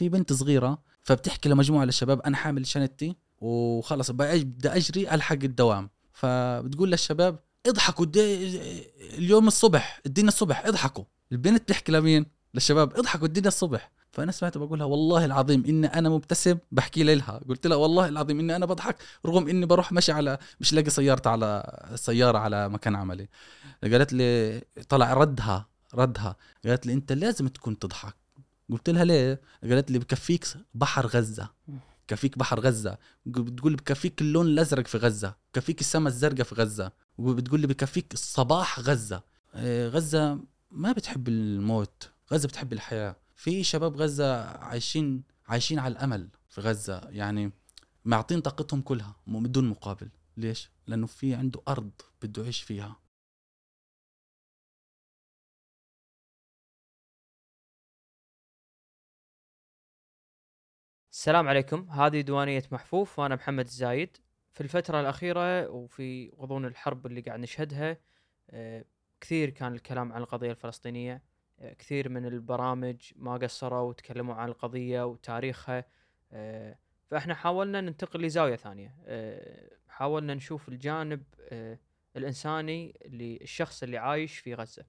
في 0.00 0.08
بنت 0.08 0.32
صغيرة 0.32 0.78
فبتحكي 1.02 1.48
لمجموعة 1.48 1.84
للشباب 1.84 2.20
أنا 2.20 2.36
حامل 2.36 2.66
شنطتي 2.66 3.16
وخلص 3.38 4.10
بدي 4.10 4.68
أجري 4.68 5.14
ألحق 5.14 5.38
الدوام. 5.42 5.90
فبتقول 6.12 6.90
للشباب 6.90 7.38
اضحكوا 7.66 8.06
اليوم 9.18 9.46
الصبح 9.46 10.00
الدين 10.06 10.28
الصبح 10.28 10.66
اضحكوا. 10.66 11.04
البنت 11.32 11.62
بتحكي 11.62 11.92
لمين؟ 11.92 12.26
للشباب 12.54 12.96
اضحكوا 12.96 13.26
الدنيا 13.26 13.48
الصبح. 13.48 13.90
فأنا 14.12 14.32
سمعت 14.32 14.58
بقولها 14.58 14.86
والله 14.86 15.24
العظيم 15.24 15.64
إني 15.68 15.86
أنا 15.86 16.08
مبتسم 16.08 16.58
بحكي 16.72 17.02
لها 17.02 17.40
قلت 17.48 17.66
لها 17.66 17.76
والله 17.76 18.08
العظيم 18.08 18.38
إني 18.38 18.56
أنا 18.56 18.66
بضحك 18.66 18.96
رغم 19.26 19.48
إني 19.48 19.66
بروح 19.66 19.92
مشي 19.92 20.12
على 20.12 20.38
مش 20.60 20.72
لاقي 20.72 20.90
سيارتي 20.90 21.28
على 21.28 21.78
سيارة 21.94 22.38
على 22.38 22.68
مكان 22.68 22.96
عملي. 22.96 23.28
قالت 23.82 24.12
لي 24.12 24.60
طلع 24.88 25.12
ردها 25.12 25.68
ردها. 25.94 26.36
قالت 26.64 26.86
لي 26.86 26.92
أنت 26.92 27.12
لازم 27.12 27.48
تكون 27.48 27.78
تضحك. 27.78 28.14
قلت 28.70 28.90
لها 28.90 29.04
ليه؟ 29.04 29.40
قالت 29.62 29.90
لي 29.90 29.98
بكفيك 29.98 30.46
بحر 30.74 31.06
غزة. 31.06 31.50
بكفيك 32.08 32.38
بحر 32.38 32.60
غزة. 32.60 32.98
بتقول 33.26 33.76
بكفيك 33.76 34.20
اللون 34.20 34.46
الأزرق 34.46 34.86
في 34.86 34.98
غزة. 34.98 35.34
بكفيك 35.52 35.80
السماء 35.80 36.08
الزرقاء 36.12 36.42
في 36.42 36.54
غزة. 36.54 36.92
وبتقول 37.18 37.60
لي 37.60 37.66
بكفيك 37.66 38.14
الصباح 38.14 38.80
غزة. 38.80 39.22
إيه، 39.54 39.88
غزة 39.88 40.38
ما 40.70 40.92
بتحب 40.92 41.28
الموت. 41.28 42.10
غزة 42.32 42.48
بتحب 42.48 42.72
الحياة. 42.72 43.16
في 43.36 43.64
شباب 43.64 43.96
غزة 43.96 44.44
عايشين 44.44 45.22
عايشين 45.48 45.78
على 45.78 45.92
الأمل 45.92 46.28
في 46.48 46.60
غزة. 46.60 47.00
يعني 47.08 47.52
معطين 48.04 48.40
طاقتهم 48.40 48.80
كلها 48.80 49.16
بدون 49.26 49.68
مقابل. 49.68 50.08
ليش؟ 50.36 50.70
لأنه 50.86 51.06
في 51.06 51.34
عنده 51.34 51.60
أرض 51.68 51.90
بده 52.22 52.42
يعيش 52.42 52.62
فيها. 52.62 52.96
السلام 61.20 61.48
عليكم. 61.48 61.90
هذه 61.90 62.20
ديوانية 62.20 62.62
محفوف 62.72 63.18
وأنا 63.18 63.34
محمد 63.34 63.64
الزايد. 63.64 64.16
في 64.52 64.60
الفترة 64.60 65.00
الأخيرة 65.00 65.68
وفي 65.70 66.32
غضون 66.36 66.64
الحرب 66.64 67.06
اللي 67.06 67.20
قاعد 67.20 67.40
نشهدها 67.40 67.96
آه، 68.50 68.84
كثير 69.20 69.50
كان 69.50 69.72
الكلام 69.72 70.12
عن 70.12 70.20
القضية 70.20 70.50
الفلسطينية. 70.50 71.22
آه، 71.58 71.72
كثير 71.72 72.08
من 72.08 72.26
البرامج 72.26 73.12
ما 73.16 73.36
قصروا 73.36 73.80
وتكلموا 73.80 74.34
عن 74.34 74.48
القضية 74.48 75.06
وتاريخها. 75.06 75.84
آه، 76.32 76.78
فإحنا 77.10 77.34
حاولنا 77.34 77.80
ننتقل 77.80 78.22
لزاوية 78.22 78.56
ثانية. 78.56 78.94
حاولنا 79.88 80.34
نشوف 80.34 80.68
الجانب 80.68 81.22
الإنساني 82.16 82.98
للشخص 83.06 83.82
اللي 83.82 83.98
عايش 83.98 84.38
في 84.38 84.54
غزة. 84.54 84.84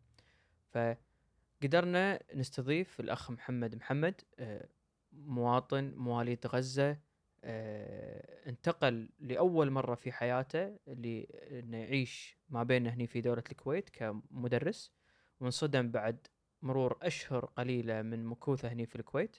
فقدرنا 0.69 2.19
نستضيف 2.35 2.99
الأخ 2.99 3.31
محمد 3.31 3.75
محمد. 3.75 4.21
مواطن 5.11 5.93
مواليد 5.97 6.47
غزة 6.47 6.97
آه 7.43 8.49
انتقل 8.49 9.09
لأول 9.19 9.71
مرة 9.71 9.95
في 9.95 10.11
حياته 10.11 10.77
لأنه 10.87 11.77
يعيش 11.77 12.37
ما 12.49 12.63
بين 12.63 12.87
هني 12.87 13.07
في 13.07 13.21
دولة 13.21 13.43
الكويت 13.51 13.89
كمدرس 13.89 14.91
وانصدم 15.39 15.91
بعد 15.91 16.27
مرور 16.61 16.97
أشهر 17.01 17.45
قليلة 17.45 18.01
من 18.01 18.25
مكوثه 18.25 18.67
هني 18.67 18.85
في 18.85 18.95
الكويت 18.95 19.35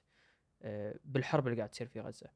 آه 0.62 0.98
بالحرب 1.04 1.46
اللي 1.46 1.56
قاعد 1.56 1.70
تصير 1.70 1.86
في 1.86 2.00
غزة. 2.00 2.30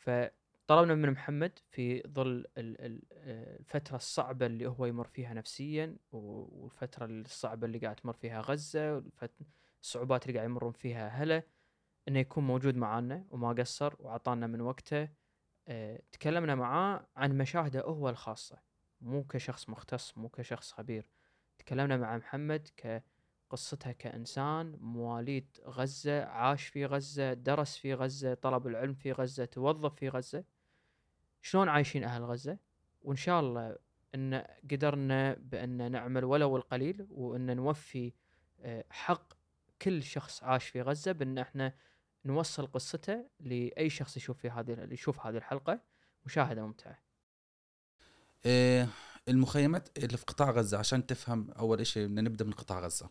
فطلبنا 0.00 0.94
من 0.94 1.10
محمد 1.10 1.58
في 1.70 2.02
ظل 2.08 2.46
آه، 2.56 3.56
الفترة 3.58 3.96
الصعبة 3.96 4.46
اللي 4.46 4.66
هو 4.66 4.86
يمر 4.86 5.06
فيها 5.06 5.34
نفسيا 5.34 5.96
والفترة 6.12 7.06
الصعبة 7.06 7.66
اللي 7.66 7.78
قاعد 7.78 7.96
تمر 7.96 8.12
فيها 8.12 8.40
غزة 8.40 9.04
والصعوبات 9.82 10.26
اللي 10.26 10.38
قاعد 10.38 10.50
يمرون 10.50 10.72
فيها 10.72 11.06
أهله 11.06 11.42
إنه 12.10 12.18
يكون 12.18 12.44
موجود 12.46 12.76
معانا 12.76 13.24
وما 13.30 13.52
قصر 13.52 13.94
وعطانا 13.98 14.46
من 14.46 14.60
وقته. 14.60 15.08
أه 15.68 16.02
تكلمنا 16.12 16.54
معاه 16.54 17.06
عن 17.16 17.38
مشاهده 17.38 17.80
هو 17.80 18.08
الخاصة 18.08 18.58
مو 19.00 19.24
كشخص 19.24 19.68
مختص 19.68 20.18
مو 20.18 20.28
كشخص 20.28 20.72
خبير. 20.72 21.06
تكلمنا 21.58 21.96
مع 21.96 22.16
محمد 22.16 22.68
كقصتها 22.76 23.92
كإنسان 23.92 24.76
مواليد 24.80 25.58
غزة 25.66 26.24
عاش 26.24 26.66
في 26.66 26.86
غزة 26.86 27.32
درس 27.32 27.76
في 27.76 27.94
غزة 27.94 28.34
طلب 28.34 28.66
العلم 28.66 28.94
في 28.94 29.12
غزة 29.12 29.44
توظف 29.44 29.94
في 29.94 30.08
غزة. 30.08 30.44
شلون 31.42 31.68
عايشين 31.68 32.04
أهل 32.04 32.24
غزة؟ 32.24 32.58
وإن 33.02 33.16
شاء 33.16 33.40
الله 33.40 33.76
أن 34.14 34.44
قدرنا 34.70 35.34
بأن 35.34 35.92
نعمل 35.92 36.24
ولو 36.24 36.56
القليل 36.56 37.06
وأن 37.10 37.56
نوفي 37.56 38.12
آه، 38.60 38.84
حق 38.90 39.32
كل 39.82 40.02
شخص 40.02 40.44
عاش 40.44 40.68
في 40.68 40.82
غزة 40.82 41.12
بأن 41.12 41.38
إحنا 41.38 41.74
نوصل 42.24 42.66
قصته 42.66 43.24
لأي 43.40 43.90
شخص 43.90 44.16
يشوف 44.16 44.38
في 44.38 44.50
هذه 44.50 44.88
يشوف 44.90 45.26
هذه 45.26 45.36
الحلقة 45.36 45.80
مشاهدة 46.26 46.66
ممتعة. 46.66 46.98
إيه 48.46 48.88
المخيمات 49.28 49.98
اللي 49.98 50.16
في 50.16 50.24
قطاع 50.24 50.50
غزة 50.50 50.78
عشان 50.78 51.06
تفهم 51.06 51.50
أول 51.50 51.86
شيء 51.86 52.06
بدنا 52.06 52.20
نبدأ 52.20 52.44
من 52.44 52.52
قطاع 52.52 52.80
غزة. 52.80 53.10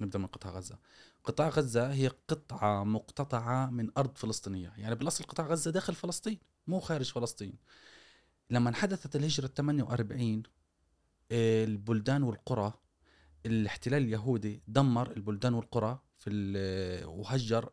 نبدأ 0.00 0.18
من 0.18 0.26
قطاع 0.26 0.52
غزة. 0.52 0.78
قطاع 1.24 1.48
غزة 1.48 1.92
هي 1.92 2.08
قطعة 2.08 2.84
مقتطعة 2.84 3.70
من 3.70 3.90
أرض 3.98 4.16
فلسطينية، 4.16 4.72
يعني 4.76 4.94
بالأصل 4.94 5.24
قطاع 5.24 5.46
غزة 5.46 5.70
داخل 5.70 5.94
فلسطين 5.94 6.38
مو 6.66 6.80
خارج 6.80 7.12
فلسطين. 7.12 7.58
لما 8.50 8.74
حدثت 8.74 9.16
الهجرة 9.16 9.46
48 9.46 10.42
البلدان 11.32 12.22
والقرى 12.22 12.72
الاحتلال 13.46 14.02
اليهودي 14.02 14.62
دمر 14.68 15.10
البلدان 15.10 15.54
والقرى 15.54 15.98
في 16.18 16.30
وهجر 17.06 17.70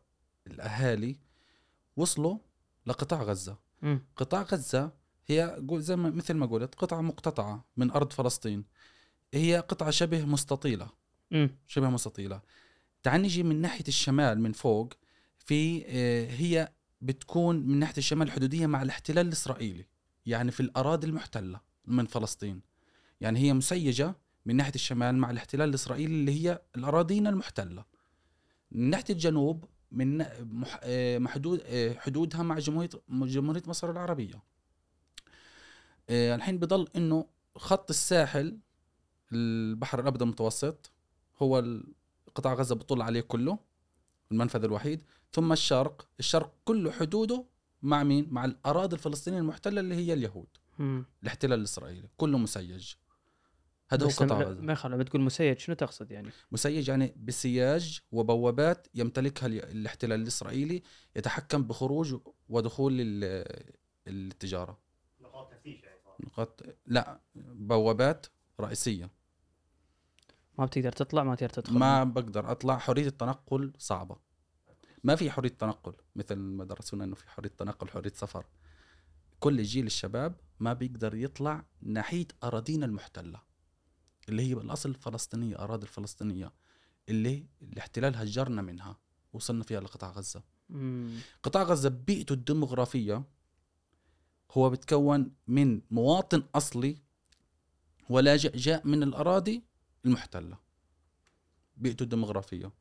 الأهالي 0.50 1.16
وصلوا 1.96 2.38
لقطاع 2.86 3.22
غزة. 3.22 3.58
م. 3.82 3.98
قطاع 4.16 4.42
غزة 4.42 4.92
هي 5.26 5.62
زي 5.72 5.96
ما 5.96 6.10
مثل 6.10 6.34
ما 6.34 6.46
قلت 6.46 6.74
قطعة 6.74 7.00
مقتطعة 7.00 7.64
من 7.76 7.90
أرض 7.90 8.12
فلسطين. 8.12 8.64
هي 9.34 9.56
قطعة 9.56 9.90
شبه 9.90 10.24
مستطيلة. 10.24 10.88
م. 11.30 11.48
شبه 11.66 11.90
مستطيلة. 11.90 12.40
تعال 13.02 13.22
نجي 13.22 13.42
من 13.42 13.60
ناحية 13.60 13.84
الشمال 13.88 14.40
من 14.40 14.52
فوق 14.52 14.92
في 15.38 15.84
آه، 15.86 16.30
هي 16.30 16.72
بتكون 17.00 17.56
من 17.56 17.78
ناحية 17.78 17.96
الشمال 17.98 18.26
الحدوديه 18.26 18.66
مع 18.66 18.82
الاحتلال 18.82 19.26
الإسرائيلي 19.26 19.86
يعني 20.26 20.50
في 20.50 20.60
الأراضي 20.60 21.06
المحتلة 21.06 21.60
من 21.86 22.06
فلسطين. 22.06 22.62
يعني 23.20 23.40
هي 23.40 23.52
مسيجة 23.52 24.14
من 24.46 24.56
ناحية 24.56 24.74
الشمال 24.74 25.16
مع 25.16 25.30
الاحتلال 25.30 25.68
الإسرائيلي 25.68 26.14
اللي 26.14 26.44
هي 26.44 26.62
الاراضينا 26.76 27.30
المحتلة. 27.30 27.84
من 28.70 28.90
ناحية 28.90 29.04
الجنوب 29.10 29.64
من 29.92 30.26
آه، 30.82 31.18
محدود 31.18 31.62
آه، 31.64 31.94
حدودها 31.94 32.42
مع 32.42 32.58
جمهورية 32.58 32.90
جمهورية 33.08 33.62
مصر 33.66 33.90
العربية. 33.90 34.42
آه، 36.10 36.34
الحين 36.34 36.58
بضل 36.58 36.88
إنه 36.96 37.26
خط 37.56 37.90
الساحل 37.90 38.58
البحر 39.32 40.00
الأبيض 40.00 40.22
المتوسط 40.22 40.90
هو 41.42 41.64
قطاع 42.34 42.54
غزة 42.54 42.74
بطل 42.74 43.02
عليه 43.02 43.20
كله 43.20 43.58
المنفذ 44.32 44.64
الوحيد. 44.64 45.02
ثم 45.32 45.52
الشرق 45.52 46.08
الشرق 46.18 46.52
كله 46.64 46.90
حدوده 46.90 47.44
مع 47.82 48.02
مين؟ 48.02 48.26
مع 48.30 48.44
الأراضي 48.44 48.96
الفلسطينية 48.96 49.38
المحتلة 49.38 49.80
اللي 49.80 49.94
هي 49.94 50.12
اليهود. 50.12 50.48
الاحتلال 51.22 51.58
الإسرائيلي 51.58 52.08
كله 52.16 52.38
مسيج. 52.38 52.94
هذا 53.92 54.04
هو 54.04 54.08
قطاع 54.08 54.42
غزه 54.42 54.60
ما 54.60 54.78
لما 54.84 55.04
تقول 55.04 55.22
مسيج 55.22 55.58
شنو 55.58 55.74
تقصد 55.76 56.10
يعني؟ 56.10 56.30
مسيج 56.52 56.88
يعني 56.88 57.14
بسياج 57.16 58.00
وبوابات 58.12 58.86
يمتلكها 58.94 59.46
الاحتلال 59.46 60.20
الإسرائيلي 60.20 60.82
يتحكم 61.16 61.62
بخروج 61.62 62.20
ودخول 62.48 62.92
التجارة. 64.06 64.78
نقاط 65.20 65.50
تفتيش 65.52 65.82
يعني 65.82 66.00
نقاط 66.20 66.62
لا 66.86 67.20
بوابات 67.34 68.26
رئيسية. 68.60 69.10
ما 70.58 70.64
بتقدر 70.64 70.92
تطلع 70.92 71.22
ما 71.22 71.34
تقدر 71.34 71.50
تدخل. 71.50 71.78
ما 71.78 72.04
بقدر 72.04 72.50
أطلع. 72.50 72.78
حرية 72.78 73.06
التنقل 73.06 73.72
صعبة. 73.78 74.16
ما 75.04 75.16
في 75.16 75.30
حرية 75.30 75.48
تنقل 75.48 75.94
مثل 76.16 76.34
ما 76.36 76.64
درسونا 76.64 77.04
إنه 77.04 77.14
في 77.14 77.30
حرية 77.30 77.50
تنقل 77.58 77.88
حرية 77.88 78.12
سفر. 78.14 78.46
كل 79.40 79.62
جيل 79.62 79.86
الشباب 79.86 80.34
ما 80.60 80.72
بيقدر 80.72 81.14
يطلع 81.14 81.64
ناحية 81.82 82.26
أراضينا 82.44 82.86
المحتلة. 82.86 83.49
اللي 84.30 84.50
هي 84.50 84.54
بالأصل 84.54 84.94
فلسطينيه 84.94 85.58
أراضي 85.58 85.82
الفلسطينية 85.82 86.52
اللي 87.08 87.46
الاحتلال 87.62 88.16
هجرنا 88.16 88.62
منها 88.62 88.98
وصلنا 89.32 89.64
فيها 89.64 89.80
لقطاع 89.80 90.10
غزة. 90.10 90.42
مم. 90.68 91.18
قطاع 91.42 91.62
غزة 91.62 91.88
بيئته 91.88 92.32
الديموغرافيه 92.32 93.24
هو 94.52 94.70
بتكون 94.70 95.32
من 95.46 95.80
مواطن 95.90 96.42
أصلي 96.54 96.98
ولاجئ 98.08 98.56
جاء 98.56 98.86
من 98.86 99.02
الأراضي 99.02 99.62
المحتلة. 100.06 100.58
بيئته 101.76 102.02
الديموغرافيه 102.02 102.72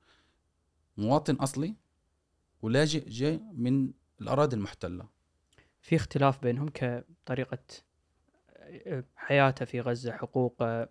مواطن 0.97 1.35
أصلي 1.35 1.75
ولاجئ 2.61 3.09
جاء 3.09 3.41
من 3.53 3.91
الأراضي 4.21 4.55
المحتلة. 4.55 5.07
في 5.81 5.95
اختلاف 5.95 6.41
بينهم 6.41 6.69
كطريقة 6.73 7.59
حياته 9.15 9.65
في 9.65 9.81
غزة 9.81 10.11
حقوقه 10.11 10.89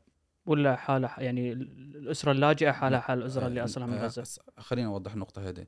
ولا 0.48 0.76
حاله 0.76 1.14
يعني 1.18 1.52
الأسرة 1.52 2.32
اللاجئة 2.32 2.70
حالها 2.70 3.00
حال 3.00 3.18
الاسره 3.18 3.46
اللي 3.46 3.64
أصلها 3.64 3.86
من 3.86 3.94
غزة. 3.94 4.42
خليني 4.58 4.86
أوضح 4.86 5.12
النقطة 5.12 5.48
هذه. 5.48 5.66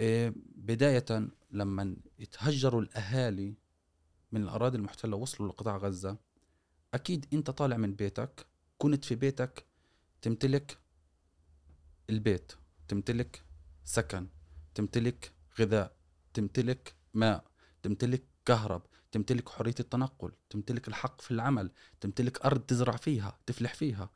إيه، 0.00 0.34
بداية 0.54 1.28
لما 1.50 1.96
يتهجروا 2.18 2.80
الأهالي 2.80 3.54
من 4.32 4.42
الأراضي 4.42 4.78
المحتلة 4.78 5.16
وصلوا 5.16 5.48
لقطاع 5.48 5.76
غزة 5.76 6.16
أكيد 6.94 7.26
أنت 7.32 7.50
طالع 7.50 7.76
من 7.76 7.94
بيتك 7.94 8.46
كنت 8.78 9.04
في 9.04 9.14
بيتك 9.14 9.66
تمتلك 10.22 10.78
البيت 12.10 12.52
تمتلك 12.88 13.42
سكن 13.84 14.28
تمتلك 14.74 15.32
غذاء 15.60 15.96
تمتلك 16.34 16.94
ماء 17.14 17.44
تمتلك 17.82 18.22
كهرب. 18.44 18.82
تمتلك 19.16 19.48
حرية 19.48 19.74
التنقل 19.80 20.32
تمتلك 20.50 20.88
الحق 20.88 21.20
في 21.20 21.30
العمل 21.30 21.70
تمتلك 22.00 22.44
أرض 22.44 22.60
تزرع 22.60 22.96
فيها 22.96 23.38
تفلح 23.46 23.74
فيها. 23.74 24.10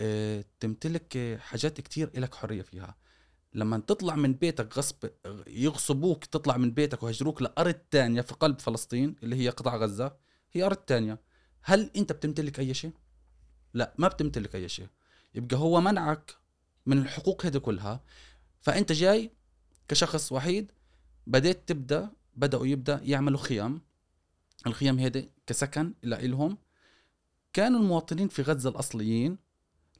إيه، 0.00 0.46
تمتلك 0.60 1.38
حاجات 1.40 1.80
كتير 1.80 2.10
إلك 2.16 2.34
حرية 2.34 2.62
فيها. 2.62 2.96
لما 3.54 3.78
تطلع 3.78 4.14
من 4.14 4.34
بيتك 4.34 4.78
غصب 4.78 5.10
يغصبوك 5.46 6.24
تطلع 6.24 6.56
من 6.56 6.70
بيتك 6.70 7.02
ويهجروك 7.02 7.42
لأرض 7.42 7.74
تانية 7.90 8.20
في 8.20 8.34
قلب 8.34 8.58
فلسطين 8.60 9.16
اللي 9.22 9.36
هي 9.36 9.48
قطاع 9.48 9.76
غزة 9.76 10.16
هي 10.52 10.62
أرض 10.62 10.76
تانية. 10.76 11.20
هل 11.62 11.90
أنت 11.96 12.12
بتمتلك 12.12 12.58
أي 12.58 12.74
شيء؟ 12.74 12.92
لا 13.74 13.94
ما 13.98 14.08
بتمتلك 14.08 14.54
أي 14.54 14.68
شيء. 14.68 14.88
يبقى 15.34 15.56
هو 15.56 15.80
منعك 15.80 16.36
من 16.86 16.98
الحقوق 16.98 17.46
هذه 17.46 17.58
كلها. 17.58 18.04
فأنت 18.60 18.92
جاي 18.92 19.30
كشخص 19.88 20.32
وحيد 20.32 20.72
بديت 21.26 21.68
تبدأ 21.68 22.10
بدأوا 22.36 22.66
يبدأ 22.66 23.00
يعملوا 23.04 23.38
خيام. 23.38 23.91
الخيام 24.66 24.98
هذه 24.98 25.28
كسكن 25.46 25.94
لهم 26.04 26.58
كانوا 27.52 27.80
المواطنين 27.80 28.28
في 28.28 28.42
غزة 28.42 28.70
الأصليين 28.70 29.38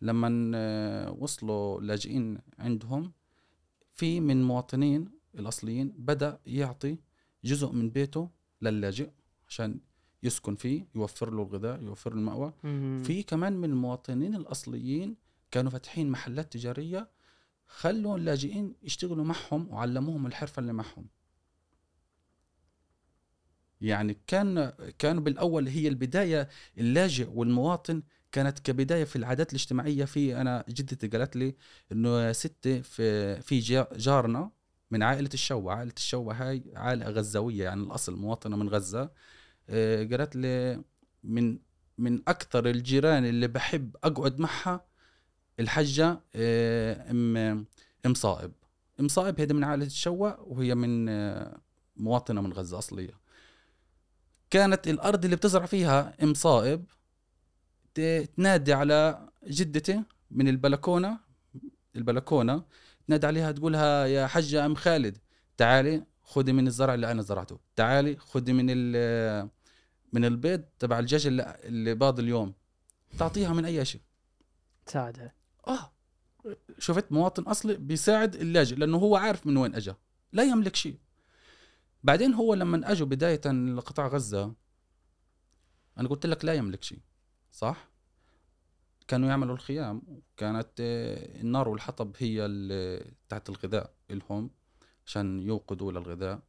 لما 0.03 0.53
آه، 0.55 1.11
وصلوا 1.11 1.81
لاجئين 1.81 2.39
عندهم. 2.59 3.13
في 3.93 4.21
من 4.21 4.43
مواطنين 4.45 5.09
الأصليين 5.35 5.93
بدأ 5.99 6.41
يعطي 6.47 6.99
جزء 7.45 7.73
من 7.73 7.91
بيته 7.91 8.31
للاجئ 8.63 9.11
عشان 9.49 9.81
يسكن 10.23 10.55
فيه 10.55 10.87
يوفر 10.95 11.31
له 11.31 11.43
الغذاء 11.43 11.83
يوفر 11.83 12.11
له 12.15 12.19
المأوى. 12.19 12.53
في 13.05 13.23
كمان 13.23 13.53
من 13.53 13.71
المواطنين 13.71 14.35
الأصليين 14.35 15.17
كانوا 15.51 15.71
فاتحين 15.71 16.11
محلات 16.11 16.53
تجارية 16.53 17.11
خلوا 17.67 18.17
اللاجئين 18.17 18.75
يشتغلوا 18.83 19.25
معهم 19.25 19.69
وعلموهم 19.71 20.27
الحرفة 20.27 20.61
اللي 20.61 20.73
معهم. 20.73 21.07
يعني 23.83 24.19
كان 24.27 24.73
كانوا 24.99 25.23
بالأول 25.23 25.69
هي 25.69 25.89
البداية 25.89 26.49
اللاجئ 26.79 27.29
والمواطن 27.31 28.03
كانت 28.33 28.59
كبداية 28.59 29.05
في 29.05 29.17
العادات 29.17 29.51
الاجتماعية 29.51 30.05
في 30.05 30.41
أنا 30.41 30.65
جدتي 30.69 31.09
قالت 31.09 31.37
لي 31.37 31.55
إنه 31.93 32.33
ستي 32.33 32.83
في 32.83 33.41
في 33.41 33.59
جارنا 33.97 34.51
من 34.91 35.03
عائلة 35.03 35.31
الشوا 35.35 35.73
عائلة 35.73 35.93
الشوا 35.97 36.33
هاي 36.33 36.65
عائلة 36.77 37.07
غزاوية 37.07 37.65
يعني 37.65 37.83
الأصل 37.83 38.17
مواطنة 38.17 38.57
من 38.57 38.69
غزة 38.69 39.11
آه، 39.69 40.05
قالت 40.05 40.37
لي 40.37 40.83
من 41.25 41.59
من 41.99 42.23
أكثر 42.29 42.67
الجيران 42.67 43.25
اللي 43.25 43.49
بحب 43.49 43.97
أقعد 44.05 44.39
معها 44.41 44.87
الحجة 45.61 46.21
آه، 46.35 47.11
أم 47.11 47.37
أم 48.07 48.15
صائب. 48.15 48.53
أم 49.01 49.09
صائب 49.09 49.41
هذه 49.41 49.53
من 49.53 49.65
عائلة 49.65 49.87
الشوا 49.87 50.41
وهي 50.41 50.75
من 50.75 51.09
آه، 51.09 51.61
مواطنة 51.97 52.41
من 52.41 52.53
غزة 52.53 52.79
أصلية. 52.79 53.22
كانت 54.53 54.89
الأرض 54.89 55.25
اللي 55.25 55.37
بتزرع 55.37 55.67
فيها 55.67 56.15
أم 56.23 56.35
صائب 56.35 56.85
تنادي 58.37 58.73
على 58.73 59.29
جدتي 59.47 60.03
من 60.31 60.49
البلكونة 60.49 61.19
البلكونة 61.97 62.65
تنادي 63.07 63.27
عليها 63.27 63.53
تقولها 63.53 64.07
يا 64.07 64.27
حجة 64.27 64.67
أم 64.67 64.75
خالد 64.75 65.19
تعالي 65.57 66.05
خذي 66.23 66.53
من 66.53 66.67
الزرع 66.67 66.95
اللي 66.95 67.11
أنا 67.11 67.23
زرعته 67.23 67.59
تعالي 67.77 68.17
خذي 68.17 68.53
من 68.53 68.67
من 70.13 70.25
البيض 70.25 70.63
تبع 70.79 70.99
الدجاج 70.99 71.27
اللي, 71.27 71.57
اللي 71.65 71.95
باض 71.95 72.19
اليوم. 72.19 72.55
تعطيها 73.19 73.53
من 73.53 73.65
أي 73.65 73.85
شيء. 73.85 74.01
تساعدها 74.87 75.35
آه. 75.69 75.93
شفت 76.79 77.13
مواطن 77.13 77.43
أصلي 77.43 77.77
بيساعد 77.77 78.35
اللاجئ 78.35 78.77
لأنه 78.77 78.99
هو 78.99 79.17
عارف 79.17 79.47
من 79.47 79.57
وين 79.57 79.75
اجى 79.75 79.95
لا 80.33 80.43
يملك 80.43 80.77
شيء. 80.77 80.99
بعدين 82.03 82.35
هو 82.35 82.55
لما 82.55 82.93
أجوا 82.93 83.07
بداية 83.07 83.53
لقطاع 83.53 84.07
غزة 84.07 84.55
أنا 85.99 86.09
قلت 86.09 86.27
لك 86.27 86.45
لا 86.45 86.55
يملك 86.55 86.83
شيء 86.83 87.01
صح؟ 87.53 87.89
كانوا 89.09 89.29
يعملوا 89.29 89.55
الخيام 89.55 90.03
كانت 90.37 90.71
آه، 90.81 91.41
النار 91.41 91.69
والحطب 91.69 92.13
هي 92.19 92.49
تحت 93.29 93.49
الغذاء 93.49 93.95
لهم 94.11 94.51
عشان 95.07 95.41
يوقدوا 95.41 95.93
للغذاء 95.93 96.43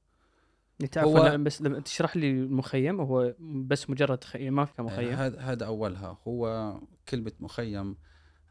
هو 0.97 1.37
بس 1.37 1.61
لما 1.61 1.79
تشرح 1.79 2.17
لي 2.17 2.31
المخيم 2.31 3.01
هو 3.01 3.33
بس 3.39 3.89
مجرد 3.89 4.17
تخيم 4.17 4.55
ما 4.55 4.65
في 4.65 4.81
مخيم؟ 4.81 5.13
هذا 5.13 5.39
هذا 5.39 5.65
أولها. 5.65 6.17
هو 6.27 6.73
كلمة 7.09 7.31
مخيم 7.39 7.97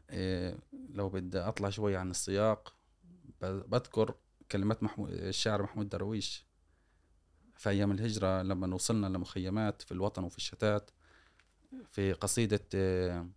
آه، 0.09 0.57
لو 0.89 1.09
بدي 1.09 1.39
أطلع 1.39 1.69
شوي 1.69 1.95
عن 1.95 2.09
السياق 2.09 2.75
بذكر 3.41 4.15
كلمات 4.51 4.83
محمود 4.83 5.09
الشاعر 5.09 5.63
محمود 5.63 5.89
درويش. 5.89 6.47
في 7.63 7.69
أيام 7.69 7.91
الهجرة 7.91 8.41
لما 8.41 8.75
وصلنا 8.75 9.07
لمخيمات 9.07 9.81
في 9.81 9.91
الوطن 9.91 10.23
وفي 10.23 10.37
الشتات 10.37 10.91
في 11.91 12.13
قصيدة 12.13 12.65
آه، 12.75 13.27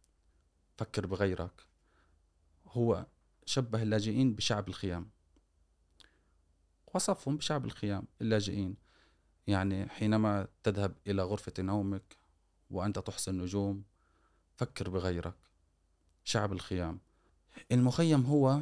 فكر 0.77 1.07
بغيرك. 1.07 1.67
هو 2.67 3.07
شبه 3.45 3.83
اللاجئين 3.83 4.35
بشعب 4.35 4.69
الخيام. 4.69 5.11
وصفهم 6.95 7.37
بشعب 7.37 7.65
الخيام 7.65 8.03
اللاجئين. 8.21 8.77
يعني 9.47 9.89
حينما 9.89 10.49
تذهب 10.63 10.97
إلى 11.07 11.23
غرفة 11.23 11.53
نومك 11.59 12.17
وأنت 12.71 12.99
تحصي 12.99 13.31
النجوم 13.31 13.85
فكر 14.57 14.91
بغيرك. 14.91 15.37
شعب 16.25 16.53
الخيام. 16.53 17.01
المخيم 17.73 18.23
هو 18.23 18.61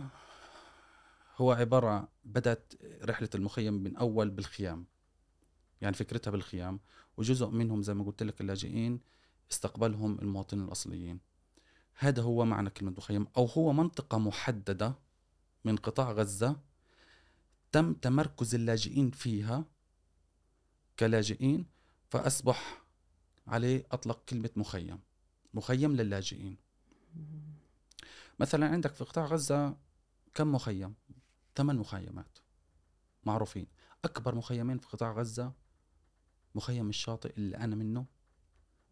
هو 1.36 1.52
عبارة 1.52 2.08
بدأت 2.24 2.72
رحلة 3.02 3.30
المخيم 3.34 3.74
من 3.74 3.96
أول 3.96 4.30
بالخيام. 4.30 4.93
يعني 5.84 5.96
فكرتها 5.96 6.30
بالخيام 6.30 6.80
وجزء 7.16 7.48
منهم 7.48 7.82
زي 7.82 7.94
ما 7.94 8.04
قلت 8.04 8.22
لك 8.22 8.40
اللاجئين 8.40 9.00
استقبلهم 9.52 10.18
المواطنين 10.18 10.64
الأصليين. 10.64 11.20
هذا 11.98 12.22
هو 12.22 12.44
معنى 12.44 12.70
كلمة 12.70 12.94
مخيم 12.96 13.26
أو 13.36 13.44
هو 13.44 13.72
منطقة 13.72 14.18
محددة 14.18 14.94
من 15.64 15.76
قطاع 15.76 16.12
غزة 16.12 16.56
تم 17.72 17.94
تمركز 17.94 18.54
اللاجئين 18.54 19.10
فيها 19.10 19.64
كلاجئين 20.98 21.66
فأصبح 22.10 22.82
عليه 23.46 23.86
أطلق 23.92 24.24
كلمة 24.28 24.50
مخيم 24.56 25.00
مخيم 25.54 25.96
للاجئين. 25.96 26.56
مثلا 28.38 28.68
عندك 28.68 28.94
في 28.94 29.04
قطاع 29.04 29.26
غزة 29.26 29.76
كم 30.34 30.52
مخيم؟ 30.52 30.94
ثمان 31.56 31.76
مخيمات 31.76 32.38
معروفين. 33.24 33.66
أكبر 34.04 34.34
مخيمين 34.34 34.78
في 34.78 34.88
قطاع 34.88 35.12
غزة 35.12 35.63
مخيم 36.54 36.88
الشاطئ 36.88 37.36
اللي 37.36 37.56
أنا 37.56 37.76
منه 37.76 38.06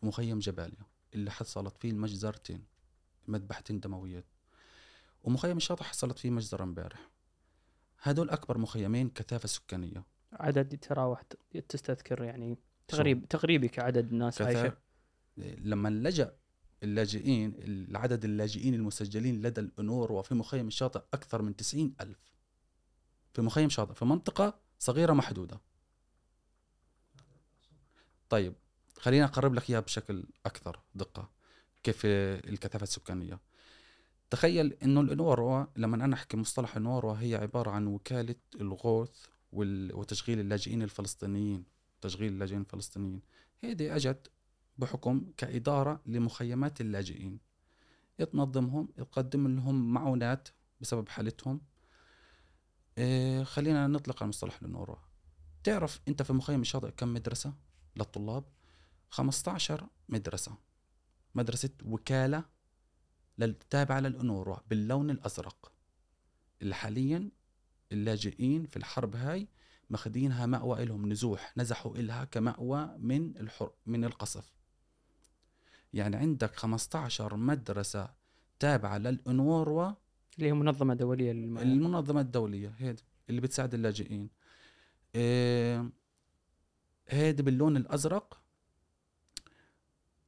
ومخيم 0.02 0.38
جباليا 0.38 0.86
اللي 1.14 1.30
حصلت 1.30 1.76
فيه 1.76 1.90
المجزرتين 1.90 2.64
مذبحتين 3.28 3.80
دمويات. 3.80 4.24
ومخيم 5.22 5.56
الشاطئ 5.56 5.84
حصلت 5.84 6.18
فيه 6.18 6.30
مجزرة 6.30 6.62
امبارح. 6.62 7.10
هدول 8.02 8.30
أكبر 8.30 8.58
مخيمين 8.58 9.08
كثافة 9.08 9.48
سكانية. 9.48 10.04
عدد 10.32 10.72
يتراوح 10.72 11.22
تستذكر 11.68 12.22
يعني 12.22 12.58
تغريب 12.88 13.28
تغريبي 13.28 13.68
كعدد 13.68 14.12
الناس 14.12 14.42
عايشة. 14.42 14.76
لما 15.36 15.88
لجأ 15.88 16.36
اللاجئين 16.82 17.54
العدد 17.58 18.24
اللاجئين 18.24 18.74
المسجلين 18.74 19.42
لدى 19.42 19.60
الأنور 19.60 20.12
وفي 20.12 20.34
مخيم 20.34 20.66
الشاطئ 20.66 21.02
أكثر 21.14 21.42
من 21.42 21.56
تسعين 21.56 21.94
ألف. 22.00 22.32
في 23.32 23.42
مخيم 23.42 23.68
شاطئ 23.68 23.94
في 23.94 24.04
منطقة 24.04 24.60
صغيرة 24.78 25.12
محدودة. 25.12 25.60
طيب 28.32 28.54
خلينا 28.98 29.24
أقرب 29.24 29.54
لك 29.54 29.70
إياها 29.70 29.80
بشكل 29.80 30.24
أكثر 30.46 30.80
دقة 30.94 31.30
كيف 31.82 32.02
الكثافة 32.04 32.82
السكانية؟ 32.82 33.40
تخيل 34.30 34.72
إنه 34.72 35.00
الإنوروا 35.00 35.64
لما 35.76 36.04
أنا 36.04 36.14
أحكي 36.14 36.36
مصطلح 36.36 36.76
إنوروا 36.76 37.14
هي 37.14 37.34
عبارة 37.34 37.70
عن 37.70 37.86
وكالة 37.86 38.34
الغوث 38.60 39.26
وتشغيل 39.52 40.40
اللاجئين 40.40 40.82
الفلسطينيين 40.82 41.64
تشغيل 42.00 42.32
اللاجئين 42.32 42.60
الفلسطينيين. 42.60 43.20
هيدي 43.62 43.96
أجت 43.96 44.30
بحكم 44.78 45.32
كإدارة 45.36 46.00
لمخيمات 46.06 46.80
اللاجئين. 46.80 47.38
تنظمهم 48.32 48.88
تقدم 48.96 49.48
لهم 49.48 49.92
معونات 49.92 50.48
بسبب 50.80 51.08
حالتهم. 51.08 51.60
إيه 52.98 53.44
خلينا 53.44 53.86
نطلق 53.86 54.22
على 54.22 54.28
مصطلح 54.28 54.58
الإنوروا. 54.62 54.96
تعرف 55.64 56.00
أنت 56.08 56.22
في 56.22 56.32
مخيم 56.32 56.60
الشاطئ 56.60 56.90
كم 56.90 57.14
مدرسة؟ 57.14 57.71
للطلاب 57.96 58.44
15 59.10 59.86
مدرسة 60.08 60.56
مدرسة 61.34 61.70
وكالة 61.84 62.44
تابعة 63.70 64.00
للأنوروا 64.00 64.56
باللون 64.70 65.10
الأزرق. 65.10 65.72
اللي 66.62 66.74
حاليا 66.74 67.30
اللاجئين 67.92 68.66
في 68.66 68.76
الحرب 68.76 69.16
هاي 69.16 69.48
ماخذينها 69.90 70.46
مأوى 70.46 70.82
إلهم 70.82 71.08
نزوح 71.12 71.52
نزحوا 71.56 71.96
إلها 71.96 72.24
كمأوى 72.24 72.94
من 72.98 73.36
الحر 73.36 73.72
من 73.86 74.04
القصف. 74.04 74.52
يعني 75.94 76.16
عندك 76.16 76.56
15 76.56 77.36
مدرسة 77.36 78.14
تابعة 78.58 78.98
للأنوروا 78.98 79.92
اللي 80.36 80.48
هي 80.48 80.52
منظمه 80.52 80.94
دوليه 80.94 81.32
للمياه 81.32 81.62
المنظمة 81.62 82.20
الدولية 82.20 82.74
هيد 82.78 83.00
اللي 83.30 83.40
بتساعد 83.40 83.74
اللاجئين. 83.74 84.28
إيه 85.14 85.90
هيدي 87.12 87.42
باللون 87.42 87.76
الأزرق. 87.76 88.42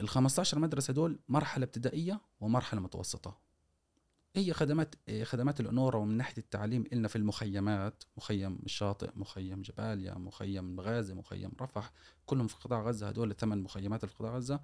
ال 0.00 0.09
15 0.09 0.59
مدرسة 0.59 0.93
دول 0.93 1.19
مرحلة 1.29 1.64
ابتدائية 1.64 2.21
ومرحلة 2.41 2.81
متوسطة. 2.81 3.38
هي 4.37 4.53
خدمات 4.53 4.95
خدمات 5.23 5.61
الأنورة 5.61 5.99
ومن 5.99 6.17
ناحية 6.17 6.38
التعليم 6.38 6.85
إلنا 6.93 7.09
في 7.09 7.17
المخيمات 7.17 8.05
مخيم 8.17 8.59
الشاطئ 8.64 9.11
مخيم 9.14 9.62
جباليا 9.62 10.14
مخيم 10.14 10.81
غازي 10.81 11.14
مخيم 11.14 11.53
رفح 11.61 11.93
كلهم 12.26 12.47
في 12.47 12.57
قطاع 12.57 12.83
غزة 12.83 13.09
هدول 13.09 13.37
ثمان 13.37 13.62
مخيمات 13.62 14.05
في 14.05 14.14
قطاع 14.14 14.37
غزة. 14.37 14.61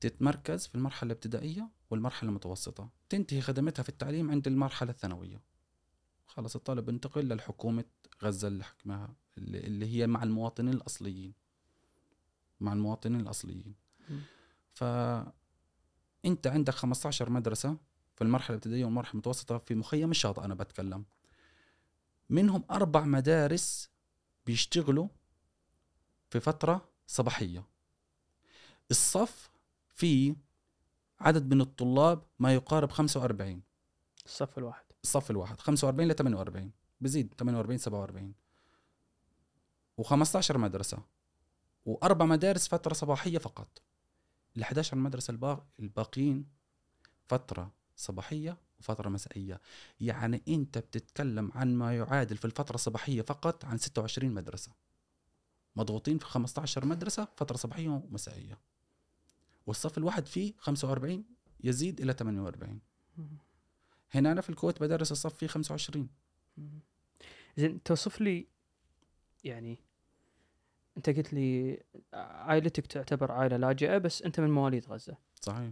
تتمركز 0.00 0.66
في 0.66 0.74
المرحلة 0.74 1.06
الابتدائية 1.06 1.70
والمرحلة 1.90 2.28
المتوسطة. 2.30 2.90
تنتهي 3.08 3.40
خدمتها 3.40 3.82
في 3.82 3.88
التعليم 3.88 4.30
عند 4.30 4.46
المرحلة 4.46 4.90
الثانوية. 4.90 5.42
خلص 6.26 6.56
الطالب 6.56 6.86
بينتقل 6.86 7.24
للحكومة 7.24 7.84
غزة 8.22 8.48
اللي 8.48 8.64
حكمها. 8.64 9.14
اللي 9.38 9.58
اللي 9.58 9.86
هي 9.86 10.06
مع 10.06 10.22
المواطنين 10.22 10.74
الأصليين. 10.74 11.32
مع 12.60 12.72
المواطنين 12.72 13.20
الأصليين. 13.20 13.74
مم. 14.10 14.20
فأنت 14.74 16.46
عندك 16.46 16.74
15 16.74 17.30
مدرسة 17.30 17.76
في 18.16 18.24
المرحلة 18.24 18.50
الابتدائية 18.50 18.84
والمرحلة 18.84 19.12
المتوسطة 19.12 19.58
في 19.58 19.74
مخيم 19.74 20.10
الشاطئ 20.10 20.44
أنا 20.44 20.54
بتكلم. 20.54 21.04
منهم 22.30 22.64
أربع 22.70 23.04
مدارس 23.04 23.90
بيشتغلوا 24.46 25.08
في 26.30 26.40
فترة 26.40 26.88
صباحية. 27.06 27.64
الصف 28.90 29.50
فيه 29.94 30.34
عدد 31.20 31.54
من 31.54 31.60
الطلاب 31.60 32.22
ما 32.38 32.54
يقارب 32.54 32.90
45 32.90 33.62
الصف 34.26 34.58
الواحد. 34.58 34.84
الصف 35.04 35.30
الواحد 35.30 35.60
45 35.60 36.08
ل 36.08 36.14
48 36.14 36.72
بزيد 37.00 37.34
48 37.38 37.78
47 37.78 38.34
و15 40.02 40.56
مدرسة 40.56 41.02
وأربع 41.84 42.24
مدارس 42.26 42.68
فترة 42.68 42.94
صباحية 42.94 43.38
فقط. 43.38 43.82
ال 44.56 44.62
11 44.62 44.96
مدرسة 44.96 45.30
الباق... 45.30 45.66
الباقيين 45.80 46.46
فترة 47.28 47.72
صباحية 47.96 48.56
وفترة 48.80 49.08
مسائية. 49.08 49.60
يعني 50.00 50.42
أنت 50.48 50.78
بتتكلم 50.78 51.52
عن 51.54 51.74
ما 51.74 51.96
يعادل 51.96 52.36
في 52.36 52.44
الفترة 52.44 52.74
الصباحية 52.74 53.22
فقط 53.22 53.64
عن 53.64 53.78
26 53.78 54.30
مدرسة. 54.34 54.72
مضغوطين 55.76 56.18
في 56.18 56.24
15 56.24 56.84
مدرسة 56.84 57.28
فترة 57.36 57.56
صباحية 57.56 57.88
ومسائية. 57.88 58.58
والصف 59.66 59.98
الواحد 59.98 60.26
فيه 60.26 60.54
45 60.58 61.24
يزيد 61.64 62.00
إلى 62.00 62.12
48 62.12 62.80
هنا 64.10 64.32
أنا 64.32 64.40
في 64.40 64.50
الكويت 64.50 64.80
بدرس 64.80 65.12
الصف 65.12 65.34
فيه 65.34 65.46
25 65.46 66.08
زين 67.56 67.82
توصف 67.82 68.20
لي 68.20 68.46
يعني 69.44 69.78
انت 70.96 71.10
قلت 71.10 71.32
لي 71.32 71.82
عائلتك 72.14 72.86
تعتبر 72.86 73.32
عائلة 73.32 73.56
لاجئة 73.56 73.98
بس 73.98 74.22
انت 74.22 74.40
من 74.40 74.50
مواليد 74.50 74.86
غزة. 74.86 75.16
صحيح. 75.40 75.70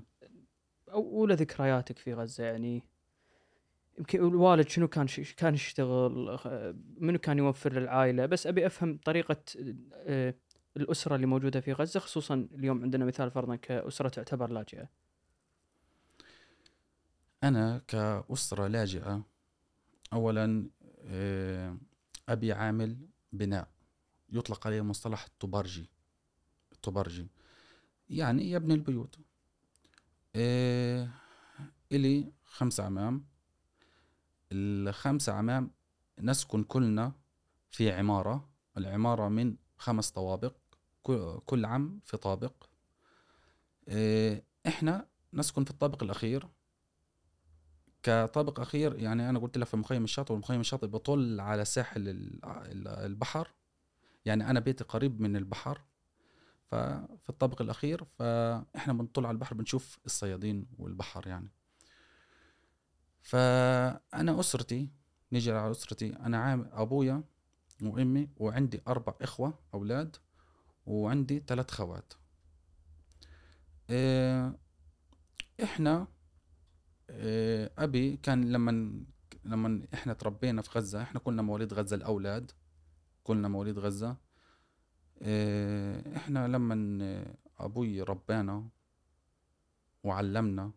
أولى 0.89 1.35
ذكرياتك 1.35 1.99
في 1.99 2.15
غزة 2.15 2.45
يعني؟ 2.45 2.83
يمكن 3.99 4.19
الوالد 4.19 4.69
شنو 4.69 4.89
كان 4.89 5.07
ش... 5.07 5.35
كان 5.35 5.55
يشتغل؟ 5.55 6.39
منو 6.97 7.19
كان 7.19 7.39
يوفر 7.39 7.73
للعائلة؟ 7.73 8.27
بس 8.27 8.47
أبي 8.47 8.67
أفهم 8.67 8.99
طريقة 9.05 9.37
آه، 9.95 10.35
الأسرة 10.77 11.15
اللي 11.15 11.27
موجودة 11.27 11.61
في 11.61 11.73
غزة 11.73 12.01
خصوصا 12.01 12.49
اليوم 12.55 12.83
عندنا 12.83 13.05
مثال 13.05 13.31
فرضا 13.31 13.57
كأسرة 13.57 14.09
تعتبر 14.09 14.51
لاجئة. 14.51 14.89
أنا 17.45 17.83
كأسرة 17.89 18.67
لاجئة 18.67 19.23
أولا 20.13 20.71
آه، 21.05 21.77
أبي 22.29 22.53
عامل 22.53 22.97
بناء. 23.33 23.69
يطلق 24.33 24.67
عليه 24.67 24.81
مصطلح 24.83 25.25
التبرجي. 25.25 25.91
التبرجي. 26.73 27.29
يعني 28.11 28.51
يبني 28.51 28.75
البيوت. 28.75 29.19
آه، 30.37 31.09
إلي 31.93 32.33
خمسة 32.45 32.85
عمام. 32.85 33.27
الخمسة 34.53 35.33
عمام 35.33 35.71
نسكن 36.21 36.65
كلنا 36.65 37.13
في 37.71 37.93
عمارة. 37.93 38.49
العمارة 38.77 39.29
من 39.29 39.57
خمس 39.77 40.11
طوابق. 40.11 40.55
كل- 41.47 41.65
عم 41.65 42.01
في 42.05 42.17
طابق. 42.17 42.53
آه، 43.89 44.43
إحنا 44.67 45.09
نسكن 45.33 45.65
في 45.65 45.71
الطابق 45.71 46.03
الأخير. 46.03 46.49
كطابق 48.03 48.61
أخير 48.61 48.99
يعني 48.99 49.31
أنا 49.31 49.39
قلت 49.39 49.59
لك 49.59 49.67
في 49.67 49.77
مخيم 49.77 50.05
الشاطئ 50.05 50.33
والمخيم 50.33 50.61
الشاطئ 50.61 50.87
بطل 50.87 51.41
على 51.41 51.65
ساحل 51.65 52.09
ال- 52.09 52.45
ال- 52.45 52.89
البحر. 52.89 53.49
يعني 54.29 54.51
أنا 54.51 54.61
بيتي 54.61 54.85
قريب 54.85 55.21
من 55.21 55.37
البحر 55.37 55.81
ففي 56.71 57.29
الطابق 57.29 57.63
الأخير 57.63 58.05
فإحنا 58.05 58.93
بنطل 58.93 59.27
على 59.27 59.35
البحر 59.35 59.55
بنشوف 59.55 59.99
الصيادين 60.07 60.67
والبحر 60.79 61.27
يعني. 61.27 61.51
فأنا 63.23 64.41
أسرتي 64.41 64.91
نيجي 65.33 65.53
على 65.53 65.71
أسرتي 65.71 66.17
أنا 66.17 66.39
عام 66.39 66.71
أبويا 66.73 67.23
وأمي 67.83 68.29
وعندي 68.37 68.83
أربع 68.89 69.15
إخوة 69.23 69.59
أولاد 69.75 70.17
وعندي 70.87 71.45
ثلاث 71.47 71.71
خوات. 71.71 72.13
إيه، 73.91 74.59
إحنا 75.63 76.07
إيه، 77.11 77.73
أبي 77.79 78.17
كان 78.17 78.53
لما 78.53 79.05
لما 79.45 79.87
إحنا 79.95 80.13
تربينا 80.13 80.63
في 80.63 80.79
غزة 80.79 81.03
إحنا 81.03 81.21
كلنا 81.21 81.43
مواليد 81.43 81.75
غزة 81.75 81.97
الأولاد. 81.97 82.53
كلنا 83.29 83.49
مواليد 83.49 83.79
غزة. 83.79 84.17
إيه، 85.23 86.17
إحنا 86.17 86.49
لما 86.49 87.25
أبوي 87.59 88.03
ربانا 88.03 88.69
وعلمنا 90.05 90.73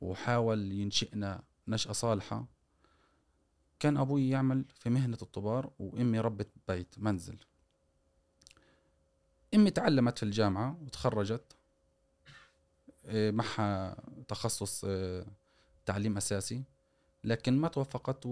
وحاول 0.00 0.72
ينشئنا 0.72 1.42
نشأة 1.68 1.92
صالحة 1.92 2.46
كان 3.80 3.96
أبوي 3.96 4.28
يعمل 4.28 4.64
في 4.74 4.90
مهنة 4.90 5.18
الطبار 5.22 5.70
وأمي 5.78 6.20
ربة 6.20 6.46
بيت 6.68 6.98
منزل. 6.98 7.38
أمي 9.54 9.70
تعلمت 9.70 10.18
في 10.18 10.22
الجامعة 10.22 10.78
وتخرجت 10.82 11.56
إيه، 13.04 13.30
معها 13.30 13.96
تخصص 14.28 14.84
إيه، 14.84 15.26
تعليم 15.86 16.16
أساسي 16.16 16.64
لكن 17.24 17.58
ما 17.58 17.68
توفقت 17.68 18.28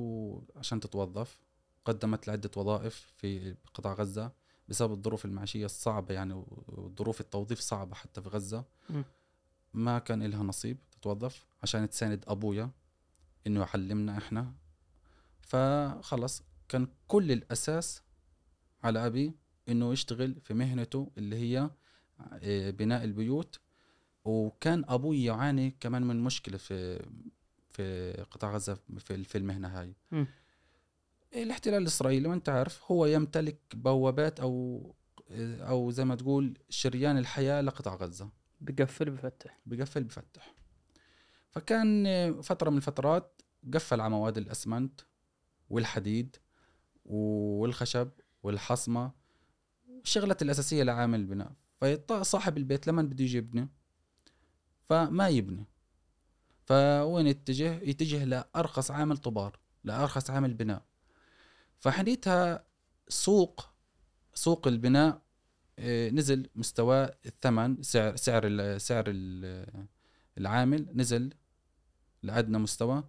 عشان 0.57 0.81
تتوظف. 0.81 1.46
قدمت 1.87 2.29
لعدة 2.29 2.51
وظائف 2.57 3.13
في 3.17 3.57
قطاع 3.75 3.93
غزة 3.93 4.33
بسبب 4.69 4.93
الظروف 4.93 5.25
المعيشية 5.25 5.65
الصعبة 5.65 6.15
يعني 6.15 6.45
وظروف 6.69 7.21
التوظيف 7.21 7.61
صعبة 7.61 7.95
حتى 7.95 8.23
في 8.23 8.29
غزة. 8.29 8.65
ما 9.75 9.99
كان 9.99 10.23
لها 10.23 10.43
نصيب 10.43 10.79
تتوظف 10.93 11.47
عشان 11.63 11.91
تساند 11.91 12.25
أبويا 12.29 12.71
إنه 13.47 13.61
يعلمنا 13.61 14.19
إحنا 14.19 14.53
فخلص 15.41 16.43
كان 16.69 16.89
كل 17.09 17.33
الأساس 17.33 18.03
على 18.85 19.07
أبي 19.07 19.35
إنه 19.69 19.93
يشتغل 19.93 20.41
في 20.41 20.55
مهنته 20.55 21.11
اللي 21.19 21.37
هي 21.37 21.71
آه، 22.43 22.71
بناء 22.71 23.05
البيوت 23.05 23.61
وكان 24.25 24.85
أبوي 24.89 25.25
يعاني 25.25 25.77
كمان 25.81 26.03
من 26.03 26.21
مشكلة 26.25 26.57
في 26.59 27.07
في 27.71 28.13
قطاع 28.31 28.55
غزة 28.55 28.79
في 28.99 29.25
في 29.25 29.39
المهنة 29.39 29.69
هاي 29.81 29.95
مم. 30.11 30.27
الاحتلال 31.43 31.83
الإسرائيلي 31.83 32.29
وأنت 32.29 32.49
عارف 32.49 32.93
هو 32.93 33.07
يمتلك 33.07 33.59
بوابات 33.75 34.41
أو 34.41 34.95
أو 35.61 35.91
زي 35.91 36.05
ما 36.05 36.15
تقول 36.15 36.59
شريان 36.69 37.19
الحياة 37.19 37.61
لقطاع 37.61 37.95
غزة. 37.95 38.31
بقفل 38.61 39.11
بفتح. 39.11 39.61
بقفل 39.67 40.05
بفتح. 40.05 40.55
فكان 41.51 42.43
فترة 42.43 42.71
من 42.71 42.77
الفترات 42.77 43.43
قفل 43.75 44.01
على 44.01 44.11
مواد 44.11 44.39
الأسمنت 44.39 45.01
والحديد 45.71 46.37
والخشب 47.05 48.11
والحصمة 48.43 49.13
الشغلات 50.05 50.43
الأساسية 50.43 50.83
لعامل 50.83 51.21
البناء. 51.21 51.53
فصاحب 52.09 52.57
البيت 52.57 52.87
لما 52.87 53.03
بده 53.03 53.25
يجي 53.25 53.39
يبني 53.39 53.69
فما 54.89 55.29
يبني. 55.29 55.65
فوين 56.65 57.27
يتجه؟ 57.27 57.81
يتجه 57.83 58.25
لأرخص 58.25 58.91
عامل 58.91 59.17
طبار 59.17 59.59
لأرخص 59.85 60.31
عامل 60.31 60.55
بناء. 60.55 60.83
فحنيتها 61.79 62.65
سوق 63.09 63.69
سوق 64.35 64.69
البناء 64.69 65.23
آه، 65.79 66.11
نزل 66.11 66.49
مستوى 66.55 67.09
الثمن 67.27 67.83
سعر 67.83 68.17
سعر 68.17 68.43
ال- 68.47 68.81
سعر 68.81 69.05
ال- 69.09 69.87
العامل 70.39 70.87
نزل 70.95 71.33
لأدنى 72.23 72.59
مستوى 72.59 73.05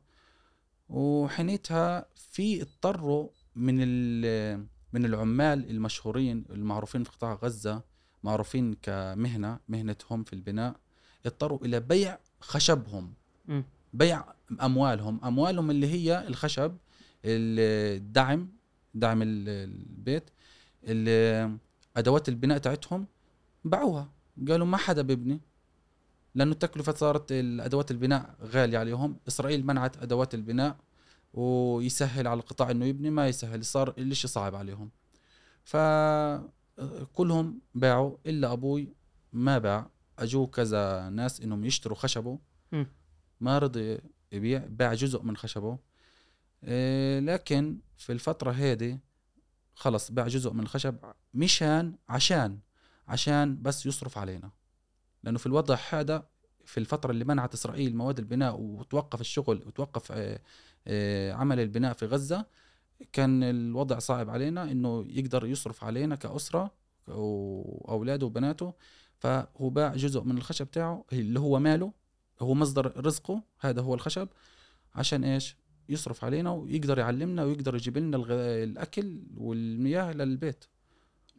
وحينيتها 0.90 2.06
في 2.16 2.62
اضطروا 2.62 3.30
من 3.56 3.78
ال- 3.82 4.66
من 4.94 5.06
العمال 5.06 5.70
المشهورين 5.70 6.46
المعروفين 6.50 7.04
في 7.04 7.12
قطاع 7.12 7.34
غزة 7.34 7.82
معروفين 8.24 8.74
كمهنة 8.74 9.60
مهنتهم 9.68 10.24
في 10.24 10.34
البناء 10.34 10.76
اضطروا 11.26 11.66
إلى 11.66 11.80
بيع 11.80 12.20
خشبهم. 12.40 13.14
بيع 13.94 14.24
أموالهم 14.62 15.26
أموالهم 15.26 15.72
اللي 15.72 15.88
هي 15.88 16.28
الخشب 16.28 16.78
الدعم 17.26 18.50
دعم 19.00 19.22
ال- 19.22 19.50
البيت 19.50 20.30
ال- 20.84 21.58
أدوات 21.98 22.30
البناء 22.30 22.58
تاعتهم 22.58 23.08
باعوها. 23.64 24.10
قالوا 24.48 24.68
ما 24.68 24.78
حدا 24.78 25.02
بيبني. 25.02 25.42
لأنه 26.36 26.52
التكلفة 26.52 26.94
صارت 26.94 27.32
الأدوات 27.32 27.92
البناء 27.92 28.36
غالية 28.42 28.78
عليهم. 28.78 29.20
إسرائيل 29.28 29.66
منعت 29.66 29.98
أدوات 29.98 30.34
البناء 30.34 30.78
ويسهل 31.34 32.28
على 32.28 32.40
القطاع 32.40 32.72
إنه 32.72 32.86
يبني 32.86 33.10
ما 33.10 33.28
يسهل. 33.28 33.66
صار 33.66 33.94
الإشي 33.98 34.28
صعب 34.28 34.56
عليهم. 34.56 34.92
فكلهم 35.64 37.62
باعوا. 37.76 38.18
إلا 38.26 38.52
أبوي 38.54 38.94
ما 39.34 39.58
باع. 39.58 39.90
أجوه 40.20 40.48
كذا 40.48 41.10
ناس 41.10 41.42
إنهم 41.42 41.66
يشتروا 41.66 41.98
خشبه. 41.98 42.40
ما 43.42 43.60
رضي 43.60 44.00
يبيع. 44.32 44.66
باع 44.70 44.94
جزء 44.94 45.22
من 45.22 45.38
خشبه. 45.38 45.78
إيه، 46.64 47.20
لكن 47.20 47.78
في 47.98 48.12
الفترة 48.12 48.52
هذه 48.52 49.00
خلص 49.74 50.12
باع 50.12 50.28
جزء 50.28 50.54
من 50.54 50.60
الخشب 50.60 50.98
مشان 51.34 51.96
عشان 52.10 52.60
عشان 53.08 53.62
بس 53.62 53.86
يصرف 53.86 54.18
علينا. 54.18 54.52
لأنه 55.24 55.38
في 55.38 55.46
الوضع 55.46 55.78
هذا 55.90 56.28
في 56.66 56.80
الفترة 56.80 57.12
اللي 57.12 57.26
منعت 57.26 57.54
إسرائيل 57.54 57.96
مواد 57.96 58.20
البناء 58.20 58.60
وتوقف 58.60 59.22
الشغل 59.22 59.64
وتوقف 59.68 60.12
آه، 60.12 60.42
آه، 60.88 61.34
عمل 61.34 61.60
البناء 61.60 61.94
في 61.94 62.06
غزة 62.06 62.46
كان 63.14 63.44
الوضع 63.44 64.00
صعب 64.00 64.30
علينا 64.30 64.64
إنه 64.64 65.06
يقدر 65.10 65.46
يصرف 65.46 65.84
علينا 65.84 66.16
كأسرة 66.16 66.72
وأولاده 67.08 68.26
وبناته. 68.26 68.74
فهو 69.20 69.70
باع 69.70 69.96
جزء 69.96 70.22
من 70.22 70.38
الخشب 70.38 70.72
تاعه 70.72 71.06
اللي 71.14 71.40
هو 71.40 71.60
ماله 71.60 71.94
هو 72.40 72.54
مصدر 72.54 73.06
رزقه 73.06 73.44
هذا 73.60 73.82
هو 73.82 73.94
الخشب 73.94 74.28
عشان 74.96 75.24
إيش؟ 75.24 75.58
يصرف 75.90 76.24
علينا 76.24 76.52
ويقدر 76.52 76.98
يعلمنا 77.00 77.44
ويقدر 77.44 77.76
يجيب 77.76 77.98
لنا 77.98 78.18
الأكل 78.64 79.22
والمياه 79.38 80.12
للبيت 80.14 80.66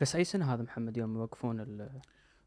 بس 0.01 0.17
أي 0.17 0.25
سنة 0.25 0.55
هذا 0.55 0.63
محمد 0.63 0.97
يوم 0.97 1.17
يوقفون 1.17 1.61
ال- 1.61 2.01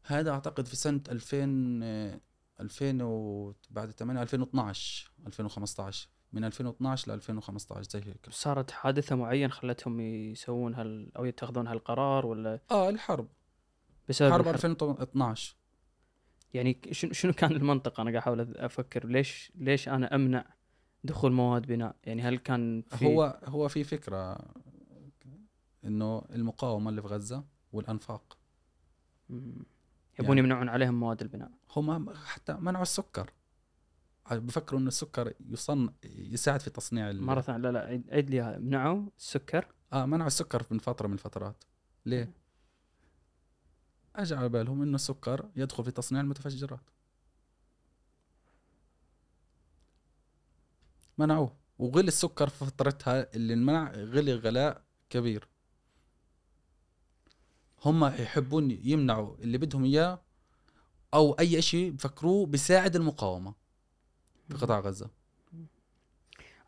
هذا 0.04 0.30
أعتقد 0.30 0.66
في 0.66 0.76
سنة 0.76 1.00
2000 1.08 1.80
آه، 1.82 2.20
2000 2.60 3.02
و 3.02 3.54
بعد 3.70 3.90
8 3.90 4.22
2012 4.22 5.10
2015 5.26 6.08
من 6.32 6.44
2012 6.44 7.10
ل 7.10 7.14
2015 7.14 7.82
زي 7.90 7.98
هيك. 7.98 8.26
صارت 8.30 8.70
حادثة 8.70 9.16
معين 9.16 9.50
خلتهم 9.50 10.00
يسوون 10.00 10.74
هال 10.74 11.16
أو 11.16 11.24
يتخذون 11.24 11.66
هالقرار 11.66 12.26
ولا؟ 12.26 12.60
آه 12.70 12.88
الحرب. 12.88 13.28
بسبب 14.08 14.30
حرب 14.32 14.40
الحرب؟ 14.40 14.54
2012 14.54 15.56
يعني 16.54 16.80
شنو 16.90 17.12
شنو 17.12 17.32
كان 17.32 17.52
المنطق؟ 17.52 18.00
أنا 18.00 18.10
قاعد 18.10 18.16
أحاول 18.22 18.56
أفكر. 18.56 19.06
ليش 19.06 19.52
ليش 19.54 19.88
أنا 19.88 20.14
أمنع 20.14 20.44
دخول 21.04 21.32
مواد 21.32 21.66
بناء؟ 21.66 21.96
يعني 22.04 22.22
هل 22.22 22.38
كان 22.38 22.82
في 22.82 23.06
هو 23.06 23.40
هو 23.44 23.68
في 23.68 23.84
فكرة 23.84 24.38
إنه 25.84 26.24
المقاومة 26.30 26.90
اللي 26.90 27.02
في 27.02 27.08
غزة 27.08 27.44
والأنفاق. 27.72 28.38
مم. 29.28 29.64
يبون 30.18 30.36
يعني- 30.36 30.40
يمنعون 30.40 30.68
عليهم 30.68 30.94
مواد 31.00 31.22
البناء. 31.22 31.50
هم 31.76 32.14
حتى 32.14 32.52
منعوا 32.54 32.82
السكر. 32.82 33.30
بفكروا 34.32 34.80
إنه 34.80 34.88
السكر 34.88 35.32
يصن 35.50 35.92
يساعد 36.04 36.60
في 36.60 36.70
تصنيع 36.70 37.12
مرة 37.12 37.40
ثانية 37.40 37.58
لا 37.58 37.72
لا 37.72 37.80
عيد 38.14 38.30
لي. 38.30 38.58
منعوا 38.58 39.06
السكر؟ 39.18 39.66
آه 39.92 40.06
منعوا 40.06 40.26
السكر 40.26 40.66
من 40.70 40.78
فترة 40.78 41.06
من 41.06 41.12
الفترات. 41.14 41.64
ليه؟ 42.06 42.32
اجى 44.16 44.34
على 44.34 44.48
بالهم 44.48 44.82
إنه 44.82 44.94
السكر 44.94 45.50
يدخل 45.56 45.84
في 45.84 45.90
تصنيع 45.90 46.20
المتفجرات. 46.20 46.80
منعوه 51.22 51.56
وغلي 51.78 52.08
السكر 52.08 52.48
في 52.48 52.64
فترتها 52.64 53.34
اللي 53.36 53.54
انمنع 53.54 53.90
غلي 53.92 54.34
غلاء 54.34 54.82
كبير. 55.10 55.48
هم 57.84 58.04
يحبون 58.04 58.70
يمنعوا 58.70 59.36
اللي 59.38 59.58
بدهم 59.58 59.84
إياه 59.84 60.20
أو 61.14 61.32
أي 61.32 61.62
شيء 61.62 61.90
بفكروه 61.90 62.46
بيساعد 62.46 62.96
المقاومة 62.96 63.54
في 64.48 64.54
قطاع 64.56 64.80
غزة. 64.80 65.10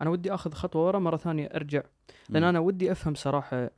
أنا 0.00 0.10
ودي 0.10 0.34
أخذ 0.34 0.52
خطوة 0.52 0.86
ورا 0.86 0.98
مرة 0.98 1.16
ثانية 1.16 1.46
أرجع 1.46 1.82
لأن 2.28 2.42
مم. 2.42 2.48
أنا 2.48 2.58
ودي 2.58 2.92
أفهم 2.92 3.14
صراحة 3.14 3.70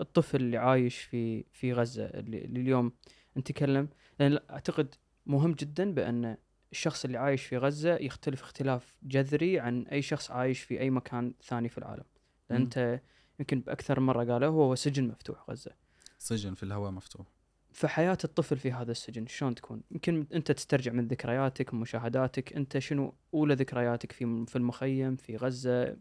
الطفل 0.00 0.36
اللي 0.36 0.56
عايش 0.56 0.98
في 0.98 1.44
في 1.52 1.72
غزة 1.72 2.04
اللي, 2.04 2.44
اللي 2.44 2.60
اليوم 2.60 2.92
نتكلم. 3.36 3.88
لأن 4.20 4.32
لا- 4.32 4.44
أعتقد 4.50 4.94
مهم 5.26 5.52
جدا 5.52 5.94
بأن 5.94 6.36
الشخص 6.74 7.04
اللي 7.04 7.18
عايش 7.18 7.44
في 7.44 7.58
غزة 7.58 7.94
يختلف 7.94 8.42
اختلاف 8.42 8.96
جذري 9.02 9.60
عن 9.60 9.86
أي 9.86 10.02
شخص 10.02 10.30
عايش 10.30 10.60
في 10.60 10.80
أي 10.80 10.90
مكان 10.90 11.34
ثاني 11.42 11.68
في 11.68 11.78
العالم 11.78 12.04
لأن. 12.50 12.60
أنت 12.60 13.00
يمكن 13.40 13.60
بأكثر 13.60 14.00
مرة 14.00 14.24
قالوا 14.24 14.48
هو 14.48 14.74
سجن 14.74 15.08
مفتوح 15.08 15.50
غزة 15.50 15.70
سجن 16.18 16.54
في 16.54 16.62
الهواء 16.62 16.90
مفتوح 16.90 17.26
فحياة 17.72 18.18
الطفل 18.24 18.56
في 18.58 18.72
هذا 18.72 18.92
السجن 18.92 19.26
شلون 19.26 19.54
تكون؟ 19.54 19.82
يمكن 19.90 20.26
أنت 20.34 20.52
تسترجع 20.52 20.92
من 20.92 21.08
ذكرياتك 21.08 21.74
مشاهداتك، 21.74 22.52
أنت 22.52 22.78
شنو 22.78 23.14
أولى 23.34 23.54
ذكرياتك 23.54 24.12
في 24.12 24.44
في 24.46 24.56
المخيم 24.56 25.16
في 25.16 25.36
غزة؟ 25.36 25.96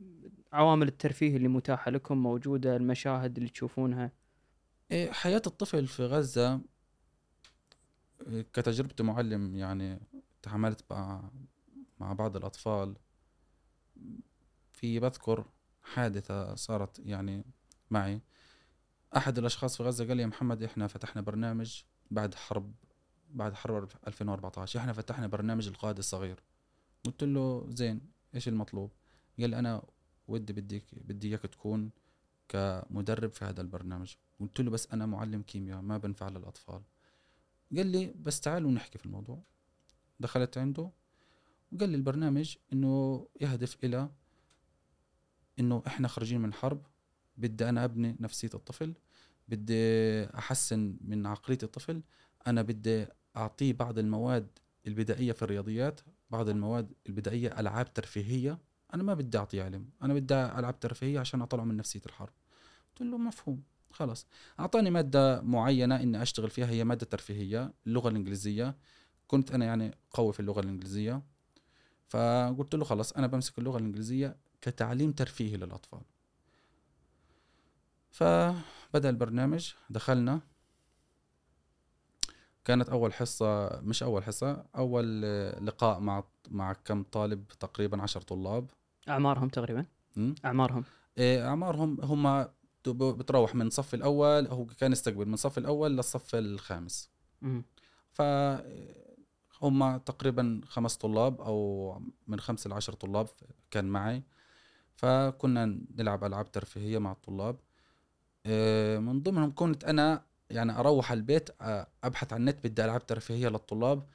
عوامل 0.53 0.87
الترفيه 0.87 1.37
اللي 1.37 1.47
متاحة 1.47 1.91
لكم 1.91 2.17
موجودة، 2.17 2.75
المشاهد 2.75 3.37
اللي 3.37 3.49
تشوفونها. 3.49 4.11
إيه، 4.91 5.11
حياة 5.11 5.41
الطفل 5.47 5.87
في 5.87 6.05
غزة 6.05 6.61
إيه، 8.27 8.41
كتجربة 8.53 9.03
معلم 9.03 9.55
يعني 9.55 9.99
تعاملت 10.43 10.85
مع 10.91 11.29
مع 11.99 12.13
بعض 12.13 12.35
الأطفال. 12.37 12.95
في 14.71 14.99
بذكر 14.99 15.45
حادثة 15.83 16.55
صارت 16.55 16.99
يعني 16.99 17.45
معي. 17.91 18.21
أحد 19.17 19.37
الأشخاص 19.37 19.77
في 19.77 19.83
غزة 19.83 20.07
قال 20.07 20.17
لي 20.17 20.23
يا 20.23 20.27
محمد 20.27 20.63
إحنا 20.63 20.87
فتحنا 20.87 21.21
برنامج 21.21 21.83
بعد 22.11 22.35
حرب 22.35 22.73
بعد 23.29 23.53
حرب 23.53 23.89
2014 24.07 24.79
إحنا 24.79 24.93
فتحنا 24.93 25.27
برنامج 25.27 25.67
القائد 25.67 25.97
الصغير. 25.97 26.43
قلت 27.03 27.23
له 27.23 27.67
زين 27.69 28.01
إيش 28.35 28.47
المطلوب؟ 28.47 28.91
قال 29.39 29.49
لي 29.49 29.59
أنا 29.59 29.83
ودي 30.27 30.53
بديك 30.53 30.83
بدي 30.95 31.27
إياك 31.27 31.41
تكون 31.41 31.91
كمدرب 32.49 33.31
في 33.31 33.45
هذا 33.45 33.61
البرنامج. 33.61 34.15
قلت 34.39 34.61
له 34.61 34.71
بس 34.71 34.87
أنا 34.93 35.05
معلم 35.05 35.41
كيمياء 35.41 35.81
ما 35.81 35.97
بنفع 35.97 36.29
للأطفال. 36.29 36.81
قال 37.75 37.87
لي 37.87 38.13
بس 38.19 38.41
تعالوا 38.41 38.71
نحكي 38.71 38.97
في 38.97 39.05
الموضوع. 39.05 39.43
دخلت 40.23 40.57
عنده 40.57 40.89
وقال 41.71 41.89
لي 41.89 41.95
البرنامج 41.95 42.55
إنه 42.73 43.27
يهدف 43.41 43.77
إلى 43.83 44.09
إنه 45.59 45.83
إحنا 45.87 46.07
خارجين 46.07 46.41
من 46.41 46.53
حرب 46.53 46.85
بدي 47.37 47.69
أنا 47.69 47.83
أبني 47.83 48.15
نفسية 48.19 48.49
الطفل 48.53 48.93
بدي 49.47 50.23
أحسن 50.25 50.97
من 51.01 51.25
عقلية 51.25 51.57
الطفل 51.63 52.01
أنا 52.47 52.61
بدي 52.61 53.05
أعطيه 53.37 53.73
بعض 53.73 53.99
المواد 53.99 54.47
البدائية 54.87 55.31
في 55.31 55.41
الرياضيات 55.41 56.01
بعض 56.29 56.49
المواد 56.49 56.93
البدائية 57.09 57.59
ألعاب 57.59 57.93
ترفيهية 57.93 58.59
أنا 58.93 59.03
ما 59.03 59.13
بدي 59.13 59.37
أعطيه 59.37 59.63
علم 59.63 59.89
أنا 60.03 60.13
بدي 60.13 60.33
ألعاب 60.33 60.79
ترفيهية 60.79 61.19
عشان 61.19 61.41
أطلعه 61.41 61.63
من 61.63 61.77
نفسية 61.77 62.01
الحرب. 62.05 62.33
قلت 62.89 63.01
له 63.01 63.17
مفهوم 63.17 63.63
خلاص. 63.91 64.27
أعطاني 64.59 64.89
مادة 64.89 65.41
معينة 65.41 65.95
إني 65.95 66.21
أشتغل 66.21 66.49
فيها 66.49 66.67
هي 66.67 66.83
مادة 66.83 67.05
ترفيهية 67.05 67.73
اللغة 67.87 68.09
الإنجليزية. 68.09 68.75
كنت 69.27 69.51
أنا 69.51 69.65
يعني 69.65 69.97
قوي 70.11 70.33
في 70.33 70.39
اللغة 70.39 70.59
الإنجليزية 70.59 71.21
فقلت 72.07 72.75
له 72.75 72.85
خلاص 72.85 73.11
أنا 73.11 73.27
بمسك 73.27 73.59
اللغة 73.59 73.77
الإنجليزية 73.77 74.37
كتعليم 74.61 75.11
ترفيهي 75.11 75.57
للأطفال. 75.57 76.01
فبدأ 78.11 79.09
البرنامج 79.09 79.73
دخلنا. 79.89 80.41
كانت 82.65 82.89
أول 82.89 83.13
حصة 83.13 83.79
مش 83.81 84.03
أول 84.03 84.23
حصة 84.23 84.65
أول 84.75 85.21
لقاء 85.65 85.99
مع 85.99 86.23
مع 86.49 86.73
كم 86.73 87.03
طالب 87.03 87.47
تقريبا 87.47 88.01
عشر 88.01 88.21
طلاب. 88.21 88.69
أعمارهم 89.09 89.49
تقريبا؟ 89.49 89.85
م? 90.15 90.33
أعمارهم. 90.45 90.83
إيه، 91.17 91.47
أعمارهم 91.47 92.01
هم 92.01 92.47
بتروح 92.87 93.55
من 93.55 93.67
الصف 93.67 93.93
الأول 93.93 94.47
هو 94.47 94.65
كان 94.65 94.91
يستقبل 94.91 95.25
من 95.25 95.33
الصف 95.33 95.57
الأول 95.57 95.91
للصف 95.91 96.35
الخامس. 96.35 97.09
مم. 97.41 97.63
ف 98.11 98.21
هم 99.63 99.97
تقريبا 99.97 100.61
خمس 100.67 100.97
طلاب 100.97 101.41
أو 101.41 101.99
من 102.27 102.39
خمس 102.39 102.67
لعشر 102.67 102.93
طلاب 102.93 103.27
كان 103.71 103.85
معي. 103.85 104.23
فكنا 104.95 105.65
نلعب 105.95 106.23
ألعاب 106.23 106.51
ترفيهية 106.51 106.97
مع 106.97 107.11
الطلاب. 107.11 107.59
إيه، 108.45 108.99
من 108.99 109.21
ضمنهم 109.23 109.51
كنت 109.55 109.83
أنا 109.83 110.25
يعني 110.49 110.79
أروح 110.79 111.11
البيت 111.11 111.49
آه، 111.61 111.87
أبحث 112.03 112.33
عن 112.33 112.39
النت 112.39 112.67
بدي 112.67 112.85
ألعاب 112.85 113.05
ترفيهية 113.05 113.47
للطلاب 113.47 114.07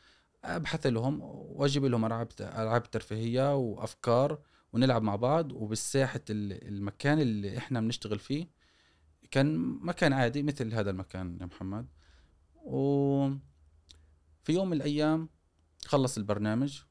أبحث 0.45 0.87
لهم 0.87 1.21
وأجيب 1.23 1.85
لهم 1.85 2.05
ألعاب 2.05 2.29
ألعاب 2.41 2.91
ترفيهية 2.91 3.57
وأفكار 3.57 4.39
ونلعب 4.73 5.03
مع 5.03 5.17
بعض. 5.17 5.53
وبالساحة 5.53 6.21
ال- 6.31 6.69
المكان 6.69 7.21
اللي 7.21 7.59
إحنا 7.59 7.81
بنشتغل 7.81 8.19
فيه 8.19 8.49
كان 9.31 9.57
مكان 9.83 10.13
عادي 10.13 10.43
مثل 10.43 10.75
هذا 10.75 10.91
المكان 10.91 11.39
يا 11.41 11.47
محمد. 11.47 11.87
و 12.65 13.31
في 14.43 14.53
يوم 14.53 14.67
من 14.71 14.77
الأيام 14.77 15.29
خلص 15.89 16.19
البرنامج. 16.19 16.83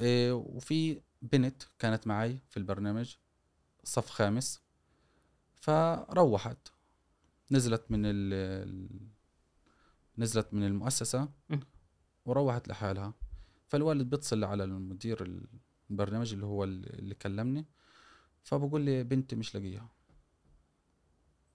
إيه، 0.00 0.32
وفي 0.32 1.02
بنت 1.22 1.62
كانت 1.78 2.06
معي 2.06 2.38
في 2.48 2.56
البرنامج 2.56 3.16
صف 3.84 4.10
خامس. 4.10 4.62
فروحت. 5.54 6.68
نزلت 7.50 7.90
من 7.90 8.02
ال 8.04 9.08
نزلت 10.18 10.54
من 10.54 10.64
المؤسسة. 10.66 11.28
وروحت 12.24 12.68
لحالها. 12.68 13.14
فالوالد 13.68 14.10
بيتصل 14.10 14.44
على 14.44 14.64
المدير 14.64 15.46
البرنامج 15.90 16.32
اللي 16.32 16.46
هو 16.46 16.64
ال- 16.64 16.98
اللي 16.98 17.14
كلمني. 17.14 17.66
فبقول 18.42 18.80
لي 18.80 19.04
بنتي 19.04 19.36
مش 19.36 19.54
لاقيها. 19.54 19.88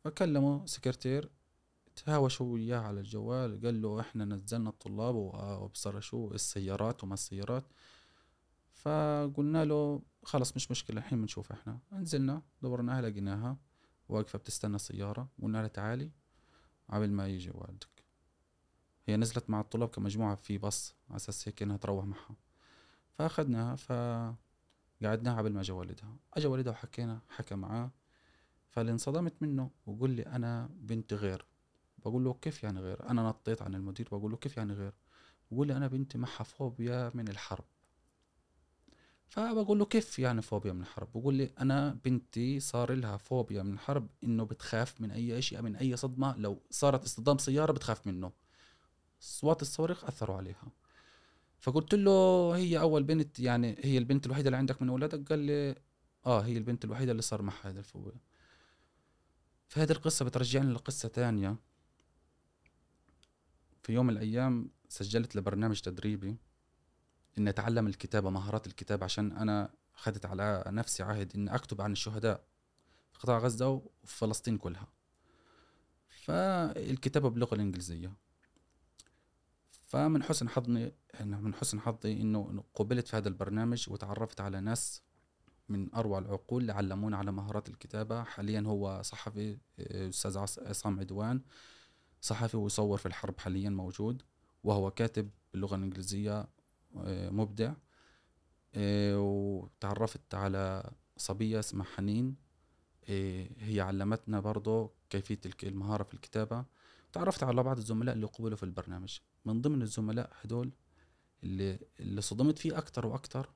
فكلمه 0.04 0.66
سكرتير 0.66 1.30
تهاوشوا 1.96 2.54
وياه 2.54 2.80
على 2.80 3.00
الجوال 3.00 3.62
قال 3.66 3.82
له 3.82 4.00
إحنا 4.00 4.26
نزلنا 4.26 4.70
الطلاب 4.70 5.16
وابصر 5.16 6.00
شو 6.00 6.32
السيارات 6.34 7.04
وما 7.04 7.14
السيارات. 7.14 7.64
فقلنا 8.74 9.66
له 9.66 10.02
خلص 10.24 10.56
مش 10.56 10.72
مشكلة 10.72 10.98
الحين 10.98 11.22
بنشوف 11.22 11.52
إحنا. 11.52 11.80
نزلنا 11.92 12.42
دورناها 12.62 13.02
لقيناها. 13.02 13.58
واقفة 14.10 14.40
بتستنى 14.40 14.78
سيارة 14.78 15.30
قلنا 15.42 15.58
لها 15.58 15.68
تعالي 15.68 16.12
قبل 16.90 17.12
ما 17.12 17.28
يجي 17.28 17.52
والدك. 17.54 18.04
هي 19.06 19.18
نزلت 19.18 19.50
مع 19.50 19.62
الطلاب 19.62 19.90
كمجموعة 19.90 20.36
في 20.36 20.58
باص 20.58 20.96
على 21.10 21.16
أساس 21.16 21.48
هيك 21.48 21.62
إنها 21.62 21.78
تروح 21.78 22.06
معها. 22.06 22.36
فأخذناها 23.14 23.76
فقعدناها 23.76 25.38
قبل 25.38 25.54
ما 25.54 25.62
أجا 25.62 25.74
والدها. 25.74 26.18
أجا 26.34 26.50
والدها 26.50 26.74
وحكينا 26.74 27.22
حكى 27.30 27.56
معاه. 27.56 27.92
فاللي 28.70 28.92
انصدمت 28.92 29.34
منه 29.42 29.72
وقول 29.86 30.10
لي 30.10 30.22
أنا 30.22 30.70
بنتي 30.74 31.16
غير. 31.16 31.46
بقول 32.06 32.24
له 32.24 32.34
كيف 32.34 32.63
يعني 32.63 32.80
غير؟ 32.80 33.10
أنا 33.10 33.24
نطيت 33.24 33.62
عن 33.62 33.76
المدير 33.76 34.08
بقول 34.12 34.32
له 34.32 34.38
كيف 34.38 34.58
يعني 34.58 34.74
غير؟ 34.74 34.94
بقول 35.52 35.68
لي 35.68 35.78
أنا 35.78 35.88
بنتي 35.88 36.18
معها 36.18 36.44
فوبيا 36.44 37.12
من 37.13 37.28
الحرب. 37.28 37.66
فبقول 39.28 39.80
له 39.80 39.86
كيف 39.86 40.20
يعني 40.20 40.42
فوبيا 40.42 40.74
من 40.74 40.82
الحرب؟ 40.82 41.12
بقول 41.12 41.36
لي 41.36 41.54
أنا 41.60 42.00
بنتي 42.06 42.60
صار 42.60 42.94
لها 42.94 43.18
فوبيا 43.18 43.63
من 43.63 43.74
الحرب 43.74 44.10
إنه 44.24 44.44
بتخاف 44.44 45.02
من 45.02 45.12
أي 45.12 45.42
شيء 45.42 45.62
من 45.62 45.76
أي 45.76 45.96
صدمة. 45.98 46.38
لو 46.38 46.62
صارت 46.70 47.04
اصطدام 47.04 47.38
سيارة 47.38 47.72
بتخاف 47.72 48.08
منه. 48.08 48.32
أصوات 49.22 49.62
الصواريخ 49.62 50.06
أثروا 50.06 50.38
عليها. 50.38 50.72
فقلت 51.60 51.96
له 51.96 52.52
هي 52.56 52.80
أول 52.80 53.04
بنت 53.04 53.39
يعني 53.39 53.76
هي 53.80 53.98
البنت 53.98 54.26
الوحيدة 54.26 54.48
اللي 54.48 54.58
عندك 54.58 54.82
من 54.82 54.89
أولادك؟ 54.89 55.30
قال 55.30 55.39
لي 55.39 55.76
آه 56.26 56.42
هي 56.42 56.58
البنت 56.58 56.86
الوحيدة 56.86 57.12
اللي 57.12 57.22
صار 57.22 57.42
معها 57.42 57.70
هذا 57.70 57.80
الفوبيا. 57.80 58.20
فهذه 59.68 59.92
القصة 59.92 60.26
بترجعني 60.26 60.74
لقصة 60.74 61.10
تانية. 61.10 61.56
في 63.84 63.93
يوم 63.93 64.08
من 64.08 64.13
الأيام 64.13 64.69
سجلت 64.89 65.36
لبرنامج 65.36 65.80
تدريبي 65.82 66.38
إني 67.38 67.50
أتعلم 67.50 67.88
الكتابة 67.88 68.30
مهارات 68.30 68.67
الكتابة 68.67 69.04
عشان 69.04 69.32
أنا 69.32 69.74
اخذت 69.96 70.26
على 70.26 70.63
نفسي 70.67 71.04
عهد 71.04 71.36
إني 71.36 71.56
أكتب 71.56 71.82
عن 71.82 71.91
الشهداء 71.91 72.43
في 73.13 73.19
قطاع 73.19 73.38
غزة 73.38 73.69
وفي 73.69 74.17
فلسطين 74.17 74.58
كلها. 74.58 74.88
فالكتابة 76.10 77.30
باللغة 77.30 77.56
الإنجليزية. 77.56 78.13
فمن 79.86 80.24
حسن 80.24 80.50
حظي 80.50 80.91
من 81.22 81.54
حسن 81.54 81.80
حظي 81.80 82.22
إنه 82.22 82.63
قبلت 82.76 83.08
في 83.08 83.17
هذا 83.17 83.28
البرنامج 83.28 83.89
وتعرفت 83.89 84.41
على 84.41 84.62
ناس 84.62 85.02
من 85.69 85.93
أروع 85.96 86.19
العقول 86.19 86.62
اللي 86.62 86.74
علمونا 86.74 87.17
على 87.17 87.32
مهارات 87.32 87.69
الكتابة. 87.69 88.24
حاليا 88.24 88.62
هو 88.62 89.02
صحفي 89.04 89.58
أستاذ 89.80 90.38
عص- 90.38 90.60
عصام 90.60 91.00
عدوان. 91.00 91.41
صحفي 92.24 92.58
ويصور 92.58 92.98
في 92.98 93.06
الحرب 93.06 93.40
حاليا 93.40 93.70
موجود 93.70 94.22
وهو 94.64 94.92
كاتب 94.92 95.30
باللغة 95.54 95.76
الإنجليزية 95.76 96.48
آه، 96.98 97.30
مبدع. 97.30 97.74
آه، 98.76 99.20
وتعرفت 99.20 100.36
على 100.36 100.92
صبية 101.18 101.60
اسمها 101.60 101.86
حنين. 101.86 102.36
آه، 103.10 103.48
هي 103.58 103.82
علمتنا 103.82 104.40
برضو 104.40 104.92
كيفية 105.10 105.40
المهارة 105.64 106.04
في 106.04 106.14
الكتابة. 106.14 106.66
تعرفت 107.14 107.44
على 107.44 107.64
بعض 107.64 107.78
الزملاء 107.78 108.16
اللي 108.16 108.26
قبلوا 108.26 108.58
في 108.58 108.64
البرنامج. 108.64 109.20
من 109.46 109.62
ضمن 109.62 109.82
الزملاء 109.82 110.32
هدول 110.42 110.72
اللي 111.44 111.80
اللي 112.00 112.22
صدمت 112.22 112.60
فيه 112.60 112.78
أكتر 112.78 113.06
وأكتر 113.06 113.50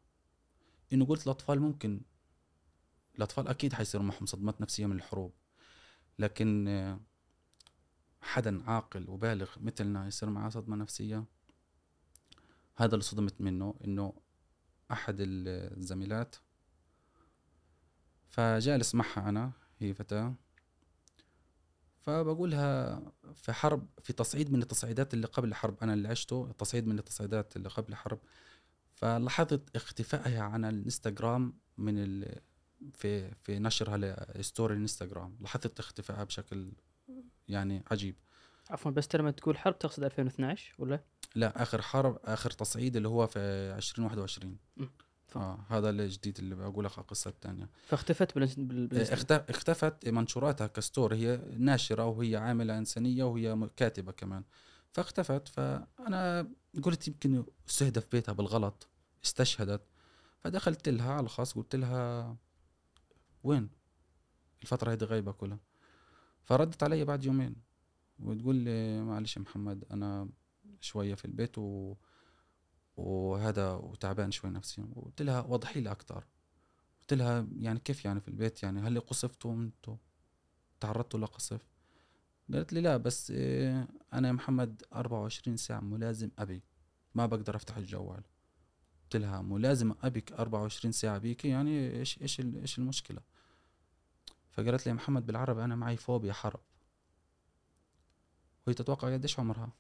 إنه 0.94 1.06
قلت 1.06 1.26
الأطفال 1.26 1.60
ممكن 1.60 2.02
الأطفال 3.16 3.48
أكيد 3.48 3.74
حيصير 3.74 4.02
معهم 4.02 4.26
صدمات 4.26 4.62
نفسية 4.62 4.86
من 4.86 4.96
الحروب. 4.96 5.34
لكن 6.20 6.68
حدا 8.22 8.64
عاقل 8.70 9.10
وبالغ 9.10 9.50
مثلنا 9.58 10.08
يصير 10.08 10.30
معاه 10.30 10.50
صدمة 10.50 10.76
نفسية. 10.76 11.26
هذا 12.76 12.94
اللي 12.94 13.04
صدمت 13.04 13.42
منه 13.42 13.76
إنه 13.86 14.14
أحد 14.92 15.16
الزميلات. 15.20 16.36
فجالس 18.28 18.96
معها 18.96 19.30
أنا 19.30 19.52
هي 19.80 19.94
فتاة. 19.94 20.36
فبقولها 22.02 23.02
في 23.34 23.54
حرب 23.54 23.88
في 24.04 24.14
تصعيد 24.14 24.52
من 24.52 24.62
التصعيدات 24.62 25.14
اللي 25.14 25.28
قبل 25.28 25.48
الحرب 25.48 25.78
أنا 25.82 25.94
اللي 25.94 26.08
عشته 26.08 26.52
تصعيد 26.58 26.88
من 26.88 27.00
التصعيدات 27.00 27.56
اللي 27.56 27.70
قبل 27.70 27.92
الحرب 27.92 28.20
فلاحظت 28.96 29.76
اختفائها 29.76 30.42
عن 30.42 30.66
الإنستغرام 30.66 31.54
من 31.78 31.98
ال 31.98 32.42
في 32.94 33.36
في 33.36 33.60
نشرها 33.60 33.98
لستوري 34.38 34.76
الإنستغرام. 34.76 35.38
لاحظت 35.42 35.80
اختفائها 35.80 36.24
بشكل 36.24 36.72
يعني 37.50 37.84
عجيب. 37.92 38.16
عفوا 38.70 38.92
بس 38.92 39.16
لما 39.16 39.32
تقول 39.32 39.58
حرب 39.58 39.80
تقصد 39.80 40.04
2012 40.04 40.76
ولا؟ 40.80 41.04
لا 41.36 41.62
آخر 41.62 41.82
حرب 41.82 42.20
آخر 42.26 42.52
تصعيد 42.52 42.96
اللي 42.96 43.08
هو 43.08 43.28
في 43.28 43.40
2021 43.40 44.58
مم. 44.78 44.90
فهم. 45.28 45.44
آه 45.44 45.60
هذا 45.70 45.90
الجديد 45.90 46.38
اللي 46.40 46.56
بقول 46.56 46.86
لك 46.86 46.98
القصة 46.98 47.30
الثانية 47.30 47.70
فاختفت 47.88 48.32
بالإنس- 48.32 48.60
بال- 48.60 48.90
بالإنس- 48.90 49.12
اختف 49.12 49.50
اختفت 49.50 50.08
منشوراتها 50.08 50.68
كستور 50.68 51.14
هي 51.16 51.38
ناشرة 51.58 52.06
وهي 52.06 52.36
عاملة 52.36 52.78
إنسانية 52.78 53.24
وهي 53.24 53.70
كاتبة 53.76 54.12
كمان. 54.12 54.44
فاختفت 54.92 55.48
فأنا 55.48 56.48
قلت 56.84 57.08
يمكن 57.08 57.46
استهدف 57.70 58.08
بيتها 58.12 58.34
بالغلط 58.34 58.88
استشهدت. 59.26 59.82
فدخلت 60.40 60.90
لها 60.90 61.14
على 61.14 61.24
الخاص 61.24 61.54
قلت 61.54 61.76
لها 61.76 62.36
وين؟ 63.44 63.70
الفترة 64.62 64.92
هذه 64.92 65.04
غايبة 65.04 65.32
كلها. 65.32 65.60
فردت 66.48 66.84
علي 66.84 67.06
بعد 67.06 67.26
يومين 67.26 67.56
وتقول 68.20 68.56
لي 68.56 69.02
معلش 69.02 69.38
يا 69.38 69.42
محمد 69.42 69.86
أنا 69.92 70.30
شوية 70.82 71.16
في 71.16 71.26
البيت 71.26 71.58
و... 71.58 71.96
وهذا 72.98 73.72
وتعبان 73.74 74.32
شوي 74.32 74.50
نفسيا. 74.50 74.88
قلت 74.96 75.22
لها 75.22 75.42
وضحي 75.42 75.82
لي 75.82 75.92
أكثر 75.92 76.26
قلت 77.02 77.14
لها 77.14 77.48
يعني 77.60 77.80
كيف 77.80 78.06
يعني 78.06 78.20
في 78.20 78.28
البيت؟ 78.28 78.64
يعني 78.64 78.80
هل 78.80 79.00
قصفتوا 79.00 79.54
أنتوا؟ 79.54 79.96
تعرضتوا 80.80 81.20
لقصف؟ 81.20 81.68
قالت 82.54 82.74
لي 82.74 82.82
لا 82.82 82.98
بس 82.98 83.32
إيه 83.32 83.88
أنا 84.14 84.28
يا 84.28 84.34
محمد 84.34 84.84
24 84.94 85.58
ساعة 85.58 85.80
ملازم 85.80 86.30
أبي. 86.40 86.64
ما 87.16 87.26
بقدر 87.26 87.56
أفتح 87.56 87.78
الجوال. 87.78 88.24
قلت 89.04 89.16
لها 89.16 89.42
ملازم 89.42 89.94
أبيك 90.04 90.32
24 90.34 90.92
ساعة 90.92 91.18
بيكي 91.18 91.48
يعني 91.48 92.00
إيش 92.00 92.22
إيش 92.22 92.40
إيش 92.40 92.78
المشكلة؟ 92.78 93.22
فقالت 94.58 94.86
لي 94.86 94.90
يا 94.90 94.96
محمد 94.96 95.26
بالعربي 95.26 95.64
أنا 95.64 95.76
معي 95.76 95.98
فوبيا 95.98 96.34
حرب 96.34 96.60
وهي 98.68 98.74
تتوقع 98.74 99.14
قديش 99.14 99.40
عمرها 99.40 99.72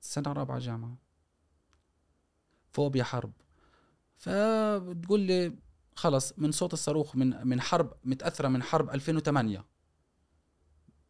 سنة 0.00 0.32
رابعة 0.32 0.58
جامعة 0.58 0.96
فوبيا 2.72 3.04
حرب 3.04 3.32
فبتقول 4.16 5.20
لي 5.20 5.58
خلص 5.96 6.32
من 6.38 6.52
صوت 6.52 6.72
الصاروخ 6.72 7.16
من 7.16 7.46
من 7.46 7.60
حرب 7.60 7.92
متأثرة 8.04 8.48
من 8.48 8.62
حرب 8.62 8.90
2008 8.90 9.64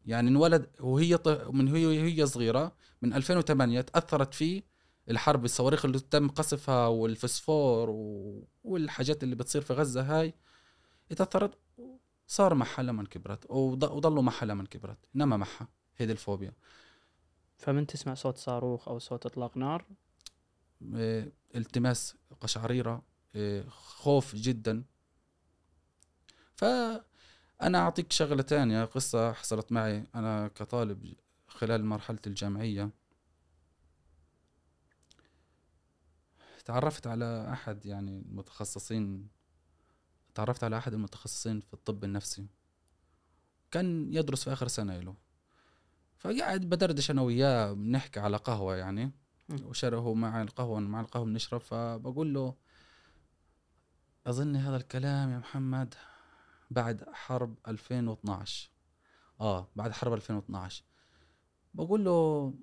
يعني 0.07 0.29
انولد 0.29 0.71
وهي. 0.81 1.19
من 1.53 1.69
هي 1.69 2.03
هي 2.03 2.27
صغيرة 2.27 2.77
من 3.03 3.15
2008 3.15 3.81
تأثرت 3.81 4.35
فيه 4.35 4.63
الحرب 5.11 5.45
الصواريخ 5.45 5.85
اللي 5.85 6.01
تم 6.01 6.29
قصفها 6.29 6.87
والفسفور. 6.87 7.91
والحاجات 8.65 9.23
اللي 9.23 9.35
بتصير 9.35 9.63
في 9.63 9.73
غزة 9.73 10.03
هاي 10.03 10.35
اتأثرت 11.13 11.59
صار 12.31 12.55
معها 12.55 12.83
لما 12.83 13.05
كبرت 13.05 13.47
وض- 13.51 13.91
وضلوا 13.91 14.23
معها 14.23 14.45
لما 14.45 14.65
كبرت 14.65 14.99
نما 15.15 15.37
معها 15.37 15.69
هيدي 15.97 16.13
الفوبيا. 16.13 16.53
فمن 17.57 17.87
تسمع 17.87 18.15
صوت 18.15 18.37
صاروخ 18.39 18.89
أو 18.89 18.99
صوت 18.99 19.27
إطلاق 19.27 19.57
نار؟ 19.57 19.85
إيه، 20.95 21.33
التماس 21.55 22.17
قشعريرة 22.41 23.03
إيه، 23.35 23.69
خوف 23.69 24.35
جدا. 24.35 24.85
فأنا 26.55 27.79
أعطيك 27.79 28.13
شغلة 28.13 28.43
تانية 28.43 28.85
قصة 28.85 29.33
حصلت 29.33 29.73
معي. 29.73 30.07
أنا 30.15 30.49
كطالب 30.49 31.15
خلال 31.49 31.85
مرحلة 31.85 32.19
الجامعية. 32.27 32.91
تعرفت 36.65 37.07
على 37.07 37.49
أحد 37.53 37.87
يعني 37.87 38.19
المتخصصين 38.19 39.29
تعرفت 40.41 40.65
على 40.65 40.79
أحد 40.79 40.95
المتخصصين 40.95 41.61
في 41.61 41.75
الطب 41.75 42.05
النفسي. 42.05 42.47
كان 43.71 44.15
يدرس 44.15 44.45
في 44.45 44.53
آخر 44.53 44.69
سنة 44.69 45.01
له. 45.01 45.15
فقاعد 46.19 46.61
بدردش 46.61 47.11
أنا 47.11 47.23
وياه 47.23 47.73
بنحكي 47.73 48.21
على 48.21 48.37
قهوة 48.37 48.77
يعني. 48.77 49.13
وشره 49.63 50.15
مع 50.15 50.43
القهوة 50.43 50.81
مع 50.81 51.01
القهوة 51.01 51.25
بنشرب. 51.25 51.61
فبقول 51.61 52.35
له 52.35 52.55
أظن 54.27 54.57
هذا 54.57 54.77
الكلام 54.77 55.31
يا 55.31 55.39
محمد 55.39 55.95
بعد 56.71 57.05
حرب 57.13 57.55
2012 57.69 58.71
آه 59.41 59.69
بعد 59.77 59.93
حرب 59.93 60.13
2012 60.13 60.85
بقول 61.75 62.05
له 62.05 62.55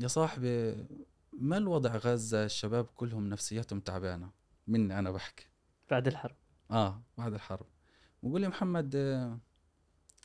يا 0.00 0.08
صاحبي 0.08 0.86
ما 1.32 1.56
الوضع 1.56 1.96
غزة؟ 1.96 2.44
الشباب 2.44 2.84
كلهم 2.84 3.28
نفسياتهم 3.28 3.80
تعبانة. 3.80 4.30
مني 4.66 4.98
أنا 4.98 5.10
بحكي. 5.10 5.46
بعد 5.90 6.06
الحرب. 6.06 6.36
آه. 6.70 7.02
بعد 7.18 7.34
الحرب. 7.34 7.66
بقول 8.22 8.40
لي 8.40 8.48
محمد 8.48 8.96
آه، 8.96 9.40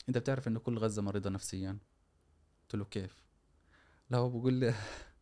أنت 0.10 0.18
بتعرف 0.18 0.48
إنه 0.48 0.60
كل 0.60 0.78
غزة 0.78 1.02
مريضة 1.02 1.30
نفسيا؟ 1.30 1.78
قلت 2.64 2.76
له 2.76 2.86
كيف؟ 2.86 3.24
لا 4.10 4.18
هو 4.18 4.30
بقول 4.30 4.54
لي 4.54 4.74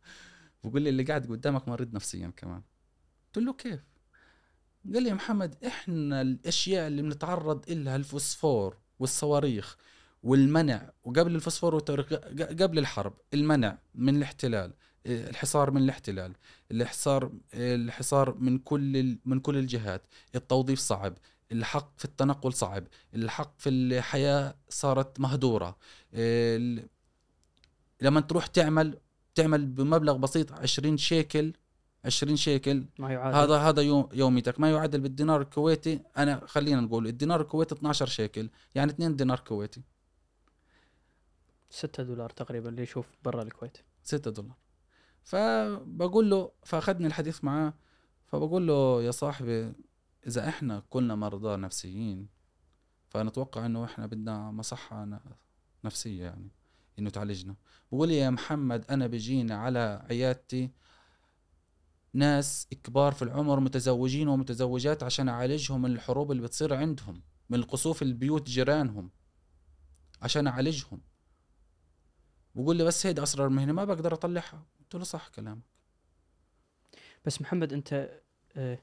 بقول 0.64 0.82
لي 0.82 0.90
اللي 0.90 1.02
قاعد 1.02 1.26
قدامك 1.26 1.68
مريض 1.68 1.94
نفسيا 1.94 2.32
كمان. 2.36 2.62
قلت 3.26 3.44
له 3.44 3.52
كيف؟ 3.52 3.80
قال 4.94 5.02
لي 5.02 5.08
يا 5.08 5.14
محمد 5.14 5.64
إحنا 5.64 6.20
الأشياء 6.22 6.86
اللي 6.86 7.02
بنتعرض 7.02 7.70
لها 7.70 7.96
الفوسفور 7.96 8.78
والصواريخ 8.98 9.76
والمنع 10.22 10.92
وقبل 11.04 11.34
الفوسفور 11.34 11.78
قبل 12.60 12.78
الحرب 12.78 13.18
المنع 13.34 13.78
من 13.94 14.16
الاحتلال. 14.16 14.74
الحصار 15.06 15.70
من 15.70 15.82
الاحتلال 15.82 16.32
الحصار 16.70 17.32
الحصار 17.54 18.34
من 18.34 18.58
كل 18.58 19.18
من 19.24 19.40
كل 19.40 19.56
الجهات 19.56 20.02
التوظيف 20.34 20.78
صعب 20.78 21.14
الحق 21.52 21.98
في 21.98 22.04
التنقل 22.04 22.52
صعب 22.52 22.84
الحق 23.14 23.54
في 23.58 23.68
الحياة 23.68 24.54
صارت 24.68 25.20
مهدورة. 25.20 25.76
لما 28.02 28.20
تروح 28.28 28.46
تعمل 28.46 28.98
تعمل 29.34 29.66
بمبلغ 29.66 30.16
بسيط 30.16 30.52
20 30.52 30.96
شيكل 30.96 31.52
20 32.04 32.36
شيكل 32.36 32.84
ما 32.98 33.12
يعادل. 33.12 33.36
هذا 33.36 33.56
هذا 33.56 33.82
يوم 33.82 34.08
يوميتك. 34.12 34.60
ما 34.60 34.70
يعادل 34.70 35.00
بالدينار 35.00 35.40
الكويتي. 35.40 36.00
أنا 36.16 36.46
خلينا 36.46 36.80
نقول 36.80 37.06
الدينار 37.06 37.40
الكويتي 37.40 37.74
12 37.74 38.06
شيكل 38.06 38.48
يعني 38.74 38.92
2 38.92 39.16
دينار 39.16 39.40
كويتي. 39.40 39.82
6 41.70 42.02
دولار 42.02 42.30
تقريبا 42.30 42.68
اللي 42.68 42.82
يشوف 42.82 43.06
برا 43.24 43.42
الكويت. 43.42 43.78
6 44.02 44.30
دولار. 44.30 44.56
فبقول 45.24 46.30
له 46.30 46.50
فأخذني 46.64 47.06
الحديث 47.06 47.44
معاه 47.44 47.74
فبقول 48.26 48.66
له 48.66 49.02
يا 49.02 49.10
صاحبي 49.10 49.72
إذا 50.26 50.48
إحنا 50.48 50.82
كلنا 50.90 51.14
مرضى 51.14 51.56
نفسيين 51.56 52.28
فنتوقع 53.08 53.66
إنه 53.66 53.84
إحنا 53.84 54.06
بدنا 54.06 54.50
مصحة 54.50 55.04
ن- 55.04 55.20
نفسية 55.84 56.24
يعني 56.24 56.48
إنه 56.98 57.10
تعالجنا. 57.10 57.56
بقول 57.92 58.08
لي 58.08 58.16
يا 58.16 58.30
محمد 58.30 58.84
أنا 58.90 59.06
بيجينا 59.06 59.54
على 59.56 60.06
عيادتي 60.10 60.70
ناس 62.12 62.66
كبار 62.84 63.12
في 63.12 63.22
العمر 63.22 63.60
متزوجين 63.60 64.28
ومتزوجات 64.28 65.02
عشان 65.02 65.28
أعالجهم 65.28 65.82
من 65.82 65.90
الحروب 65.92 66.30
اللي 66.32 66.42
بتصير 66.42 66.74
عندهم 66.74 67.22
من 67.50 67.58
القصوف 67.58 68.02
البيوت 68.02 68.46
جيرانهم 68.48 69.10
عشان 70.22 70.46
أعالجهم. 70.46 71.00
بقول 72.54 72.76
لي 72.76 72.84
بس 72.84 73.06
هيدي 73.06 73.22
أسرار 73.22 73.46
المهنه 73.46 73.72
ما 73.72 73.84
بقدر 73.84 74.14
أطلعها. 74.14 74.66
قلت 74.80 74.94
له 74.94 75.04
صح 75.04 75.28
كلامك. 75.28 75.62
بس 77.24 77.42
محمد 77.42 77.72
أنت 77.72 78.20
آه، 78.56 78.78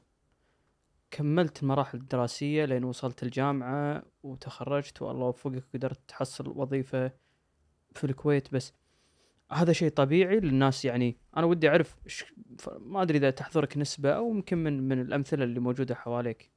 كملت 1.12 1.64
المراحل 1.64 1.98
الدراسية 1.98 2.66
لين 2.66 2.84
وصلت 2.84 3.24
الجامعة 3.24 4.04
وتخرجت 4.24 5.02
والله 5.02 5.26
وفقك 5.26 5.64
وقدرت 5.74 6.00
تحصل 6.08 6.48
وظيفة 6.48 7.12
في 7.92 8.04
الكويت. 8.04 8.54
بس 8.54 8.74
هذا 9.52 9.74
شيء 9.74 9.90
طبيعي 9.90 10.40
للناس 10.40 10.86
يعني 10.86 11.18
أنا 11.38 11.46
ودي 11.46 11.70
أعرف 11.70 11.96
ما 12.80 13.02
أدري 13.02 13.18
إذا 13.18 13.30
تحضرك 13.30 13.78
نسبة 13.78 14.12
أو 14.12 14.30
يمكن 14.30 14.58
من 14.58 14.88
من 14.88 15.02
الأمثلة 15.02 15.44
اللي 15.44 15.60
موجودة 15.60 15.96
حواليك. 15.96 16.52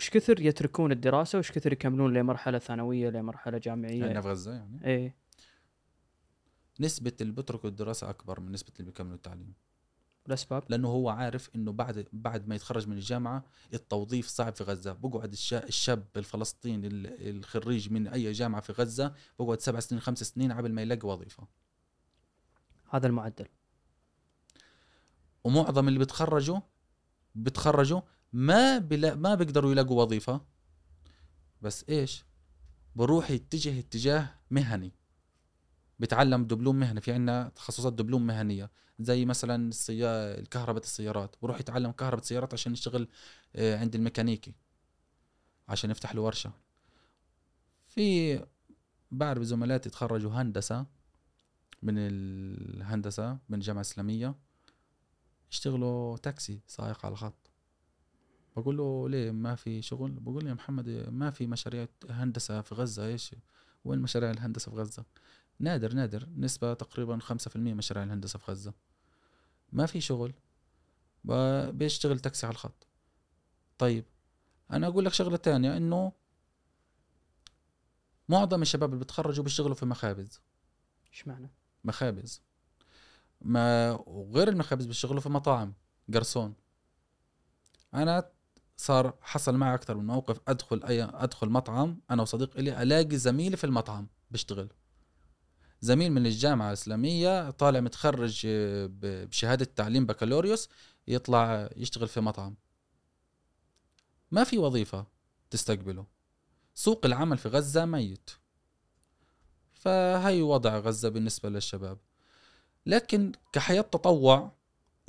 إيش 0.00 0.10
كثر 0.10 0.40
يتركون 0.40 0.92
الدراسة 0.92 1.36
وإيش 1.36 1.52
كثر 1.52 1.72
يكملون 1.72 2.12
لمرحلة 2.12 2.58
ثانوية 2.58 3.10
لمرحلة 3.10 3.58
جامعية؟ 3.58 4.04
يعني 4.04 4.22
في 4.22 4.28
غزة 4.28 4.52
يعني. 4.52 4.84
إيه. 4.84 5.16
نسبة 6.80 7.12
اللي 7.20 7.32
بيتركوا 7.32 7.70
الدراسه 7.70 8.10
أكبر 8.10 8.40
من 8.40 8.52
نسبة 8.52 8.72
اللي 8.80 8.90
بيكملوا 8.90 9.14
التعليم. 9.16 9.54
الاسباب 10.26 10.62
لأنه 10.68 10.88
هو 10.88 11.08
عارف 11.08 11.50
إنه 11.54 11.72
بعد 11.72 12.06
بعد 12.12 12.48
ما 12.48 12.54
يتخرج 12.54 12.88
من 12.88 12.96
الجامعة 12.96 13.44
التوظيف 13.74 14.26
صعب 14.26 14.54
في 14.54 14.64
غزة. 14.64 14.92
بقعد 14.92 15.32
الشا- 15.32 15.64
الشاب 15.64 16.06
الفلسطيني 16.16 16.86
ال- 16.86 17.36
الخريج 17.36 17.92
من 17.92 18.08
أي 18.08 18.32
جامعة 18.32 18.60
في 18.60 18.72
غزة 18.72 19.14
بقعد 19.38 19.60
سبع 19.60 19.80
سنين 19.80 20.00
خمس 20.00 20.18
سنين 20.22 20.52
قبل 20.52 20.72
ما 20.72 20.82
يلاقي 20.82 21.08
وظيفة. 21.08 21.48
هذا 22.90 23.06
المعدل. 23.06 23.46
ومعظم 25.44 25.88
اللي 25.88 25.98
بيتخرجوا 25.98 26.60
بيتخرجوا 27.34 28.00
ما 28.32 28.78
بلا 28.78 29.14
ما 29.14 29.34
بيقدروا 29.34 29.72
يلاقوا 29.72 30.02
وظيفة. 30.02 30.40
بس 31.62 31.84
إيش؟ 31.88 32.24
بروح 32.96 33.30
يتجه 33.30 33.78
اتجاه 33.78 34.34
مهني. 34.50 34.92
بتعلم 35.98 36.44
دبلوم 36.44 36.76
مهني 36.76 37.00
في 37.00 37.12
عنا 37.12 37.52
تخصصات 37.56 37.92
دبلوم 37.92 38.26
مهنية 38.26 38.70
زي 39.00 39.24
مثلا 39.24 39.68
السيا... 39.68 40.40
كهرباء 40.44 40.82
السيارات 40.82 41.36
بروح 41.42 41.60
يتعلم 41.60 41.90
كهرباء 41.90 42.20
السيارات 42.20 42.54
عشان 42.54 42.72
يشتغل 42.72 43.08
آه، 43.56 43.78
عند 43.78 43.94
الميكانيكي 43.94 44.54
عشان 45.68 45.90
يفتح 45.90 46.14
له 46.14 46.22
ورشة. 46.22 46.52
في 47.88 48.40
بعرف 49.10 49.42
زملاتي 49.42 49.90
تخرجوا 49.90 50.30
هندسة 50.30 50.86
من 51.82 51.94
الهندسة 51.98 53.38
من 53.48 53.58
الجامعة 53.58 53.80
الاسلاميه 53.80 54.34
يشتغلوا 55.52 56.16
تاكسي 56.16 56.60
سائق 56.66 57.06
على 57.06 57.12
الخط. 57.12 57.50
بقول 58.56 58.76
له 58.76 59.08
ليه 59.08 59.30
ما 59.30 59.54
في 59.54 59.82
شغل؟ 59.82 60.10
بقول 60.10 60.44
لي 60.44 60.48
يا 60.48 60.54
محمد 60.54 60.88
ما 61.10 61.30
في 61.30 61.46
مشاريع 61.46 61.88
هندسة 62.10 62.60
في 62.60 62.74
غزة 62.74 63.06
إيش؟ 63.06 63.34
وين 63.84 63.98
مشاريع 63.98 64.30
الهندسة 64.30 64.70
في 64.70 64.76
غزة؟ 64.76 65.04
نادر 65.60 65.92
نادر. 65.92 66.28
نسبة 66.36 66.74
تقريبا 66.74 67.18
خمسة 67.18 67.48
في 67.48 67.56
المية 67.56 67.74
مشاريع 67.74 68.02
الهندسة 68.02 68.38
في 68.38 68.50
غزة. 68.50 68.72
ما 69.72 69.86
في 69.86 70.00
شغل. 70.00 70.34
بيشتغل 71.72 72.20
تاكسي 72.20 72.46
على 72.46 72.52
الخط. 72.52 72.86
طيب 73.78 74.04
أنا 74.70 74.86
أقول 74.86 75.04
لك 75.04 75.12
شغلة 75.12 75.36
تانية 75.36 75.76
إنه 75.76 76.12
معظم 78.28 78.62
الشباب 78.62 78.88
اللي 78.88 78.98
بيتخرجوا 78.98 79.44
بيشتغلوا 79.44 79.74
في 79.74 79.86
مخابز. 79.86 80.40
إيش 81.12 81.28
معنى 81.28 81.50
مخابز. 81.84 82.42
ما 83.40 83.90
وغير 83.92 84.48
المخابز 84.48 84.86
بيشتغلوا 84.86 85.20
في 85.20 85.28
مطاعم. 85.28 85.74
قرصون. 86.14 86.54
أنا 87.94 88.30
صار 88.76 89.14
حصل 89.20 89.54
معي 89.56 89.74
أكثر 89.74 89.96
من 89.96 90.06
موقف 90.06 90.40
أدخل 90.48 90.84
اي 90.84 91.02
أدخل 91.02 91.48
مطعم 91.48 92.00
أنا 92.10 92.22
وصديق 92.22 92.60
لي 92.60 92.82
ألاقي 92.82 93.16
زميلي 93.16 93.56
في 93.56 93.64
المطعم 93.64 94.08
بيشتغل. 94.30 94.68
زميل 95.80 96.12
من 96.12 96.26
الجامعة 96.26 96.68
الإسلامية 96.68 97.50
طالع 97.50 97.80
متخرج 97.80 98.42
آه، 98.46 98.86
ب- 98.86 99.28
بشهادة 99.28 99.64
تعليم 99.64 100.06
بكالوريوس 100.06 100.68
يطلع 101.08 101.70
يشتغل 101.76 102.08
في 102.08 102.20
مطعم. 102.20 102.56
ما 104.30 104.44
في 104.44 104.58
وظيفة 104.58 105.06
تستقبله. 105.50 106.06
سوق 106.74 107.06
العمل 107.06 107.38
في 107.38 107.48
غزة 107.48 107.84
ميت. 107.84 108.30
فهي 109.72 110.42
وضع 110.42 110.78
غزة 110.78 111.08
بالنسبة 111.08 111.48
للشباب. 111.48 111.98
لكن 112.86 113.32
كحياة 113.52 113.80
تطوع 113.80 114.52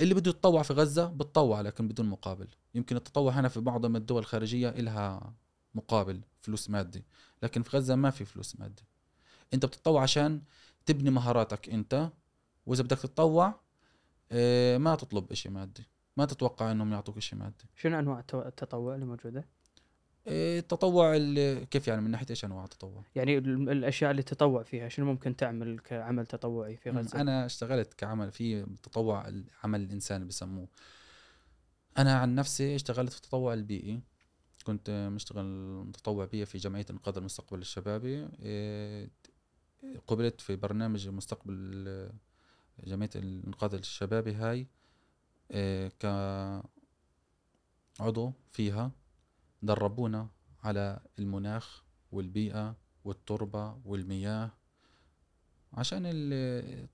اللي 0.00 0.14
بده 0.14 0.30
يتطوع 0.30 0.62
في 0.62 0.72
غزة 0.72 1.06
بتطوع 1.06 1.60
لكن 1.60 1.88
بدون 1.88 2.06
مقابل. 2.06 2.48
يمكن 2.74 2.96
التطوع 2.96 3.32
هنا 3.32 3.48
في 3.48 3.60
معظم 3.60 3.96
الدول 3.96 4.18
الخارجية 4.18 4.68
إلها 4.68 5.34
مقابل 5.74 6.20
فلوس 6.40 6.70
مادي. 6.70 7.04
لكن 7.42 7.62
في 7.62 7.76
غزة 7.76 7.94
ما 7.94 8.10
في 8.10 8.24
فلوس 8.24 8.56
مادي. 8.60 8.82
انت 9.54 9.66
بتتطوع 9.66 10.02
عشان 10.02 10.42
تبني 10.86 11.10
مهاراتك 11.10 11.68
انت 11.68 12.10
وإذا 12.66 12.82
بدك 12.82 12.98
تتطوع 12.98 13.60
آه، 14.32 14.78
ما 14.78 14.94
تطلب 14.94 15.32
إشي 15.32 15.48
مادي. 15.48 15.82
ما 16.16 16.24
تتوقع 16.24 16.70
إنهم 16.70 16.92
يعطوك 16.92 17.16
إشي 17.16 17.36
مادي. 17.36 17.64
شنو 17.76 17.98
أنواع 17.98 18.18
التطوع 18.34 18.94
اللي 18.94 19.06
موجودة؟ 19.06 19.44
آه، 20.28 20.58
التطوع 20.58 21.16
ال- 21.16 21.64
كيف 21.68 21.88
يعني 21.88 22.00
من 22.00 22.10
ناحية 22.10 22.26
إيش 22.30 22.44
أنواع 22.44 22.64
التطوع؟ 22.64 23.04
يعني 23.14 23.38
ال- 23.38 23.70
الأشياء 23.70 24.10
اللي 24.10 24.22
تطوع 24.22 24.62
فيها 24.62 24.88
شنو 24.88 25.06
ممكن 25.06 25.36
تعمل 25.36 25.78
كعمل 25.78 26.26
تطوعي 26.26 26.76
في 26.76 26.90
غزة؟ 26.90 27.20
أنا 27.20 27.46
اشتغلت 27.46 27.94
كعمل 27.94 28.30
في 28.32 28.62
تطوع 28.82 29.28
العمل 29.28 29.80
الإنساني 29.80 30.24
بسموه. 30.24 30.68
أنا 31.98 32.18
عن 32.18 32.34
نفسي 32.34 32.74
اشتغلت 32.74 33.10
في 33.12 33.16
التطوع 33.16 33.54
البيئي. 33.54 34.00
كنت 34.64 35.10
مشتغل 35.14 35.44
متطوع 35.86 36.24
بيئي 36.24 36.46
في 36.46 36.58
جمعية 36.58 36.86
انقاذ 36.90 37.16
المستقبل 37.16 37.58
الشبابي 37.60 38.28
إيه، 38.42 39.10
قبلت 40.06 40.40
في 40.40 40.56
برنامج 40.56 41.08
مستقبل 41.08 42.10
جمعيه 42.84 43.10
الانقاذ 43.16 43.74
الشبابي 43.74 44.34
هاي 44.34 44.66
إيه 45.50 45.92
كعضو 47.98 48.32
فيها 48.52 48.90
دربونا 49.62 50.28
على 50.62 51.00
المناخ 51.18 51.84
والبيئة 52.12 52.76
والتربة 53.04 53.78
والمياه 53.84 54.50
عشان 55.72 56.02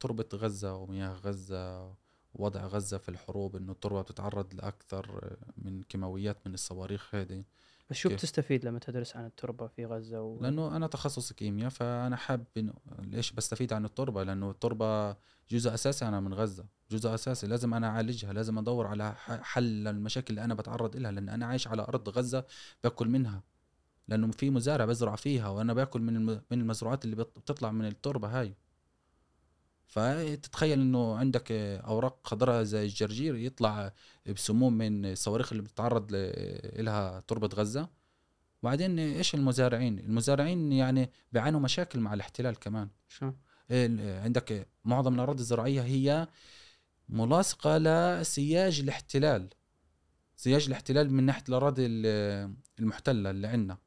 تربة 0.00 0.28
غزة 0.34 0.74
ومياه 0.74 1.12
غزة 1.12 1.94
وضع 2.34 2.66
غزة 2.66 2.98
في 2.98 3.08
الحروب 3.08 3.56
إنه 3.56 3.72
التربة 3.72 4.02
بتتعرض 4.02 4.54
لأكثر 4.54 5.36
من 5.56 5.82
كيماويات 5.82 6.46
من 6.46 6.54
الصواريخ 6.54 7.14
هذه 7.14 7.44
بس 7.90 7.96
شو؟ 7.96 8.08
بتستفيد 8.08 8.64
لما 8.64 8.78
تدرس 8.78 9.16
عن 9.16 9.26
التربة 9.26 9.66
في 9.66 9.86
غزة 9.86 10.22
و... 10.22 10.40
لأنه 10.42 10.76
أنا 10.76 10.86
تخصص 10.86 11.32
كيمياء 11.32 11.68
فأنا 11.70 12.16
حابب 12.16 12.44
إنه 12.56 12.72
ليش 12.98 13.32
بستفيد 13.32 13.72
عن 13.72 13.84
التربة؟ 13.84 14.22
لأنه 14.22 14.50
التربة 14.50 15.16
جزء 15.50 15.74
أساسي 15.74 16.08
أنا 16.08 16.20
من 16.20 16.34
غزة 16.34 16.64
جزء 16.90 17.14
أساسي 17.14 17.46
لازم 17.46 17.74
أنا 17.74 17.86
أعالجها 17.88 18.32
لازم 18.32 18.58
أدور 18.58 18.86
على 18.86 19.14
حل 19.16 19.84
للمشاكل 19.84 20.26
اللي 20.30 20.44
أنا 20.44 20.54
بتعرض 20.54 20.96
لها 20.96 21.10
لأن 21.12 21.28
أنا 21.28 21.46
عايش 21.46 21.68
على 21.68 21.82
أرض 21.82 22.08
غزة 22.08 22.44
باكل 22.84 23.08
منها. 23.08 23.42
لأنه 24.08 24.30
في 24.30 24.50
مزارع 24.50 24.84
بزرع 24.84 25.16
فيها 25.16 25.48
وأنا 25.48 25.74
باكل 25.74 26.00
من 26.00 26.26
من 26.26 26.40
المزروعات 26.52 27.04
اللي 27.04 27.16
بت- 27.16 27.38
بتطلع 27.38 27.70
من 27.70 27.84
التربة 27.84 28.40
هاي. 28.40 28.54
فتتخيل 29.86 30.80
إنه 30.80 31.16
عندك 31.16 31.52
أوراق 31.52 32.20
خضراء 32.26 32.62
زي 32.62 32.84
الجرجير 32.84 33.36
يطلع 33.36 33.92
بسموم 34.26 34.72
من 34.72 35.06
الصواريخ 35.06 35.52
اللي 35.52 35.62
بتتعرض 35.62 36.06
لها 36.78 37.20
تربة 37.20 37.50
غزة. 37.54 37.88
وبعدين 38.62 38.98
إيش 38.98 39.34
المزارعين؟ 39.34 39.98
المزارعين 39.98 40.72
يعني 40.72 41.10
بيعانوا 41.32 41.60
مشاكل 41.60 42.00
مع 42.00 42.14
الاحتلال 42.14 42.58
كمان؟ 42.58 42.88
ال- 43.70 44.22
عندك 44.24 44.68
معظم 44.84 45.14
الأراضي 45.14 45.40
الزراعية 45.40 45.82
هي 45.82 46.28
ملاصقة 47.08 47.78
لسياج 47.78 48.80
الاحتلال. 48.80 49.48
سياج 50.36 50.66
الاحتلال 50.66 51.12
من 51.12 51.24
ناحية 51.24 51.44
الأراضي 51.48 51.86
ال- 51.86 52.54
المحتلة 52.78 53.30
اللي 53.30 53.46
عندنا. 53.46 53.78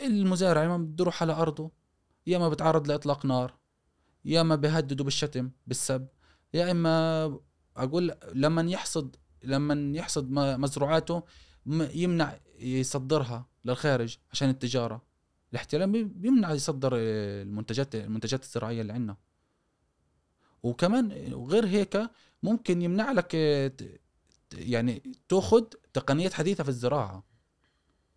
المزارع 0.00 0.68
ما 0.68 0.76
بده 0.76 1.02
يروح 1.02 1.22
على 1.22 1.32
أرضه 1.32 1.70
يا 2.26 2.38
ما 2.38 2.48
بتعرض 2.48 2.88
لإطلاق 2.88 3.26
نار. 3.26 3.59
يا 4.24 4.42
ما 4.42 4.56
بيهددوا 4.56 5.04
بالشتم 5.04 5.50
بالسب. 5.66 6.06
يا 6.54 6.70
إما 6.70 7.24
أقول 7.76 8.14
لما 8.34 8.62
يحصد 8.62 9.16
لما 9.44 9.96
يحصد 9.98 10.30
مزروعاته 10.30 11.22
يمنع 11.94 12.38
يصدرها 12.58 13.46
للخارج 13.64 14.18
عشان 14.32 14.48
التجارة. 14.48 15.02
الاحتلال 15.52 15.90
بي- 15.92 16.04
بيمنع 16.04 16.52
يصدر 16.52 16.92
المنتجات 16.94 17.94
المنتجات 17.94 18.42
الزراعية 18.42 18.80
اللي 18.80 18.92
عندنا. 18.92 19.16
وكمان 20.62 21.12
غير 21.34 21.66
هيك 21.66 22.10
ممكن 22.42 22.82
يمنع 22.82 23.12
لك 23.12 23.34
يعني 24.54 25.02
تأخذ 25.28 25.64
تقنيات 25.92 26.32
حديثة 26.32 26.64
في 26.64 26.68
الزراعة. 26.70 27.24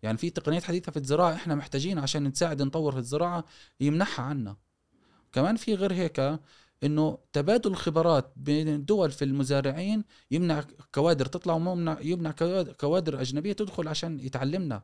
يعني 0.02 0.18
في 0.18 0.30
تقنيات 0.30 0.62
حديثة 0.64 0.92
في 0.92 0.96
الزراعة 0.98 1.34
إحنا 1.34 1.54
محتاجين 1.54 1.98
عشان 1.98 2.24
نساعد 2.24 2.62
نطور 2.62 2.92
في 2.92 2.98
الزراعة 2.98 3.44
يمنعها 3.80 4.22
عنا. 4.22 4.56
كمان 5.34 5.56
في 5.56 5.74
غير 5.74 5.92
هيك 5.92 6.38
إنه 6.84 7.18
تبادل 7.32 7.70
الخبرات 7.70 8.32
بين 8.36 8.68
الدول 8.68 9.10
في 9.10 9.24
المزارعين 9.24 10.04
يمنع 10.30 10.64
كوادر 10.94 11.26
تطلع 11.26 11.54
ويمنع 11.54 12.00
يمنع 12.00 12.30
كواد- 12.30 12.72
كوادر 12.72 13.20
أجنبية 13.20 13.52
تدخل 13.52 13.88
عشان 13.88 14.20
يتعلمنا. 14.20 14.82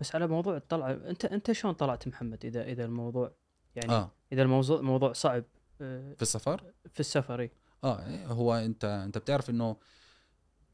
بس 0.00 0.14
على 0.14 0.26
موضوع 0.26 0.56
الطلعة 0.56 0.92
انت 0.92 1.24
أنت 1.24 1.52
شلون 1.52 1.74
طلعت 1.74 2.08
محمد 2.08 2.44
اذا 2.44 2.64
إذا 2.64 2.84
الموضوع 2.84 3.32
يعني 3.76 3.92
آه. 3.92 4.10
إذا 4.32 4.42
الموضوع 4.42 4.80
موضوع 4.80 5.12
صعب 5.12 5.44
آه، 5.80 6.14
في 6.14 6.22
السفر؟ 6.22 6.72
في 6.94 7.00
السفر 7.00 7.40
إيه. 7.40 7.52
آه 7.84 8.06
إيه، 8.06 8.26
هو 8.26 8.54
انت 8.54 8.84
أنت 8.84 9.18
بتعرف 9.18 9.50
إنه 9.50 9.76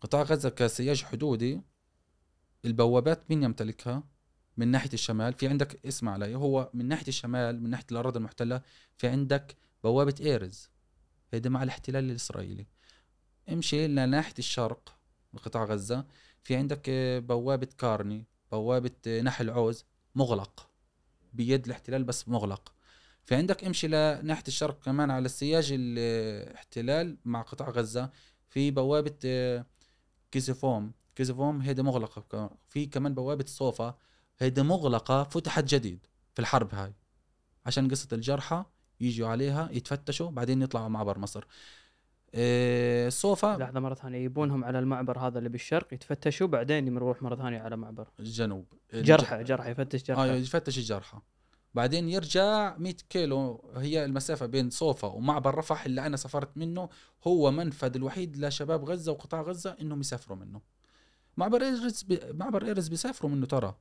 قطاع 0.01 0.23
غزة 0.23 0.49
كسياج 0.49 1.03
حدودي 1.05 1.61
البوابات 2.65 3.31
مين 3.31 3.43
يمتلكها؟ 3.43 4.03
من 4.59 4.69
ناحية 4.69 4.91
الشمال 4.95 5.33
في 5.33 5.49
عندك 5.49 5.87
اسمع 5.87 6.13
علي 6.13 6.35
هو 6.35 6.71
من 6.75 6.89
ناحية 6.89 7.09
الشمال 7.09 7.63
من 7.63 7.71
ناحية 7.71 7.87
الأراضي 7.93 8.19
المحتلة 8.19 8.61
في 8.97 9.09
عندك 9.09 9.57
بوابة 9.85 10.15
إيرز. 10.21 10.69
هيدي 11.33 11.49
مع 11.49 11.63
الاحتلال 11.63 12.11
الإسرائيلي. 12.11 12.67
امشي 13.53 13.87
لناحيه 13.89 14.35
الشرق 14.39 14.95
قطاع 15.37 15.65
غزة. 15.65 16.05
في 16.43 16.57
عندك 16.57 16.89
آه، 16.89 17.19
بوابة 17.19 17.69
كارني 17.79 18.25
بوابة 18.53 18.91
آه، 19.07 19.21
نحل 19.21 19.51
عوز 19.51 19.85
مغلق. 20.15 20.69
بيد 21.33 21.65
الاحتلال 21.65 22.05
بس 22.05 22.29
مغلق. 22.29 22.73
في 23.25 23.35
عندك 23.35 23.65
امشي 23.65 23.89
لناحيه 23.89 24.45
الشرق 24.49 24.83
كمان 24.85 25.11
على 25.11 25.27
السياج 25.27 25.69
الاحتلال 25.73 27.17
مع 27.25 27.43
قطاع 27.43 27.71
غزة. 27.71 28.11
في 28.51 28.71
بوابة 28.71 29.15
آه، 29.25 29.67
كيزيفوم. 30.31 30.93
كيزيفوم 31.17 31.61
هيدا 31.61 31.83
مغلقة. 31.83 32.51
في 32.69 32.87
كمان 32.87 33.15
بوابة 33.15 33.45
صوفا. 33.49 33.99
هيدا 34.39 34.63
مغلقة 34.63 35.23
فتحت 35.25 35.65
جديد 35.65 36.07
في 36.35 36.39
الحرب 36.39 36.75
هاي. 36.75 36.95
عشان 37.67 37.91
قصة 37.91 38.09
الجرحى 38.13 38.65
يجوا 39.01 39.29
عليها 39.29 39.69
يتفتشوا 39.73 40.31
بعدين 40.31 40.63
يطلعوا 40.63 40.89
معبر 40.89 41.19
مصر. 41.19 41.45
آه، 42.35 43.09
صوفا 43.09 43.57
لحظة 43.61 43.81
مرة 43.81 43.95
ثانية 43.95 44.19
يبونهم 44.19 44.65
على 44.65 44.79
المعبر 44.79 45.19
هذا 45.19 45.39
اللي 45.39 45.49
بالشرق 45.49 45.95
يتفتشوا 45.95 46.47
بعدين 46.47 46.87
يروح 46.87 47.23
مرة 47.23 47.37
ثانية 47.37 47.61
على 47.61 47.77
معبر. 47.77 48.09
الجنوب 48.21 48.67
جرحى 48.95 49.45
جرحى 49.45 49.71
يفتش 49.71 50.03
جرحى. 50.03 50.41
يفتش 50.41 50.79
الجرحى. 50.79 51.19
بعدين 51.75 52.09
يرجع 52.09 52.77
100 52.77 52.95
كيلو 53.11 53.71
هي 53.77 54.05
المسافة 54.05 54.47
بين 54.47 54.71
صوفا 54.71 55.09
ومعبر 55.09 55.55
رفح 55.55 55.85
اللي 55.85 56.07
أنا 56.07 56.17
سافرت 56.17 56.57
منه 56.57 56.89
هو 57.27 57.51
منفذ 57.51 57.97
الوحيد 57.97 58.37
لشباب 58.37 58.85
غزة 58.85 59.13
وقطاع 59.13 59.43
غزة 59.43 59.77
إنهم 59.81 60.01
يسافروا 60.01 60.39
منه. 60.39 60.61
معبر 61.37 61.63
إيرز 61.63 62.03
بي... 62.03 62.21
معبر 62.33 62.67
إيرز 62.67 62.89
بيسافروا 62.89 63.31
منه 63.31 63.47
ترى. 63.47 63.75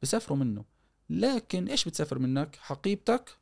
بيسافروا 0.00 0.38
منه. 0.38 0.64
لكن 1.10 1.68
إيش 1.68 1.84
بتسافر 1.84 2.18
منك؟ 2.18 2.56
حقيبتك 2.56 3.38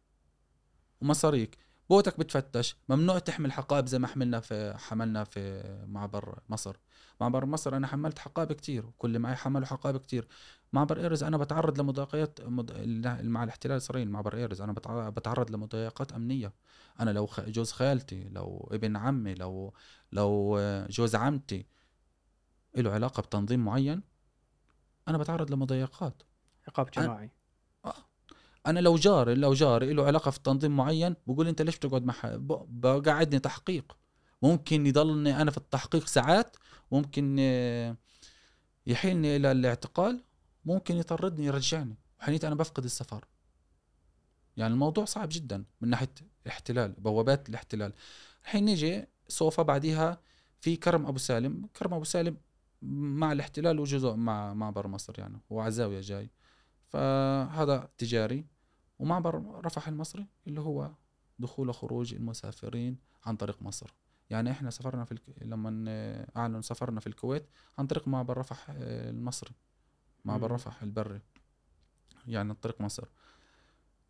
ومصاريك. 1.00 1.58
بوتك 1.90 2.18
بتفتش. 2.18 2.76
ممنوع 2.88 3.18
تحمل 3.18 3.52
حقائب 3.52 3.86
زي 3.86 3.98
ما 3.98 4.06
حملنا 4.06 4.40
في 4.40 4.74
حملنا 4.78 5.24
في 5.24 5.62
معبر 5.88 6.38
مصر. 6.48 6.76
معبر 7.20 7.46
مصر 7.46 7.76
أنا 7.76 7.86
حملت 7.86 8.18
حقائب 8.18 8.52
كتير 8.52 8.90
اللي 9.04 9.18
معي 9.18 9.36
حملوا 9.36 9.66
حقائب 9.66 9.96
كتير. 9.96 10.28
معبر 10.72 11.00
إيرز 11.00 11.22
أنا 11.22 11.36
بتعرض 11.36 11.80
لمضايقات 11.80 12.40
مض... 12.40 12.72
مع 13.22 13.44
الاحتلال 13.44 13.72
الاسرائيلي 13.72 14.10
معبر 14.10 14.36
إيرز. 14.36 14.60
أنا 14.60 14.72
بتع- 14.72 15.08
بتعرض 15.08 15.50
لمضايقات 15.50 16.12
أمنية. 16.12 16.52
أنا 17.00 17.10
لو 17.10 17.26
خ... 17.26 17.40
جوز 17.40 17.72
خالتي 17.72 18.28
لو 18.28 18.68
ابن 18.72 18.96
عمي 18.96 19.34
لو 19.34 19.74
لو 20.12 20.58
جوز 20.90 21.14
عمتي 21.14 21.66
له 22.76 22.92
علاقة 22.92 23.20
بتنظيم 23.20 23.64
معين 23.64 24.02
أنا 25.08 25.18
بتعرض 25.18 25.50
لمضايقات. 25.50 26.22
عقاب 26.66 26.90
جماعي. 26.90 27.30
أنا 28.66 28.80
لو 28.80 28.96
جاري 28.96 29.34
لو 29.34 29.54
جاري 29.54 29.92
له 29.92 30.06
علاقة 30.06 30.30
في 30.30 30.40
تنظيم 30.40 30.76
معين 30.76 31.16
بقول 31.26 31.48
أنت 31.48 31.62
ليش 31.62 31.76
بتقعد 31.76 32.04
مع 32.04 32.14
بقعدني 32.68 33.40
تحقيق؟ 33.40 33.96
ممكن 34.42 34.86
يضلني 34.86 35.42
أنا 35.42 35.50
في 35.50 35.56
التحقيق 35.56 36.06
ساعات 36.06 36.56
ممكن 36.92 37.36
آه، 37.40 37.96
يحيلني 38.86 39.36
إلى 39.36 39.52
الاعتقال 39.52 40.24
ممكن 40.64 40.96
يطردني 40.96 41.46
يرجعني. 41.46 41.96
وحنيت 42.20 42.44
أنا 42.44 42.54
بفقد 42.54 42.84
السفر. 42.84 43.24
يعني 44.56 44.74
الموضوع 44.74 45.04
صعب 45.04 45.28
جدا 45.32 45.64
من 45.80 45.88
ناحية 45.88 46.14
احتلال 46.46 46.92
بوابات 46.92 47.48
الاحتلال. 47.48 47.92
الحين 48.44 48.64
نيجي 48.64 49.06
سوفا 49.28 49.62
بعديها 49.62 50.20
في 50.60 50.76
كرم 50.76 51.06
أبو 51.06 51.18
سالم. 51.18 51.68
كرم 51.76 51.94
أبو 51.94 52.04
سالم 52.04 52.36
مع 52.82 53.32
الاحتلال 53.32 53.80
وجزء 53.80 54.14
مع 54.14 54.54
معبر 54.54 54.86
مصر 54.86 55.14
يعني 55.18 55.40
هو 55.52 55.60
عزاوية 55.60 56.00
جاي. 56.00 56.30
فهذا 56.88 57.88
تجاري. 57.98 58.46
ومعبر 58.98 59.60
رفح 59.64 59.88
المصري 59.88 60.26
اللي 60.46 60.60
هو 60.60 60.90
دخول 61.38 61.68
وخروج 61.68 62.14
المسافرين 62.14 62.98
عن 63.26 63.36
طريق 63.36 63.62
مصر. 63.62 63.94
يعني 64.30 64.50
إحنا 64.50 64.70
سافرنا 64.70 65.04
في 65.04 65.12
الك... 65.12 65.22
لما 65.42 65.70
اعلنوا 66.36 66.60
سفرنا 66.60 67.00
في 67.00 67.06
الكويت 67.06 67.46
عن 67.78 67.86
طريق 67.86 68.08
معبر 68.08 68.38
رفح 68.38 68.70
آه، 68.70 69.10
المصري. 69.10 69.54
معبر. 70.24 70.50
رفح 70.50 70.82
البري. 70.82 71.20
يعني 72.26 72.48
عن 72.50 72.54
طريق 72.54 72.80
مصر. 72.80 73.08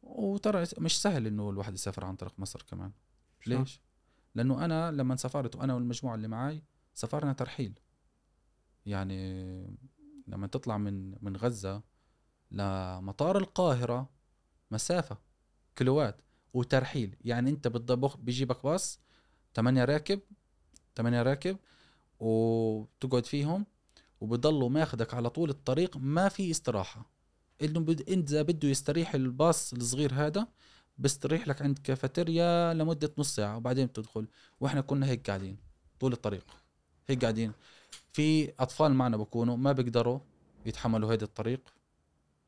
وترى 0.03 0.65
مش 0.79 1.03
سهل 1.03 1.27
إنه 1.27 1.51
الواحد 1.51 1.75
يسافر 1.75 2.05
عن 2.05 2.17
طريق 2.17 2.35
مصر 2.39 2.63
كمان؟ 2.63 2.93
ليش؟ 3.47 3.81
لأنه 4.35 4.65
أنا 4.65 4.93
لما 4.93 5.17
سافرت 5.17 5.57
وأنا 5.57 5.75
والمجموعة 5.75 6.15
اللي 6.15 6.29
معي 6.29 6.63
سافرنا 6.95 7.33
ترحيل. 7.33 7.79
يعني 8.87 9.79
لما 10.27 10.47
تطلع 10.47 10.79
من 10.79 11.25
من 11.25 11.37
غزة 11.37 11.83
لمطار 12.51 13.39
القاهرة 13.39 14.09
مسافة 14.71 15.19
كيلوات 15.77 16.21
وترحيل. 16.55 17.17
يعني 17.25 17.51
أنت 17.51 17.69
بتضبخ 17.69 18.17
بيجيبك 18.17 18.63
باص 18.63 19.01
8 19.55 19.85
راكب 19.85 20.21
8 20.97 21.23
راكب 21.23 21.57
وتقعد 22.21 23.27
فيهم 23.27 23.67
وبضلوا 24.21 24.69
ماخدك 24.69 25.15
على 25.15 25.31
طول 25.31 25.51
الطريق 25.51 25.97
ما 25.97 26.29
في 26.29 26.51
استراحة. 26.51 27.11
إنه 27.63 27.81
بد... 27.81 28.11
إنت 28.11 28.35
بده 28.35 28.69
يستريح 28.69 29.15
الباص 29.15 29.73
الصغير 29.73 30.15
هذا 30.15 30.49
بستريح 30.99 31.49
لك 31.49 31.63
عند 31.63 31.79
كافيتيريا 31.79 32.75
لمدة 32.75 33.13
نص 33.19 33.35
ساعة 33.35 33.57
وبعدين 33.57 33.87
بتدخل. 33.87 34.27
وإحنا 34.61 34.81
كنا 34.81 35.07
هيك 35.07 35.27
قاعدين 35.27 35.57
طول 36.01 36.13
الطريق 36.13 36.47
هيك 37.09 37.23
قاعدين. 37.23 37.53
في 38.13 38.53
أطفال 38.61 38.95
معنا 38.95 39.17
بكونوا 39.17 39.57
ما 39.57 39.73
بيقدروا 39.73 40.19
يتحملوا 40.67 41.13
هيدا 41.13 41.27
الطريق. 41.27 41.61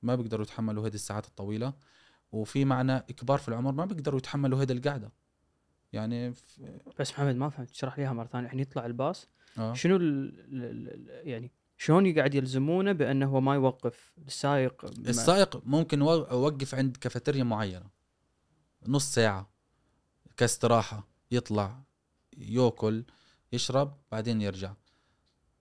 ما 0.03 0.15
بيقدروا 0.15 0.45
يتحملوا 0.45 0.87
هيدي 0.87 0.95
الساعات 0.95 1.27
الطويلة 1.27 1.73
وفي 2.33 2.65
معنا 2.65 2.99
كبار 2.99 3.39
في 3.39 3.49
العمر 3.49 3.73
ما 3.73 3.85
بيقدروا 3.85 4.19
يتحملوا 4.19 4.61
هيدا 4.61 4.75
القعدة. 4.75 5.13
يعني 5.93 6.35
ف... 6.35 6.61
بس 6.99 7.11
محمد 7.13 7.35
ما 7.35 7.49
فهمت 7.49 7.71
اشرح 7.71 7.99
لي 7.99 8.05
اياها 8.05 8.13
مرة 8.13 8.27
ثانية. 8.27 8.47
يعني 8.47 8.63
يطلع 8.63 8.87
الباص 8.87 9.29
آه. 9.59 9.75
شنو 9.75 9.97
ال 9.97 11.09
يعني 11.29 11.53
شلون 11.77 12.07
يقعد 12.07 12.35
يلزمونه 12.35 12.93
بأنه 12.93 13.27
هو 13.27 13.41
ما 13.41 13.55
يوقف؟ 13.55 14.13
السائق 14.27 14.85
ما- 14.85 15.09
السائق 15.11 15.63
ممكن 15.67 16.01
يوقف 16.01 16.75
عند 16.75 16.97
كافيتيريا 16.97 17.45
معينة. 17.45 17.91
نص 18.87 19.15
ساعة 19.15 19.51
كاستراحة 20.37 21.09
يطلع 21.31 21.83
يأكل 22.37 23.05
يشرب 23.53 23.97
بعدين 24.13 24.41
يرجع. 24.43 24.75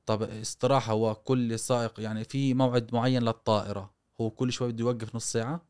طب 0.06 0.22
استراحة 0.24 0.94
هو 0.94 1.16
كل 1.16 1.60
سائق 1.60 2.00
يعني 2.00 2.24
في 2.24 2.54
موعد 2.54 2.94
معين 2.96 3.24
للطائرة. 3.24 3.97
هو 4.22 4.30
كل 4.32 4.52
شوي 4.52 4.72
بده 4.72 4.80
يوقف 4.80 5.16
نص 5.16 5.32
ساعة؟ 5.32 5.66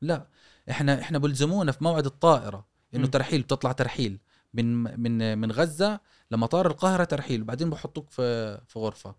لا 0.00 0.28
إحنا 0.70 1.00
إحنا 1.00 1.18
بلزمونا 1.18 1.72
في 1.72 1.84
موعد 1.84 2.06
الطائرة 2.06 2.66
إنه. 2.94 3.06
ترحيل 3.06 3.42
بتطلع 3.42 3.72
ترحيل 3.72 4.20
من 4.54 5.00
من 5.00 5.38
من 5.38 5.52
غزة 5.52 6.00
لمطار 6.30 6.66
القاهرة 6.66 7.04
ترحيل 7.04 7.42
وبعدين 7.42 7.70
بحطوك 7.70 8.10
في 8.10 8.60
في 8.66 8.78
غرفة. 8.78 9.14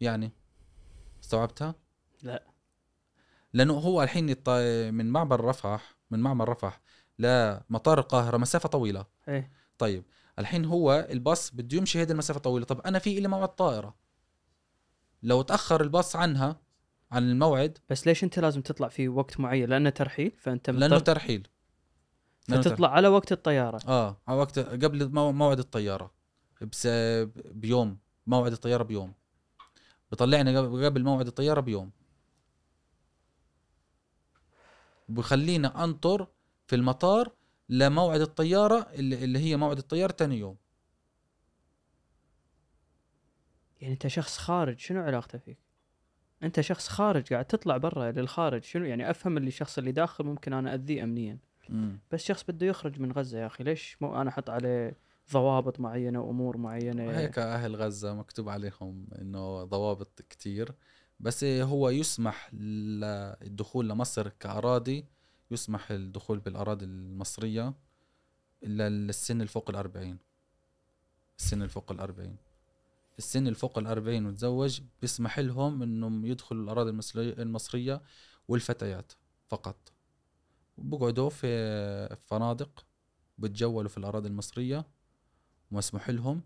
يعني 0.00 0.32
استوعبتها؟ 1.22 1.74
لا. 2.22 2.44
لأنه 3.52 3.74
هو 3.74 4.02
الحين 4.02 4.36
من 4.94 5.10
معبر 5.10 5.44
رفح 5.44 5.96
من 6.10 6.20
معبر 6.20 6.48
رفح 6.48 6.80
لمطار 7.18 7.98
القاهرة 7.98 8.36
مسافة 8.36 8.68
طويلة. 8.68 9.06
إيه. 9.28 9.52
طيب 9.78 10.04
الحين 10.38 10.64
هو 10.64 11.06
الباص 11.10 11.54
بده 11.54 11.76
يمشي 11.76 12.02
هذه 12.02 12.12
المسافة 12.12 12.40
طويلة. 12.40 12.66
طب 12.66 12.80
أنا 12.80 12.98
في 12.98 13.18
إلي 13.18 13.28
موعد 13.28 13.48
طائرة. 13.48 13.94
لو 15.22 15.42
تأخر 15.42 15.80
الباص 15.82 16.16
عنها 16.16 16.60
عن 17.10 17.30
الموعد 17.30 17.78
بس 17.90 18.06
ليش 18.06 18.24
أنت 18.24 18.38
لازم 18.38 18.62
تطلع 18.62 18.88
في 18.88 19.08
وقت 19.08 19.40
معين؟ 19.40 19.68
لأنه 19.68 19.90
ترحيل 19.90 20.32
فأنت 20.38 20.70
لأنه 20.70 20.98
ترحيل. 20.98 21.48
لأنه 22.48 22.62
فتطلع 22.62 22.88
على 22.92 23.08
وقت 23.08 23.32
الطيارة. 23.32 23.80
آه 23.88 24.20
على 24.28 24.38
وقت 24.38 24.58
قبل 24.58 25.08
مو- 25.12 25.32
موعد 25.32 25.58
الطيارة. 25.58 26.10
بس 26.72 26.88
بيوم 27.50 27.98
موعد 28.26 28.52
الطيارة 28.52 28.82
بيوم. 28.82 29.12
بطلعني 30.12 30.58
قبل 30.58 31.04
موعد 31.04 31.26
الطيارة 31.26 31.60
بيوم. 31.60 31.90
بخلينا 35.08 35.84
أنطر 35.84 36.26
في 36.66 36.76
المطار 36.76 37.32
لموعد 37.68 38.20
الطيارة 38.20 38.86
اللي, 38.92 39.24
اللي 39.24 39.38
هي 39.38 39.56
موعد 39.56 39.78
الطيارة 39.78 40.12
تاني 40.12 40.38
يوم. 40.38 40.56
يعني 43.80 43.94
أنت 43.94 44.06
شخص 44.06 44.38
خارج 44.38 44.78
شنو 44.78 45.02
علاقته 45.02 45.38
فيك؟ 45.38 45.58
أنت 46.42 46.60
شخص 46.60 46.88
خارج 46.88 47.32
قاعد 47.32 47.44
تطلع 47.44 47.76
برا 47.76 48.12
للخارج 48.12 48.62
شنو 48.62 48.84
يعني؟ 48.84 49.10
أفهم 49.10 49.36
اللي 49.36 49.48
الشخص 49.48 49.78
اللي 49.78 49.92
داخل 49.92 50.24
ممكن 50.24 50.52
أنا 50.52 50.74
أذيه 50.74 51.04
امنيا. 51.04 51.38
مم. 51.68 51.98
بس 52.12 52.24
شخص 52.24 52.44
بده 52.48 52.66
يخرج 52.66 53.00
من 53.00 53.12
غزة 53.12 53.38
يا 53.38 53.46
أخي 53.46 53.64
ليش 53.64 53.96
مو 54.00 54.20
أنا 54.20 54.30
أحط 54.30 54.50
عليه 54.50 54.96
ضوابط 55.32 55.80
معينة 55.80 56.20
وامور 56.20 56.56
معينة؟ 56.56 57.10
هيك 57.10 57.38
أهل 57.38 57.76
غزة 57.76 58.14
مكتوب 58.14 58.48
عليهم 58.48 59.06
إنه 59.20 59.64
ضوابط 59.64 60.22
كتير. 60.30 60.72
بس 61.20 61.44
هو 61.44 61.88
يسمح 61.90 62.54
للدخول 62.54 63.88
لمصر 63.88 64.28
كأراضي 64.28 65.04
يسمح 65.50 65.90
الدخول 65.90 66.38
بالأراضي 66.38 66.84
المصرية 66.84 67.74
إلا 68.62 68.88
للسن 68.88 69.42
الفوق 69.42 69.70
الأربعين. 69.70 70.18
السن 71.38 71.62
الفوق 71.62 71.92
الأربعين. 71.92 72.36
السن 73.20 73.46
الفوق 73.46 73.78
الأربعين 73.78 74.26
وتزوج 74.26 74.80
بيسمح 75.00 75.38
لهم 75.38 75.82
إنهم 75.82 76.26
يدخلوا 76.26 76.62
الأراضي 76.64 76.90
المصريه 77.16 78.02
والفتيات 78.48 79.12
فقط. 79.48 79.92
بقعدوا 80.78 81.30
في 81.30 82.16
فنادق 82.26 82.86
بتجولوا 83.38 83.88
في 83.88 83.98
الأراضي 83.98 84.28
المصرية 84.28 84.86
ومسموح 85.70 86.10
لهم. 86.10 86.42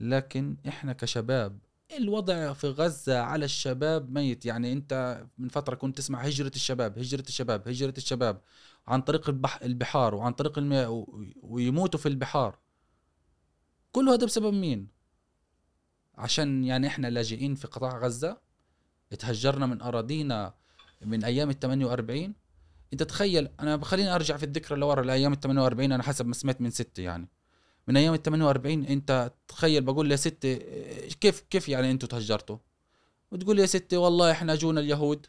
لكن 0.00 0.56
إحنا 0.68 0.92
كشباب 0.92 1.58
الوضع 1.98 2.52
في 2.52 2.68
غزة 2.68 3.20
على 3.20 3.44
الشباب 3.44 4.10
ميت. 4.10 4.46
يعني 4.46 4.72
أنت 4.72 5.24
من 5.38 5.48
فترة 5.48 5.74
كنت 5.74 5.98
تسمع 5.98 6.20
هجرة 6.20 6.52
الشباب 6.54 6.98
هجرة 6.98 7.24
الشباب 7.28 7.68
هجرة 7.68 7.94
الشباب 7.96 8.40
عن 8.86 9.00
طريق 9.02 9.28
البح 9.28 9.62
البحار 9.62 10.14
وعن 10.14 10.32
طريق 10.32 10.58
المياه 10.58 11.06
ويموتوا 11.42 12.00
في 12.00 12.08
البحار. 12.08 12.58
كل 13.92 14.08
هذا 14.08 14.26
بسبب 14.26 14.54
مين؟ 14.54 14.93
عشان 16.18 16.64
يعني 16.64 16.86
إحنا 16.86 17.06
لاجئين 17.06 17.54
في 17.54 17.66
قطاع 17.66 17.98
غزة. 17.98 18.38
اتهجرنا 19.12 19.66
من 19.66 19.82
أراضينا 19.82 20.54
من 21.02 21.24
أيام 21.24 21.50
ال 21.50 21.60
48 21.60 22.34
أنت 22.92 23.02
تخيل 23.02 23.48
أنا 23.60 23.76
بخليني 23.76 24.14
أرجع 24.14 24.36
في 24.36 24.44
الذكرى 24.44 24.78
لورا 24.78 25.02
لايام 25.02 25.32
ال 25.32 25.40
48 25.40 25.92
أنا 25.92 26.02
حسب 26.02 26.26
ما 26.26 26.34
سمعت 26.34 26.60
من 26.60 26.70
ستي 26.70 27.02
يعني. 27.02 27.28
من 27.88 27.96
أيام 27.96 28.14
ال 28.14 28.22
48 28.22 28.84
أنت 28.84 29.32
تخيل 29.48 29.84
بقول 29.84 30.10
يا 30.10 30.16
ستي 30.16 30.56
كيف 31.20 31.40
كيف 31.40 31.68
يعني 31.68 31.90
أنتوا 31.90 32.08
تهجرتوا؟ 32.08 32.58
وتقول 33.32 33.58
يا 33.58 33.66
ستي 33.66 33.96
والله 33.96 34.30
إحنا 34.30 34.54
جونا 34.54 34.80
اليهود 34.80 35.26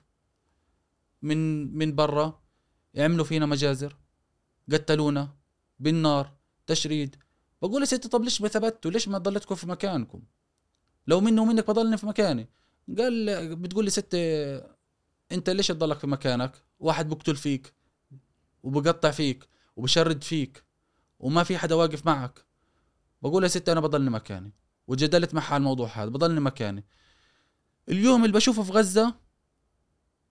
من 1.21 1.38
من 1.77 1.95
برا 1.95 2.41
عملوا 2.97 3.25
فينا 3.25 3.45
مجازر 3.45 3.95
قتلونا 4.71 5.29
بالنار 5.79 6.33
تشريد. 6.67 7.15
بقول 7.61 7.81
يا 7.81 7.86
ستي 7.86 8.09
طب 8.09 8.23
ليش 8.23 8.41
ما 8.41 8.47
ثبتوا؟ 8.47 8.91
ليش 8.91 9.07
ما 9.07 9.17
ضلتكم 9.17 9.55
في 9.55 9.67
مكانكم؟ 9.67 10.21
لو 11.08 11.22
مني 11.22 11.41
ومنك 11.41 11.68
بضلني 11.68 11.97
في 11.97 12.06
مكاني. 12.06 12.49
قال 12.97 13.56
بتقول 13.56 13.84
لي 13.84 13.89
ستي 13.89 14.18
انت 15.32 15.49
ليش 15.49 15.68
تضلك 15.68 15.99
في 15.99 16.08
مكانك؟ 16.08 16.51
واحد 16.80 17.10
بقتل 17.10 17.36
فيك 17.36 17.74
وبقطع 18.64 19.12
فيك 19.12 19.49
وبشرد 19.76 20.24
فيك 20.24 20.64
وما 21.20 21.43
في 21.43 21.58
حدا 21.58 21.76
واقف 21.76 22.06
معك. 22.06 22.45
بقول 23.22 23.43
يا 23.43 23.47
ستي 23.47 23.72
أنا 23.72 23.80
بضلني 23.80 24.10
مكاني. 24.10 24.53
وجدلت 24.88 25.34
معها 25.34 25.53
على 25.53 25.58
الموضوع 25.58 25.88
هذا 25.88 26.10
بضلني 26.10 26.39
مكاني. 26.39 26.86
اليوم 27.89 28.26
اللي 28.26 28.34
بشوفه 28.34 28.64
في 28.64 28.72
غزة 28.72 29.14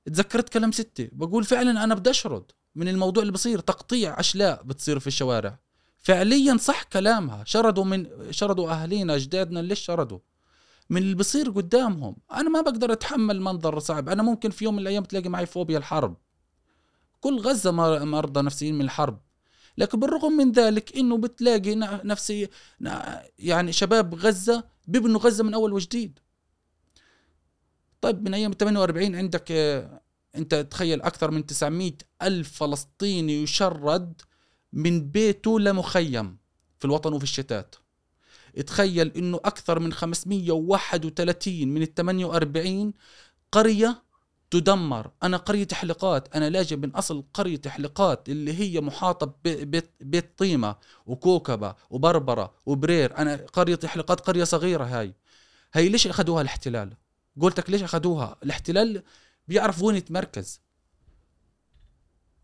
تذكرت 0.05 0.49
كلام 0.49 0.73
ستي 0.73 1.11
بقول 1.13 1.45
فعلا 1.45 1.85
أنا 1.85 1.95
بدي 1.95 2.11
أشرد 2.11 2.53
من 2.75 2.89
الموضوع 2.89 3.23
اللي 3.23 3.33
بصير. 3.33 3.61
تقطيع 3.61 4.21
أشلاء 4.21 4.63
بتصير 4.63 4.99
في 4.99 5.07
الشوارع. 5.07 5.59
فعليا 5.99 6.57
صح 6.57 6.83
كلامها. 6.83 7.45
شردوا 7.45 7.85
من 7.85 8.33
شردوا 8.33 8.71
اهالينا 8.71 9.15
أجدادنا 9.15 9.61
ليش 9.61 9.81
شردوا؟ 9.81 10.19
من 10.91 11.03
اللي 11.03 11.15
بصير 11.15 11.51
قدامهم. 11.51 12.17
أنا 12.33 12.49
ما 12.49 12.61
بقدر 12.61 12.93
أتحمل 12.93 13.41
منظر 13.41 13.79
صعب. 13.79 14.09
أنا 14.09 14.23
ممكن 14.23 14.51
في 14.51 14.65
يوم 14.65 14.75
من 14.75 14.81
الأيام 14.83 15.05
تلاقي 15.05 15.29
معي 15.29 15.47
فوبيا 15.47 15.79
الحرب. 15.79 16.17
كل 17.21 17.43
مر- 17.67 18.05
مرضى 18.05 18.41
نفسيين 18.43 18.75
من 18.75 18.81
الحرب. 18.85 19.21
لكن 19.79 20.01
بالرغم 20.01 20.33
من 20.33 20.53
ذلك 20.53 20.97
إنه 20.97 21.19
بتلاقي 21.19 21.75
نفسي 22.05 22.49
يعني 23.39 23.73
شباب 23.73 24.15
غزة 24.15 24.65
بيبنوا 24.87 25.21
غزة 25.21 25.45
من 25.45 25.55
أول 25.55 25.73
وجديد. 25.73 26.19
طيب 28.01 28.23
من 28.23 28.35
أيام 28.35 28.51
ال 28.53 28.57
48 28.57 29.15
عندك 29.17 29.53
أنت 30.37 30.55
تخيل 30.55 31.03
أكثر 31.03 31.31
من 31.31 31.47
900 31.47 31.93
ألف 32.23 32.59
فلسطيني 32.59 33.43
يشرد 33.43 34.23
من 34.73 35.11
بيته 35.11 35.61
لمخيم 35.61 36.39
في 36.79 36.85
الوطن 36.85 37.13
وفي 37.13 37.25
الشتات. 37.25 37.75
تخيل 38.63 39.13
إنه 39.17 39.37
أكثر 39.45 39.79
من 39.79 39.93
531 39.93 41.69
من 41.69 41.83
ال 41.83 41.95
48 41.95 42.93
قرية 43.53 44.03
تدمر. 44.51 45.11
أنا 45.23 45.37
قرية 45.37 45.69
حلقات 45.73 46.37
أنا 46.37 46.51
لاجئ 46.51 46.77
من 46.77 46.91
أصل 46.91 47.25
قرية 47.35 47.61
حلقات 47.67 48.29
اللي 48.29 48.59
هي 48.61 48.81
محاطة 48.81 49.27
ب- 49.27 49.71
بيت, 49.71 49.91
بيت 50.01 50.39
طيمه 50.39 50.77
وكوكبة 51.07 51.75
وبربرة 51.91 52.55
وبرير. 52.67 53.19
أنا 53.19 53.37
قرية 53.53 53.79
حلقات 53.85 54.21
قرية 54.21 54.45
صغيرة 54.45 54.85
هاي. 54.85 55.15
هاي 55.75 55.89
ليش 55.89 56.07
أخذوها 56.07 56.43
الاحتلال؟ 56.43 56.97
قلتك 57.41 57.71
ليش 57.71 57.83
أخذوها؟ 57.83 58.37
الاحتلال 58.43 59.03
بيعرف 59.49 59.83
وين 59.83 59.97
يتمركز 59.97 60.61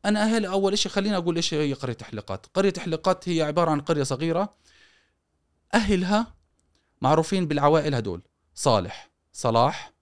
أنا 0.05 0.23
أهل 0.23 0.47
أول 0.47 0.79
شيء 0.79 0.93
خليني 0.93 1.17
أقول 1.17 1.37
إيش 1.37 1.55
هي 1.55 1.73
قرية 1.73 1.97
حلقات. 2.03 2.47
قرية 2.55 2.73
حلقات 2.79 3.29
هي 3.29 3.43
عبارة 3.43 3.71
عن 3.71 3.81
قرية 3.81 4.03
صغيرة 4.03 4.55
أهلها 5.75 6.35
معروفين 7.03 7.47
بالعوائل 7.49 7.95
هدول. 7.95 8.23
صالح 8.55 9.11
صلاح 9.33 9.93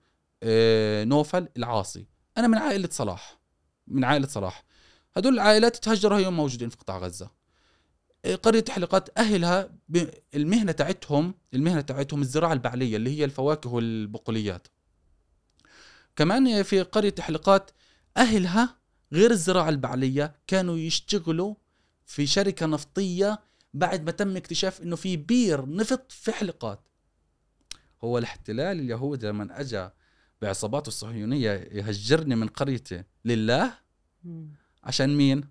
آه، 0.42 1.04
نوفل 1.04 1.48
العاصي. 1.56 2.06
أنا 2.38 2.48
من 2.48 2.58
عائلة 2.58 2.88
صلاح 2.92 3.38
من 3.86 4.04
عائلة 4.04 4.26
صلاح. 4.26 4.64
هدول 5.16 5.34
العائلات 5.34 5.76
تهجروا 5.76 6.18
هي 6.18 6.30
موجودين 6.30 6.68
في 6.68 6.76
قطاع 6.76 6.98
غزة. 6.98 7.30
آه، 8.24 8.34
قرية 8.34 8.64
حلقات 8.68 9.18
أهلها 9.18 9.70
ب- 9.88 10.10
المهنة 10.34 10.72
تاعتهم 10.72 11.34
المهنة 11.54 11.80
تاعتهم 11.80 12.20
الزراعة 12.22 12.52
البعلية 12.52 12.96
اللي 12.96 13.18
هي 13.18 13.24
الفواكه 13.24 13.70
والبقوليات. 13.70 14.68
كمان 16.16 16.62
في 16.62 16.82
قرية 16.82 17.14
حلقات 17.20 17.70
أهلها 18.16 18.78
غير 19.12 19.30
الزراعة 19.30 19.68
البعلية 19.68 20.34
كانوا 20.46 20.76
يشتغلوا 20.78 21.54
في 22.06 22.26
شركة 22.26 22.66
نفطية 22.66 23.38
بعد 23.74 24.04
ما 24.04 24.10
تم 24.10 24.36
اكتشاف 24.36 24.82
إنه 24.82 24.96
في 24.96 25.16
بير 25.16 25.68
نفط 25.68 26.12
في 26.12 26.32
حلقات. 26.32 26.80
هو 28.04 28.18
الاحتلال 28.18 28.80
اليهودي 28.80 29.26
لما 29.26 29.60
اجى 29.60 29.88
بعصاباته 30.42 30.88
الصهيونية 30.88 31.50
يهجرني 31.50 32.36
من 32.36 32.48
قريتي 32.48 33.04
لله. 33.24 33.78
عشان 34.84 35.16
مين؟ 35.16 35.48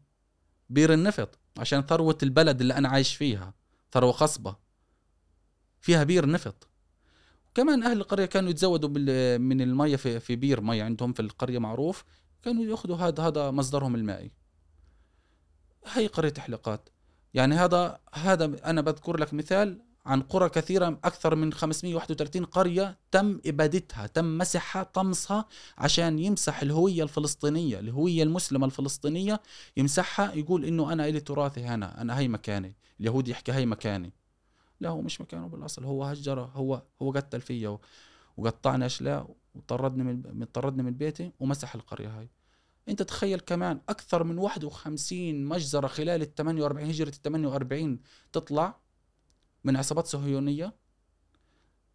بير 0.69 0.93
النفط 0.93 1.39
عشان 1.57 1.81
ثروة 1.81 2.17
البلد 2.23 2.61
اللي 2.61 2.73
أنا 2.73 2.89
عايش 2.89 3.15
فيها 3.15 3.53
ثروة 3.91 4.11
خصبة. 4.11 4.55
فيها 5.81 6.03
بير 6.03 6.29
نفط. 6.29 6.67
كمان 7.55 7.83
أهل 7.83 7.97
القرية 7.97 8.25
كانوا 8.25 8.49
يتزودوا 8.49 8.89
من 9.37 9.61
المية 9.61 9.95
في 9.95 10.19
في 10.19 10.35
بير 10.35 10.61
مية 10.61 10.83
عندهم 10.83 11.13
في 11.13 11.21
القرية 11.21 11.59
معروف. 11.59 12.05
كانوا 12.43 12.65
يأخذوا 12.65 12.97
هذا 12.97 13.23
هذا 13.23 13.51
مصدرهم 13.51 13.95
المائي. 13.95 14.31
هي 15.85 16.07
قرية 16.07 16.33
حلقات. 16.37 16.89
يعني 17.37 17.55
هذا 17.55 17.99
هذا 18.13 18.45
أنا 18.65 18.81
بذكر 18.81 19.17
لك 19.17 19.33
مثال 19.33 19.81
عن 20.05 20.21
قرى 20.21 20.49
كثيرة 20.49 20.99
أكثر 21.03 21.35
من 21.35 21.53
531 21.53 22.45
قرية 22.45 22.97
تم 23.11 23.41
إبادتها 23.45 24.07
تم 24.07 24.37
مسحها 24.37 24.83
طمسها 24.83 25.45
عشان 25.77 26.19
يمسح 26.19 26.61
الهوية 26.61 27.03
الفلسطينية 27.03 27.79
الهوية 27.79 28.23
المسلمة 28.23 28.65
الفلسطينية 28.65 29.41
يمسحها 29.77 30.33
يقول 30.33 30.65
إنه 30.65 30.93
أنا 30.93 31.07
إلي 31.07 31.19
تراثي 31.19 31.63
هنا 31.63 32.01
أنا 32.01 32.19
هي 32.19 32.27
مكاني 32.27 32.75
اليهودي 32.99 33.31
يحكي 33.31 33.51
هي 33.51 33.65
مكاني. 33.65 34.13
لا 34.79 34.89
هو 34.89 35.01
مش 35.01 35.21
مكانه 35.21 35.47
بالأصل 35.47 35.85
هو 35.85 36.03
هجر 36.03 36.39
هو 36.39 36.81
هو 37.01 37.11
قتل 37.11 37.41
فيا 37.41 37.77
وقطعني 38.37 38.85
أشلاء 38.85 39.35
وطردني 39.55 40.03
من 40.03 40.45
طردني 40.45 40.83
من 40.83 40.93
بيتي 40.93 41.31
ومسح 41.39 41.75
القرية 41.75 42.19
هاي. 42.19 42.29
انت 42.89 43.01
تخيل 43.01 43.39
كمان 43.39 43.81
أكثر 43.89 44.23
من 44.23 44.37
51 44.37 45.45
مجزرة 45.45 45.87
خلال 45.87 46.21
ال 46.21 46.35
48 46.35 46.89
هجرة 46.89 47.09
ال 47.09 47.21
48 47.21 47.99
تطلع 48.33 48.79
من 49.63 49.77
عصابات 49.77 50.07
صهيونية؟ 50.07 50.73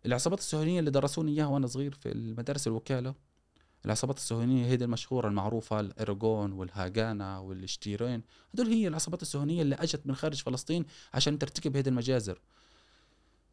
العصابات 0.07 0.39
الصهيونية 0.39 0.81
اللي 0.81 0.91
درسوني 0.91 1.33
إياها 1.33 1.47
وأنا 1.47 1.67
صغير 1.67 1.95
في 1.95 2.13
المدارس 2.13 2.67
الوكالة 2.67 3.15
العصابات 3.85 4.17
الصهيونية 4.17 4.67
هي 4.67 4.77
دي 4.77 4.85
المشهورة 4.85 5.29
المعروفة 5.29 5.81
الايرجون 5.81 6.53
والهاجانا 6.53 7.39
والشتيرين 7.39 8.23
هدول 8.55 8.67
هي 8.67 8.89
العصابات 8.89 9.23
الصهيونية 9.23 9.63
اللي 9.63 9.75
أجت 9.75 10.07
من 10.07 10.15
خارج 10.15 10.43
فلسطين 10.43 10.85
عشان 11.15 11.39
ترتكب 11.39 11.77
هذه 11.77 11.89
المجازر. 11.89 12.41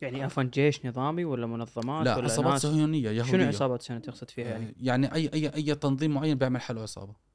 يعني 0.01 0.23
عفوا 0.23 0.43
جيش 0.43 0.85
نظامي 0.85 1.25
ولا 1.25 1.47
منظمات 1.47 2.05
لا 2.05 2.15
ولا 2.15 2.25
عصابات 2.25 2.61
صهيونية 2.61 3.09
يهودية. 3.09 3.31
شنو 3.31 3.47
عصابات 3.47 3.81
سنة 3.81 3.99
تقصد 3.99 4.29
فيها 4.29 4.47
يعني؟ 4.47 4.75
يعني 4.81 5.13
أي 5.13 5.29
أي 5.33 5.55
أي 5.55 5.75
تنظيم 5.75 6.11
معين 6.13 6.37
بيعمل 6.37 6.61
حاله 6.61 6.81
عصابة. 6.81 7.28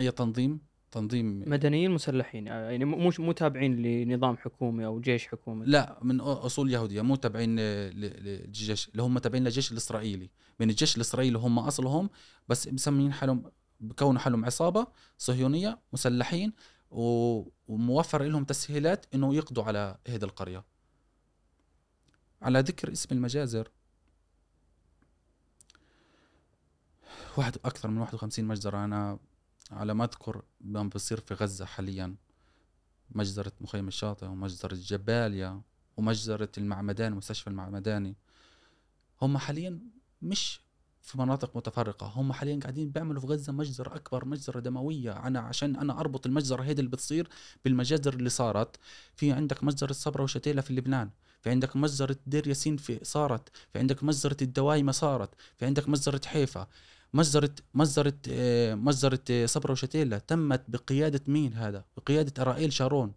اي 0.00 0.10
تنظيم 0.10 0.60
تنظيم. 0.90 1.44
مدنيين 1.46 1.90
مسلحين 1.90 2.48
آه، 2.48 2.70
يعني 2.70 2.84
مو 2.84 3.12
مو- 3.18 3.32
تابعين 3.32 3.82
لنظام 3.82 4.36
حكومي 4.36 4.86
أو 4.86 5.00
جيش 5.00 5.26
حكومي. 5.28 5.66
لا 5.66 5.98
من 6.02 6.20
أصول 6.20 6.70
يهودية 6.72 7.02
مو 7.02 7.16
تابعين 7.16 7.56
ل- 7.56 7.90
ل- 8.00 8.24
للجيش 8.24 8.88
اللي 8.88 9.02
هم 9.02 9.18
تابعين 9.18 9.44
للجيش 9.44 9.72
الإسرائيلي. 9.72 10.30
من 10.60 10.70
الجيش 10.70 10.96
الإسرائيلي 10.96 11.38
هم 11.38 11.58
أصلهم 11.58 12.10
بس 12.48 12.68
مسمين 12.68 13.12
حالهم 13.12 13.42
بكونوا 13.80 14.20
حالهم 14.20 14.44
عصابة 14.44 14.86
صهيونية 15.18 15.78
مسلحين 15.92 16.52
وموفر 16.90 18.22
لهم 18.22 18.44
تسهيلات 18.44 19.06
إنه 19.14 19.34
يقضوا 19.34 19.64
على 19.64 19.98
هذه 20.08 20.24
القرية. 20.24 20.64
على 22.42 22.60
ذكر 22.60 22.92
اسم 22.92 23.08
المجازر. 23.14 23.68
واحد 27.36 27.56
أكثر 27.64 27.88
من 27.88 27.98
51 27.98 28.44
مجزرة 28.44 28.84
أنا 28.84 29.18
على 29.72 29.94
ما 29.94 30.04
أذكر 30.04 30.42
ما 30.60 30.82
بصير 30.82 31.20
في 31.20 31.34
غزة 31.34 31.64
حاليا. 31.64 32.16
مجزرة 33.10 33.52
مخيم 33.60 33.88
الشاطئ 33.88 34.26
ومجزرة 34.26 34.74
جباليا 34.74 35.60
ومجزرة 35.96 36.52
المعمداني 36.58 37.14
مستشفى 37.14 37.46
المعمداني. 37.46 38.16
هم 39.22 39.38
حاليا 39.38 39.80
مش 40.22 40.60
في 41.02 41.18
مناطق 41.18 41.56
متفرقة. 41.56 42.06
هم 42.06 42.32
حاليا 42.32 42.60
قاعدين 42.60 42.90
بيعملوا 42.90 43.20
في 43.20 43.26
غزة 43.26 43.52
مجزرة 43.52 43.96
أكبر 43.96 44.24
مجزرة 44.24 44.60
دموية. 44.60 45.12
أنا 45.12 45.40
عشان 45.40 45.76
أنا 45.76 46.00
أربط 46.00 46.26
المجزرة 46.26 46.62
هيدي 46.62 46.80
اللي 46.80 46.90
بتصير 46.90 47.28
بالمجازر 47.64 48.14
اللي 48.14 48.28
صارت. 48.28 48.76
في 49.16 49.32
عندك 49.32 49.64
مجزرة 49.64 49.92
صبرا 49.92 50.22
وشتيلة 50.22 50.62
في 50.62 50.72
لبنان. 50.74 51.10
في 51.40 51.50
عندك 51.50 51.76
مجزرة 51.76 52.16
دير 52.26 52.48
ياسين 52.48 52.76
في 52.76 53.00
صارت. 53.02 53.48
في 53.72 53.78
عندك 53.78 54.04
مجزرة 54.04 54.36
الدوايمة 54.42 54.92
صارت. 54.92 55.30
في 55.56 55.66
عندك 55.66 55.88
مجزرة 55.88 56.20
حيفا. 56.26 56.66
مجزرة 57.14 57.54
مجزرة 57.74 58.14
آه، 58.30 58.74
مجزرة 58.74 59.20
آه، 59.30 59.46
صبرا 59.46 59.72
وشتيلة. 59.72 60.18
تمت 60.18 60.64
بقيادة 60.68 61.20
مين 61.28 61.54
هذا؟ 61.54 61.84
بقيادة 61.96 62.42
أرائيل 62.42 62.72
شارون. 62.72 63.12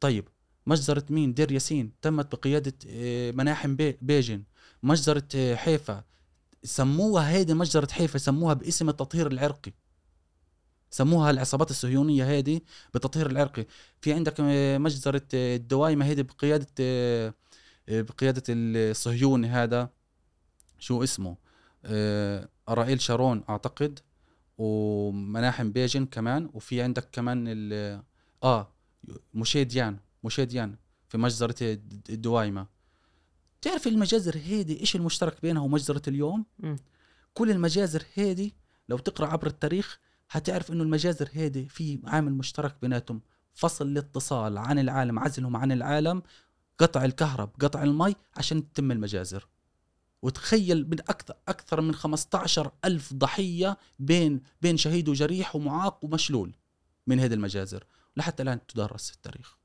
طيب 0.00 0.28
مجزرة 0.66 1.04
مين؟ 1.10 1.34
دير 1.34 1.52
ياسين. 1.52 1.92
تمت 2.02 2.34
بقيادة 2.34 2.74
آه، 2.88 3.30
مناحم 3.30 3.76
بي- 3.76 3.98
بيجن. 4.02 4.42
مجزرة 4.82 5.54
حيفا. 5.54 6.04
سموها 6.64 7.30
هيدي 7.30 7.54
مجزرة 7.54 7.92
حيفا 7.92 8.18
سموها 8.18 8.54
باسم 8.54 8.88
التطهير 8.88 9.26
العرقي. 9.26 9.72
سموها 10.90 11.30
العصابات 11.30 11.70
الصهيونية 11.70 12.24
هيدي 12.28 12.64
بالتطهير 12.92 13.30
العرقي. 13.30 13.66
في 14.00 14.12
عندك 14.12 14.34
مجزرة 14.80 15.22
آه، 15.34 15.56
الدوايمة 15.56 16.04
هيدي 16.06 16.22
بقيادة 16.22 16.66
آه، 16.80 17.34
بقيادة 17.88 18.42
الصهيوني 18.48 19.48
هذا. 19.48 19.90
شو 20.78 21.02
اسمه؟ 21.02 21.36
أرائيل 22.68 23.00
شارون 23.00 23.42
أعتقد 23.48 23.98
ومناحم 24.58 25.72
بيجن 25.72 26.06
كمان 26.06 26.50
وفي 26.54 26.82
عندك 26.82 27.08
كمان 27.12 27.44
ال 27.48 28.02
آه 28.42 28.72
موشي 29.34 29.64
ديان 29.64 29.98
موشي 30.24 30.44
ديان 30.44 30.76
في 31.08 31.18
مجزرة 31.18 31.56
الد- 31.62 32.10
الدوايمة 32.10 32.66
تعرف 33.62 33.86
المجازر 33.86 34.36
هيدي 34.36 34.80
إيش 34.80 34.96
المشترك 34.96 35.42
بينها 35.42 35.62
ومجزرة 35.62 36.02
اليوم؟ 36.08 36.44
مم. 36.58 36.76
كل 37.34 37.50
المجازر 37.50 38.02
هيدي 38.14 38.54
لو 38.88 38.98
تقرأ 38.98 39.26
عبر 39.26 39.46
التاريخ 39.46 39.98
هتعرف 40.30 40.70
إنه 40.72 40.82
المجازر 40.82 41.28
هيدي 41.32 41.68
في 41.68 42.00
عامل 42.04 42.32
مشترك 42.32 42.76
بيناتهم. 42.82 43.20
فصل 43.54 43.86
الاتصال 43.86 44.58
عن 44.58 44.78
العالم 44.78 45.18
عزلهم 45.18 45.56
عن 45.56 45.72
العالم 45.72 46.22
قطع 46.78 47.04
الكهرب 47.04 47.50
قطع 47.60 47.82
المي 47.82 48.14
عشان 48.36 48.72
تتم 48.72 48.92
المجازر. 48.92 49.48
وتخيل 50.22 50.88
من 50.88 51.00
أكثر 51.00 51.34
أكثر 51.48 51.80
من 51.80 51.94
15 51.94 52.72
ألف 52.84 53.12
ضحية 53.14 53.78
بين 53.98 54.42
بين 54.62 54.76
شهيد 54.76 55.08
وجريح 55.08 55.56
ومعاق 55.56 56.04
ومشلول 56.04 56.56
من 57.06 57.20
هذه 57.20 57.34
المجازر. 57.34 57.84
لحتى 58.16 58.42
الآن 58.42 58.66
تدرس 58.66 59.10
في 59.10 59.16
التاريخ. 59.16 59.56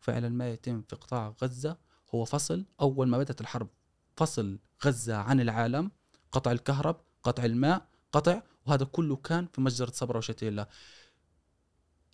فعلا 0.00 0.28
ما 0.28 0.50
يتم 0.50 0.82
في 0.82 0.96
قطاع 0.96 1.34
غزة 1.42 1.76
هو 2.14 2.24
فصل. 2.24 2.64
أول 2.80 3.08
ما 3.08 3.18
بدأت 3.18 3.40
الحرب 3.40 3.68
فصل 4.16 4.58
غزة 4.84 5.16
عن 5.16 5.40
العالم. 5.40 5.90
قطع 6.32 6.52
الكهرب 6.52 7.00
قطع 7.22 7.44
الماء 7.44 7.86
قطع 8.12 8.42
وهذا 8.66 8.84
كله 8.84 9.16
كان 9.16 9.46
في 9.52 9.60
مجزرة 9.60 9.90
صبرا 9.90 10.18
وشتيلا 10.18 10.68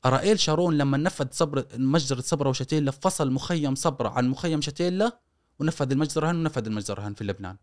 أرائيل 0.05 0.41
شارون 0.41 0.79
لما 0.79 0.97
نفذ 0.97 1.27
صبر 1.31 1.67
مجزرة 1.75 2.21
صبرا 2.21 2.49
وشتيلا 2.49 2.91
فصل 2.91 3.31
مخيم 3.31 3.75
صبرا 3.75 4.09
عن 4.09 4.29
مخيم 4.29 4.61
شتيلا 4.61 5.21
ونفذ 5.59 5.91
المجزرة 5.93 6.31
هن 6.31 6.37
ونفذ 6.37 6.67
المجزرة 6.67 7.09
هن 7.09 7.15
في 7.15 7.25
لبنان. 7.25 7.57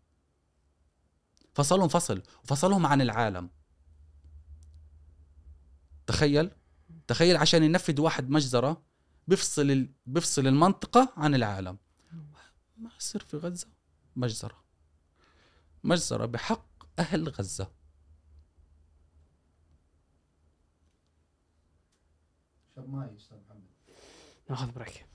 فصلهم 1.54 1.88
فصل 1.88 2.22
وفصلهم 2.44 2.86
عن 2.86 3.00
العالم. 3.00 3.50
تخيل 6.06 6.50
تخيل 7.06 7.36
عشان 7.36 7.62
ينفذ 7.62 8.00
واحد 8.00 8.30
مجزرة 8.30 8.82
بيفصل 9.28 9.70
ال... 9.70 9.92
بيفصل 10.06 10.46
المنطقة 10.46 11.12
عن 11.16 11.34
العالم. 11.34 11.78
ما 12.76 12.90
يصير 12.96 13.24
في 13.24 13.36
غزة 13.36 13.68
مجزرة. 14.16 14.64
مجزرة 15.84 16.26
بحق 16.26 16.66
أهل 16.98 17.28
غزة. 17.28 17.70
شرب 22.74 22.88
ماي 22.88 23.16
أستاذ 23.16 23.36
محمد. 23.36 23.70
ناخذ 24.50 24.72
break. 24.72 25.06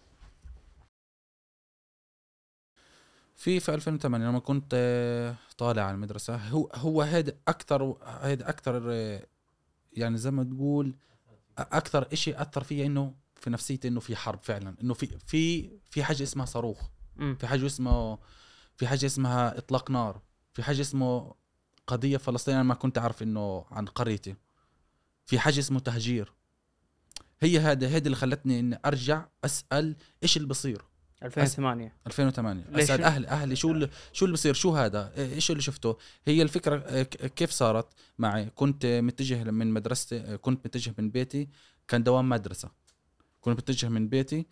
في 3.39 3.59
في 3.59 3.73
2008 3.73 4.27
لما 4.27 4.39
كنت 4.39 4.71
آه، 4.73 5.35
طالع 5.57 5.83
على 5.83 5.95
المدرسة 5.95 6.35
هو 6.35 6.69
هو 6.75 7.01
هذا 7.01 7.33
أكثر 7.47 7.97
هذا 8.21 8.49
أكثر 8.49 8.83
آه، 8.91 9.25
يعني 9.93 10.17
زي 10.17 10.31
ما 10.31 10.43
تقول 10.43 10.95
أكثر 11.57 12.07
إشي 12.13 12.41
أثر 12.41 12.63
فيا 12.63 12.85
إنه 12.85 13.13
في 13.35 13.49
نفسيتي 13.49 13.87
إنه 13.87 13.99
في 13.99 14.15
حرب 14.15 14.39
فعلا 14.43 14.75
إنه 14.81 14.93
في 14.93 15.07
في 15.25 15.69
في 15.89 16.03
حاجة 16.03 16.23
اسمها 16.23 16.45
صاروخ. 16.45 16.89
في 17.35 17.47
حاجة 17.47 17.65
اسمه 17.65 18.19
في 18.77 18.87
حاجة 18.87 19.05
اسمها 19.05 19.57
إطلاق 19.57 19.91
نار 19.91 20.21
في 20.53 20.63
حاجة 20.63 20.81
اسمه 20.81 21.35
قضية 21.87 22.17
فلسطينية 22.17 22.59
أنا 22.59 22.67
ما 22.67 22.73
كنت 22.73 22.97
أعرف 22.97 23.23
إنه 23.23 23.65
عن 23.71 23.85
قريتي 23.85 24.35
في 25.25 25.39
حاجة 25.39 25.59
اسمه 25.59 25.79
تهجير 25.79 26.33
هي 27.39 27.59
هذا 27.59 27.87
هذه 27.87 28.05
اللي 28.05 28.15
خلتني 28.15 28.59
إني 28.59 28.79
أرجع 28.85 29.25
أسأل 29.45 29.95
إيش 30.23 30.37
اللي 30.37 30.47
بصير 30.47 30.88
2008 31.23 31.93
2008 32.07 32.63
ليش؟ 32.69 32.83
اسال 32.83 33.03
أهلي 33.03 33.27
أهلي 33.27 33.55
شو 33.55 33.71
اللي 33.71 33.89
شو 34.13 34.25
اللي 34.25 34.33
بصير؟ 34.33 34.53
شو 34.53 34.71
هذا؟ 34.75 35.11
إيش 35.17 35.51
اللي 35.51 35.61
شفته؟ 35.61 35.97
هي 36.27 36.41
الفكرة 36.41 37.03
ك- 37.03 37.33
كيف 37.33 37.49
صارت؟ 37.51 37.87
معي 38.17 38.45
كنت 38.55 38.85
متجه 38.85 39.43
من 39.51 39.67
مدرستي 39.73 40.19
آه، 40.19 40.35
كنت 40.35 40.65
متجه 40.65 40.93
من 40.97 41.09
بيتي 41.09 41.49
كان 41.87 42.03
دوام 42.03 42.29
مدرسة. 42.29 42.69
كنت 43.41 43.57
متجه 43.59 43.89
من 43.89 44.09
بيتي 44.09 44.45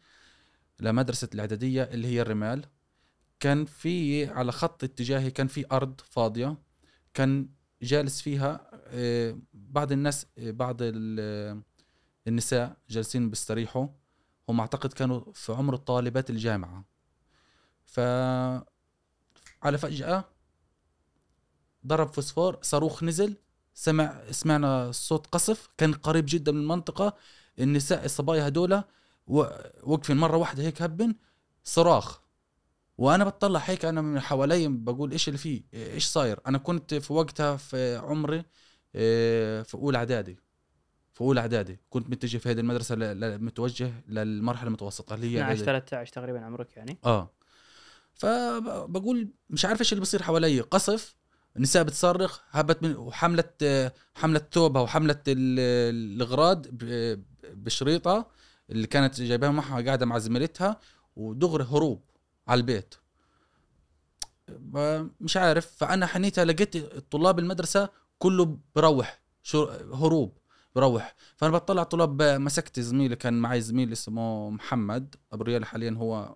لمدرسة 0.80 1.30
الإعدادية 1.34 1.84
اللي 1.84 2.08
هي 2.08 2.22
الرمال. 2.22 2.66
كان 3.40 3.66
في 3.66 4.26
على 4.26 4.52
خط 4.52 4.84
اتجاهي 4.84 5.32
كان 5.32 5.48
في 5.48 5.66
أرض 5.72 6.02
فاضية. 6.10 6.58
كان 7.14 7.50
جالس 7.82 8.22
فيها 8.22 8.70
بعض 9.54 9.92
الناس 9.92 10.26
بعض 10.38 10.78
ال- 10.82 11.62
النساء 12.28 12.78
جالسين 12.90 13.30
بيستريحوا. 13.30 13.88
هم 14.50 14.60
أعتقد 14.60 14.94
كانوا 14.94 15.22
في 15.34 15.52
عمر 15.54 15.76
طالبات 15.76 16.30
الجامعة. 16.30 16.86
ف 17.86 18.00
على 19.64 19.78
فجأة 19.78 20.26
ضرب 21.88 22.14
فوسفور 22.14 22.60
صاروخ 22.62 23.04
نزل 23.04 23.38
سمع 23.74 24.22
سمعنا 24.32 24.92
صوت 24.92 25.28
قصف 25.28 25.70
كان 25.78 25.94
قريب 25.94 26.26
جدا 26.28 26.52
من 26.52 26.62
المنطقة 26.62 27.16
النساء 27.60 28.06
الصبايا 28.06 28.48
هدول 28.48 28.84
وقفين 29.28 30.18
مرة 30.18 30.38
واحدة 30.38 30.64
هيك 30.64 30.82
هبن 30.82 31.16
صراخ. 31.64 32.22
وأنا 32.98 33.24
بطلع 33.24 33.60
هيك 33.60 33.86
أنا 33.86 34.02
من 34.02 34.20
حوالي 34.20 34.68
بقول 34.68 35.12
إيش 35.12 35.28
اللي 35.28 35.38
فيه 35.38 35.64
إيش 35.74 36.06
صاير؟ 36.06 36.40
أنا 36.48 36.58
كنت 36.58 36.94
في 36.94 37.14
وقتها 37.14 37.58
في 37.58 37.96
عمري 37.98 38.46
إيه، 38.96 39.64
في 39.64 39.76
أولى 39.76 39.98
إعدادي. 39.98 40.40
في 41.18 41.22
أولى 41.22 41.40
إعدادي. 41.40 41.80
كنت 41.90 42.10
متجه 42.10 42.38
في 42.38 42.52
هذه 42.52 42.60
المدرسة 42.60 42.96
ل- 42.96 43.20
ل- 43.20 43.44
متوجه 43.44 43.92
للمرحلة 44.08 44.68
المتوسطة 44.68 45.14
اللي 45.16 45.28
هي 45.28 45.36
12 45.42 45.50
إعدادي. 45.50 45.66
13 45.66 46.14
تقريبا 46.14 46.46
عمرك 46.46 46.78
يعني؟ 46.78 46.98
آه. 47.06 47.30
فبقول 48.14 49.30
مش 49.50 49.66
عارف 49.66 49.80
إيش 49.80 49.94
اللي 49.94 50.02
بصير 50.02 50.24
حوالي. 50.24 50.60
قصف 50.62 51.16
النساء 51.56 51.84
بتصرخ 51.84 52.40
هبت 52.52 52.84
من 52.84 52.96
وحملت 52.96 53.94
حملت 54.16 54.54
ثوبها 54.54 54.82
وحملت 54.82 55.22
ال- 55.28 55.60
الاغراض 55.96 56.66
بشريطة 57.44 58.28
اللي 58.70 58.88
كانت 58.88 59.22
جايباها 59.22 59.52
معها 59.52 59.82
قاعدة 59.82 60.06
مع 60.06 60.18
زميلتها 60.18 60.80
ودغري 61.16 61.64
هروب 61.64 62.02
على 62.48 62.58
البيت. 62.60 62.96
مش 65.22 65.38
عارف. 65.38 65.76
فأنا 65.78 66.06
حنيتها 66.06 66.46
لقيت 66.46 66.78
طلاب 67.12 67.40
المدرسة 67.40 67.90
كله 68.20 68.58
بروح 68.76 69.20
شو 69.44 69.64
هروب. 69.94 70.38
بروح 70.78 71.16
فأنا 71.38 71.52
بطلع 71.52 71.84
طلاب 71.84 72.22
مسكت 72.22 72.80
زميلي 72.80 73.16
كان 73.16 73.34
معي 73.34 73.62
زميل 73.62 73.92
اسمه 73.92 74.50
محمد. 74.50 75.16
أبو 75.34 75.44
ريال 75.44 75.66
حاليا 75.66 75.92
هو 75.98 76.36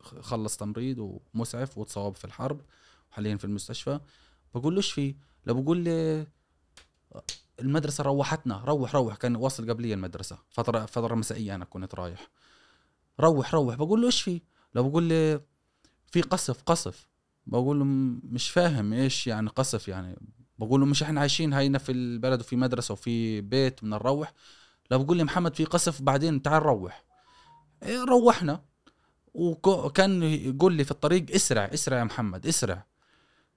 خلص 0.00 0.56
تمريض 0.56 1.20
ومسعف 1.34 1.78
وتصاب 1.78 2.16
في 2.16 2.24
الحرب 2.24 2.60
وحاليا 3.10 3.36
في 3.36 3.44
المستشفى. 3.44 4.00
بقول 4.54 4.74
له 4.74 4.78
إيش 4.78 4.92
في؟ 4.92 5.16
لا 5.46 5.52
بقول 5.52 5.78
لي 5.78 6.26
المدرسة 7.60 8.04
روحتنا. 8.04 8.64
روح 8.64 8.94
روح. 8.94 9.16
كان 9.16 9.36
واصل 9.36 9.70
قبلي 9.70 9.94
المدرسة. 9.94 10.38
فترة 10.50 10.86
فترة 10.86 11.14
مسائية 11.14 11.54
أنا 11.54 11.64
كنت 11.64 11.94
رايح. 11.94 12.30
روح 13.20 13.54
روح. 13.54 13.74
بقول 13.74 14.00
له 14.00 14.06
إيش 14.06 14.22
في؟ 14.22 14.42
لا 14.74 14.80
بقول 14.80 15.02
لي 15.02 15.40
في 16.10 16.20
قصف 16.20 16.62
قصف. 16.62 17.08
بقول 17.46 17.78
له 17.78 17.84
مش 18.34 18.50
فاهم 18.50 18.92
إيش 18.92 19.26
يعني 19.26 19.48
قصف 19.48 19.88
يعني. 19.88 20.18
بقول 20.58 20.80
له 20.80 20.86
مش 20.86 21.02
إحنا 21.02 21.20
عايشين 21.20 21.52
هينا 21.52 21.78
في 21.78 21.92
البلد 21.92 22.40
وفي 22.40 22.56
مدرسة 22.56 22.92
وفي 22.92 23.40
بيت 23.40 23.80
بدنا 23.80 23.96
نروح 23.96 24.32
لا 24.90 24.96
بقول 24.96 25.16
لي 25.16 25.24
محمد 25.24 25.56
في 25.56 25.64
قصف 25.64 26.02
بعدين 26.02 26.42
تعال 26.42 26.62
روح. 26.62 27.04
إيه، 27.82 28.04
روحنا. 28.04 28.64
وكان 29.34 30.22
يقول 30.22 30.72
لي 30.72 30.84
في 30.84 30.90
الطريق 30.90 31.34
اسرع 31.34 31.64
اسرع 31.64 31.98
يا 31.98 32.04
محمد 32.04 32.46
اسرع. 32.46 32.86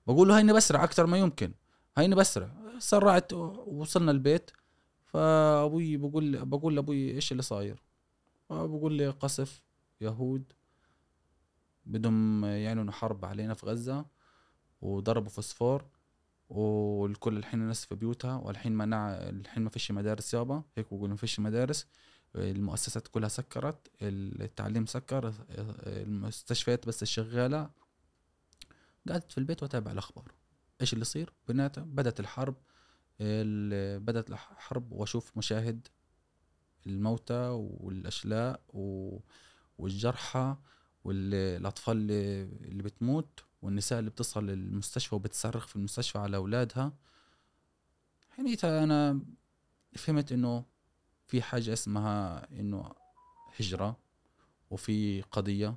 بقول 0.07 0.27
له 0.27 0.37
هيني 0.37 0.53
بسرع 0.53 0.83
أكثر 0.83 1.05
ما 1.05 1.17
يمكن. 1.17 1.53
هيني 1.97 2.15
بسرع. 2.15 2.51
سرعت 2.79 3.33
ووصلنا 3.33 4.11
البيت. 4.11 4.51
فأبوي 5.05 5.97
بقول 5.97 6.45
بقول 6.45 6.75
لأبوي 6.75 7.11
إيش 7.11 7.31
اللي 7.31 7.43
صاير؟ 7.43 7.83
بقول 8.49 8.93
لي 8.93 9.09
قصف 9.09 9.63
يهود 10.01 10.53
بدهم 11.85 12.45
يعلنوا 12.45 12.93
حرب 12.93 13.25
علينا 13.25 13.53
في 13.53 13.65
غزة 13.65 14.05
وضربوا 14.81 15.29
فوسفور. 15.29 15.85
والكل 16.49 17.37
الحين 17.37 17.61
الناس 17.61 17.85
في 17.85 17.95
بيوتها 17.95 18.35
والحين 18.35 18.71
منع 18.77 19.09
الحين 19.13 19.63
ما 19.63 19.69
فيش 19.69 19.91
مدارس 19.91 20.33
يابا 20.33 20.63
هيك 20.77 20.93
بقول 20.93 21.09
ما 21.09 21.15
فيش 21.15 21.39
مدارس. 21.39 21.87
المؤسسات 22.35 23.07
كلها 23.07 23.29
سكرت 23.29 23.87
التعليم 24.01 24.85
سكر 24.85 25.33
المستشفيات 25.87 26.87
بس 26.87 27.03
الشغالة 27.03 27.69
قعدت 29.09 29.31
في 29.31 29.37
البيت 29.37 29.63
وأتابع 29.63 29.91
الأخبار. 29.91 30.31
إيش 30.81 30.93
اللي 30.93 31.01
يصير؟ 31.01 31.33
بنات 31.47 31.79
بدأت 31.79 32.19
الحرب 32.19 32.55
ال- 33.21 33.99
بدأت 33.99 34.29
الحرب 34.29 34.91
وأشوف 34.91 35.37
مشاهد 35.37 35.87
الموتى 36.87 37.47
والأشلاء 37.49 38.61
والجرحى 39.77 40.55
والأطفال 41.03 41.97
اللي 42.61 42.83
بتموت. 42.83 43.43
والنساء 43.61 43.99
اللي 43.99 44.09
بتصل 44.09 44.45
للمستشفى 44.45 45.15
وبتصرخ 45.15 45.67
في 45.67 45.75
المستشفى 45.75 46.17
على 46.17 46.37
أولادها 46.37 46.93
حينيتها 48.29 48.83
أنا 48.83 49.19
فهمت 49.95 50.31
إنه 50.31 50.65
في 51.27 51.41
حاجة 51.41 51.73
اسمها 51.73 52.47
إنه 52.51 52.91
هجرة 53.59 53.97
وفي 54.69 55.21
قضية 55.21 55.75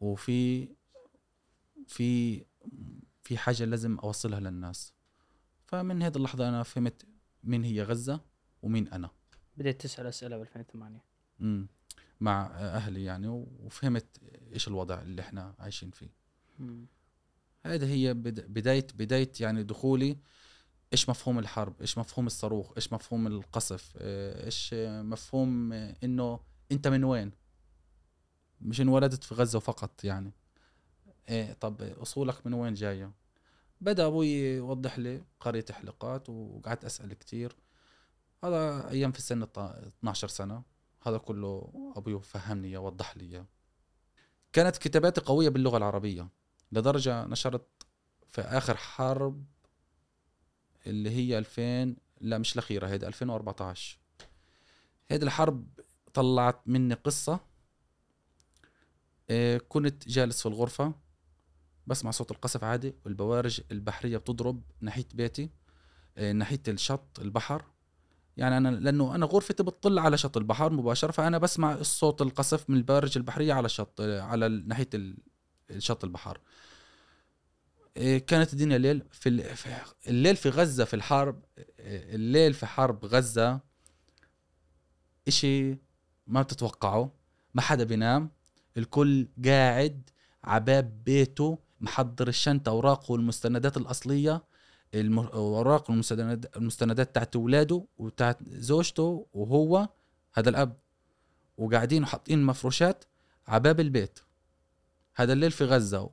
وفي 0.00 0.68
في 1.86 2.44
في 3.22 3.38
حاجة 3.38 3.64
لازم 3.64 3.98
أوصلها 3.98 4.40
للناس. 4.40 4.92
فمن 5.66 6.02
هذه 6.02 6.16
اللحظة 6.16 6.48
أنا 6.48 6.62
فهمت 6.62 7.06
مين 7.44 7.64
هي 7.64 7.82
غزة 7.82 8.20
ومين 8.62 8.88
أنا. 8.88 9.10
بديت 9.56 9.80
تسأل 9.80 10.06
أسئلة 10.06 10.36
ب 10.38 10.40
2008 10.40 11.04
مم. 11.38 11.68
مع 12.20 12.46
أهلي 12.46 13.04
يعني 13.04 13.28
وفهمت 13.28 14.06
إيش 14.52 14.68
الوضع 14.68 15.00
اللي 15.02 15.22
إحنا 15.22 15.54
عايشين 15.58 15.90
فيه. 15.90 16.10
هذه 17.66 17.92
هي 17.92 18.14
بد- 18.14 18.52
بداية 18.52 18.86
بداية 18.94 19.32
يعني 19.40 19.62
دخولي. 19.62 20.16
إيش 20.92 21.08
مفهوم 21.08 21.38
الحرب؟ 21.38 21.80
إيش 21.80 21.98
مفهوم 21.98 22.26
الصاروخ؟ 22.26 22.72
إيش 22.76 22.92
مفهوم 22.92 23.26
القصف؟ 23.26 23.92
آه، 23.96 24.44
إيش 24.44 24.74
مفهوم 24.78 25.72
إنه 25.72 26.40
أنت 26.72 26.88
من 26.88 27.04
وين؟ 27.04 27.32
مش 28.60 28.80
انولدت 28.80 29.24
في 29.24 29.34
غزة 29.34 29.58
فقط 29.58 30.04
يعني. 30.04 30.32
إيه 31.28 31.52
طب 31.52 31.82
أصولك 31.82 32.46
من 32.46 32.54
وين 32.54 32.74
جاية؟ 32.74 33.12
بدأ 33.80 34.06
أبوي 34.06 34.28
يوضح 34.28 34.98
لي 34.98 35.24
قريت 35.40 35.72
حلقات 35.72 36.28
وقعدت 36.28 36.84
أسأل 36.84 37.14
كتير. 37.14 37.56
هذا 38.44 38.88
أيام 38.90 39.12
في 39.12 39.22
سن 39.22 39.42
الط- 39.42 39.58
12 39.58 40.28
سنة. 40.28 40.62
هذا 41.02 41.18
كله 41.18 41.72
أبوي 41.96 42.20
فهمني 42.22 42.68
إياه، 42.68 42.78
وضح 42.78 43.16
لي 43.16 43.24
إياه. 43.24 43.46
كانت 44.52 44.76
كتاباتي 44.76 45.20
قوية 45.20 45.48
باللغة 45.48 45.76
العربية. 45.76 46.28
لدرجة 46.74 47.24
نشرت 47.24 47.66
في 48.28 48.40
آخر 48.40 48.76
حرب 48.76 49.44
اللي 50.86 51.10
هي 51.10 51.38
2000 51.38 51.96
لا 52.20 52.38
مش 52.38 52.52
الأخيرة 52.52 52.86
هيدي 52.88 53.06
2014 53.06 53.98
هيدي 55.08 55.24
الحرب 55.24 55.66
طلعت 56.14 56.60
مني 56.66 56.94
قصة. 56.94 57.40
إيه، 59.30 59.58
كنت 59.58 60.08
جالس 60.08 60.40
في 60.42 60.46
الغرفة 60.46 60.92
بسمع 61.86 62.10
صوت 62.10 62.30
القصف 62.30 62.64
عادي 62.64 62.94
والبوارج 63.04 63.60
البحرية 63.72 64.16
بتضرب 64.16 64.62
ناحية 64.80 65.06
بيتي 65.14 65.50
إيه، 66.18 66.32
ناحية 66.32 66.60
الشط 66.68 67.20
البحر. 67.20 67.64
يعني 68.36 68.56
أنا 68.56 68.68
لأنه 68.68 69.14
أنا 69.14 69.26
غرفتي 69.26 69.62
بتطل 69.62 69.98
على 69.98 70.18
شط 70.18 70.36
البحر 70.36 70.72
مباشرة 70.72 71.12
فأنا 71.12 71.38
بسمع 71.38 71.72
الصوت 71.74 72.22
القصف 72.22 72.70
من 72.70 72.76
البوارج 72.76 73.18
البحرية 73.18 73.52
على 73.52 73.66
الشط 73.66 74.00
على 74.00 74.46
ال- 74.46 74.68
ناحية 74.68 74.88
الشط 75.74 76.04
البحر 76.04 76.40
إيه، 77.96 78.18
كانت 78.18 78.52
الدنيا 78.52 78.78
ليل 78.78 79.02
في 79.12 79.28
ال- 79.28 79.56
في- 79.56 79.76
الليل 80.08 80.36
في 80.36 80.48
غزة 80.48 80.84
في 80.84 80.94
الحرب 80.94 81.42
إيه، 81.58 82.14
الليل 82.14 82.54
في 82.54 82.66
حرب 82.66 83.04
غزة 83.04 83.60
إشي 85.28 85.78
ما 86.26 86.42
بتتوقعه 86.42 87.12
ما 87.54 87.62
حدا 87.62 87.84
بينام 87.84 88.30
الكل 88.76 89.28
قاعد 89.44 90.10
عباب 90.44 91.04
بيته 91.04 91.58
محضر 91.80 92.28
الشنطة 92.28 92.70
اوراقه 92.70 93.12
والمستندات 93.12 93.76
الأصلية 93.76 94.44
الم- 94.94 95.20
الاوراق 95.20 95.90
والمستندات 95.90 96.56
المستندات 96.56 97.14
تاعت 97.14 97.36
اولاده 97.36 97.84
وتاعت 97.98 98.38
زوجته 98.48 99.26
وهو 99.32 99.88
هذا 100.34 100.48
الأب 100.50 100.76
وقاعدين 101.58 102.02
وحاطين 102.02 102.42
مفروشات 102.42 103.04
عباب 103.48 103.80
البيت. 103.80 104.18
هذا 105.16 105.32
الليل 105.32 105.50
في 105.50 105.64
غزة 105.64 106.10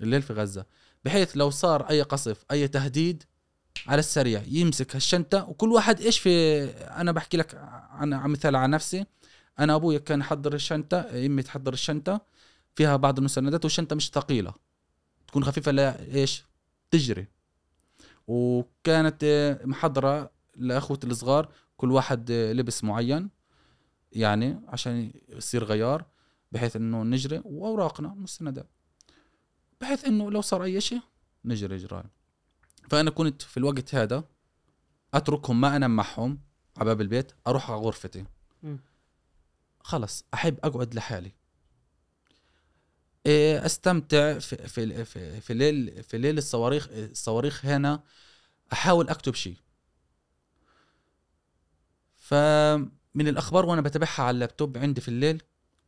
الليل 0.00 0.22
في 0.22 0.32
غزة. 0.32 0.66
بحيث 1.04 1.36
لو 1.36 1.50
صار 1.50 1.90
أي 1.90 2.02
قصف 2.02 2.44
أي 2.50 2.68
تهديد 2.68 3.22
على 3.86 3.98
السريع 3.98 4.42
يمسك 4.46 4.96
هالشنطة 4.96 5.48
وكل 5.48 5.72
واحد 5.72 6.00
إيش 6.00 6.18
في 6.18 6.64
أنا 6.70 7.12
بحكي 7.12 7.36
لك 7.36 7.54
عن 7.90 8.10
مثال 8.10 8.56
عن 8.56 8.70
نفسي. 8.70 9.06
أنا 9.58 9.74
أبوي 9.74 9.98
كان 9.98 10.20
يحضر 10.20 10.54
الشنطة 10.54 11.26
أمي 11.26 11.42
تحضر 11.42 11.72
الشنطة 11.72 12.20
فيها 12.74 12.96
بعض 12.96 13.18
المسندات 13.18 13.64
والشنطة 13.64 13.96
مش 13.96 14.10
ثقيلة. 14.10 14.54
تكون 15.26 15.44
خفيفة 15.44 15.72
لا 15.72 16.14
إيش 16.14 16.44
تجري. 16.90 17.26
وكانت 18.26 19.58
محضرة 19.64 20.30
لاخوتي 20.56 21.06
الصغار 21.06 21.52
كل 21.76 21.92
واحد 21.92 22.30
لبس 22.30 22.84
معين 22.84 23.30
يعني 24.12 24.60
عشان 24.68 25.12
يصير 25.28 25.64
غيار. 25.64 26.11
بحيث 26.52 26.76
إنه 26.76 27.02
نجري 27.02 27.42
وأوراقنا 27.44 28.08
مستندات 28.08 28.66
بحيث 29.80 30.04
إنه 30.04 30.30
لو 30.30 30.40
صار 30.40 30.64
أي 30.64 30.80
شيء 30.80 31.00
نجري 31.44 31.76
اجراء 31.76 32.06
فأنا 32.90 33.10
كنت 33.10 33.42
في 33.42 33.56
الوقت 33.56 33.94
هذا 33.94 34.24
أتركهم 35.14 35.60
ما 35.60 35.76
انام 35.76 35.96
معهم 35.96 36.40
على 36.76 36.84
باب 36.84 37.00
البيت 37.00 37.32
أروح 37.46 37.70
على 37.70 37.80
غرفتي. 37.80 38.24
خلص 39.80 40.24
أحب 40.34 40.58
أقعد 40.64 40.94
لحالي. 40.94 41.32
إيه، 43.26 43.66
أستمتع 43.66 44.38
في 44.38 44.68
في 44.68 45.04
في, 45.04 45.40
في 45.40 45.54
ليل 45.54 46.02
في 46.02 46.18
ليل 46.18 46.38
الصواريخ 46.38 46.88
الصواريخ 46.90 47.66
هنا 47.66 48.02
أحاول 48.72 49.08
أكتب 49.08 49.34
شيء. 49.34 49.56
فمن 52.16 53.28
الأخبار 53.28 53.66
وأنا 53.66 53.80
بتابعها 53.80 54.22
على 54.22 54.34
اللابتوب 54.34 54.78
عندي 54.78 55.00
في 55.00 55.08
الليل 55.08 55.42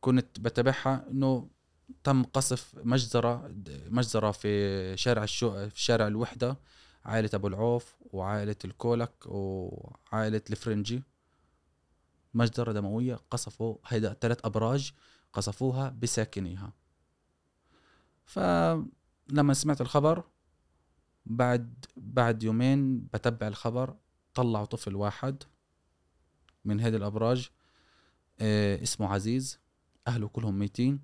كنت 0.05 0.39
بتابعها 0.39 1.07
إنه 1.11 1.49
تم 2.03 2.23
قصف 2.23 2.75
مجزرة 2.83 3.55
مجزرة 3.67 4.31
في 4.31 4.97
شارع 4.97 5.23
الشو 5.23 5.69
في 5.69 5.81
شارع 5.81 6.07
الوحدة 6.07 6.57
عائلة 7.05 7.29
أبو 7.33 7.47
العوف 7.47 7.95
وعائلة 8.01 8.55
الكولك 8.65 9.25
وعائلة 9.25 10.41
الفرنجي. 10.49 11.03
مجزرة 12.33 12.71
دموية 12.71 13.15
قصفوا 13.31 13.77
هيدا 13.87 14.13
ثلاث 14.13 14.45
أبراج 14.45 14.93
قصفوها 15.33 15.89
بساكنيها. 15.89 16.73
فلما 18.25 19.53
سمعت 19.53 19.81
الخبر 19.81 20.23
بعد 21.25 21.85
بعد 21.97 22.43
يومين 22.43 22.99
بتبع 23.13 23.47
الخبر 23.47 23.95
طلعوا 24.33 24.65
طفل 24.65 24.95
واحد 24.95 25.43
من 26.65 26.79
هذه 26.79 26.95
الأبراج 26.95 27.49
آه، 28.39 28.83
اسمه 28.83 29.13
عزيز. 29.13 29.64
أهله 30.07 30.27
كلهم 30.27 30.59
ميتين 30.59 30.99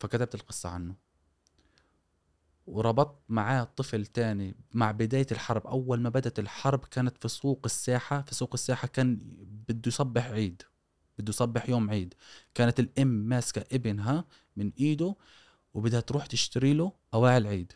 فكتبت 0.00 0.34
القصة 0.34 0.68
عنه. 0.68 0.94
وربطت 2.66 3.18
معاه 3.28 3.64
طفل 3.64 4.06
تاني 4.06 4.54
مع 4.72 4.90
بداية 4.90 5.26
الحرب. 5.32 5.66
أول 5.66 6.00
ما 6.00 6.08
بدأت 6.08 6.38
الحرب 6.38 6.84
كانت 6.84 7.18
في 7.22 7.28
سوق 7.28 7.60
الساحة 7.64 8.22
في 8.22 8.34
سوق 8.34 8.50
الساحة 8.54 8.88
كان 8.88 9.18
بده 9.68 9.82
يصبح 9.86 10.26
عيد 10.26 10.62
بده 11.18 11.30
يصبح 11.30 11.68
يوم 11.68 11.90
عيد. 11.90 12.14
كانت 12.54 12.80
الأم 12.80 13.08
ماسكة 13.08 13.64
ابنها 13.72 14.24
من 14.56 14.72
إيده 14.80 15.16
وبدها 15.74 16.00
تروح 16.00 16.26
تشتري 16.26 16.74
له 16.74 16.92
أواعي 17.14 17.36
العيد 17.36 17.72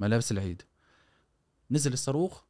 ملابس 0.00 0.32
العيد. 0.32 0.62
نزل 1.70 1.92
الصاروخ 1.92 2.42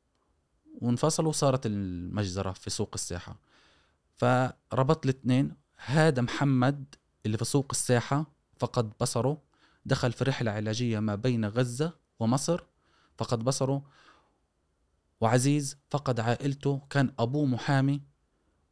وانفصلوا 0.81 1.29
وصارت 1.29 1.67
المجزرة 1.67 2.53
في 2.53 2.71
سوق 2.71 2.91
الساحة. 2.95 3.41
فربط 4.17 5.05
الاثنين 5.05 5.57
هذا 5.77 6.23
محمد 6.23 6.95
اللي 7.27 7.39
في 7.39 7.45
سوق 7.45 7.67
الساحة 7.71 8.27
فقد 8.59 8.93
بصره 9.01 9.43
دخل 9.87 10.13
في 10.13 10.25
رحلة 10.25 10.51
علاجية 10.51 11.01
ما 11.01 11.15
بين 11.15 11.45
غزة 11.45 11.93
ومصر 12.21 12.61
فقد 13.19 13.39
بصره 13.45 13.83
وعزيز 15.21 15.77
فقد 15.91 16.21
عائلته 16.21 16.83
كان 16.91 17.13
أبوه 17.19 17.47
محامي 17.47 18.03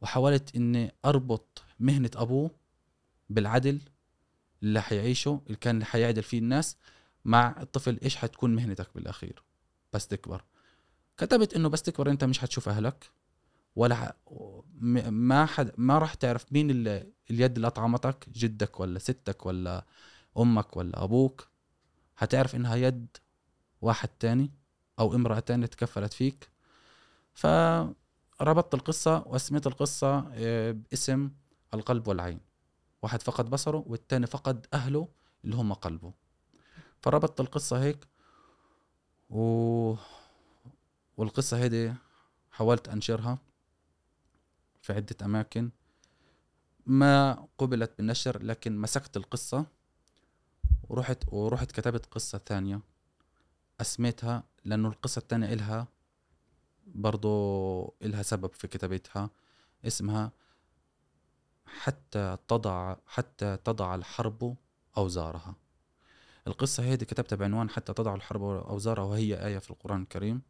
وحاولت 0.01 0.55
إني 0.55 0.91
أربط 1.05 1.63
مهنة 1.79 2.11
أبوه 2.15 2.51
بالعدل 3.29 3.81
اللي 4.63 4.81
حيعيشه 4.81 5.41
اللي 5.45 5.57
كان 5.57 5.83
حيعدل 5.83 6.23
فيه 6.23 6.39
الناس 6.39 6.77
مع 7.25 7.55
الطفل 7.61 7.99
إيش 8.03 8.15
حتكون 8.15 8.55
مهنتك 8.55 8.89
بالأخير؟ 8.95 9.43
بس 9.93 10.07
تكبر. 10.07 10.43
كتبت 11.17 11.53
إنه 11.53 11.69
بس 11.69 11.81
تكبر 11.81 12.09
أنت 12.09 12.23
مش 12.23 12.39
حتشوف 12.39 12.69
أهلك. 12.69 13.11
ولا 13.75 14.15
ما 15.09 15.45
حد 15.45 15.71
ما 15.77 15.97
راح 15.97 16.13
تعرف 16.13 16.45
مين 16.53 16.71
اليد 17.31 17.55
اللي 17.55 17.67
أطعمتك 17.67 18.29
جدك 18.29 18.79
ولا 18.79 18.99
ستك 18.99 19.45
ولا 19.45 19.85
أمك 20.37 20.77
ولا 20.77 21.03
أبوك. 21.03 21.47
هتعرف 22.17 22.55
إنها 22.55 22.75
يد 22.75 23.17
واحد 23.81 24.09
تاني 24.09 24.51
أو 24.99 25.15
امرأة 25.15 25.39
تانية 25.39 25.65
تكفلت 25.65 26.13
فيك. 26.13 26.49
فربطت 27.33 28.73
القصة 28.73 29.23
وأسميت 29.27 29.67
القصة 29.67 30.31
آه، 30.33 30.71
باسم 30.71 31.31
القلب 31.73 32.07
والعين. 32.07 32.39
واحد 33.01 33.21
فقد 33.21 33.49
بصره 33.49 33.83
والتاني 33.87 34.27
فقد 34.27 34.67
أهله 34.73 35.07
اللي 35.45 35.55
هم 35.55 35.73
قلبه. 35.73 36.13
فربطت 37.01 37.39
القصة 37.39 37.83
هيك 37.83 38.07
و... 39.29 39.93
والقصة 41.17 41.57
هيدي 41.57 41.93
حاولت 42.51 42.89
أنشرها. 42.89 43.37
في 44.85 44.93
عدة 44.93 45.15
أماكن. 45.25 45.69
ما 46.85 47.47
قبلت 47.57 47.97
بالنشر 47.97 48.43
لكن 48.43 48.77
مسكت 48.77 49.17
القصة 49.17 49.65
ورحت 50.89 51.23
ورحت 51.33 51.71
كتبت 51.71 52.05
قصة 52.05 52.41
ثانية. 52.45 52.79
أسميتها 53.81 54.43
لأنه 54.65 54.87
القصة 54.87 55.19
الثانية 55.19 55.53
إلها 55.53 55.87
برضو 56.87 57.95
إلها 58.01 58.23
سبب 58.23 58.53
في 58.53 58.67
كتابتها. 58.67 59.29
اسمها 59.85 60.31
حتى 61.65 62.37
تضع 62.47 62.95
حتى 63.07 63.57
تضع 63.57 63.95
الحرب 63.95 64.55
أوزارها. 64.97 65.55
القصة 66.47 66.93
هذه 66.93 67.03
كتبتها 67.03 67.35
بعنوان 67.35 67.69
حتى 67.69 67.93
تضع 67.93 68.15
الحرب 68.15 68.43
أوزارها 68.43 69.03
وهي 69.03 69.45
آية 69.45 69.57
في 69.57 69.71
القرآن 69.71 70.01
الكريم. 70.01 70.41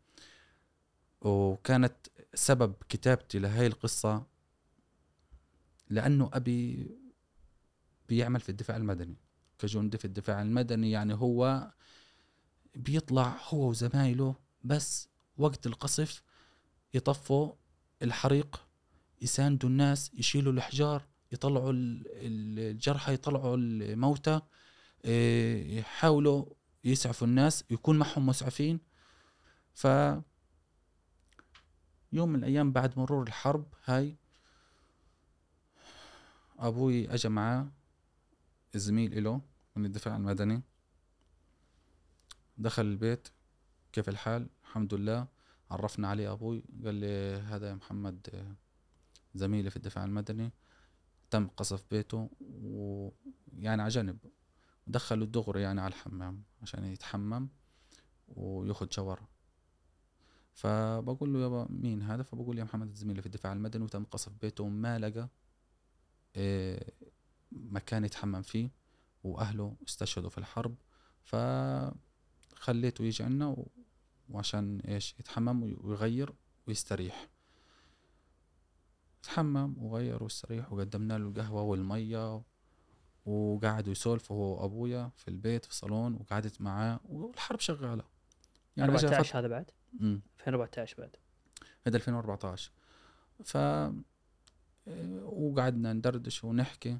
وكانت 1.21 1.95
سبب 2.33 2.73
كتابتي 2.89 3.39
لهي 3.39 3.67
القصة 3.67 4.25
لأنه 5.89 6.29
أبي 6.33 6.89
بيعمل 8.09 8.39
في 8.39 8.49
الدفاع 8.49 8.77
المدني 8.77 9.15
كجندي 9.59 9.97
في 9.97 10.05
الدفاع 10.05 10.41
المدني 10.41 10.91
يعني 10.91 11.13
هو 11.13 11.71
بيطلع 12.75 13.37
هو 13.49 13.69
وزمايله 13.69 14.35
بس 14.63 15.09
وقت 15.37 15.67
القصف 15.67 16.23
يطفوا 16.93 17.53
الحريق 18.01 18.67
يساندوا 19.21 19.69
الناس 19.69 20.11
يشيلوا 20.13 20.53
الحجار 20.53 21.03
يطلعوا 21.31 21.71
ال- 21.71 22.03
ال- 22.07 22.59
الجرحى 22.71 23.13
يطلعوا 23.13 23.57
الموتى 23.57 24.41
إيه، 25.05 25.79
يحاولوا 25.79 26.45
يسعفوا 26.83 27.27
الناس 27.27 27.63
يكون 27.69 27.97
معهم 27.99 28.25
مسعفين. 28.25 28.79
ف 29.73 29.87
يوم 32.15 32.29
من 32.29 32.39
الأيام 32.39 32.71
بعد 32.71 32.99
مرور 32.99 33.23
الحرب 33.23 33.65
هاي 33.85 34.15
أبوي 36.59 37.13
اجى 37.13 37.29
معاه 37.29 37.67
زميل 38.75 39.23
له 39.23 39.41
من 39.75 39.85
الدفاع 39.85 40.15
المدني. 40.15 40.61
دخل 42.57 42.85
البيت 42.85 43.27
كيف 43.93 44.09
الحال؟ 44.09 44.49
الحمد 44.63 44.93
لله. 44.93 45.27
عرفنا 45.71 46.07
عليه 46.07 46.31
أبوي 46.31 46.63
قال 46.85 46.95
لي 46.95 47.35
هذا 47.35 47.69
يا 47.69 47.75
محمد 47.75 48.45
زميلي 49.35 49.69
في 49.69 49.75
الدفاع 49.75 50.05
المدني. 50.05 50.51
تم 51.29 51.47
قصف 51.47 51.83
بيته 51.91 52.29
ويعني 52.41 53.81
على 53.81 53.89
جنب. 53.89 54.17
دخلوا 54.87 55.27
دغري 55.27 55.61
يعني 55.61 55.81
على 55.81 55.93
الحمام 55.93 56.43
عشان 56.61 56.85
يتحمم 56.85 57.49
وياخد 58.27 58.93
شاور 58.93 59.19
فبقول 60.55 61.33
له 61.33 61.39
يابا 61.39 61.67
مين 61.69 62.01
هذا؟ 62.01 62.23
فبقول 62.23 62.59
يا 62.59 62.63
محمد 62.63 62.93
زميلي 62.95 63.21
في 63.21 63.25
الدفاع 63.27 63.53
المدني 63.53 63.83
وتم 63.83 64.03
قصف 64.03 64.31
بيته 64.41 64.63
وما 64.63 64.99
لقى 64.99 65.29
آه، 66.35 66.91
مكان 67.51 68.05
يتحمم 68.05 68.41
فيه 68.41 68.69
وأهله 69.23 69.75
استشهدوا 69.87 70.29
في 70.29 70.37
الحرب. 70.37 70.75
فخليته 71.23 73.03
يجي 73.03 73.43
و- 73.43 73.67
وعشان 74.29 74.79
إيش؟ 74.79 75.15
يتحمم 75.19 75.63
وي- 75.63 75.77
ويغير 75.81 76.33
ويستريح. 76.67 77.29
تحمم 79.23 79.75
وغير 79.83 80.23
واستريح 80.23 80.73
وقدمنا 80.73 81.17
له 81.17 81.27
القهوة 81.27 81.61
والمية 81.61 82.41
وقعدوا 83.25 83.91
يسولفوا 83.91 84.35
هو 84.37 84.61
وأبويا 84.61 85.11
في 85.15 85.27
البيت 85.27 85.65
في 85.65 85.71
الصالون 85.71 86.13
وقعدت 86.13 86.61
معاه 86.61 86.99
والحرب 87.09 87.59
شغالة. 87.59 88.03
يعني 88.77 88.95
أجا 88.95 89.07
14 89.07 89.39
هذا 89.39 89.47
بعد؟ 89.47 89.65
فت- 89.65 89.73
مم. 90.01 90.21
2014 90.39 90.97
بعد. 90.97 91.15
هذا 91.87 91.97
2014 91.97 92.71
ف 93.43 93.57
وقعدنا 95.23 95.93
ندردش 95.93 96.43
ونحكي. 96.43 96.97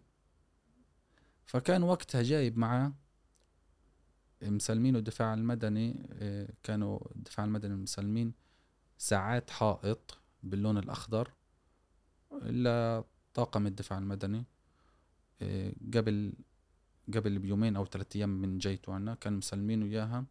فكان 1.45 1.84
وقتها 1.84 2.21
جايب 2.23 2.57
معاه 2.57 2.93
مسلمين 4.41 4.95
الدفاع 4.95 5.34
المدني 5.34 6.09
إيه، 6.21 6.47
كانوا 6.63 6.99
الدفاع 7.15 7.45
المدني 7.45 7.76
مسلمين 7.76 8.34
ساعات 8.97 9.49
حائط 9.49 10.17
باللون 10.43 10.78
الأخضر 10.78 11.32
لطاقم 12.32 13.67
الدفاع 13.67 13.97
المدني. 13.97 14.45
آه، 15.41 15.73
قبل 15.93 16.34
قبل 17.13 17.39
بيومين 17.39 17.76
أو 17.76 17.86
ثلاثة 17.86 18.17
أيام 18.17 18.30
من 18.30 18.57
جيته 18.57 18.93
عنا 18.93 19.15
كان 19.15 19.34
مسلمينه 19.34 19.86
اياها 19.86 20.26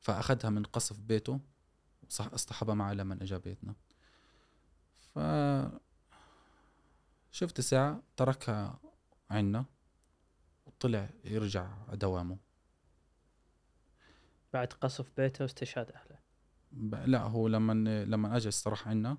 فأخذها 0.00 0.50
من 0.50 0.62
قصف 0.62 1.00
بيته 1.00 1.40
اصطحبها 2.20 2.74
معه 2.74 2.92
لما 2.92 3.14
اجى 3.22 3.38
بيتنا. 3.38 3.74
ف 5.14 5.18
شفت 7.30 7.60
ساعة 7.60 8.02
تركها 8.16 8.78
عنا 9.30 9.64
وطلع 10.66 11.10
يرجع 11.24 11.70
دوامه. 11.92 12.36
بعد 14.52 14.72
قصف 14.72 15.10
بيته 15.16 15.42
واستشهاد 15.42 15.90
أهله. 15.90 16.18
ب- 16.72 16.94
لا 16.94 17.22
هو 17.22 17.48
لما 17.48 18.04
لما 18.04 18.36
اجى 18.36 18.48
استراح 18.48 18.88
عنا 18.88 19.18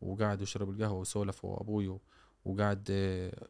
وقعد 0.00 0.42
وشرب 0.42 0.70
القهوة 0.70 0.98
وسولف 1.00 1.44
وابوي 1.44 1.98
وقعد 2.44 2.88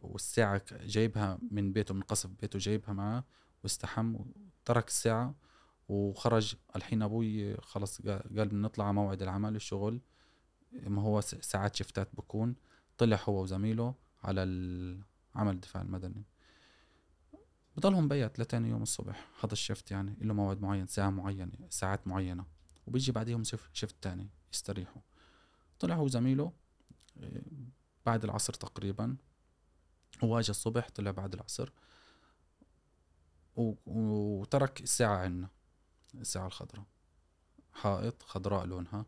والساعة 0.02 0.58
ك- 0.58 0.74
جايبها 0.74 1.38
من 1.50 1.72
بيته 1.72 1.94
من 1.94 2.02
قصف 2.02 2.30
بيته 2.30 2.58
جايبها 2.58 2.92
معاه 2.92 3.24
واستحم. 3.62 4.16
وترك 4.16 4.88
الساعة 4.88 5.34
وخرج 5.88 6.54
الحين 6.76 7.02
أبوي 7.02 7.56
خلص 7.56 8.02
قا- 8.02 8.06
قال 8.06 8.48
بدنا 8.48 8.62
نطلع 8.68 8.84
على 8.84 8.94
موعد 8.94 9.22
العمل 9.22 9.56
الشغل 9.56 10.00
ما 10.72 11.02
هو 11.02 11.20
ساعات 11.20 11.76
شفتات 11.76 12.08
بكون. 12.16 12.54
طلع 12.98 13.18
هو 13.28 13.42
وزميله 13.42 13.94
على 14.22 14.42
العمل 14.42 15.54
الدفاع 15.54 15.82
المدني. 15.82 16.24
بضلهم 17.76 18.08
بيت 18.08 18.38
لتاني 18.38 18.68
يوم 18.68 18.82
الصبح 18.82 19.28
هذا 19.44 19.52
الشفت 19.52 19.90
يعني 19.90 20.16
له 20.20 20.34
موعد 20.34 20.60
معين 20.60 20.86
ساعة 20.86 21.10
معينة 21.10 21.52
ساعات 21.70 22.06
معينة. 22.08 22.44
وبيجي 22.86 23.12
بعديهم 23.12 23.44
شف- 23.44 23.70
شفت 23.72 23.96
تاني 24.02 24.28
يستريحوا. 24.52 25.02
طلع 25.78 25.94
هو 25.94 26.08
زميله 26.08 26.52
إيه، 27.16 27.42
بعد 28.06 28.24
العصر 28.24 28.52
تقريبا. 28.52 29.16
هو 30.24 30.38
الصبح 30.38 30.88
طلع 30.88 31.10
بعد 31.10 31.34
العصر. 31.34 31.72
وترك 33.86 34.80
الساعة 34.80 35.16
عنا 35.16 35.48
الساعة 36.14 36.46
الخضراء. 36.46 36.84
حائط 37.72 38.22
خضراء 38.22 38.66
لونها. 38.66 39.06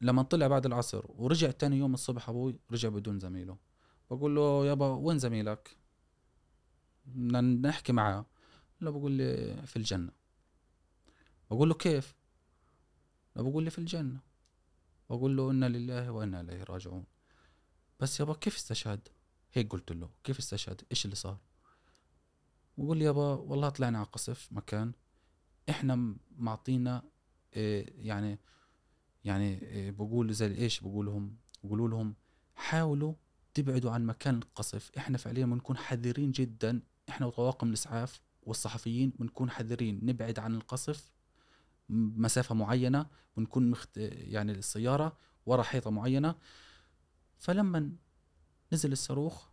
لما 0.00 0.22
طلع 0.22 0.46
بعد 0.46 0.66
العصر 0.66 1.04
ورجع 1.08 1.50
تاني 1.50 1.76
يوم 1.76 1.94
الصبح 1.94 2.28
أبوي 2.28 2.58
رجع 2.70 2.88
بدون 2.88 3.20
زميله. 3.20 3.56
بقول 4.10 4.34
له 4.36 4.66
يابا 4.66 4.86
وين 4.86 5.18
زميلك؟ 5.18 5.76
بدنا 7.06 7.40
نحكي 7.40 7.92
معاه. 7.92 8.26
لا 8.80 8.90
بقول 8.90 9.12
لي 9.12 9.56
في 9.66 9.76
الجنة. 9.76 10.12
بقول 11.50 11.68
له 11.68 11.74
كيف؟ 11.74 12.14
لا 13.36 13.42
بقول 13.42 13.64
لي 13.64 13.70
في 13.70 13.78
الجنة. 13.78 14.20
بقول 15.10 15.36
له 15.36 15.50
إنا 15.50 15.68
لله 15.68 16.10
وإنا 16.10 16.40
إليه 16.40 16.62
راجعون. 16.64 17.04
بس 18.00 18.20
يابا 18.20 18.34
كيف 18.34 18.56
استشهد؟ 18.56 19.08
هيك 19.52 19.72
قلت 19.72 19.92
له. 19.92 20.10
كيف 20.24 20.38
استشهد؟ 20.38 20.82
إيش 20.90 21.04
اللي 21.04 21.16
صار؟ 21.16 21.38
بقول 22.78 22.98
لي 22.98 23.04
يابا 23.04 23.34
والله 23.34 23.68
طلعنا 23.68 23.98
على 23.98 24.06
قصف 24.06 24.48
مكان 24.52 24.92
إحنا 25.70 25.94
م- 25.96 26.16
معطينا 26.38 27.02
إيه 27.56 28.06
يعني 28.08 28.38
يعني 29.24 29.62
إيه 29.62 29.90
بقول 29.90 30.32
زي 30.34 30.46
إيش 30.54 30.80
بقول 30.80 31.06
لهم 31.06 31.36
بقولوا 31.64 31.88
لهم 31.88 32.14
حاولوا 32.54 33.14
تبعدوا 33.54 33.90
عن 33.90 34.06
مكان 34.06 34.36
القصف 34.36 34.90
إحنا 34.98 35.18
فعليا 35.18 35.46
بنكون 35.46 35.76
حذرين 35.76 36.32
جدا 36.32 36.82
إحنا 37.08 37.26
وطواقم 37.26 37.68
الإسعاف 37.68 38.20
والصحفيين 38.42 39.12
بنكون 39.18 39.50
حذرين 39.50 40.00
نبعد 40.02 40.38
عن 40.38 40.54
القصف 40.54 41.12
مسافة 41.88 42.54
معينة 42.54 43.06
بنكون 43.36 43.70
مخت... 43.70 43.96
يعني 43.96 44.52
السيارة 44.52 45.16
ورا 45.46 45.62
حيطة 45.62 45.90
معينة. 45.90 46.34
فلما 47.38 47.92
نزل 48.72 48.92
الصاروخ 48.92 49.46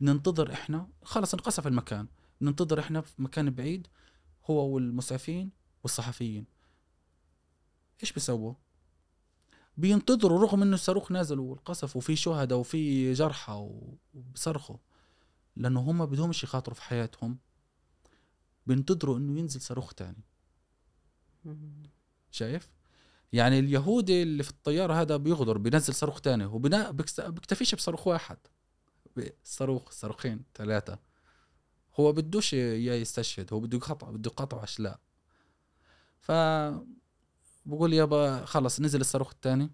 ننتظر 0.00 0.52
إحنا 0.52 0.88
خلص 1.02 1.34
انقصف 1.34 1.66
المكان. 1.66 2.06
ننتظر 2.42 2.80
إحنا 2.80 3.00
في 3.00 3.22
مكان 3.22 3.50
بعيد 3.50 3.86
هو 4.50 4.68
والمسعفين 4.68 5.50
والصحفيين. 5.82 6.44
إيش 8.02 8.12
بيسووا؟ 8.12 8.54
بينتظروا 9.76 10.42
رغم 10.42 10.62
إنه 10.62 10.74
الصاروخ 10.74 11.12
نازل 11.12 11.38
والقصف 11.38 11.96
وفي 11.96 12.16
شهداء 12.16 12.58
وفي 12.58 13.12
جرحى 13.12 13.68
وبصرخوا 14.14 14.76
لأنه 15.56 15.80
هم 15.80 16.06
بدهمش 16.06 16.44
يخاطروا 16.44 16.74
في 16.74 16.82
حياتهم. 16.82 17.38
بينتظروا 18.66 19.18
إنه 19.18 19.38
ينزل 19.38 19.60
صاروخ 19.60 19.94
تاني. 19.94 20.24
شايف؟ 22.30 22.70
يعني 23.32 23.58
اليهودي 23.58 24.22
اللي 24.22 24.42
في 24.42 24.50
الطيارة 24.50 24.94
هذا 24.94 25.16
بيغدر 25.16 25.58
بينزل 25.58 25.94
صاروخ 25.94 26.20
تاني 26.20 26.44
وبنا 26.44 26.90
بيكس- 26.90 27.20
بيكتفيش 27.20 27.74
بصاروخ 27.74 28.06
واحد. 28.06 28.38
صاروخ 29.44 29.90
صاروخين 29.90 30.42
ثلاثة. 30.54 30.98
هو 32.00 32.12
بدوش 32.12 32.52
يستشهد 32.52 33.52
هو 33.52 33.60
بده 33.60 33.76
يقطع 33.78 34.10
بده 34.10 34.30
يقطع 34.30 34.64
اشلاء 34.64 35.00
ف 36.20 36.32
بقول 37.66 37.92
يابا 37.92 38.44
خلص 38.44 38.80
نزل 38.80 39.00
الصاروخ 39.00 39.30
الثاني 39.32 39.70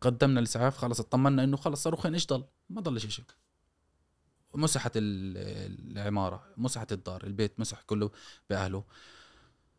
قدمنا 0.00 0.40
الإسعاف 0.40 0.76
خلص 0.76 1.00
اطمنا 1.00 1.44
إنه 1.44 1.56
خلص 1.56 1.82
صاروخين 1.82 2.12
إيش 2.14 2.26
ضل؟ 2.26 2.44
ما 2.70 2.80
ضلش 2.80 3.06
شيء 3.06 3.24
مسحت 4.54 4.92
ال- 4.96 5.92
العمارة 5.98 6.44
مسحت 6.56 6.92
الدار 6.92 7.24
البيت 7.24 7.60
مسح 7.60 7.82
كله 7.82 8.10
بأهله. 8.50 8.84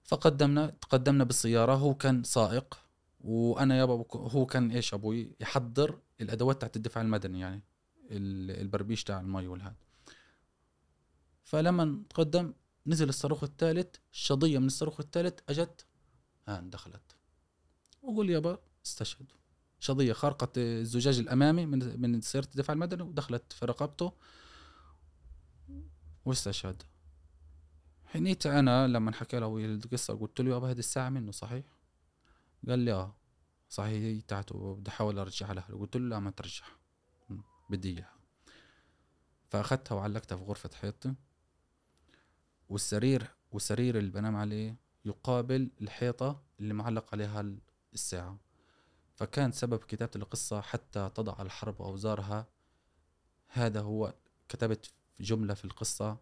فقدمنا 0.03 0.67
تقدمنا 0.81 1.23
بالسيارة 1.23 1.73
هو 1.75 1.93
كان 1.95 2.23
سائق 2.23 2.79
وأنا 3.21 3.77
يابا 3.77 4.05
هو 4.15 4.45
كان 4.45 4.71
إيش 4.71 4.93
أبوي؟ 4.93 5.35
يحضر 5.39 5.99
الأدوات 6.21 6.59
تاعت 6.61 6.75
الدفاع 6.75 7.03
المدني 7.03 7.39
يعني 7.39 7.63
ال- 8.11 8.61
البربيش 8.61 9.03
تاع 9.03 9.19
المي 9.19 9.47
والهاد. 9.47 9.75
فلما 11.47 12.03
تقدم 12.09 12.53
نزل 12.87 13.09
الصاروخ 13.09 13.43
الثالث 13.43 13.95
شظية 14.11 14.59
من 14.59 14.65
الصاروخ 14.65 14.99
الثالث 14.99 15.39
أجت 15.49 15.85
هان 16.47 16.69
دخلت. 16.69 17.15
وقول 18.03 18.29
يابا 18.29 18.59
استشهد. 18.85 19.31
شظية 19.79 20.13
خرقت 20.13 20.57
الزجاج 20.57 21.19
الأمامي 21.19 21.65
من 21.65 22.01
من 22.01 22.21
سيارة 22.21 22.45
الدفاع 22.45 22.73
المدني 22.73 23.01
ودخلت 23.01 23.53
في 23.53 23.65
رقبته 23.65 24.13
واستشهد. 26.25 26.83
حنيت 28.05 28.45
أنا 28.45 28.87
لما 28.87 29.11
حكى 29.11 29.39
له 29.39 29.57
القصة 29.57 30.13
قلت 30.13 30.41
له 30.41 30.51
يابا 30.51 30.71
هذه 30.71 30.79
الساعة 30.79 31.09
منه 31.09 31.31
صحيح؟ 31.31 31.65
قال 32.67 32.79
لي 32.79 32.93
آه 32.93 33.15
صحيح 33.69 34.03
هي 34.03 34.21
تاعته 34.21 34.75
بدي 34.75 34.89
أحاول 34.89 35.19
أرجعها 35.19 35.53
له 35.53 35.61
قلت 35.61 35.97
له 35.97 36.07
لا 36.09 36.19
ما 36.19 36.31
ترجعها 36.31 36.77
بدي 37.69 37.89
إياها. 37.89 38.17
فأخذتها 39.49 39.95
وعلقتها 39.95 40.35
في 40.35 40.43
غرفة 40.43 40.69
حيطتي 40.81 41.15
والسرير 42.69 43.27
والسرير 43.51 43.97
اللي 43.97 44.11
بنام 44.11 44.35
عليه 44.35 44.75
يقابل 45.05 45.69
الحيطة 45.81 46.41
اللي 46.59 46.73
معلق 46.73 47.05
عليها 47.13 47.41
ال- 47.41 47.59
الساعة. 47.93 48.37
فكان 49.15 49.51
سبب 49.51 49.79
كتابة 49.79 50.11
القصة 50.15 50.61
حتى 50.61 51.11
تضع 51.15 51.41
الحرب 51.41 51.81
أوزارها. 51.81 52.47
هذا 53.47 53.81
هو 53.81 54.13
كتبت 54.49 54.91
جملة 55.19 55.53
في 55.53 55.65
القصة 55.65 56.17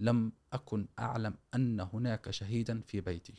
لم 0.00 0.32
أكن 0.52 0.86
أعلم 0.98 1.34
أن 1.54 1.80
هناك 1.80 2.30
شهيدا 2.30 2.80
في 2.80 3.00
بيتي. 3.00 3.34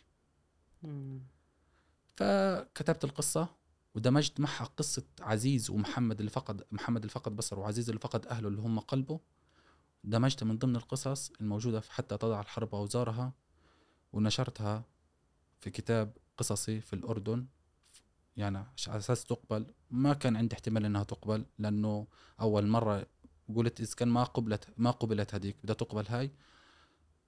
فكتبت 2.15 3.03
القصة 3.03 3.47
ودمجت 3.95 4.39
معها 4.39 4.65
قصة 4.65 5.03
عزيز 5.21 5.69
ومحمد 5.69 6.19
اللي 6.19 6.31
فقد 6.31 6.63
محمد 6.71 7.01
اللي 7.01 7.09
فقد 7.11 7.35
بصره 7.35 7.59
وعزيز 7.59 7.89
اللي 7.89 7.99
فقد 7.99 8.25
أهله 8.27 8.47
اللي 8.47 8.61
هم 8.61 8.79
قلبه. 8.79 9.19
دمجت 10.03 10.43
من 10.43 10.57
ضمن 10.57 10.75
القصص 10.75 11.31
الموجودة 11.41 11.79
في 11.79 11.91
حتى 11.91 12.17
تضع 12.17 12.41
الحرب 12.41 12.75
أوزارها 12.75 13.33
ونشرتها 14.13 14.83
في 15.59 15.69
كتاب 15.69 16.17
قصصي 16.37 16.81
في 16.81 16.93
الأردن. 16.93 17.45
يعني 18.37 18.57
على 18.87 18.97
أساس 18.97 19.23
تقبل. 19.23 19.65
ما 19.91 20.13
كان 20.13 20.35
عندي 20.35 20.55
احتمال 20.55 20.85
إنها 20.85 21.03
تقبل 21.03 21.45
لأنه 21.59 22.07
أول 22.41 22.67
مرة 22.67 23.05
قلت 23.55 23.81
إذا 23.81 23.95
كان 23.95 24.07
ما 24.07 24.23
قبلت 24.23 24.67
ما 24.77 24.91
قبلت 24.91 25.35
هذيك 25.35 25.57
بدها 25.63 25.75
تقبل 25.75 26.05
هاي. 26.07 26.31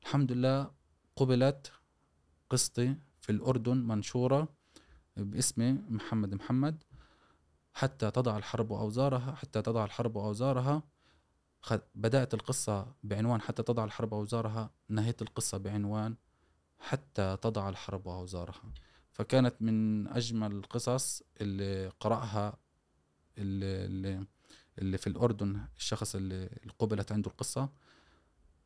الحمد 0.02 0.32
لله 0.32 0.72
قبلت 1.16 1.72
قصتي 2.50 2.96
في 3.22 3.32
الأردن 3.32 3.78
منشورة 3.78 4.48
باسمي 5.18 5.72
محمد 5.74 6.34
محمد. 6.34 6.84
حتى 7.74 8.12
تضع 8.12 8.38
الحرب 8.38 8.74
أوزارها 8.74 9.36
حتى 9.36 9.62
تضع 9.62 9.86
الحرب 9.86 10.18
أوزارها 10.18 10.84
بدأت 11.96 12.34
القصة 12.34 12.96
بعنوان 13.04 13.42
حتى 13.42 13.64
تضع 13.64 13.84
الحرب 13.84 14.14
أوزارها 14.14 14.70
نهيت 14.90 15.22
القصة 15.22 15.58
بعنوان 15.58 16.16
حتى 16.80 17.38
تضع 17.42 17.70
الحرب 17.70 18.08
أوزارها. 18.08 18.74
فكانت 19.12 19.62
من 19.62 20.08
أجمل 20.08 20.52
القصص 20.52 21.24
اللي 21.42 21.88
قرأها 22.00 22.58
اللي, 23.38 23.86
اللي, 23.86 24.26
اللي 24.80 24.98
في 24.98 25.08
الأردن 25.08 25.68
الشخص 25.78 26.16
اللي 26.16 26.50
قبلت 26.80 27.12
عنده 27.12 27.32
القصة. 27.32 27.70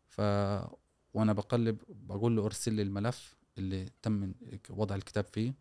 ف 0.07 0.21
وأنا 1.13 1.33
بقلب 1.33 1.81
بقول 1.89 2.35
له 2.35 2.45
أرسل 2.45 2.73
لي 2.73 2.81
الملف 2.81 3.35
اللي 3.57 3.89
تم 4.01 4.33
وضع 4.69 4.95
الكتاب 4.95 5.25
فيه. 5.25 5.53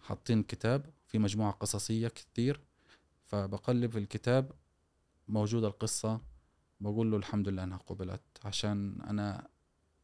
حاطين 0.00 0.42
كتاب 0.42 0.90
في 1.06 1.18
مجموعة 1.18 1.52
قصصية 1.52 2.08
كتير. 2.08 2.60
فبقلب 3.26 3.96
الكتاب 3.96 4.52
موجودة 5.28 5.68
القصة. 5.68 6.20
بقول 6.80 7.10
له 7.10 7.16
الحمد 7.16 7.48
لله 7.48 7.64
أنها 7.64 7.78
قبلت 7.78 8.22
عشان 8.44 9.00
أنا 9.08 9.48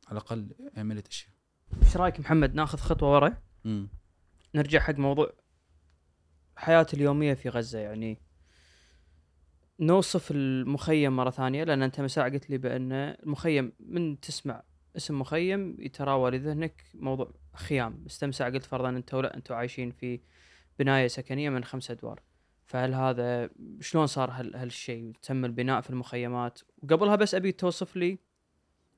على 0.09 0.13
الأقل 0.13 0.55
عملت 0.77 1.09
إشي. 1.09 1.31
إيش 1.83 1.97
رأيك 1.97 2.21
محمد؟ 2.21 2.55
ناخذ 2.55 2.79
خطوة 2.79 3.13
ورا. 3.15 3.43
نرجع 4.55 4.81
حق 4.81 4.95
موضوع 4.95 5.33
حياة 6.57 6.87
اليومية 6.95 7.35
في 7.35 7.49
غزة. 7.49 7.79
يعني 7.79 8.19
نوصف 9.81 10.31
المخيم 10.31 11.17
مرة 11.17 11.31
ثانية 11.31 11.65
لأن 11.65 11.83
أنت 11.83 12.01
مساء 12.01 12.31
قلت 12.31 12.51
لي 12.51 12.59
بأن 12.59 12.93
المخيم 12.93 13.73
من 13.81 14.21
تسمع 14.21 14.63
اسم 14.97 15.21
مخيم 15.21 15.77
يتراوى 15.79 16.31
لذهنك 16.31 16.85
موضوع 16.95 17.31
خيام. 17.55 18.05
استمسع 18.07 18.49
قلت 18.49 18.65
فرضا 18.65 18.89
أنتوا 18.89 19.23
لا 19.23 19.37
أنتوا 19.37 19.57
عايشين 19.57 19.91
في 19.91 20.21
بناية 20.79 21.07
سكنية 21.07 21.51
من 21.51 21.65
خمسة 21.65 21.93
أدوار. 21.93 22.21
فهل 22.67 22.95
هذا 22.95 23.51
شلون 23.81 24.07
صار 24.07 24.31
هال 24.31 24.57
هالشيء 24.57 25.13
تم 25.23 25.45
البناء 25.45 25.81
في 25.81 25.91
المخيمات 25.91 26.61
وقبلها 26.83 27.17
بس 27.17 27.35
أبي 27.35 27.53
توصف 27.53 27.97
لي 27.97 28.19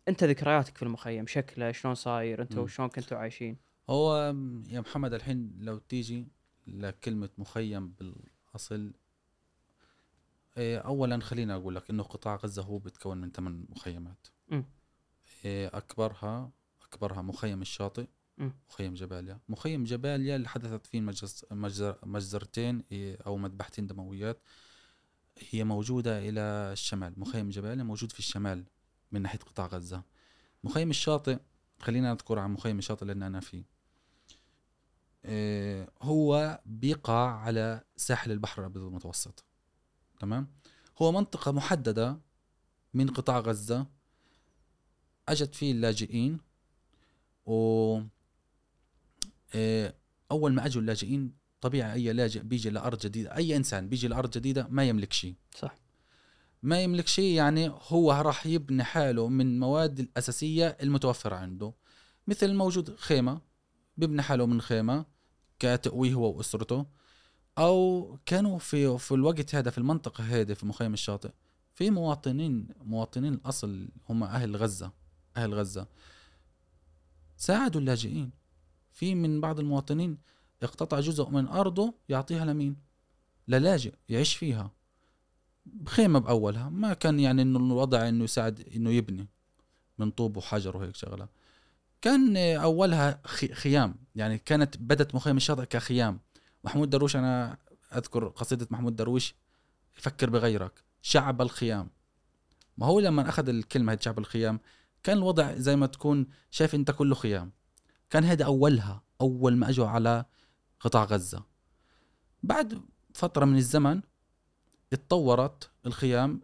أنت 0.09 0.25
ذكرياتك 0.25 0.77
في 0.77 0.83
المخيم 0.83 1.27
شكله 1.27 1.73
شلون 1.73 1.95
صاير 1.95 2.47
مم. 2.57 2.67
شلون 2.67 2.89
كنتوا 2.89 3.19
عايشين 3.19 3.57
هو 3.91 4.33
م- 4.33 4.63
يا 4.71 4.81
محمد 4.81 5.15
الحين 5.15 5.57
لو 5.61 5.79
تيجي 5.79 6.29
لكلمة 6.67 7.29
مخيم 7.39 7.89
بالأصل 7.89 8.93
إيه، 10.59 10.79
أولا 10.79 11.21
خليني 11.21 11.55
أقول 11.55 11.75
لك 11.75 11.91
إنه 11.91 12.03
قطاع 12.03 12.37
غزة 12.37 12.63
هو 12.63 12.79
بيتكون 12.79 13.19
من 13.19 13.31
ثمان 13.31 13.67
مخيمات 13.69 14.27
مم. 14.49 14.65
إيه، 15.45 15.67
أكبرها 15.77 16.51
أكبرها 16.83 17.23
مخيم 17.23 17.63
الشاطئ. 17.63 18.07
مخيم 18.39 18.95
جباليا. 18.95 19.41
مخيم 19.49 19.85
جباليا 19.85 20.37
اللي 20.37 20.49
حدثت 20.49 20.87
فيه 20.87 21.01
مجز 21.01 21.45
مجزر 21.51 21.99
مجزرتين 22.03 22.85
إيه، 22.93 23.19
أو 23.27 23.37
مذبحتين 23.37 23.87
دمويات 23.87 24.43
هي 25.51 25.65
موجودة 25.65 26.19
إلى 26.19 26.41
الشمال. 26.73 27.15
مخيم 27.17 27.49
جباليا 27.49 27.85
موجود 27.85 28.13
في 28.13 28.19
الشمال 28.19 28.65
من 29.13 29.23
ناحية 29.23 29.39
قطاع 29.39 29.67
غزة. 29.67 30.03
مخيم 30.65 30.91
الشاطئ 30.91 31.39
خلينا 31.79 32.11
نذكر 32.13 32.39
عن 32.39 32.51
مخيم 32.51 32.79
الشاطئ 32.79 33.05
لأن 33.05 33.23
أنا 33.23 33.41
فيه. 33.41 33.65
إيه، 35.25 35.91
هو 36.03 36.61
بيقع 36.67 37.31
على 37.31 37.85
ساحل 37.97 38.33
البحر 38.33 38.61
الأبيض 38.61 38.83
المتوسط. 38.83 39.45
تمام؟ 40.21 40.53
هو 41.03 41.13
منطقة 41.13 41.53
محددة 41.53 42.21
من 42.95 43.11
قطاع 43.11 43.39
غزة. 43.39 43.87
أجت 45.29 45.55
فيه 45.55 45.73
اللاجئين 45.73 46.41
و 47.47 48.01
إيه، 49.55 49.95
أول 50.31 50.53
ما 50.53 50.67
أجوا 50.67 50.83
اللاجئين 50.83 51.33
طبيعي 51.61 51.93
أي 51.93 52.13
لاجئ 52.13 52.43
بيجي 52.43 52.71
لأرض 52.71 52.99
جديدة 52.99 53.37
أي 53.37 53.57
إنسان 53.57 53.89
بيجي 53.89 54.09
لأرض 54.09 54.31
جديدة 54.31 54.67
ما 54.71 54.85
يملك 54.85 55.13
شيء. 55.13 55.35
صح. 55.57 55.75
ما 56.63 56.83
يملك 56.83 57.07
شيء 57.07 57.35
يعني 57.35 57.73
هو 57.89 58.13
راح 58.13 58.47
يبني 58.47 58.85
حاله 58.85 59.29
من 59.29 59.47
المواد 59.47 60.01
الأساسية 60.01 60.77
المتوفرة 60.83 61.37
عنده. 61.37 61.75
مثل 62.27 62.55
موجود 62.55 62.97
خيمة 62.97 63.41
بيبني 63.97 64.23
حاله 64.23 64.47
من 64.47 64.61
خيمة 64.61 65.07
كتقويه 65.59 66.15
هو 66.15 66.37
وأسرته 66.37 66.87
أو 67.59 68.19
كانوا 68.27 68.59
في 68.59 68.99
في 68.99 69.13
الوقت 69.15 69.55
هذا 69.55 69.71
في 69.71 69.79
المنطقة 69.79 70.25
هذه 70.25 70.53
في 70.53 70.67
مخيم 70.67 70.93
الشاطئ 70.93 71.31
في 71.75 71.91
مواطنين 71.91 72.69
مواطنين 72.81 73.35
الأصل 73.35 73.89
هم 74.09 74.25
أهل 74.25 74.57
غزة 74.57 74.93
أهل 75.37 75.55
غزة. 75.55 75.87
ساعدوا 77.37 77.81
اللاجئين. 77.81 78.31
في 78.99 79.15
من 79.15 79.41
بعض 79.41 79.59
المواطنين 79.61 80.19
اقتطع 80.63 81.01
جزء 81.01 81.29
من 81.31 81.47
أرضه 81.49 81.95
يعطيها 82.09 82.45
لمين؟ 82.45 82.77
للاجئ 83.49 83.95
يعيش 84.09 84.35
فيها. 84.37 84.71
بخيمة 85.67 86.19
بأولها. 86.19 86.69
ما 86.69 86.95
كان 86.95 87.21
يعني 87.21 87.43
إنه 87.43 87.59
الوضع 87.59 88.09
إنه 88.09 88.25
يساعد 88.25 88.61
إنه 88.77 88.91
يبني 88.91 89.29
من 89.99 90.11
طوب 90.11 90.37
وحجر 90.37 90.77
وهيك 90.77 90.97
شغلة. 90.97 91.29
كان 92.03 92.37
أولها 92.37 93.21
خي- 93.27 93.55
خيام. 93.55 93.95
يعني 94.15 94.39
كانت 94.39 94.77
بدت 94.77 95.15
مخيم 95.15 95.37
الشاطئ 95.37 95.65
كخيام. 95.65 96.21
محمود 96.65 96.91
درويش 96.91 97.17
أنا 97.17 97.59
أذكر 97.97 98.29
قصيدة 98.29 98.67
محمود 98.71 98.97
درويش 98.97 99.35
يفكر 99.99 100.31
بغيرك 100.31 100.85
شعب 101.03 101.43
الخيام. 101.43 101.91
ما 102.79 102.87
هو 102.87 103.01
لما 103.01 103.29
أخذ 103.29 103.49
الكلمة 103.49 103.99
شعب 104.01 104.19
الخيام 104.19 104.61
كان 105.03 105.17
الوضع 105.19 105.55
زي 105.55 105.77
ما 105.77 105.87
تكون 105.87 106.27
شايف 106.51 106.75
أنت 106.75 106.91
كله 106.91 107.15
خيام. 107.15 107.58
كان 108.11 108.25
هذا 108.25 108.45
أولها 108.45 109.03
أول 109.21 109.57
ما 109.57 109.69
أجوا 109.69 109.87
على 109.87 110.25
قطاع 110.81 111.05
غزة. 111.05 111.45
بعد 112.43 112.81
فترة 113.15 113.45
من 113.45 113.57
الزمن 113.57 114.03
اتطورت 114.93 115.71
الخيام 115.87 116.41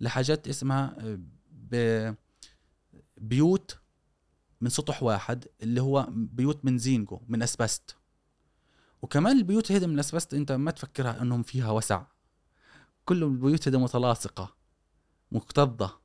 لحاجات 0.00 0.48
اسمها 0.48 0.96
آه، 1.72 2.16
بيوت 3.16 3.78
من 4.60 4.68
سطح 4.68 5.02
واحد 5.02 5.48
اللي 5.62 5.82
هو 5.82 6.06
بيوت 6.10 6.64
من 6.64 6.78
زينجو 6.78 7.20
من 7.28 7.42
أسبست. 7.42 7.96
وكمان 9.02 9.38
البيوت 9.38 9.72
هذه 9.72 9.86
من 9.86 9.94
الاسبست 9.94 10.34
أنت 10.34 10.52
ما 10.52 10.70
تفكرها 10.70 11.22
إنهم 11.22 11.42
فيها 11.42 11.70
وسع. 11.70 12.04
كل 13.04 13.24
البيوت 13.24 13.68
هذه 13.68 13.78
متلاصقة 13.78 14.54
مكتظة 15.32 16.00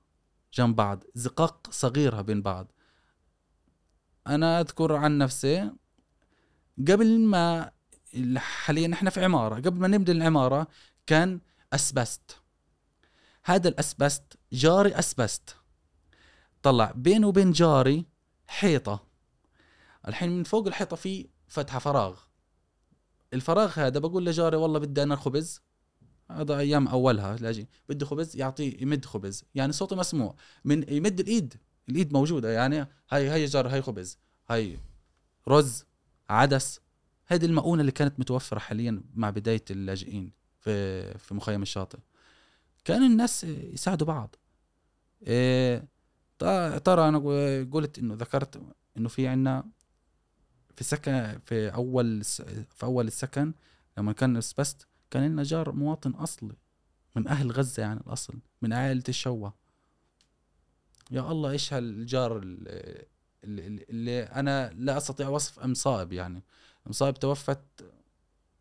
جنب 0.54 0.76
بعض 0.76 1.04
زقاق 1.14 1.68
صغيرة 1.72 2.22
بين 2.22 2.42
بعض. 2.42 2.72
أنا 4.28 4.62
أذكر 4.62 4.94
عن 4.94 5.18
نفسي 5.18 5.72
قبل 6.88 7.20
ما 7.20 7.72
حاليا 8.36 8.94
إحنا 8.94 9.10
في 9.10 9.24
عمارة 9.24 9.56
قبل 9.56 9.80
ما 9.80 9.88
نبني 9.88 10.18
العمارة 10.18 10.68
كان 11.08 11.40
أسبست. 11.74 12.42
هذا 13.46 13.70
الأسبست 13.70 14.24
جاري 14.54 15.00
أسبست. 15.00 15.56
طلع 16.64 16.92
بيني 16.96 17.26
وبين 17.26 17.52
جاري 17.52 18.06
حيطة. 18.48 19.08
الحين 20.08 20.38
من 20.38 20.44
فوق 20.44 20.68
الحيطة 20.68 20.96
في 20.96 21.30
فتحة 21.48 21.80
فراغ. 21.80 22.20
الفراغ 23.34 23.80
هذا 23.80 24.00
بقول 24.00 24.26
لجاري 24.26 24.58
والله 24.58 24.80
بدي 24.80 25.04
أنا 25.04 25.16
خبز. 25.16 25.62
هذا 26.32 26.58
أيام 26.58 26.88
أولها 26.88 27.36
لاجي 27.36 27.70
بدي 27.90 28.06
خبز 28.06 28.36
يعطيه 28.36 28.82
يمد 28.82 29.06
خبز. 29.06 29.44
يعني 29.56 29.74
صوته 29.74 29.96
مسموع. 29.96 30.36
من 30.66 30.94
يمد 30.94 31.20
الإيد. 31.20 31.56
الإيد 31.90 32.14
موجودة 32.14 32.52
يعني 32.52 32.88
هاي 33.10 33.28
هاي 33.28 33.46
جار 33.46 33.68
هاي 33.68 33.82
خبز 33.82 34.18
هاي 34.50 34.80
رز 35.48 35.86
عدس 36.30 36.82
هذه 37.26 37.46
المؤونة 37.46 37.82
اللي 37.82 37.92
كانت 37.92 38.20
متوفرة 38.20 38.60
حاليا 38.60 39.02
مع 39.16 39.30
بداية 39.30 39.64
اللاجئين 39.72 40.32
في 40.60 41.18
في 41.18 41.34
مخيم 41.34 41.62
الشاطئ. 41.62 41.98
كان 42.86 43.04
الناس 43.04 43.44
يساعدوا 43.44 44.08
بعض. 44.08 44.36
إيه 45.28 45.88
ترى 46.80 47.08
أنا 47.10 47.18
قلت 47.72 48.00
إنه 48.00 48.14
ذكرت 48.14 48.62
إنه 48.98 49.10
في 49.10 49.28
عنا 49.28 49.66
في 50.76 50.84
سكن 50.84 51.40
في 51.46 51.74
أول 51.74 52.24
في 52.24 52.84
أول 52.84 53.08
السكن 53.08 53.54
لما 53.98 54.12
كان 54.12 54.38
أسبست 54.38 54.88
كان 55.12 55.28
لنا 55.28 55.44
جار 55.44 55.72
مواطن 55.72 56.12
أصلي 56.12 56.56
من 57.16 57.28
أهل 57.28 57.52
غزة 57.52 57.84
يعني 57.84 58.00
الأصل 58.00 58.34
من 58.62 58.74
عائلة 58.74 59.04
الشوا 59.10 59.50
يا 61.12 61.32
الله 61.32 61.52
إيش 61.52 61.74
هالجار 61.74 62.38
ال- 62.38 63.06
اللي, 63.44 63.86
اللي 63.90 64.24
أنا 64.24 64.72
لا 64.74 64.98
أستطيع 64.98 65.28
وصف 65.30 65.60
أم 65.60 65.74
صائب 65.74 66.14
يعني. 66.14 66.44
أم 66.88 66.92
صائب 66.92 67.14
توفت 67.14 67.62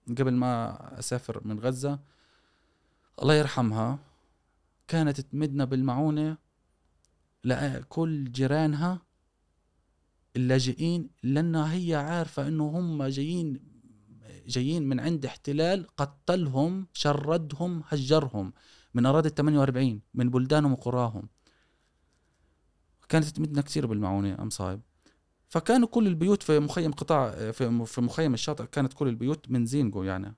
قبل 0.09 0.33
ما 0.35 0.99
أسافر 0.99 1.41
من 1.45 1.61
غزة. 1.61 1.99
الله 3.23 3.35
يرحمها. 3.35 3.99
كانت 4.89 5.21
تمدنا 5.21 5.65
بالمعونة. 5.65 6.39
لكل 7.45 8.33
جيرانها 8.33 9.03
اللاجئين 10.37 11.11
لانها 11.23 11.73
هي 11.75 11.95
عارفة 11.95 12.49
إنه 12.49 12.67
هم 12.69 13.03
جايين 13.05 13.61
جايين 14.47 14.83
من 14.89 15.01
عند 15.01 15.27
احتلال 15.27 15.87
قتلهم 15.97 16.87
شردهم 16.93 17.83
هجرهم 17.89 18.53
من 18.95 19.07
أراضي 19.07 19.29
ال 19.29 19.35
48 19.35 20.01
من 20.15 20.31
بلدانهم 20.31 20.73
وقراهم. 20.73 21.29
كانت 23.09 23.25
تمدنا 23.25 23.63
كثير 23.63 23.87
بالمعونة 23.87 24.43
ام 24.43 24.51
صايب 24.51 24.81
فكانوا 25.49 25.89
كل 25.89 26.07
البيوت 26.07 26.43
في 26.43 26.61
مخيم 26.61 26.93
قطاع 26.93 27.51
في 27.51 28.01
مخيم 28.01 28.35
الشاطئ 28.35 28.67
كانت 28.67 28.93
كل 28.93 29.09
البيوت 29.09 29.51
من 29.51 29.67
زينجو 29.67 30.03
يعني. 30.03 30.35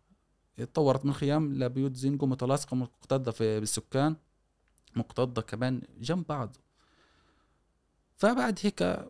اتطورت 0.59 1.05
من 1.05 1.13
خيام 1.13 1.55
لبيوت 1.55 1.97
زينجو 1.97 2.27
متلاصقة 2.27 2.75
مكتظه 2.75 3.31
في 3.31 3.61
بالسكان 3.61 4.17
مكتظه 4.97 5.43
كمان 5.43 5.83
جنب 6.01 6.27
بعض. 6.27 6.57
فبعد 8.17 8.59
هيك 8.63 9.09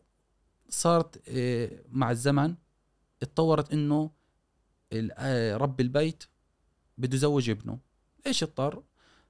صارت 0.68 1.28
إيه، 1.28 1.84
مع 1.90 2.10
الزمن 2.10 2.54
اتطورت 3.22 3.72
إنه 3.72 4.10
آه، 4.92 5.56
رب 5.56 5.80
البيت 5.80 6.24
بده 6.98 7.16
يزوج 7.16 7.50
ابنه. 7.50 7.78
إيش 8.26 8.42
اضطر 8.42 8.82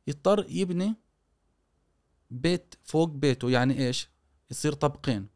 يضطر 0.06 0.46
يبني 0.48 0.94
بيت 2.30 2.74
فوق 2.84 3.08
بيته. 3.08 3.50
يعني 3.50 3.86
إيش؟ 3.86 4.08
يصير 4.50 4.72
طبقين. 4.72 5.26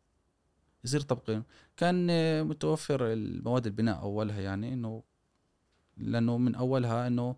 يصير 0.85 1.01
طبقين. 1.01 1.43
كان 1.77 2.07
آه، 2.11 2.43
متوفر 2.43 3.13
المواد 3.13 3.67
البناء 3.67 4.03
أولها 4.03 4.41
يعني 4.41 4.73
إنه 4.73 5.03
لأنه 5.97 6.39
من 6.39 6.55
أولها 6.55 7.07
إنه 7.07 7.37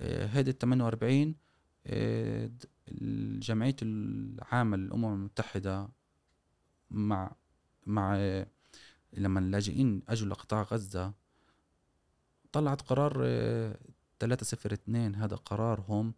آه، 0.00 0.26
هيدي 0.26 0.50
ال 0.50 0.58
48 0.58 1.34
آه، 1.86 2.46
د- 2.46 2.64
الجمعية 2.88 3.76
العامة 3.82 4.76
للأمم 4.76 5.14
المتحدة 5.14 5.88
مع 6.90 7.32
مع 7.86 8.16
لما 9.12 9.40
اللاجئين 9.40 10.02
أجوا 10.08 10.28
لقطاع 10.28 10.62
غزة 10.62 11.12
طلعت 12.52 12.82
قرار 12.82 13.20
آه، 13.24 13.78
302 14.18 15.14
هذا 15.14 15.36
قرارهم 15.36 16.14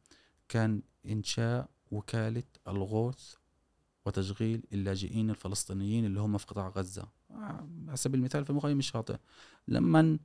كان 0.49 0.83
إنشاء 1.07 1.69
وكالة 1.91 2.43
الغوث 2.69 3.35
وتشغيل 4.07 4.63
اللاجئين 4.73 5.31
الفلسطينيين 5.31 6.05
اللي 6.05 6.21
هم 6.21 6.39
في 6.39 6.47
قطاع 6.47 6.69
غزة. 6.69 7.09
آه، 7.31 7.69
على 7.89 7.97
سبيل 7.97 8.21
المثال 8.21 8.45
في 8.45 8.53
مخيم 8.53 8.79
الشاطئ 8.79 9.17
لما 9.69 10.19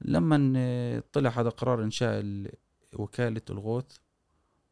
لما 0.00 0.52
آه، 0.56 1.02
طلع 1.12 1.30
هذا 1.30 1.48
قرار 1.48 1.82
إنشاء 1.84 2.20
ال- 2.20 2.52
وكالة 2.94 3.42
الغوث 3.50 3.96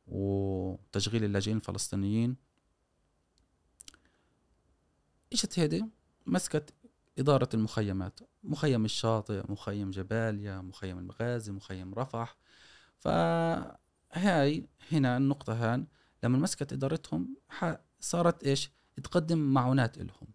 وتشغيل 0.06 1.24
اللاجئين 1.24 1.56
الفلسطينيين. 1.56 2.36
إجت 5.32 5.58
هيدي 5.58 5.84
مسكت 6.26 6.74
إدارة 7.18 7.48
المخيمات. 7.54 8.20
مخيم 8.44 8.84
الشاطئ 8.84 9.52
مخيم 9.52 9.90
جباليا 9.90 10.60
مخيم 10.60 10.98
المغازي 10.98 11.52
مخيم 11.52 11.94
رفح. 11.94 12.36
فهاي 12.98 14.68
هنا 14.92 15.16
النقطة 15.16 15.52
هان. 15.74 15.86
لما 16.22 16.38
مسكت 16.38 16.72
إدارتهم 16.72 17.36
صارت 18.00 18.44
إيش؟ 18.44 18.70
تقدم 19.02 19.38
معونات 19.38 19.98
إلهم. 19.98 20.28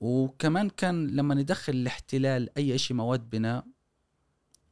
وكمان 0.00 0.70
كان 0.70 1.06
لما 1.06 1.34
ندخل 1.34 1.72
الاحتلال 1.72 2.58
أي 2.58 2.74
إشي 2.74 2.94
مواد 2.94 3.30
بناء 3.30 3.66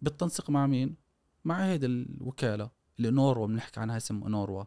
بالتنسيق 0.03 0.51
مع 0.51 0.66
مين؟ 0.66 0.97
مع 1.45 1.64
هيدي 1.64 1.87
الوكالة 1.87 2.70
اللي 2.99 3.11
نوروا 3.11 3.47
بنحكي 3.47 3.80
عنها 3.80 3.97
اسم 3.97 4.28
نوروا. 4.28 4.64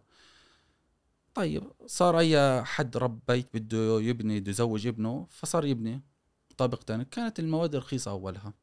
طيب 1.34 1.64
صار 1.86 2.20
أي 2.20 2.64
حد 2.64 2.98
رب 2.98 3.20
بيت 3.28 3.50
بده 3.54 4.02
يبني 4.02 4.40
بده 4.40 4.50
يزوج 4.50 4.88
ابنه 4.88 5.28
فصار 5.30 5.66
يبني 5.66 6.02
طابق 6.58 6.84
تاني. 6.84 7.06
كانت 7.06 7.40
المواد 7.40 7.76
رخيصة 7.76 8.12
أولها. 8.12 8.54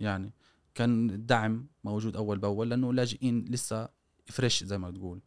يعني 0.00 0.32
كان 0.74 1.10
الدعم 1.10 1.66
موجود 1.84 2.16
أول 2.16 2.38
بأول 2.38 2.70
لأنه 2.70 2.92
لاجئين 2.92 3.44
لسه 3.44 3.88
فريش 4.26 4.64
زي 4.64 4.78
ما 4.78 4.90
تقول. 4.90 5.20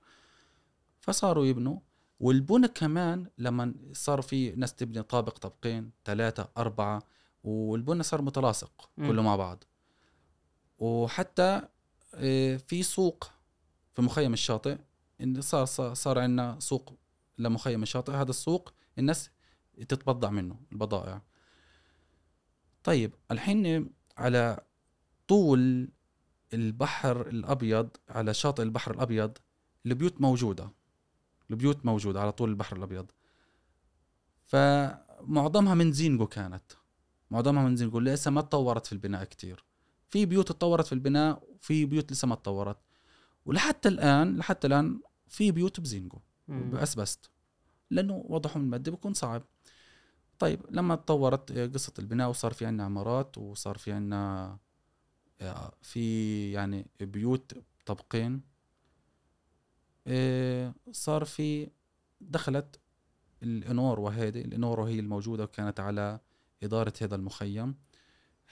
فصاروا 1.00 1.46
يبنوا. 1.46 1.80
والبنى 2.20 2.68
كمان 2.68 3.30
لما 3.38 3.74
صار 3.94 4.22
في 4.22 4.52
ناس 4.52 4.74
تبني 4.76 5.04
طابق 5.04 5.38
طابقين 5.38 5.92
ثلاثة 6.06 6.50
أربعة 6.58 7.04
والبنى 7.44 8.04
صار 8.04 8.22
متلاصق. 8.22 8.90
كله 8.96 9.22
مع 9.22 9.36
بعض. 9.36 9.64
وحتى 10.78 11.62
آه، 12.16 12.58
في 12.58 12.84
سوق 12.84 13.30
في 13.94 14.02
مخيم 14.02 14.34
الشاطئ 14.34 14.78
إن 15.22 15.42
صار 15.42 15.66
صار, 15.94 16.20
عندنا 16.20 16.60
سوق 16.60 16.94
لمخيم 17.38 17.84
الشاطئ. 17.84 18.12
هذا 18.12 18.30
السوق 18.30 18.74
الناس 19.00 19.30
تتبضع 19.90 20.30
منه 20.30 20.60
البضائع. 20.72 21.22
طيب 22.84 23.14
الحين 23.32 23.90
على 24.18 24.64
طول 25.28 25.90
البحر 26.54 27.28
الأبيض 27.28 27.90
على 28.10 28.34
شاطئ 28.34 28.64
البحر 28.64 28.92
الأبيض 28.94 29.38
البيوت 29.86 30.22
موجودة. 30.22 30.77
البيوت 31.52 31.86
موجوده 31.86 32.22
على 32.22 32.32
طول 32.32 32.50
البحر 32.50 32.78
الأبيض. 32.78 33.12
فمعظمها 34.46 35.74
من 35.74 35.92
زينجو 35.92 36.28
كانت. 36.28 36.64
معظمها 37.32 37.64
من 37.64 37.76
زينجو 37.76 38.00
لسه 38.00 38.32
ما 38.32 38.42
تطورت 38.42 38.86
في 38.86 38.94
البناء 38.94 39.24
كتير. 39.24 39.66
في 40.10 40.26
بيوت 40.26 40.48
تطورت 40.48 40.86
في 40.86 40.94
البناء 40.94 41.44
وفي 41.50 41.86
بيوت 41.86 42.12
لسه 42.12 42.28
ما 42.28 42.36
تطورت. 42.36 42.78
ولحتى 43.46 43.90
الآن 43.90 44.38
لحتى 44.38 44.68
الآن 44.68 45.00
في 45.28 45.52
بيوت 45.52 45.80
بزينجو 45.80 46.20
مم. 46.48 46.70
بأسبست. 46.70 47.30
لأنه 47.92 48.26
وضعهم 48.28 48.62
المادي 48.62 48.92
بيكون 48.92 49.14
صعب. 49.14 49.44
طيب 50.40 50.62
لما 50.70 50.96
تطورت 50.96 51.52
قصة 51.52 51.94
البناء 52.00 52.30
وصار 52.30 52.54
في 52.54 52.66
عنا 52.66 52.84
عمارات 52.84 53.38
وصار 53.38 53.78
في 53.78 53.92
عنا 53.92 54.58
آه، 55.42 55.74
في 55.82 56.52
يعني 56.52 56.88
بيوت 57.00 57.54
طبقين 57.86 58.42
صار 60.92 61.26
في 61.26 61.70
دخلت 62.22 62.80
الانور 63.44 64.00
وهذه 64.00 64.42
الانور 64.42 64.84
هي 64.84 65.00
الموجودة 65.00 65.44
وكانت 65.44 65.80
على 65.80 66.20
إدارة 66.64 66.94
هذا 67.02 67.16
المخيم. 67.16 67.76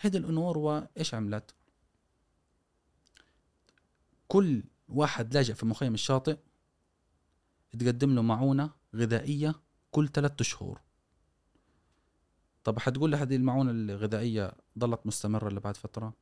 هذه 0.02 0.18
الانور 0.18 0.88
إيش 0.98 1.14
عملت؟ 1.14 1.56
كل 4.28 4.64
واحد 4.88 5.34
لاجئ 5.34 5.54
في 5.54 5.66
مخيم 5.66 5.94
الشاطئ 5.94 6.38
تقدم 7.80 8.16
له 8.16 8.22
معونة 8.22 8.70
غذائية 8.96 9.56
كل 9.92 10.08
ثلاثة 10.08 10.44
شهور 10.44 10.82
طب 12.64 12.80
حتقول 12.80 13.12
لي 13.12 13.18
هذه 13.18 13.36
المعونة 13.36 13.72
الغذائية 13.72 14.52
ضلت 14.80 15.00
مستمرة 15.06 15.50
لبعد 15.50 15.78
فترة؟ 15.78 16.14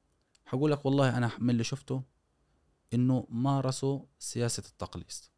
حقول 0.45 0.71
لك 0.71 0.85
والله 0.85 1.17
أنا 1.17 1.31
من 1.39 1.49
اللي 1.49 1.63
شفته 1.63 2.03
إنه 2.93 3.27
مارسوا 3.29 3.99
سياسة 4.19 4.63
التقليص. 4.69 5.31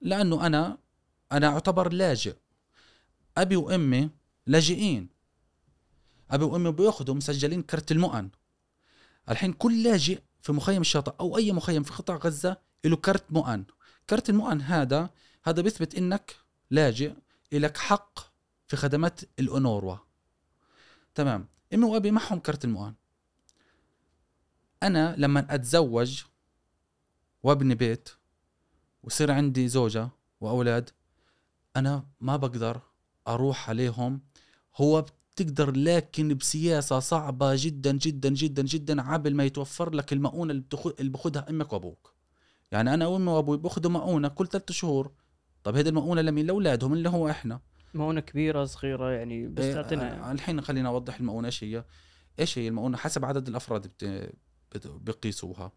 لأنه 0.00 0.46
أنا 0.46 0.78
أنا 1.32 1.46
أعتبر 1.46 1.92
لاجئ. 1.92 2.36
أبي 3.36 3.56
وأمي 3.56 4.10
لاجئين. 4.46 5.08
أبي 6.30 6.44
وأمي 6.44 6.72
بيأخذوا 6.72 7.14
مسجلين 7.14 7.62
كرت 7.62 7.92
المؤن. 7.92 8.30
الحين 9.28 9.52
كل 9.52 9.82
لاجئ 9.82 10.20
في 10.40 10.52
مخيم 10.52 10.80
الشاطئ 10.80 11.12
أو 11.20 11.36
أي 11.36 11.52
مخيم 11.52 11.82
في 11.82 11.92
قطاع 11.92 12.16
غزة 12.16 12.56
له 12.84 12.96
كرت 12.96 13.32
مؤن. 13.32 13.64
كرت 14.10 14.30
المؤن 14.30 14.60
هذا 14.60 15.10
هذا 15.44 15.62
بيثبت 15.62 15.94
إنك 15.94 16.36
لاجئ 16.70 17.12
لك 17.52 17.76
حق 17.76 18.18
في 18.66 18.76
خدمات 18.76 19.20
الأونوروا. 19.38 19.96
تمام. 21.14 21.48
أمي 21.74 21.84
وأبي 21.84 22.10
معهم 22.10 22.38
كرت 22.38 22.64
المؤن. 22.64 22.94
أنا 24.84 25.14
لما 25.18 25.54
أتزوج 25.54 26.22
وابني 27.42 27.74
بيت 27.74 28.08
ويصير 29.02 29.30
عندي 29.30 29.68
زوجة 29.68 30.08
وأولاد 30.40 30.90
أنا 31.76 32.06
ما 32.20 32.36
بقدر 32.36 32.80
أروح 33.28 33.68
عليهم. 33.70 34.20
هو 34.76 35.02
بتقدر 35.02 35.70
لكن 35.76 36.34
بسياسة 36.34 36.98
صعبة 36.98 37.52
جدا 37.54 37.92
جدا 37.92 38.28
جدا 38.28 38.62
جدا 38.62 39.02
عبل 39.02 39.34
ما 39.34 39.44
يتوفر 39.44 39.94
لك 39.94 40.12
المؤونة 40.12 40.50
اللي 40.50 40.62
بتخ- 40.62 40.94
اللي 41.00 41.10
باخدها 41.10 41.50
أمك 41.50 41.72
وأبوك. 41.72 42.14
يعني 42.72 42.94
أنا 42.94 43.06
وأمي 43.06 43.30
وأبوي 43.30 43.56
باخذوا 43.58 43.90
مؤونة 43.90 44.28
كل 44.28 44.46
ثلاثة 44.46 44.74
شهور. 44.74 45.12
طب 45.64 45.76
هذه 45.76 45.88
المؤونة 45.88 46.20
لمين 46.20 46.46
لأولادهم 46.46 46.92
اللي 46.92 47.08
هو 47.08 47.30
إحنا. 47.30 47.60
مؤونة 47.94 48.20
كبيرة 48.20 48.64
صغيرة 48.64 49.10
يعني 49.10 49.48
بس 49.48 49.64
إيه، 49.64 49.74
تعطينا 49.74 50.28
آه، 50.28 50.32
الحين 50.32 50.60
خلينا 50.60 50.88
أوضح 50.88 51.16
المؤونة 51.20 51.46
إيش 51.46 51.64
هي. 51.64 51.84
إيش 52.40 52.58
هي 52.58 52.68
المؤونة؟ 52.68 52.96
حسب 52.96 53.24
عدد 53.24 53.48
الأفراد 53.48 53.86
بت... 53.86 54.30
بقيسوها. 54.84 55.72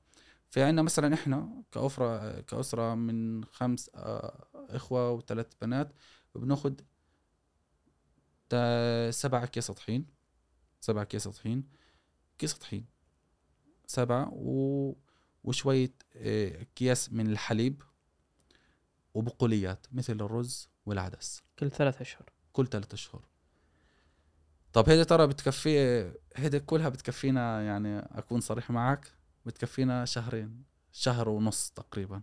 في 0.49 0.63
عندنا 0.63 0.81
مثلا 0.81 1.13
إحنا 1.13 1.63
كأسرة 1.71 2.41
كأسرة 2.41 2.95
من 2.95 3.45
خمس 3.45 3.89
آه، 3.95 4.47
إخوة 4.55 5.11
وثلاث 5.11 5.47
بنات 5.61 5.93
بناخذ 6.35 6.73
تا- 8.49 9.11
سبعة 9.11 9.45
كيس 9.45 9.71
طحين. 9.71 10.05
سبعة 10.81 11.03
كيس 11.03 11.27
طحين. 11.27 11.63
كيس 12.37 12.53
طحين. 12.53 12.85
سبعة 13.87 14.29
و... 14.33 14.93
وشوية 15.43 15.93
آه، 16.15 16.61
أكياس 16.61 17.13
من 17.13 17.27
الحليب 17.27 17.83
وبقوليات 19.13 19.87
مثل 19.91 20.13
الرز 20.13 20.69
والعدس. 20.85 21.43
كل 21.59 21.71
ثلاث 21.71 22.01
أشهر. 22.01 22.25
كل 22.53 22.67
ثلاثة 22.67 22.93
أشهر. 22.93 23.25
طب 24.77 24.89
هيدي 24.89 25.05
ترى 25.05 25.27
بتكفي 25.27 26.11
هيدي 26.35 26.59
كلها 26.59 26.89
بتكفينا 26.89 27.61
يعني 27.61 27.99
أكون 27.99 28.41
صريح 28.41 28.71
معك 28.71 29.13
بتكفينا 29.45 30.05
شهرين 30.05 30.63
شهر 30.91 31.29
ونص 31.29 31.69
تقريبا. 31.69 32.21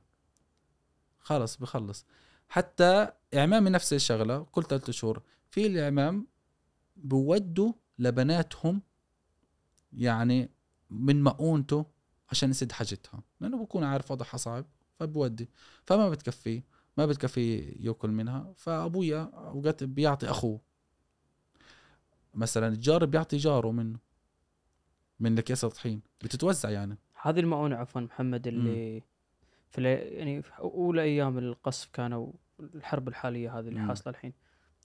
خلص 1.19 1.57
بخلص. 1.57 2.07
حتى 2.49 3.09
إعمامي 3.35 3.71
نفس 3.71 3.93
الشغلة 3.93 4.43
كل 4.43 4.63
ثلاثة 4.63 4.93
شهور. 4.93 5.23
في 5.51 5.67
الإعمام 5.67 6.27
بودوا 6.97 7.73
لبناتهم 7.99 8.83
يعني 9.93 10.51
من 10.91 11.23
مؤونته 11.23 11.87
عشان 12.31 12.51
يسد 12.51 12.73
حاجتها. 12.73 13.23
لأنه 13.41 13.65
بكون 13.65 13.85
عارف 13.85 14.11
وضعها 14.11 14.37
صعب 14.37 14.67
فبودي. 14.99 15.51
فما 15.85 16.11
بتكفي 16.11 16.63
ما 16.97 17.07
بتكفي 17.07 17.59
يأكل 17.59 18.11
منها. 18.11 18.53
فأبويا 18.57 19.31
أوقات 19.35 19.85
بيعطي 19.85 20.31
أخوه. 20.31 20.74
مثلا 22.35 22.69
الجار 22.69 23.05
بيعطي 23.05 23.37
جاره 23.37 23.71
منه 23.71 23.99
من 25.21 25.39
اكياس 25.39 25.65
الطحين 25.65 26.03
بتتوزع 26.25 26.71
يعني. 26.71 26.99
هذه 27.23 27.41
المؤونة 27.41 27.77
عفوا 27.77 28.01
محمد 28.01 28.47
اللي 28.47 29.03
في 29.71 29.77
الأي- 29.81 30.13
يعني 30.13 30.43
في 30.43 30.59
أولى 30.59 31.03
أيام 31.03 31.39
القصف 31.39 31.89
كانوا 31.93 32.33
الحرب 32.61 33.09
الحالية 33.09 33.59
هذه 33.59 33.69
اللي. 33.69 33.81
حاصلة 33.89 34.11
الحين. 34.13 34.33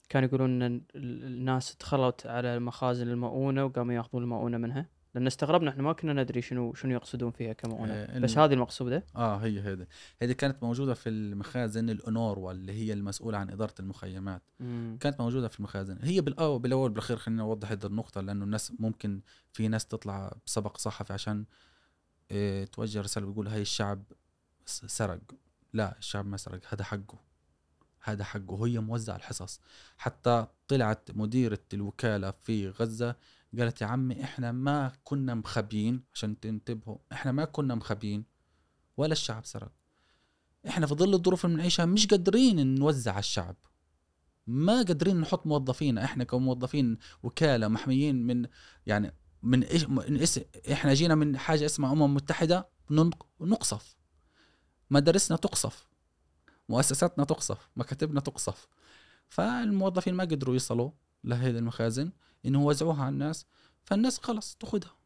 كانوا 0.08 0.28
يقولون 0.28 0.62
إن 0.62 0.62
ال- 0.94 1.24
الناس 1.24 1.76
دخلت 1.80 2.26
على 2.26 2.58
مخازن 2.58 3.08
المؤونة 3.08 3.64
وقاموا 3.64 3.94
يأخذون 3.94 4.22
المؤونة 4.22 4.58
منها. 4.58 4.86
لأن 5.14 5.26
استغربنا 5.26 5.70
إحنا 5.70 5.82
ما 5.82 5.92
كنا 5.92 6.12
ندري 6.12 6.42
شنو 6.42 6.74
شنو 6.74 6.92
يقصدون 6.92 7.30
فيها 7.30 7.52
كمؤونة. 7.52 7.92
آه، 7.92 8.18
بس 8.18 8.38
هذه 8.38 8.52
المقصودة؟ 8.52 9.06
آه 9.16 9.36
هي 9.36 9.60
هذه. 9.60 9.86
هذه 10.22 10.32
كانت 10.32 10.62
موجودة 10.62 10.94
في 10.94 11.08
المخازن 11.08 11.90
الاونوروا 11.90 12.52
اللي 12.52 12.72
هي 12.72 12.92
المسؤولة 12.92 13.38
عن 13.38 13.50
إدارة 13.50 13.74
المخيمات. 13.80 14.42
مم. 14.60 14.98
كانت 15.00 15.20
موجودة 15.20 15.48
في 15.48 15.58
المخازن. 15.58 15.98
هي 16.02 16.20
بالاول 16.20 16.58
بالأول 16.60 16.90
بالأخير 16.90 17.16
خلينا 17.16 17.42
نوضح 17.42 17.70
هذه 17.70 17.86
النقطة 17.86 18.20
لأنه 18.20 18.44
الناس 18.44 18.72
ممكن 18.78 19.20
في 19.52 19.68
ناس 19.68 19.86
تطلع 19.86 20.32
بسبق 20.46 20.76
صحفي 20.76 21.12
عشان 21.12 21.44
إيه 22.30 22.64
توجه 22.64 23.00
رسالة 23.00 23.26
بيقول 23.26 23.48
هاي 23.48 23.62
الشعب 23.62 24.02
سرق. 24.66 25.20
لا 25.72 25.98
الشعب 25.98 26.26
ما 26.26 26.36
سرق. 26.36 26.60
هذا 26.68 26.84
حقه. 26.84 27.18
هذا 28.02 28.24
حقه. 28.24 28.52
وهي 28.52 28.78
موزع 28.78 29.16
الحصص. 29.16 29.60
حتى 29.96 30.46
طلعت 30.68 31.10
مديرة 31.10 31.64
الوكالة 31.74 32.30
في 32.30 32.68
غزة 32.68 33.16
قالت 33.58 33.80
يا 33.80 33.86
عمي 33.86 34.24
إحنا 34.24 34.52
ما 34.52 34.92
كنا 35.04 35.34
مخبيين 35.34 36.04
عشان 36.14 36.40
تنتبهوا 36.40 36.98
إحنا 37.12 37.32
ما 37.32 37.44
كنا 37.44 37.74
مخبيين 37.74 38.24
ولا 38.96 39.12
الشعب 39.12 39.46
سرق. 39.46 39.72
إحنا 40.68 40.86
في 40.86 40.94
ظل 40.94 41.14
الظروف 41.14 41.44
اللي 41.44 41.56
بنعيشها 41.56 41.86
مش 41.86 42.06
قادرين 42.06 42.74
نوزع 42.74 43.12
على 43.12 43.18
الشعب. 43.18 43.56
ما 44.46 44.76
قادرين 44.76 45.20
نحط 45.20 45.46
موظفين 45.46 45.98
إحنا 45.98 46.24
كموظفين 46.24 46.98
وكالة 47.22 47.68
محميين 47.68 48.26
من 48.26 48.46
يعني 48.86 49.14
من 49.42 49.62
إيش 49.62 49.84
من 49.84 50.16
إيش 50.16 50.40
إحنا 50.72 50.94
جينا 50.94 51.14
من 51.14 51.38
حاجة 51.38 51.66
اسمها 51.66 51.92
أمم 51.92 52.14
متحدة 52.14 52.68
نقصف. 53.40 53.96
مدارسنا 54.90 55.36
تقصف. 55.36 55.88
مؤسساتنا 56.68 57.24
تقصف. 57.24 57.70
مكاتبنا 57.76 58.20
تقصف. 58.20 58.68
فالموظفين 59.28 60.14
ما 60.14 60.24
قدروا 60.24 60.54
يصلوا 60.54 60.90
لهذه 61.24 61.58
المخازن. 61.58 62.12
انه 62.46 62.60
يوزعوها 62.62 63.02
على 63.04 63.12
الناس 63.12 63.46
فالناس 63.84 64.18
خلص 64.18 64.54
تأخذها. 64.56 64.96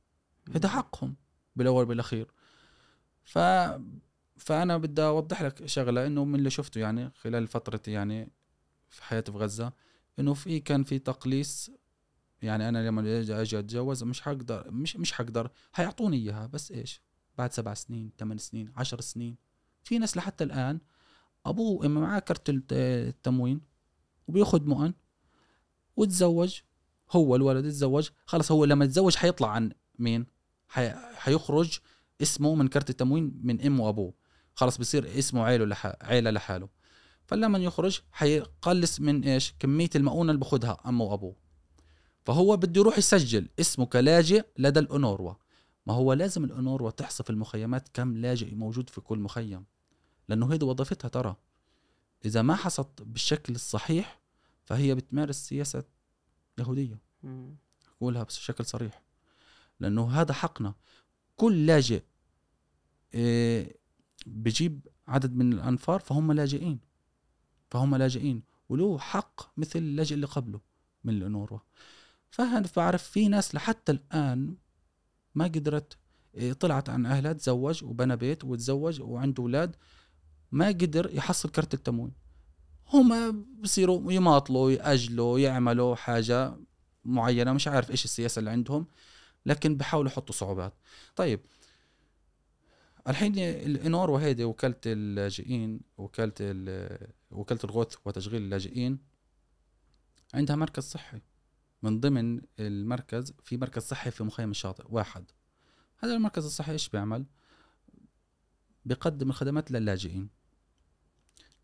هذا 0.54 0.68
حقهم 0.68 1.16
بالأول 1.56 1.86
بالاخير 1.86 2.30
ف 3.22 3.38
فأنا 4.36 4.76
بدي 4.78 5.02
أوضح 5.02 5.42
لك 5.42 5.66
شغلة 5.66 6.06
إنه 6.06 6.24
من 6.24 6.34
اللي 6.34 6.50
شفته 6.50 6.78
يعني 6.78 7.10
خلال 7.10 7.46
فترة 7.46 7.80
يعني 7.86 8.30
في 8.88 9.02
حياتي 9.04 9.32
في 9.32 9.38
غزة 9.38 9.72
إنه 10.18 10.34
في 10.34 10.60
كان 10.60 10.84
في 10.84 10.98
تقليص 10.98 11.70
يعني 12.42 12.68
أنا 12.68 12.86
لما 12.88 13.20
أجي 13.20 13.58
أتجوز 13.58 14.02
مش 14.04 14.20
حقدر 14.20 14.70
مش 14.70 14.96
مش 14.96 15.12
حقدر 15.12 15.50
حيعطوني 15.72 16.16
إياها 16.16 16.46
بس 16.46 16.72
إيش؟ 16.72 17.00
بعد 17.38 17.52
سبع 17.52 17.74
سنين 17.74 18.10
ثمان 18.18 18.38
سنين 18.38 18.72
عشر 18.76 19.00
سنين. 19.00 19.36
في 19.84 19.98
ناس 19.98 20.16
لحتى 20.16 20.44
الآن 20.44 20.80
أبوه 21.46 21.88
معاه 21.88 22.18
كرت 22.18 22.48
الت- 22.50 22.72
التموين 23.08 23.60
وبيأخذ 24.28 24.64
مؤن 24.66 24.94
وتزوج 25.96 26.60
هو 27.10 27.36
الولد 27.36 27.64
يتزوج 27.64 28.08
خلص 28.26 28.52
هو 28.52 28.64
لما 28.64 28.84
يتزوج 28.84 29.16
حيطلع 29.16 29.48
عن 29.48 29.72
مين؟ 29.98 30.26
حي... 30.68 30.90
حيخرج 31.14 31.78
اسمه 32.22 32.54
من 32.54 32.68
كرت 32.68 32.90
التموين 32.90 33.40
من 33.42 33.60
أمه 33.60 33.84
وأبوه. 33.84 34.14
خلص 34.54 34.78
بصير 34.78 35.18
اسمه 35.18 35.44
عيله 35.44 35.64
لح... 35.64 35.92
عيلة 36.02 36.30
لحاله. 36.30 36.68
فلما 37.26 37.58
يخرج 37.58 38.00
حيقلص 38.12 39.00
من 39.00 39.24
إيش؟ 39.24 39.54
كمية 39.58 39.90
المؤونة 39.96 40.30
اللي 40.30 40.40
باخذها 40.40 40.80
أمه 40.86 41.04
وأبوه. 41.04 41.36
فهو 42.24 42.56
بده 42.56 42.80
يروح 42.80 42.98
يسجل 42.98 43.48
اسمه 43.60 43.86
كلاجئ 43.86 44.44
لدى 44.58 44.80
الأونروا 44.80 45.34
ما 45.86 45.94
هو 45.94 46.12
لازم 46.12 46.44
الأونروا 46.44 46.90
تحصي 46.90 47.22
في 47.22 47.30
المخيمات 47.30 47.88
كم 47.88 48.16
لاجئ 48.16 48.54
موجود 48.54 48.90
في 48.90 49.00
كل 49.00 49.18
مخيم 49.18 49.64
لأنه 50.28 50.52
هيدي 50.52 50.64
وظيفتها 50.64 51.08
ترى. 51.08 51.36
إذا 52.24 52.42
ما 52.42 52.54
حصت 52.54 53.02
بالشكل 53.02 53.54
الصحيح 53.54 54.20
فهي 54.64 54.94
بتمارس 54.94 55.36
سياسة 55.36 55.84
يهودية. 56.58 56.98
مم. 57.22 57.56
أقولها 57.96 58.22
بشكل 58.22 58.64
صريح. 58.64 59.02
لأنه 59.80 60.10
هذا 60.20 60.32
حقنا. 60.32 60.74
كل 61.36 61.66
لاجئ 61.66 62.02
إيه، 63.14 63.76
بجيب 64.26 64.88
عدد 65.08 65.36
من 65.36 65.52
الأنفار 65.52 66.00
فهم 66.00 66.32
لاجئين. 66.32 66.80
فهم 67.70 67.96
لاجئين. 67.96 68.42
وله 68.68 68.98
حق 68.98 69.58
مثل 69.58 69.78
اللاجئ 69.78 70.14
اللي 70.14 70.26
قبله 70.26 70.60
من 71.04 71.16
الأونروا 71.16 71.58
فهنا 72.30 72.68
بعرف 72.76 73.02
في 73.02 73.28
ناس 73.28 73.54
لحتى 73.54 73.92
الآن 73.92 74.56
ما 75.34 75.44
قدرت 75.44 75.98
إيه، 76.34 76.52
طلعت 76.52 76.88
عن 76.88 77.06
أهلها 77.06 77.32
تزوج 77.32 77.84
وبنى 77.84 78.16
بيت 78.16 78.44
وتزوج 78.44 79.00
وعنده 79.00 79.42
أولاد 79.42 79.76
ما 80.52 80.66
قدر 80.66 81.10
يحصل 81.14 81.48
كرت 81.48 81.74
التموين. 81.74 82.12
هم 82.94 83.44
بصيروا 83.60 84.12
يماطلوا 84.12 84.70
يأجلوا 84.70 85.38
يعملوا 85.38 85.94
حاجة 85.94 86.56
معينة 87.04 87.52
مش 87.52 87.68
عارف 87.68 87.90
إيش 87.90 88.04
السياسة 88.04 88.38
اللي 88.38 88.50
عندهم 88.50 88.86
لكن 89.46 89.76
بحاولوا 89.76 90.10
يحطوا 90.10 90.34
صعوبات. 90.34 90.74
طيب 91.16 91.40
الحين 93.08 93.38
الانور 93.38 94.10
وهيدي 94.10 94.44
وكالة 94.44 94.80
اللاجئين 94.86 95.80
وكالة 95.98 96.32
ال- 96.40 97.08
وكالة 97.30 97.60
الغوث 97.64 97.94
وتشغيل 98.04 98.42
اللاجئين 98.42 98.98
عندها 100.34 100.56
مركز 100.56 100.82
صحي. 100.82 101.20
من 101.82 102.00
ضمن 102.00 102.40
المركز 102.60 103.32
في 103.42 103.56
مركز 103.56 103.82
صحي 103.82 104.10
في 104.10 104.24
مخيم 104.24 104.50
الشاطئ 104.50 104.84
واحد. 104.88 105.24
هذا 105.98 106.14
المركز 106.14 106.44
الصحي 106.44 106.72
إيش 106.72 106.88
بيعمل؟ 106.88 107.24
بيقدم 108.84 109.30
الخدمات 109.30 109.70
للاجئين. 109.70 110.28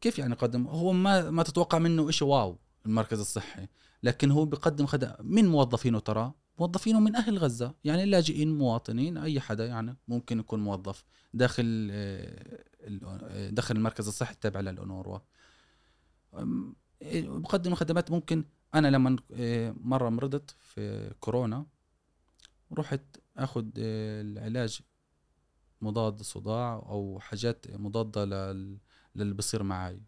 كيف 0.00 0.18
يعني 0.18 0.32
يقدم؟ 0.32 0.66
هو 0.66 0.92
ما 0.92 1.30
ما 1.30 1.42
تتوقع 1.42 1.78
منه 1.78 2.08
إشي 2.08 2.24
واو 2.24 2.58
المركز 2.86 3.20
الصحي 3.20 3.68
لكن 4.02 4.30
هو 4.30 4.44
بيقدم 4.44 4.86
خدمات 4.86 5.20
من 5.20 5.48
موظفينه 5.48 5.98
ترى؟ 5.98 6.32
موظفينه 6.58 7.00
من 7.00 7.16
أهل 7.16 7.38
غزة 7.38 7.74
يعني 7.84 8.02
اللاجئين 8.02 8.58
مواطنين 8.58 9.16
أي 9.18 9.40
حدا 9.40 9.66
يعني 9.66 9.96
ممكن 10.08 10.38
يكون 10.38 10.60
موظف 10.60 11.04
داخل 11.34 11.88
آه، 11.92 12.64
آه، 13.22 13.50
داخل 13.50 13.76
المركز 13.76 14.08
الصحي 14.08 14.32
التابع 14.34 14.60
إيه، 17.02 17.28
بقدم 17.28 17.74
خدمات 17.74 18.10
ممكن. 18.10 18.44
أنا 18.74 18.88
لما 18.88 19.16
آه، 19.32 19.74
مرة 19.80 20.08
مرضت 20.08 20.50
في 20.58 21.14
كورونا 21.20 21.66
رحت 22.72 23.02
آخذ 23.36 23.64
العلاج 23.76 24.80
مضاد 25.80 26.22
صداع 26.22 26.74
أو 26.74 27.18
حاجات 27.20 27.66
مضادة 27.70 28.24
لل- 28.24 28.78
للي 29.16 29.34
بصير 29.34 29.62
معي 29.62 30.00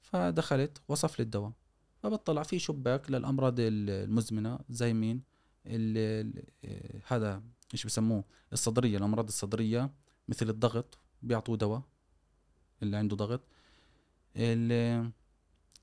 فدخلت 0.00 0.78
وصف 0.88 1.18
لي 1.18 1.22
الدواء. 1.22 1.52
فبطلع 2.02 2.42
في 2.42 2.58
شباك 2.58 3.10
للأمراض 3.10 3.60
ال- 3.60 3.90
المزمنة 3.90 4.58
زي 4.68 4.92
مين 4.94 5.22
هذا 7.06 7.42
إيش 7.74 7.86
بسموه؟ 7.86 8.24
الصدرية 8.52 8.98
الأمراض 8.98 9.26
الصدرية 9.26 9.90
مثل 10.28 10.48
الضغط 10.50 10.98
بيعطوه 11.22 11.56
دواء 11.56 11.82
اللي 12.82 12.96
عنده 12.96 13.16
ضغط. 13.16 13.40
اللي, 14.36 15.10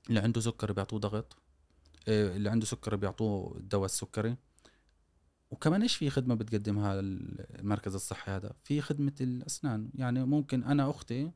اللي 0.08 0.20
عنده 0.20 0.40
سكري 0.40 0.72
بيعطوه 0.72 0.98
ضغط. 0.98 1.36
آه، 2.08 2.36
اللي 2.36 2.50
عنده 2.50 2.66
سكري 2.66 2.96
بيعطوه 2.96 3.56
الدواء 3.56 3.84
السكري. 3.84 4.36
وكمان 5.50 5.82
إيش 5.82 5.96
في 5.96 6.10
خدمة 6.10 6.34
بتقدمها 6.34 7.00
المركز 7.00 7.94
الصحي 7.94 8.32
هذا؟ 8.32 8.52
في 8.64 8.80
خدمة 8.80 9.14
الأسنان. 9.20 9.90
يعني 9.94 10.24
ممكن 10.24 10.64
أنا 10.64 10.90
أختي 10.90 11.30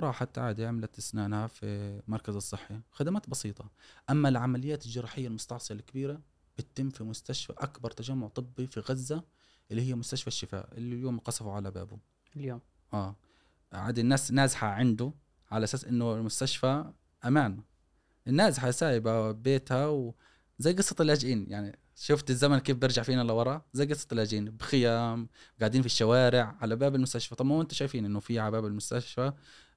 راحت 0.00 0.38
عادي 0.38 0.66
عملت 0.66 0.98
اسنانها 0.98 1.46
في 1.46 2.00
مركز 2.08 2.36
الصحي. 2.36 2.80
خدمات 2.90 3.30
بسيطة. 3.30 3.70
أما 4.10 4.28
العمليات 4.28 4.86
الجراحية 4.86 5.26
المستعصية 5.26 5.74
الكبيرة 5.74 6.20
بتتم 6.58 6.90
في 6.90 7.04
مستشفى 7.04 7.52
أكبر 7.58 7.90
تجمع 7.90 8.28
طبي 8.28 8.66
في 8.66 8.80
غزة 8.80 9.24
اللي 9.70 9.82
هي 9.88 9.94
مستشفى 9.94 10.28
الشفاء 10.28 10.68
اللي 10.72 10.96
اليوم 10.96 11.18
قصفوا 11.18 11.52
على 11.52 11.70
بابه. 11.70 11.98
اليوم. 12.36 12.60
آه. 12.92 13.16
عادي 13.72 14.00
الناس 14.00 14.32
نازحة 14.32 14.66
عنده 14.66 15.12
على 15.50 15.64
أساس 15.64 15.84
إنه 15.84 16.14
المستشفى 16.14 16.92
أمان. 17.24 17.62
النازحة 18.26 18.70
سايبة 18.70 19.30
بيتها 19.30 19.86
وزي 19.86 20.72
قصة 20.72 20.96
اللاجئين. 21.00 21.46
يعني 21.48 21.78
شفت 21.96 22.30
الزمن 22.30 22.58
كيف 22.58 22.76
برجع 22.76 23.02
فينا 23.02 23.22
لورا؟ 23.22 23.62
زي 23.72 23.86
قصة 23.86 24.06
اللاجئين. 24.12 24.44
بخيام 24.44 25.28
قاعدين 25.60 25.82
في 25.82 25.86
الشوارع 25.86 26.56
على 26.60 26.76
باب 26.76 26.94
المستشفى. 26.94 27.34
طب 27.34 27.46
ما 27.46 27.54
هو 27.54 27.60
انت 27.60 27.74
شايفين 27.74 28.04
إنه 28.04 28.20
في 28.20 28.38
على 28.38 28.50
باب 28.50 28.66
المستشفى 28.66 29.32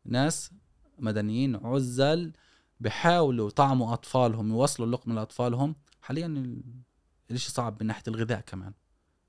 ناس 0.06 0.52
مدنيين 1.00 1.56
عزل 1.56 2.34
بحاولوا 2.80 3.48
يطعموا 3.48 3.94
أطفالهم 3.94 4.50
يوصلوا 4.50 4.88
اللقمة 4.88 5.16
لأطفالهم. 5.16 5.76
حاليا 6.02 6.26
ال- 6.26 6.64
الإشي 7.32 7.52
صعب 7.52 7.82
من 7.84 7.88
ناحية 7.88 8.04
الغذاء 8.08 8.42
كمان. 8.42 8.74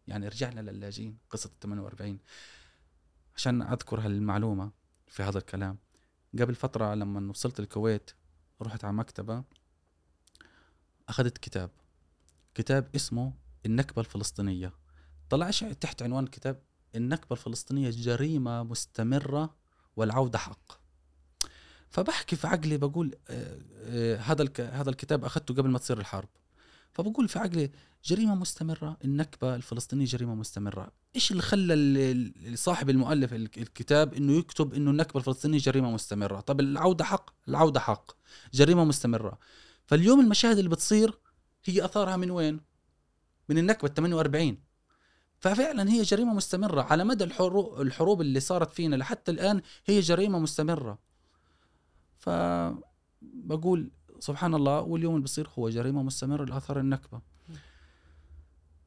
يعني 0.07 0.29
رجعنا 0.29 0.61
للاجئين 0.61 1.19
قصة 1.31 1.47
ال 1.55 1.59
48 1.61 2.19
عشان 3.37 3.63
أذكر 3.63 4.01
هالمعلومة 4.01 4.71
في 5.07 5.23
هذا 5.23 5.39
الكلام 5.39 5.79
قبل 6.41 6.55
فترة 6.55 6.95
لما 6.95 7.31
وصلت 7.31 7.61
الكويت 7.61 8.11
رحت 8.63 8.85
على 8.85 8.93
مكتبة 8.93 9.45
أخذت 11.09 11.39
كتاب. 11.39 11.71
كتاب 12.55 12.89
اسمه 12.95 13.33
النكبة 13.67 14.01
الفلسطينية. 14.01 14.73
طلع 15.31 15.51
تحت 15.51 16.03
عنوان 16.03 16.25
الكتاب 16.25 16.63
النكبة 16.95 17.33
الفلسطينية 17.33 17.91
جريمة 17.91 18.63
مستمرة 18.63 19.55
والعودة 19.97 20.39
حق. 20.39 20.73
فبحكي 21.91 22.37
في 22.37 22.47
عقلي 22.47 22.77
بقول 22.77 23.15
آه، 23.29 23.59
آه، 23.85 24.17
هذا 24.17 24.45
هذا 24.59 24.91
الكتاب 24.91 25.25
أخذته 25.25 25.55
قبل 25.55 25.69
ما 25.71 25.79
تصير 25.79 25.99
الحرب. 25.99 26.29
فبقول 26.93 27.29
في 27.29 27.39
عقلي 27.39 27.71
جريمة 28.05 28.35
مستمرة 28.35 28.97
النكبة 29.05 29.55
الفلسطينية 29.55 30.05
جريمة 30.07 30.35
مستمرة. 30.35 30.93
إيش 31.17 31.31
اللي 31.31 31.43
خلى 31.43 32.33
صاحب 32.57 32.91
المؤلف 32.91 33.33
ال- 33.33 33.51
الكتاب 33.57 34.15
إنه 34.15 34.33
يكتب 34.33 34.75
إنه 34.75 34.91
النكبة 34.91 35.21
الفلسطينية 35.21 35.59
جريمة 35.59 35.91
مستمرة؟ 35.91 36.41
طب 36.41 36.61
العودة 36.61 37.05
حق؟ 37.05 37.31
العودة 37.49 37.81
حق. 37.81 38.11
جريمة 38.55 38.85
مستمرة. 38.85 39.39
فاليوم 39.87 40.21
المشاهد 40.21 40.59
اللي 40.59 40.71
بتصير 40.71 41.19
هي 41.65 41.85
أثارها 41.85 42.17
من 42.17 42.31
وين؟ 42.31 42.61
من 43.49 43.59
النكبة 43.59 43.89
48 43.89 44.59
ففعلا 45.45 45.91
هي 45.91 46.03
جريمة 46.03 46.35
مستمرة 46.35 46.83
على 46.83 47.05
مدى 47.05 47.25
الحروب 47.25 47.81
الحروب 47.81 48.21
اللي 48.21 48.41
صارت 48.41 48.73
فينا 48.73 48.97
لحتى 48.97 49.31
الآن 49.31 49.63
هي 49.87 50.01
جريمة 50.01 50.39
مستمرة. 50.39 50.99
فبقول 52.19 53.91
سبحان 54.21 54.55
الله 54.55 54.81
واليوم 54.81 55.15
اللي 55.15 55.25
بصير 55.25 55.49
هو 55.59 55.69
جريمة 55.71 56.03
مستمرة 56.03 56.45
لاثار 56.45 56.81
النكبة. 56.81 57.21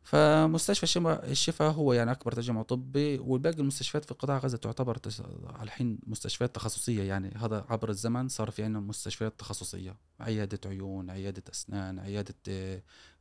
فمستشفى 0.03 0.83
الشفا- 0.83 1.23
الشفا 1.31 1.67
هو 1.67 1.93
يعني 1.93 2.11
أكبر 2.11 2.31
تجمع 2.31 2.61
طبي 2.61 3.19
وباقي 3.19 3.59
المستشفيات 3.59 4.05
في 4.05 4.13
قطاع 4.13 4.37
غزة 4.37 4.57
تعتبر 4.57 4.99
على 5.45 5.63
الحين 5.63 5.99
مستشفيات 6.07 6.55
تخصصية. 6.55 7.03
يعني 7.03 7.33
هذا 7.35 7.65
عبر 7.69 7.89
الزمن 7.89 8.27
صار 8.27 8.51
في 8.51 8.63
عندنا 8.63 8.79
مستشفيات 8.79 9.39
تخصصية. 9.39 9.95
عيادة 10.19 10.59
عيون 10.69 11.09
عيادة 11.09 11.43
أسنان 11.51 11.99
عيادة 11.99 12.35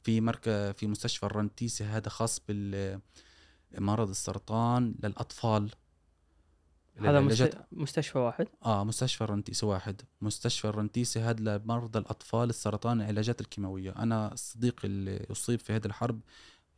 في 0.03 0.21
مركز 0.21 0.53
في 0.75 0.87
مستشفى 0.87 1.27
الرنتيسي 1.27 1.85
هذا 1.85 2.09
خاص 2.09 2.41
بال 2.49 3.01
مرض 3.79 4.09
السرطان 4.09 4.95
للأطفال. 5.03 5.71
هذا 6.99 7.21
مست... 7.21 7.59
مستشفى 7.73 8.19
واحد؟ 8.19 8.49
آه 8.65 8.85
مستشفى 8.85 9.25
الرنتيسي 9.25 9.67
واحد. 9.67 10.03
مستشفى 10.21 10.69
الرنتيسي 10.69 11.21
هذا 11.21 11.59
لمرضى 11.59 11.99
الأطفال 11.99 12.49
السرطان 12.49 13.01
العلاجات 13.01 13.41
الكيماوية. 13.41 13.91
أنا 13.91 14.33
الصديق 14.33 14.81
اللي 14.85 15.27
اصيب 15.31 15.61
في 15.61 15.73
هذه 15.73 15.87
الحرب 15.87 16.21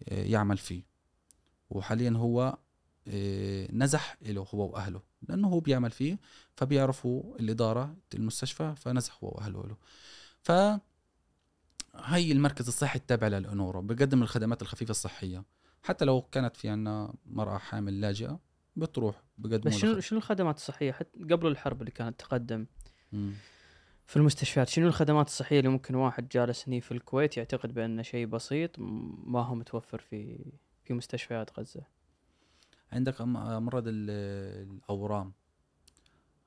آه، 0.09 0.25
يعمل 0.25 0.59
فيه. 0.59 0.83
وحاليا 1.71 2.11
هو 2.11 2.59
آه، 3.09 3.69
نزح 3.73 4.17
له 4.23 4.47
هو 4.55 4.71
وأهله. 4.71 5.03
لأنه 5.29 5.49
هو 5.49 5.61
بيعمل 5.61 5.91
فيه 5.91 6.19
فبيعرفوا 6.57 7.39
الإدارة 7.39 7.97
المستشفى 8.15 8.75
فنزح 8.77 9.25
هو 9.25 9.29
وأهله 9.29 9.67
له. 9.67 9.77
ف 10.43 10.53
هي 11.95 12.33
المركز 12.33 12.67
الصحي 12.67 12.99
التابع 12.99 13.29
للانورو 13.29 13.83
بقدم 13.83 14.23
الخدمات 14.23 14.63
الخفيفة 14.63 14.91
الصحية. 14.91 15.45
حتى 15.83 16.05
لو 16.05 16.23
كانت 16.23 16.57
في 16.57 16.69
عنا 16.69 17.15
مرأة 17.27 17.59
حامل 17.59 18.01
لاجئة 18.01 18.41
بتروح 18.77 19.23
بقدموا 19.39 19.61
بس 19.75 19.75
شنو 19.81 20.01
شنو 20.01 20.19
الخدمات 20.19 20.57
الصحية؟ 20.57 20.93
حتى 20.93 21.19
قبل 21.31 21.47
الحرب 21.47 21.81
اللي 21.81 21.91
كانت 21.91 22.21
تقدم 22.21 22.67
مم. 23.13 23.33
في 24.07 24.17
المستشفيات 24.17 24.69
شنو 24.69 24.87
الخدمات 24.87 25.27
الصحية 25.27 25.59
اللي 25.59 25.71
ممكن 25.71 25.95
واحد 25.95 26.29
جالس 26.29 26.69
هني 26.69 26.81
في 26.81 26.93
الكويت 26.93 27.37
يعتقد 27.37 27.75
بانه 27.75 28.03
شيء 28.03 28.27
بسيط 28.27 28.79
م- 28.79 29.33
ما 29.33 29.41
هو 29.43 29.55
متوفر 29.55 29.99
في 29.99 30.45
في 30.85 30.95
مستشفيات 30.95 31.59
غزة؟ 31.61 31.83
عندك 32.93 33.17
أم- 33.19 33.21
امراض 33.37 33.85
ال- 33.89 34.11
الأورام. 34.71 35.33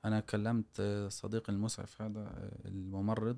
أنا 0.04 0.20
كلمت 0.20 0.82
صديقي 1.08 1.52
المسعف 1.52 2.02
هذا 2.02 2.50
الممرض 2.64 3.36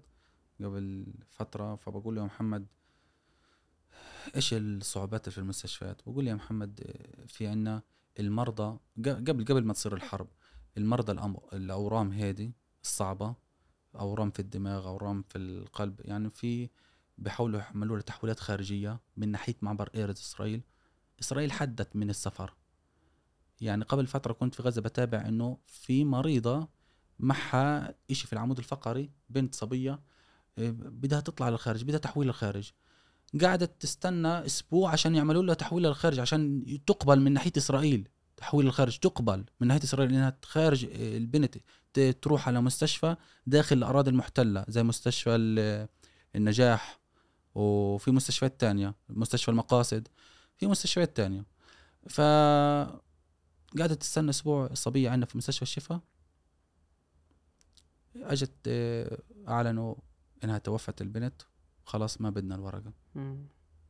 قبل 0.60 1.06
فترة 1.30 1.74
فبقول 1.76 2.14
له 2.14 2.20
يا 2.20 2.26
محمد 2.26 2.66
إيش 4.36 4.54
الصعوبات 4.54 5.28
في 5.28 5.38
المستشفيات؟ 5.38 6.02
بقول 6.06 6.28
يا 6.28 6.34
محمد 6.34 6.96
في 7.26 7.46
عنا 7.46 7.82
المرضى 8.20 8.78
قبل 9.06 9.44
قبل 9.44 9.64
ما 9.64 9.72
تصير 9.72 9.94
الحرب 9.94 10.28
المرضى 10.76 11.12
الأورام 11.52 12.12
هذه 12.12 12.52
الصعبة 12.82 13.34
أورام 13.94 14.30
في 14.30 14.40
الدماغ 14.40 14.88
أورام 14.88 15.24
في 15.28 15.38
القلب 15.38 16.00
يعني 16.04 16.30
في 16.30 16.70
بيحاولوا 17.18 17.60
يعملوا 17.60 18.00
تحويلات 18.00 18.40
خارجية 18.40 19.00
من 19.16 19.28
ناحية 19.28 19.54
معبر 19.62 19.90
ايرز 19.94 20.20
إسرائيل. 20.20 20.62
إسرائيل 21.20 21.52
حدت 21.52 21.96
من 21.96 22.10
السفر. 22.10 22.54
يعني 23.60 23.84
قبل 23.84 24.06
فترة 24.06 24.32
كنت 24.32 24.54
في 24.54 24.62
غزة 24.62 24.82
بتابع 24.82 25.28
إنه 25.28 25.58
في 25.66 26.04
مريضة 26.04 26.68
معها 27.18 27.94
إشي 28.10 28.26
في 28.26 28.32
العمود 28.32 28.58
الفقري 28.58 29.10
بنت 29.30 29.54
صبية 29.54 30.00
إيه، 30.58 30.70
بدها 30.70 31.20
تطلع 31.20 31.48
للخارج 31.48 31.84
بدها 31.84 31.98
تحويل 31.98 32.28
للخارج. 32.28 32.72
قعدت 33.42 33.82
تستنى 33.82 34.46
أسبوع 34.46 34.90
عشان 34.90 35.14
يعملوا 35.14 35.42
لها 35.42 35.54
تحويل 35.54 35.86
للخارج 35.86 36.20
عشان 36.20 36.64
تقبل 36.86 37.20
من 37.20 37.32
ناحية 37.32 37.52
إسرائيل. 37.56 38.08
تحويل 38.36 38.66
للخارج 38.66 38.98
تقبل 38.98 39.44
من 39.60 39.68
ناحية 39.68 39.82
إسرائيل 39.84 40.10
إنها 40.14 40.38
خارج 40.44 40.84
إيه، 40.84 41.16
البنت 41.18 41.56
تروح 42.22 42.48
على 42.48 42.60
مستشفى 42.60 43.16
داخل 43.46 43.76
الأراضي 43.78 44.10
المحتلة 44.10 44.64
زي 44.68 44.82
مستشفى 44.82 45.30
ال- 45.36 45.88
النجاح 46.36 47.00
وفي 47.54 48.10
مستشفيات 48.10 48.60
تانية 48.60 48.94
مستشفى 49.08 49.50
المقاصد 49.50 50.08
في 50.56 50.66
مستشفيات 50.66 51.16
تانية. 51.16 51.44
ف 52.08 52.20
قعدت 53.80 54.00
تستنى 54.00 54.30
أسبوع 54.30 54.66
الصبيه 54.66 55.10
عندنا 55.10 55.26
في 55.26 55.38
مستشفى 55.38 55.62
الشفا 55.62 56.00
أجت 58.16 58.52
آه، 58.66 59.18
أعلنوا 59.48 59.94
إنها 60.44 60.58
توفت 60.58 61.00
البنت. 61.02 61.42
خلاص 61.84 62.20
ما 62.20 62.30
بدنا 62.30 62.54
الورقة. 62.54 62.92
مم. 63.14 63.46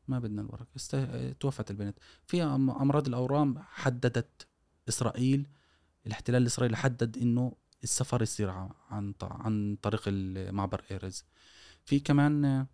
ما 0.09 0.19
بدنا 0.19 0.43
الورقة. 0.43 0.66
است... 0.77 0.97
توفت 1.41 1.71
البنت. 1.71 1.99
في 2.27 2.43
أمراض 2.43 3.09
الأورام 3.09 3.59
حددت 3.59 4.47
إسرائيل 4.89 5.47
الاحتلال 6.07 6.43
الإسرائيلي 6.43 6.77
حدد 6.77 7.19
إنه 7.19 7.53
السفر 7.85 8.23
يصير 8.23 8.51
عن 8.51 9.15
عن 9.23 9.77
طريق 9.83 10.03
معبر 10.53 10.85
إيرز. 10.91 11.25
في 11.85 12.01
كمان 12.01 12.66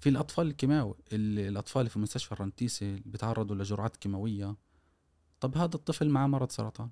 في 0.00 0.08
الأطفال 0.08 0.46
الكيماوي 0.46 0.94
ال- 1.12 1.38
الأطفال 1.38 1.88
في 1.88 1.98
مستشفى 1.98 2.32
الرنتيسي 2.32 2.84
اللي 2.90 3.02
بيتعرضوا 3.06 3.56
لجرعات 3.56 3.96
كيماوية. 3.96 4.56
طب 5.40 5.56
هذا 5.56 5.74
الطفل 5.74 6.08
معه 6.08 6.26
مرض 6.26 6.50
سرطان. 6.50 6.90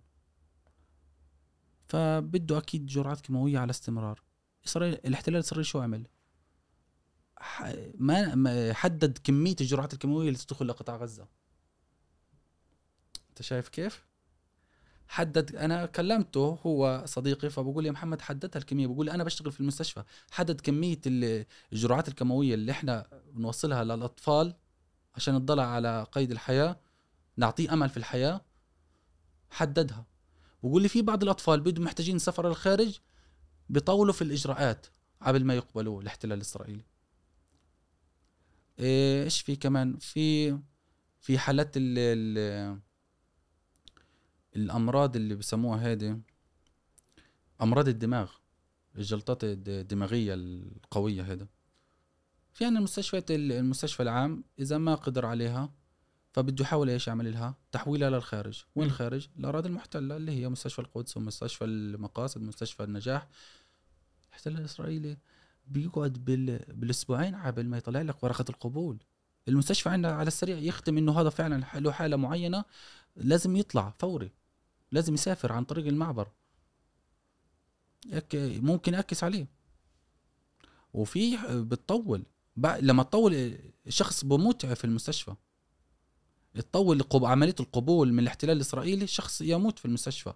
فبده 1.89 2.59
أكيد 2.59 2.87
جرعات 2.87 3.21
كيماوية 3.21 3.59
على 3.59 3.71
استمرار. 3.71 4.23
اسرائيل 4.67 4.95
الاحتلال 4.95 5.37
الإسرائيلي 5.37 5.65
شو 5.65 5.81
عمل؟ 5.81 6.07
ما 7.95 8.73
حدد 8.73 9.19
كمية 9.25 9.57
الجرعات 9.61 9.93
الكيماوية 9.93 10.29
اللي 10.29 10.39
تدخل 10.39 10.69
لقطاع 10.69 10.97
غزة. 10.97 11.27
أنت 13.31 13.43
شايف 13.43 13.69
كيف؟ 13.69 14.05
حدد 15.09 15.57
أنا 15.57 15.87
كلمته 15.87 16.59
هو 16.67 17.03
صديقي 17.07 17.51
فبقول 17.51 17.87
يا 17.87 17.91
محمد 17.91 18.21
حددها 18.21 18.61
الكمية. 18.61 18.87
بقول 18.87 19.11
أنا 19.11 19.25
بشتغل 19.25 19.53
في 19.53 19.61
المستشفى. 19.61 20.03
حدد 20.31 20.61
كمية 20.61 21.01
ال- 21.07 21.47
الجرعات 21.73 22.09
الكيماوية 22.09 22.55
اللي 22.55 22.73
إحنا 22.73 23.07
بنوصلها 23.33 23.85
للأطفال 23.85 24.55
عشان 25.15 25.35
نضلع 25.35 25.67
على 25.67 26.07
قيد 26.13 26.31
الحياة 26.31 26.81
نعطيه 27.37 27.73
أمل 27.73 27.89
في 27.89 27.97
الحياة 27.97 28.41
حددها. 29.51 30.07
بقول 30.63 30.83
لي 30.83 30.89
في 30.89 31.03
بعض 31.03 31.23
الأطفال 31.23 31.61
بدهم 31.61 31.85
محتاجين 31.85 32.19
سفر 32.19 32.49
للخارج 32.49 32.99
بيطولوا 33.69 34.13
في 34.13 34.23
الإجراءات 34.23 34.87
قبل 35.23 35.45
ما 35.45 35.55
يقبلوا 35.55 36.03
الاحتلال 36.03 36.37
الإسرائيلي. 36.37 36.85
إيش 38.83 39.41
في 39.41 39.57
كمان؟ 39.57 39.97
في 39.97 40.59
في 41.21 41.39
حالات 41.39 41.77
ال 41.77 41.99
ال 41.99 42.79
الأمراض 44.57 45.17
اللي 45.17 45.35
بسموها 45.35 45.93
هذه 45.93 46.21
أمراض 47.63 47.89
الدماغ 47.89 48.31
الجلطات 48.99 49.45
الد- 49.45 49.69
الدماغية 49.69 50.35
القوية 50.35 51.23
هذا 51.33 51.47
في 52.53 52.65
عندنا 52.65 52.79
المستشفيات 52.79 53.31
المستشفى 53.31 54.03
العام 54.03 54.45
إذا 54.59 54.79
ما 54.79 54.95
قدر 54.95 55.27
عليها 55.27 55.73
فبده 56.33 56.63
يحاول 56.63 56.91
إيش 56.91 57.09
يعمل 57.09 57.33
لها؟ 57.33 57.55
تحويلها 57.73 58.11
للخارج. 58.11 58.65
وين 58.75 58.87
الخارج؟ 58.89 59.29
الاراضي 59.39 59.69
المحتلة 59.69 60.17
اللي 60.17 60.33
هي 60.33 60.49
مستشفى 60.49 60.79
القدس 60.79 61.17
ومستشفى 61.17 61.65
المقاصد 61.65 62.43
مستشفى 62.43 62.85
النجاح. 62.85 63.29
الاحتلال 64.29 64.59
الاسرائيلي 64.59 65.17
بيقعد 65.67 66.13
بال... 66.25 66.59
بالأسبوعين 66.59 67.35
قبل 67.35 67.67
ما 67.67 67.79
يطلع 67.79 68.03
لك 68.03 68.25
ورقة 68.25 68.45
القبول. 68.49 68.99
المستشفى 69.49 69.89
عندنا 69.89 70.13
على 70.13 70.27
السريع 70.27 70.59
يختم 70.59 70.99
إنه 70.99 71.21
هذا 71.21 71.31
فعلا 71.31 71.65
له 71.75 71.93
حالة 71.93 72.17
معينة 72.17 72.65
لازم 73.17 73.57
يطلع 73.57 73.95
فوري. 73.99 74.33
لازم 74.93 75.15
يسافر 75.15 75.53
عن 75.53 75.65
طريق 75.65 75.87
المعبر. 75.87 76.29
ممكن 78.35 78.95
يعكس 78.95 79.25
عليه. 79.25 79.47
وفي 80.93 81.39
بتطول. 81.51 82.25
لما 82.57 83.03
تطول 83.03 83.59
الشخص 83.87 84.25
بموت 84.25 84.67
في 84.67 84.85
المستشفى. 84.85 85.35
تطول 86.55 87.05
عملية 87.15 87.55
القبول 87.61 88.13
من 88.13 88.19
الاحتلال 88.19 88.57
الإسرائيلي 88.57 89.05
الشخص 89.05 89.41
يموت 89.41 89.79
في 89.79 89.85
المستشفى. 89.85 90.33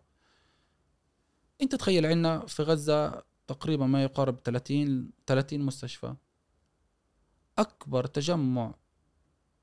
أنت 1.63 1.75
تخيل 1.75 2.07
عندنا 2.07 2.47
في 2.47 2.63
غزة 2.63 3.23
تقريبا 3.47 3.87
ما 3.87 4.03
يقارب 4.05 4.39
30 4.45 5.11
30 5.27 5.61
مستشفى. 5.61 6.15
أكبر 7.59 8.07
تجمع 8.07 8.75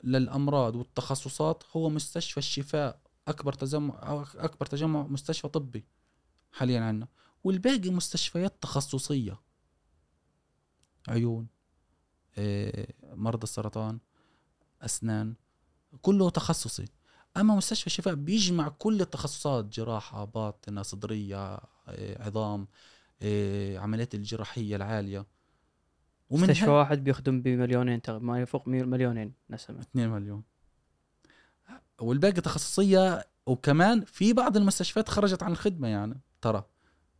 للأمراض 0.03 0.76
والتخصصات 0.76 1.64
هو 1.76 1.89
مستشفى 1.89 2.38
الشفاء. 2.38 2.99
أكبر 3.27 3.53
تجمع 3.53 4.26
أكبر 4.35 4.65
تجمع 4.65 5.03
مستشفى 5.07 5.47
طبي 5.47 5.85
حاليا 6.51 6.81
عندنا. 6.81 7.07
والباقي 7.43 7.89
مستشفيات 7.89 8.55
تخصصية. 8.61 9.41
عيون 11.07 11.47
آه، 12.38 12.88
مرضى 13.03 13.43
السرطان 13.43 13.99
أسنان 14.81 15.35
كله 16.01 16.30
تخصصي. 16.30 16.85
أما 17.38 17.55
مستشفى 17.55 17.88
الشفاء 17.88 18.15
بيجمع 18.15 18.69
كل 18.69 19.01
التخصصات 19.01 19.65
جراحة 19.65 20.26
باطنة 20.26 20.81
صدرية 20.81 21.38
آه، 21.88 22.23
عظام. 22.23 22.68
عمليات 23.78 24.16
الجراحية 24.16 24.76
العالية. 24.76 25.26
مستشفى 26.32 26.66
هاي- 26.66 26.70
واحد 26.72 27.04
بيخدم 27.04 27.41
بمليونين 27.41 28.02
تقريبا 28.02 28.26
ما 28.26 28.41
يفوق 28.41 28.68
مليونين 28.68 29.34
نسمة. 29.50 29.80
2 29.80 30.10
مليون. 30.10 30.44
والباقي 32.02 32.41
تخصصية 32.41 33.24
وكمان 33.45 34.06
في 34.06 34.34
بعض 34.34 34.58
المستشفيات 34.58 35.10
خرجت 35.10 35.44
عن 35.44 35.52
الخدمة 35.52 35.88
يعني 35.88 36.22
ترى. 36.41 36.64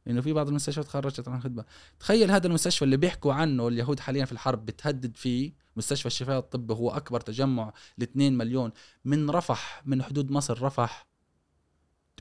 إنه 0.08 0.22
في 0.22 0.34
بعض 0.34 0.48
المستشفيات 0.48 0.88
خرجت 0.88 1.28
عن 1.28 1.38
الخدمة. 1.38 1.66
تخيل 2.00 2.32
هذا 2.32 2.48
المستشفى 2.48 2.86
اللي 2.86 2.98
بيحكوا 2.98 3.34
عنه 3.34 3.68
اليهود 3.68 4.00
حاليا 4.00 4.26
في 4.26 4.32
الحرب 4.32 4.66
بتهدد 4.66 5.18
فيه. 5.18 5.54
مستشفى 5.76 6.06
الشفاء 6.06 6.40
الطبي 6.40 6.74
هو 6.74 6.90
أكبر 6.92 7.22
تجمع 7.22 7.74
ل 7.98 8.04
2 8.04 8.38
مليون. 8.38 8.72
من 9.06 9.30
رفح 9.30 9.82
من 9.86 10.04
حدود 10.04 10.32
مصر 10.32 10.62
رفح 10.62 11.08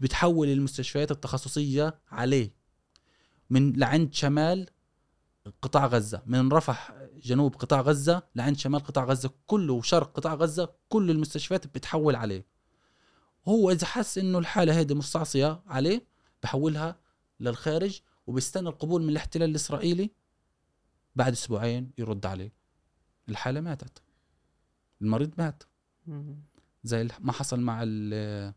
بتحول 0.02 0.48
المستشفيات 0.48 1.10
التخصصية 1.10 1.98
عليه. 2.10 2.61
من 3.52 3.72
لعند 3.72 4.14
شمال 4.14 4.66
قطاع 5.62 5.86
غزة 5.86 6.22
من 6.26 6.52
رفح 6.52 6.94
جنوب 7.22 7.54
قطاع 7.54 7.80
غزة 7.80 8.22
لعند 8.34 8.56
شمال 8.56 8.80
قطاع 8.80 9.04
غزة 9.04 9.30
كله 9.46 9.72
وشرق 9.72 10.12
قطاع 10.12 10.34
غزة 10.34 10.74
كل 10.88 11.10
المستشفيات 11.10 11.66
بتحول 11.66 12.14
عليه. 12.16 12.46
هو 13.48 13.70
إذا 13.70 13.86
حس 13.86 14.18
إنه 14.18 14.38
الحالة 14.38 14.76
هيدي 14.78 14.94
مستعصية 14.94 15.62
عليه 15.66 16.06
بحولها 16.42 17.00
للخارج 17.40 18.00
وبيستنى 18.26 18.68
القبول 18.68 19.02
من 19.02 19.08
الاحتلال 19.08 19.50
الإسرائيلي. 19.50 20.10
بعد 21.16 21.32
أسبوعين 21.32 21.90
يرد 21.98 22.26
عليه. 22.26 22.52
الحالة 23.28 23.60
ماتت. 23.60 24.02
المريض 25.02 25.30
مات. 25.38 25.62
زي 26.84 27.08
ما 27.20 27.32
حصل 27.32 27.60
مع 27.60 27.80
ال- 27.82 28.54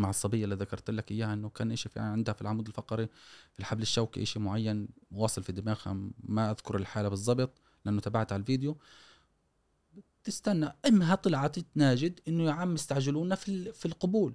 مع 0.00 0.10
الصبية 0.10 0.44
اللي 0.44 0.54
ذكرت 0.54 0.90
لك 0.90 1.10
إياها 1.10 1.34
إنه 1.34 1.48
كان 1.48 1.72
إشي 1.72 1.88
في 1.88 2.00
عندها 2.00 2.34
في 2.34 2.42
العمود 2.42 2.66
الفقري 2.66 3.06
في 3.52 3.60
الحبل 3.60 3.82
الشوكي 3.82 4.22
إشي 4.22 4.38
معين 4.38 4.88
واصل 5.10 5.42
في 5.42 5.52
دماغها 5.52 5.96
ما 6.22 6.50
أذكر 6.50 6.76
الحالة 6.76 7.08
بالضبط 7.08 7.60
لأنه 7.84 8.00
تابعت 8.00 8.32
على 8.32 8.40
الفيديو. 8.40 8.78
تستنى 10.24 10.72
امها 10.86 11.14
طلعت 11.14 11.58
تناجد 11.58 12.20
إنه 12.28 12.44
يا 12.44 12.52
عم 12.52 12.74
استعجلونا 12.74 13.34
في 13.34 13.72
في 13.72 13.86
القبول. 13.86 14.34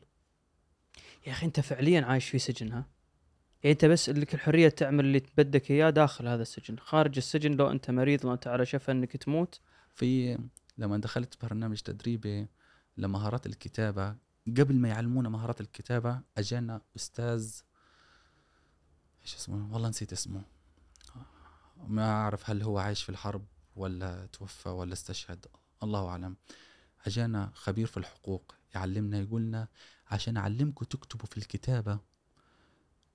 يا 1.27 1.31
أخي 1.31 1.45
أنت 1.45 1.59
فعليا 1.59 2.01
عايش 2.01 2.29
في 2.29 2.39
سجن 2.39 2.71
ها؟ 2.71 2.85
يعني 3.63 3.73
أنت 3.73 3.85
بس 3.85 4.09
لك 4.09 4.33
الحرية 4.33 4.69
تعمل 4.69 5.05
اللي 5.05 5.23
بدك 5.37 5.71
إياه 5.71 5.89
داخل 5.89 6.27
هذا 6.27 6.41
السجن 6.41 6.77
خارج 6.77 7.17
السجن 7.17 7.51
لو 7.51 7.71
أنت 7.71 7.91
مريض 7.91 8.25
لو 8.25 8.33
أنت 8.33 8.47
على 8.47 8.65
شفا 8.65 8.93
إنك 8.93 9.17
تموت. 9.17 9.59
في 9.93 10.37
لما 10.77 10.97
دخلت 10.97 11.45
برنامج 11.45 11.79
تدريبي 11.79 12.47
لمهارات 12.97 13.45
الكتابة 13.45 14.15
قبل 14.47 14.75
ما 14.75 14.89
يعلمونا 14.89 15.29
مهارات 15.29 15.61
الكتابة 15.61 16.21
أجانا 16.37 16.81
أستاذ 16.95 17.61
إيش 19.21 19.35
اسمه؟ 19.35 19.73
والله 19.73 19.89
نسيت 19.89 20.13
اسمه. 20.13 20.43
ما 21.87 22.11
أعرف 22.11 22.49
هل 22.49 22.61
هو 22.63 22.77
عايش 22.77 23.03
في 23.03 23.09
الحرب 23.09 23.45
ولا 23.75 24.25
توفى 24.25 24.69
ولا 24.69 24.93
استشهد 24.93 25.45
الله 25.83 26.07
أعلم. 26.07 26.35
أجانا 27.05 27.51
خبير 27.53 27.87
في 27.87 27.97
الحقوق 27.97 28.55
يعلمنا 28.75 29.19
يقولنا 29.19 29.67
عشان 30.11 30.37
أعلمكم 30.37 30.85
تكتبوا 30.85 31.25
في 31.25 31.37
الكتابة 31.37 31.99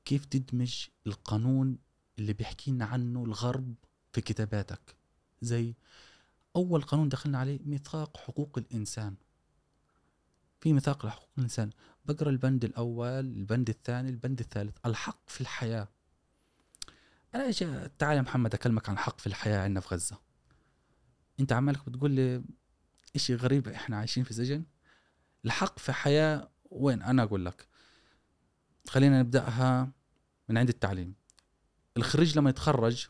كيف 0.04 0.24
تدمج 0.24 0.86
القانون 1.06 1.78
اللي 2.18 2.32
بيحكي 2.32 2.70
لنا 2.70 2.84
عنه 2.84 3.24
الغرب 3.24 3.74
في 4.12 4.20
كتاباتك. 4.20 4.96
زي 5.42 5.74
أول 6.56 6.82
قانون 6.82 7.08
دخلنا 7.08 7.38
عليه 7.38 7.58
ميثاق 7.64 8.16
حقوق 8.16 8.58
الإنسان. 8.58 9.14
في 10.60 10.72
ميثاق 10.72 11.06
لحقوق 11.06 11.28
الإنسان. 11.38 11.70
بقرأ 12.04 12.30
البند 12.30 12.64
الأول 12.64 13.08
البند 13.08 13.68
الثاني 13.68 14.08
البند 14.08 14.40
الثالث. 14.40 14.76
الحق 14.86 15.30
في 15.30 15.40
الحياة. 15.40 15.88
أنا 17.34 17.44
إيش 17.44 17.64
تعال 17.98 18.16
يا 18.16 18.22
محمد 18.22 18.54
أكلمك 18.54 18.88
عن 18.88 18.94
الحق 18.94 19.20
في 19.20 19.26
الحياة 19.26 19.60
عندنا 19.60 19.80
في 19.80 19.94
غزة. 19.94 20.18
أنت 21.40 21.52
عمالك 21.52 21.88
بتقول 21.88 22.10
لي 22.10 22.44
إشي 23.16 23.34
غريب 23.34 23.68
إحنا 23.68 23.96
عايشين 23.96 24.24
في 24.24 24.34
سجن 24.34 24.64
الحق 25.44 25.78
في 25.78 25.92
حياة 25.92 26.50
وين؟ 26.70 27.02
أنا 27.02 27.22
أقول 27.22 27.44
لك. 27.46 27.68
خلينا 28.88 29.20
نبدأها 29.20 29.92
من 30.48 30.58
عند 30.58 30.68
التعليم. 30.68 31.14
الخريج 31.96 32.38
لما 32.38 32.50
يتخرج 32.50 33.08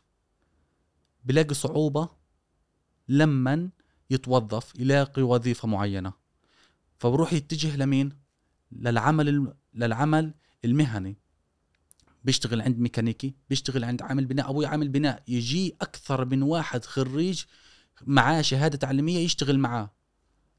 بلاقي 1.25 1.55
صعوبة 1.55 2.09
لما 3.09 3.71
يتوظف 4.11 4.81
يلاقي 4.81 5.23
وظيفة 5.23 5.69
معينة. 5.69 6.20
فبروح 7.01 7.33
يتجه 7.33 7.77
لمين؟ 7.77 8.13
للعمل. 8.73 9.55
للعمل 9.75 10.35
المهني. 10.65 11.17
بيشتغل 12.25 12.61
عند 12.63 12.79
ميكانيكي 12.79 13.35
بيشتغل 13.51 13.85
عند 13.85 14.03
عامل 14.03 14.27
بناء. 14.27 14.51
أبوي 14.51 14.67
عامل 14.67 14.89
بناء. 14.89 15.23
يجي 15.29 15.77
أكثر 15.81 16.25
من 16.25 16.43
واحد 16.43 16.85
خريج 16.85 17.45
معاه 18.07 18.43
شهادة 18.43 18.79
تعليمية 18.79 19.19
يشتغل 19.19 19.59
معاه. 19.59 19.91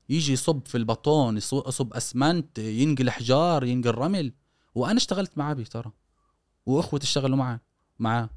يجي 0.09 0.33
يصب 0.33 0.67
في 0.67 0.77
البطون 0.77 1.37
يص- 1.37 1.67
يصب 1.67 1.93
أسمنت 1.93 2.59
ينقل 2.59 3.07
احجار 3.07 3.63
ينقل 3.63 3.91
رمل. 3.95 4.33
وأنا 4.75 4.97
اشتغلت 4.97 5.37
معاه 5.37 5.53
ترى. 5.53 5.91
وأخوتي 6.65 7.03
اشتغلوا 7.03 7.37
معاه 7.37 7.59
معاه. 7.99 8.29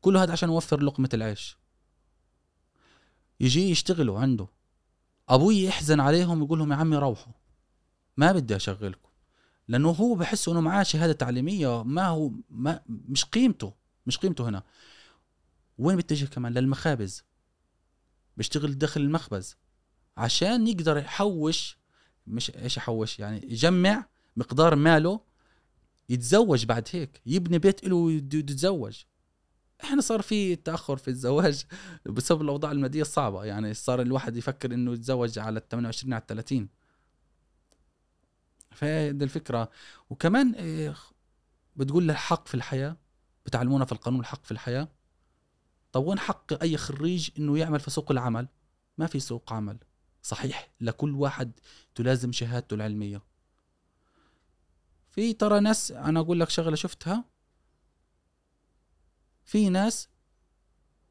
كل 0.00 0.16
هذا 0.16 0.32
عشان 0.32 0.48
اوفر 0.48 0.82
لقمة 0.82 1.08
العيش. 1.14 1.56
يجي 3.40 3.70
يشتغلوا 3.70 4.20
عنده. 4.20 4.46
أبوي 5.28 5.64
يحزن 5.64 6.00
عليهم 6.00 6.42
يقول 6.42 6.58
لهم 6.58 6.72
يا 6.72 6.76
عمي 6.76 6.96
روحوا. 6.96 7.32
ما 8.16 8.32
بدي 8.32 8.56
أشغلكم 8.56 9.08
لأنه 9.68 9.90
هو 9.90 10.14
بحس 10.14 10.48
إنه 10.48 10.60
معاه 10.60 10.82
شهادة 10.82 11.12
تعليمية 11.12 11.82
ما 11.82 12.06
هو 12.06 12.32
ما 12.50 12.80
مش 12.88 13.24
قيمته 13.24 13.74
مش 14.06 14.18
قيمته 14.18 14.48
هنا. 14.48 14.62
وين 15.78 15.96
بيتجه 15.96 16.26
كمان؟ 16.26 16.52
للمخابز. 16.52 17.24
بيشتغل 18.36 18.78
داخل 18.78 19.00
المخبز. 19.00 19.56
عشان 20.16 20.66
يقدر 20.66 20.96
يحوش 20.96 21.78
مش 22.26 22.50
إيش 22.50 22.76
يحوش 22.76 23.18
يعني 23.18 23.52
يجمع 23.52 24.06
مقدار 24.36 24.76
ماله 24.76 25.20
يتزوج 26.08 26.64
بعد 26.64 26.88
هيك. 26.92 27.20
يبني 27.26 27.58
بيت 27.58 27.84
له 27.84 27.96
ويتزوج 27.96 29.02
إحنا 29.84 30.00
صار 30.00 30.22
في 30.22 30.56
تأخر 30.56 30.96
في 30.96 31.08
الزواج 31.08 31.64
بسبب 32.06 32.42
الأوضاع 32.42 32.72
المادية 32.72 33.02
الصعبة. 33.02 33.44
يعني 33.44 33.74
صار 33.74 34.02
الواحد 34.02 34.36
يفكر 34.36 34.74
إنه 34.74 34.92
يتزوج 34.92 35.38
على 35.38 35.58
ال 35.58 35.68
28 35.68 36.12
على 36.12 36.20
ال 36.20 36.26
30 36.26 36.68
فهذه 38.74 39.24
الفكرة. 39.24 39.70
وكمان 40.10 40.54
إيه، 40.54 40.94
بتقول 41.76 42.10
الحق 42.10 42.48
في 42.48 42.54
الحياة 42.54 42.96
بتعلمونا 43.46 43.84
في 43.84 43.92
القانون 43.92 44.20
الحق 44.20 44.44
في 44.44 44.50
الحياة. 44.52 44.88
طب 45.92 46.04
وين 46.04 46.18
حق 46.18 46.62
أي 46.62 46.76
خريج 46.76 47.30
إنه 47.38 47.58
يعمل 47.58 47.80
في 47.80 47.90
سوق 47.90 48.10
العمل؟ 48.10 48.48
ما 48.98 49.06
في 49.06 49.20
سوق 49.20 49.52
عمل. 49.52 49.78
صحيح 50.22 50.72
لكل 50.80 51.14
واحد 51.14 51.52
تلازم 51.94 52.32
شهادته 52.32 52.74
العلمية. 52.74 53.22
في 55.10 55.32
ترى 55.32 55.60
ناس 55.60 55.92
أنا 55.92 56.20
أقول 56.20 56.40
لك 56.40 56.50
شغلة 56.50 56.76
شفتها. 56.76 57.24
في 59.44 59.68
ناس 59.68 60.08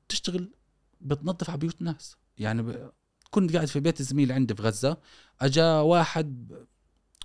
تشتغل 0.10 0.54
بتنظف 1.02 1.50
على 1.50 1.60
بيوت 1.60 1.82
ناس. 1.82 2.16
يعني 2.38 2.62
ب... 2.62 2.92
كنت 3.30 3.54
قاعد 3.54 3.68
في 3.68 3.80
بيت 3.80 4.02
زميل 4.02 4.32
عندي 4.32 4.56
في 4.56 4.62
غزة 4.62 4.98
أجا 5.42 5.80
واحد 5.80 6.66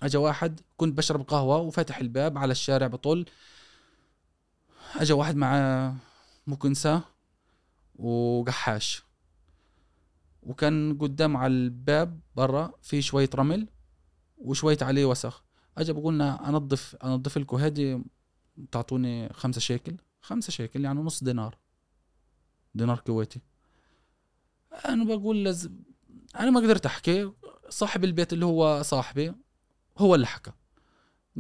أجا 0.03 0.19
واحد 0.19 0.61
كنت 0.77 0.99
بشرب 0.99 1.23
قهوة 1.23 1.59
وفاتح 1.59 1.99
الباب 1.99 2.39
على 2.39 2.53
الشارع 2.53 2.87
بطل 2.87 3.27
أجا 4.97 5.15
واحد 5.15 5.37
مع 5.37 5.95
مكنسة 6.47 7.03
وقحاش. 7.95 9.03
وكان 10.43 10.99
قدام 10.99 11.37
على 11.37 11.53
الباب 11.53 12.21
برا 12.37 12.73
في 12.83 13.03
شوية 13.03 13.31
رمل 13.35 13.69
وشوية 14.39 14.79
عليه 14.83 15.05
وسخ. 15.05 15.45
أجا 15.79 15.93
بقولنا 15.93 16.49
أنظف 16.49 16.97
أنظف 16.97 17.39
لكم 17.39 17.57
هذه 17.57 18.05
تعطوني 18.73 19.33
خمسة 19.33 19.61
شيكل. 19.61 19.97
خمسة 20.21 20.51
شيكل 20.51 20.85
يعني 20.85 21.01
نص 21.01 21.25
دينار. 21.25 21.59
دينار 22.75 22.99
كويتي. 22.99 23.41
أنا 24.89 25.05
بقول 25.05 25.45
لز... 25.45 25.71
أنا 26.37 26.51
ما 26.51 26.61
قدرت 26.61 26.87
أحكي. 26.87 27.33
صاحب 27.69 28.05
البيت 28.05 28.33
اللي 28.33 28.45
هو 28.45 28.83
صاحبي 28.83 29.35
هو 29.99 30.15
اللي 30.15 30.27
حكى. 30.27 30.53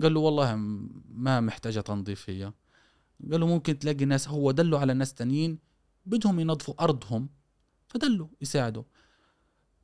قال 0.02 0.14
له 0.14 0.20
والله 0.20 0.54
ما 1.08 1.40
محتاجة 1.40 1.80
تنظيف 1.80 2.30
هي. 2.30 2.52
قال 3.30 3.40
له 3.40 3.46
ممكن 3.46 3.78
تلاقي 3.78 4.04
ناس 4.04 4.28
هو 4.28 4.50
دلوا 4.50 4.78
على 4.78 4.94
ناس 4.94 5.14
تانيين 5.14 5.58
بدهم 6.06 6.40
ينظفوا 6.40 6.84
أرضهم 6.84 7.28
فدلوا 7.88 8.28
يساعدوا. 8.40 8.82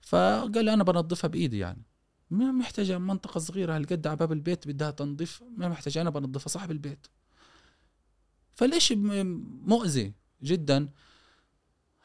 فقال 0.00 0.68
أنا 0.68 0.84
بنظفها 0.84 1.28
بإيدي 1.28 1.58
يعني. 1.58 1.82
ما 2.30 2.52
محتاجة 2.52 2.98
منطقة 2.98 3.38
صغيرة 3.38 3.76
هالقد 3.76 4.06
على 4.06 4.16
باب 4.16 4.32
البيت 4.32 4.68
بدها 4.68 4.90
تنظيف 4.90 5.42
ما 5.56 5.68
محتاجة 5.68 6.00
أنا 6.00 6.10
بنظفها 6.10 6.48
صاحب 6.48 6.70
البيت. 6.70 7.06
م- 8.92 9.44
مؤذي 9.66 10.12
جدا؟ 10.42 10.88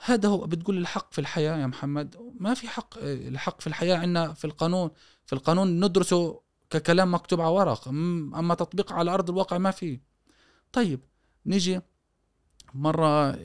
هذا 0.05 0.29
هو 0.29 0.47
بتقول 0.47 0.77
الحق 0.77 1.13
في 1.13 1.21
الحياة 1.21 1.57
يا 1.57 1.67
محمد. 1.67 2.33
ما 2.39 2.53
في 2.53 2.67
حق 2.67 2.97
الحق 3.03 3.61
في 3.61 3.67
الحياة 3.67 3.97
عندنا 3.97 4.33
في 4.33 4.45
القانون. 4.45 4.89
في 5.25 5.33
القانون 5.33 5.85
ندرسه 5.85 6.41
ككلام 6.69 7.13
مكتوب 7.13 7.41
على 7.41 7.49
ورق 7.51 7.87
أما 7.87 8.55
تطبيق 8.55 8.93
على 8.93 9.11
أرض 9.13 9.29
الواقع 9.29 9.57
ما 9.57 9.71
في 9.71 9.99
طيب 10.71 10.99
نيجي 11.45 11.81
مرة 12.73 13.39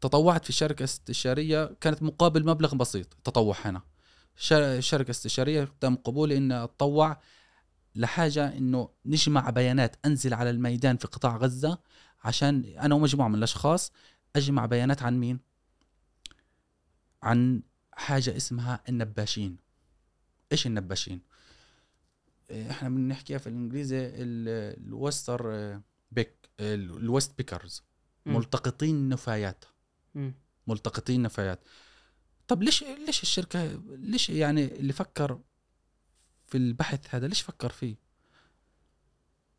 تطوعت 0.00 0.44
في 0.44 0.52
شركة 0.52 0.84
استشارية 0.84 1.76
كانت 1.80 2.02
مقابل 2.02 2.46
مبلغ 2.46 2.74
بسيط 2.74 3.14
تطوع 3.24 3.56
هنا 3.64 3.82
شر- 4.36 4.80
شركة 4.80 5.10
استشارية 5.10 5.68
تم 5.80 5.96
قبولي 5.96 6.36
ان 6.36 6.52
اتطوع 6.52 7.20
لحاجة 7.94 8.58
إنه 8.58 8.88
نجمع 9.06 9.50
بيانات 9.50 9.96
أنزل 10.06 10.34
على 10.34 10.50
الميدان 10.50 10.96
في 10.96 11.06
قطاع 11.06 11.36
غزة 11.36 11.78
عشان 12.24 12.64
أنا 12.64 12.94
ومجموعة 12.94 13.28
من 13.28 13.34
الأشخاص 13.34 13.92
أجمع 14.36 14.66
بيانات 14.66 15.02
عن 15.02 15.18
مين؟ 15.20 15.40
عن 17.22 17.62
حاجة 17.92 18.36
اسمها 18.36 18.82
النباشين. 18.88 19.56
إيش 20.52 20.66
النباشين؟ 20.66 21.20
إحنا 22.52 22.88
بنحكيها 22.88 23.38
في 23.38 23.46
الإنجليزي 23.46 23.98
ال- 24.06 24.86
ال 24.86 24.97
waste 24.97 25.54
آه، 25.54 25.82
pick 26.12 26.48
ال- 26.60 26.96
ال 26.96 27.03
waste 27.03 27.38
pickers. 27.38 27.82
ملتقطين 28.26 29.08
نفايات. 29.08 29.64
ملتقطين 30.66 31.22
نفايات. 31.22 31.60
طب 32.48 32.62
ليش 32.62 32.84
ليش 33.06 33.22
الشركة 33.22 33.80
ليش 33.88 34.30
يعني 34.30 34.64
اللي 34.64 34.92
فكر 34.92 35.38
في 36.46 36.56
البحث 36.58 37.14
هذا 37.14 37.26
ليش 37.28 37.40
فكر 37.40 37.68
فيه؟ 37.70 37.96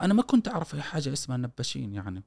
أنا 0.01 0.13
ما 0.13 0.21
كنت 0.21 0.47
أعرف 0.47 0.75
حاجة 0.75 1.13
اسمها 1.13 1.37
نباشين 1.37 1.93
يعني. 1.93 2.23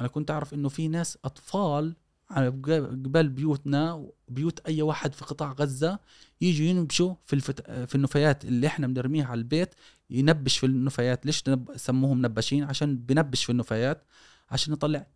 أنا 0.00 0.08
كنت 0.08 0.30
أعرف 0.30 0.54
إنه 0.54 0.68
في 0.68 0.88
ناس 0.88 1.18
أطفال 1.24 1.96
على 2.30 2.48
قبل 2.48 3.28
بيوتنا 3.28 4.08
بيوت 4.28 4.60
أي 4.66 4.82
واحد 4.82 5.12
في 5.12 5.24
قطاع 5.24 5.52
غزة 5.52 5.98
يجوا 6.40 6.66
ينبشوا 6.66 7.14
في 7.26 7.32
الفت... 7.32 7.70
في 7.70 7.94
النفايات 7.94 8.44
اللي 8.44 8.66
إحنا 8.66 8.86
بنرميها 8.86 9.26
على 9.26 9.38
البيت 9.38 9.74
ينبش 10.10 10.58
في 10.58 10.66
النفايات. 10.66 11.26
ليش 11.26 11.48
نب... 11.48 11.76
سموهم 11.76 12.26
نباشين؟ 12.26 12.64
عشان 12.64 12.98
بنبش 12.98 13.44
في 13.44 13.52
النفايات 13.52 14.04
عشان 14.50 14.72
نطلع 14.72 15.06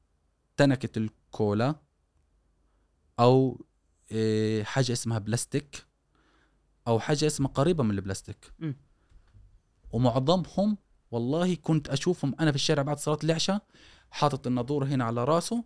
تنكة 0.56 0.98
الكولا 0.98 1.74
أو 3.20 3.64
إيه، 4.10 4.64
حاجة 4.64 4.92
اسمها 4.92 5.18
بلاستيك 5.18 5.86
أو 6.88 7.00
حاجة 7.00 7.26
اسمها 7.26 7.50
قريبة 7.50 7.84
من 7.84 7.90
البلاستيك. 7.90 8.52
مم. 8.58 8.76
ومعظمهم 9.92 10.76
والله 11.10 11.54
كنت 11.54 11.88
أشوفهم 11.88 12.34
أنا 12.40 12.50
في 12.50 12.56
الشارع 12.56 12.82
بعد 12.82 12.98
صلاة 12.98 13.18
العشاء 13.24 13.66
حاطط 14.10 14.46
الناظور 14.46 14.84
هنا 14.84 15.04
على 15.04 15.24
راسه 15.24 15.64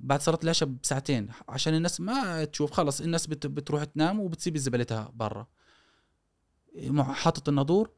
بعد 0.00 0.20
صلاة 0.20 0.38
العشاء 0.44 0.68
بساعتين 0.68 1.28
عشان 1.48 1.74
الناس 1.74 2.00
ما 2.00 2.44
تشوف. 2.44 2.70
خلص 2.70 3.00
الناس 3.00 3.26
بت 3.26 3.46
بتروح 3.46 3.84
تنام 3.84 4.20
وبتسيب 4.20 4.56
زبالتها 4.56 5.12
برا. 5.14 5.46
حاطط 6.98 7.48
الناظور 7.48 7.90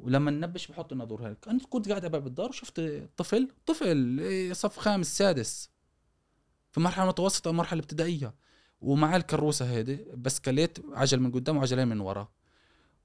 ولما 0.00 0.30
ننبش 0.30 0.66
بحط 0.66 0.92
الناظور 0.92 1.28
هيك. 1.28 1.48
أنا 1.48 1.58
كنت 1.70 1.88
قاعد 1.88 2.00
على 2.00 2.12
باب 2.12 2.26
الدار 2.26 2.52
شفت 2.52 2.80
طفل 3.16 3.48
طفل 3.66 4.20
إيه، 4.20 4.52
صف 4.52 4.78
خامس 4.78 5.18
سادس 5.18 5.70
في 6.72 6.80
مرحلة 6.80 7.06
متوسطة 7.06 7.52
مرحلة 7.52 7.80
ابتدائية 7.80 8.34
ومعاه 8.80 9.16
الكروسة 9.16 9.70
هيدي 9.70 9.96
بسكليت 9.96 10.78
عجل 10.92 11.20
من 11.20 11.32
قدام 11.32 11.56
وعجلين 11.56 11.88
من 11.88 12.00
ورا. 12.00 12.28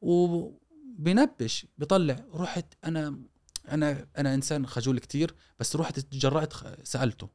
وبنبش 0.01 1.67
بطلع 1.77 2.25
رحت 2.33 2.73
أنا 2.85 3.19
أنا 3.69 4.07
أنا 4.17 4.33
إنسان 4.33 4.67
خجول 4.67 4.99
كتير 4.99 5.35
بس 5.59 5.75
رحت 5.75 5.99
تجرأت 5.99 6.53
سألته. 6.83 7.29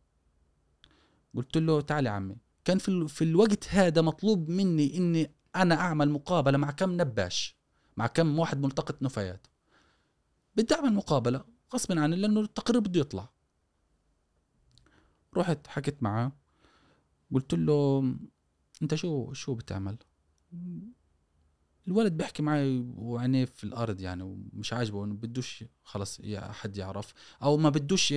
قلت 1.34 1.56
له 1.56 1.80
تعال 1.80 2.06
يا 2.06 2.10
عمي. 2.10 2.36
كان 2.64 2.78
في 2.78 3.08
في 3.08 3.24
الوقت 3.24 3.68
هذا 3.68 4.02
مطلوب 4.02 4.48
مني 4.48 4.96
إني 4.96 5.32
أنا 5.56 5.74
أعمل 5.74 6.10
مقابلة 6.10 6.58
مع 6.58 6.70
كم 6.70 7.00
نباش. 7.00 7.56
مع 7.96 8.06
كم 8.06 8.38
واحد 8.38 8.60
ملتقط 8.60 9.02
نفايات. 9.02 9.46
بدي 10.56 10.74
اعمل 10.74 10.92
مقابله 10.94 11.44
غصبا 11.74 12.00
عني 12.00 12.16
لأنه 12.16 12.40
التقرير 12.40 12.80
بده 12.80 13.00
يطلع. 13.00 13.28
رحت 15.36 15.66
حكيت 15.66 16.02
معاه 16.02 16.32
قلت 17.34 17.54
له 17.54 18.14
أنت 18.82 18.94
شو 18.94 19.32
شو 19.32 19.54
بتعمل؟ 19.54 19.98
الولد 21.88 22.12
بيحكي 22.12 22.42
معي 22.42 22.78
وعينيه 22.96 23.44
في 23.44 23.64
الأرض 23.64 24.00
يعني 24.00 24.22
ومش 24.22 24.72
عاجبه 24.72 25.04
إنه 25.04 25.14
بدوش 25.14 25.64
خلص 25.82 26.20
حد 26.34 26.76
يعرف 26.76 27.14
أو 27.42 27.56
ما 27.56 27.70
بدوش 27.70 28.14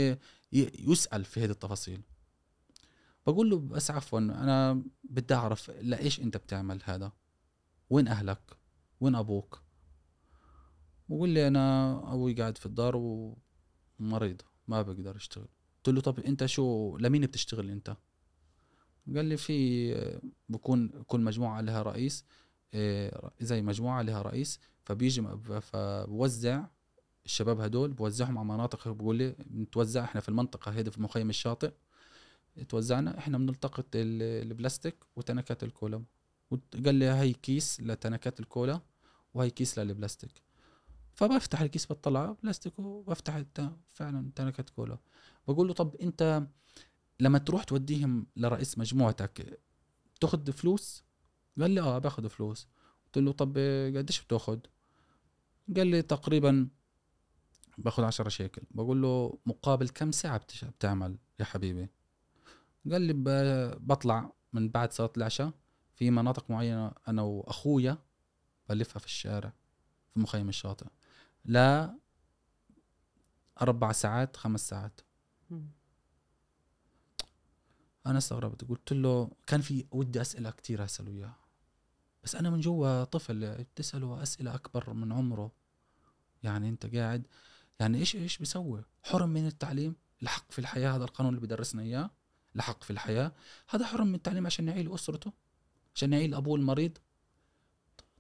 يسأل 0.54 1.26
في 1.26 1.44
هذه 1.44 1.52
التفاصيل. 1.52 2.02
بقول 3.28 3.50
له 3.50 3.60
بس 3.60 3.92
عفوا 3.92 4.20
أنا 4.20 4.84
بدي 5.04 5.34
أعرف 5.34 5.70
لإيش 5.70 6.20
أنت 6.20 6.38
بتعمل 6.38 6.82
هذا؟ 6.84 7.12
وين 7.90 8.08
أهلك؟ 8.08 8.58
وين 9.00 9.16
أبوك؟ 9.16 9.64
بقول 11.10 11.30
لي 11.30 11.48
أنا 11.48 11.98
أبوي 12.14 12.34
قاعد 12.34 12.58
في 12.58 12.66
الدار 12.66 12.96
ومريض 12.96 14.42
ما 14.68 14.82
بقدر 14.82 15.16
أشتغل. 15.16 15.48
قلت 15.78 15.96
له 15.96 16.02
طب 16.02 16.20
أنت 16.20 16.46
شو 16.46 16.98
لمين 16.98 17.22
بتشتغل 17.22 17.70
أنت؟ 17.70 17.98
قال 19.16 19.26
لي 19.26 19.38
في 19.38 20.20
بكون 20.50 21.04
كل 21.08 21.20
مجموعة 21.22 21.62
لها 21.62 21.82
رئيس 21.82 22.26
إيه، 22.74 23.32
زي 23.42 23.62
مجموعة 23.62 24.02
لها 24.02 24.22
رئيس 24.22 24.60
فبيجي 24.86 25.22
فبوزع 25.62 26.66
الشباب 27.26 27.60
هدول 27.60 27.94
بوزعهم 27.94 28.38
على 28.38 28.48
مناطق 28.48 28.88
بقول 28.88 29.16
لي 29.16 29.36
نتوزع 29.54 30.04
إحنا 30.04 30.22
في 30.22 30.30
المنطقة 30.30 30.72
هذه 30.72 30.90
في 30.90 31.02
مخيم 31.02 31.30
الشاطئ. 31.30 31.72
توزعنا 32.70 33.18
إحنا 33.18 33.38
بنلتقط 33.38 33.86
ال- 33.96 34.48
البلاستيك 34.52 34.96
وتنكات 35.16 35.64
الكولا 35.64 36.04
قال 36.86 36.96
لي 36.96 37.06
هي 37.06 37.34
كيس 37.34 37.82
لتنكات 37.82 38.40
الكولا 38.40 38.82
وهي 39.34 39.50
كيس 39.50 39.80
للبلاستيك. 39.80 40.32
فبفتح 41.20 41.62
الكيس 41.62 41.92
بطلع 41.92 42.36
بلاستيك 42.44 42.80
وبفتح 42.80 43.44
فعلا 43.90 44.32
تنكات 44.36 44.70
كولا 44.70 44.98
بقول 45.48 45.68
له 45.68 45.74
طب 45.74 45.96
أنت 45.96 46.48
لما 47.20 47.38
تروح 47.38 47.64
توديهم 47.64 48.28
لرئيس 48.36 48.78
مجموعتك 48.78 49.60
تاخذ 50.22 50.52
فلوس؟ 50.52 51.04
قال 51.60 51.72
لي 51.72 51.82
آه 51.82 51.98
باخذ 51.98 52.30
فلوس. 52.30 52.68
قلت 53.06 53.18
له 53.18 53.32
طب 53.32 53.58
قديش 53.98 54.22
بتاخذ 54.22 54.60
قال 55.76 55.88
لي 55.88 56.02
تقريبا 56.02 56.70
باخذ 57.78 58.04
عشرة 58.04 58.30
شيكل. 58.30 58.62
بقول 58.72 59.02
له 59.02 59.40
مقابل 59.46 59.90
كم 59.90 60.12
ساعة 60.12 60.42
بتعمل 60.64 61.18
يا 61.40 61.46
حبيبي؟ 61.46 61.90
قال 62.92 63.02
لي 63.02 63.14
بطلع 63.80 64.34
من 64.54 64.70
بعد 64.70 64.92
صلاة 64.94 65.12
العشاء 65.18 65.52
في 65.96 66.12
مناطق 66.12 66.52
معينة 66.52 66.92
أنا 67.08 67.22
وأخويا 67.22 67.98
بلفها 68.70 69.00
في 69.00 69.06
الشارع 69.06 69.54
في 70.14 70.20
مخيم 70.20 70.50
الشاطئ. 70.50 70.88
لا 71.46 72.00
أربع 73.62 73.92
ساعات 73.92 74.38
خمس 74.38 74.70
ساعات. 74.70 75.02
أنا 78.06 78.18
استغربت 78.18 78.64
قلت 78.70 78.94
له 78.94 79.32
كان 79.48 79.62
في 79.62 79.86
ودي 79.92 80.22
أسئلة 80.22 80.50
كثير 80.50 80.84
اساله 80.84 81.12
اياها 81.12 81.40
بس 82.24 82.36
أنا 82.36 82.50
من 82.50 82.60
جوا 82.60 83.04
طفل 83.04 83.64
بتساله 83.64 84.24
أسئلة 84.24 84.56
أكبر 84.56 84.94
من 84.94 85.12
عمره. 85.12 85.52
يعني 86.44 86.70
أنت 86.70 86.96
قاعد 86.96 87.28
يعني 87.80 87.98
إيش 87.98 88.16
إيش 88.16 88.38
بيسوي؟ 88.38 88.84
حرم 89.04 89.30
من 89.30 89.48
التعليم؟ 89.48 89.96
الحق 90.22 90.52
في 90.52 90.60
الحياة 90.60 90.96
هذا 90.96 91.04
القانون 91.04 91.36
اللي 91.36 91.48
بدرسنا 91.48 91.82
إياه. 91.82 92.10
الحق 92.56 92.84
في 92.84 92.92
الحياة. 92.92 93.32
هذا 93.70 93.86
حرم 93.86 94.08
من 94.08 94.16
التعليم 94.16 94.46
عشان 94.46 94.68
يعيل 94.68 94.94
أسرته 94.94 95.34
عشان 95.96 96.14
يعيل 96.14 96.34
أبوه 96.34 96.56
المريض. 96.56 96.98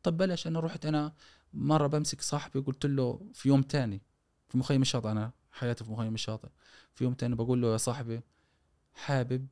طب 0.03 0.17
بلاش 0.17 0.47
أنا 0.47 0.59
رحت 0.59 0.85
أنا 0.85 1.13
مرة 1.53 1.87
بمسك 1.87 2.21
صاحبي 2.21 2.59
قلت 2.59 2.85
له 2.85 3.21
في 3.33 3.49
يوم 3.49 3.61
تاني 3.61 4.01
في 4.49 4.57
مخيم 4.57 4.81
الشاطئ 4.81 5.11
أنا 5.11 5.31
حياتي 5.51 5.83
في 5.83 5.91
مخيم 5.91 6.13
الشاطئ. 6.13 6.49
في 6.95 7.03
يوم 7.03 7.13
تاني 7.13 7.35
بقول 7.35 7.61
له 7.61 7.71
يا 7.71 7.77
صاحبي 7.77 8.21
حابب 8.93 9.47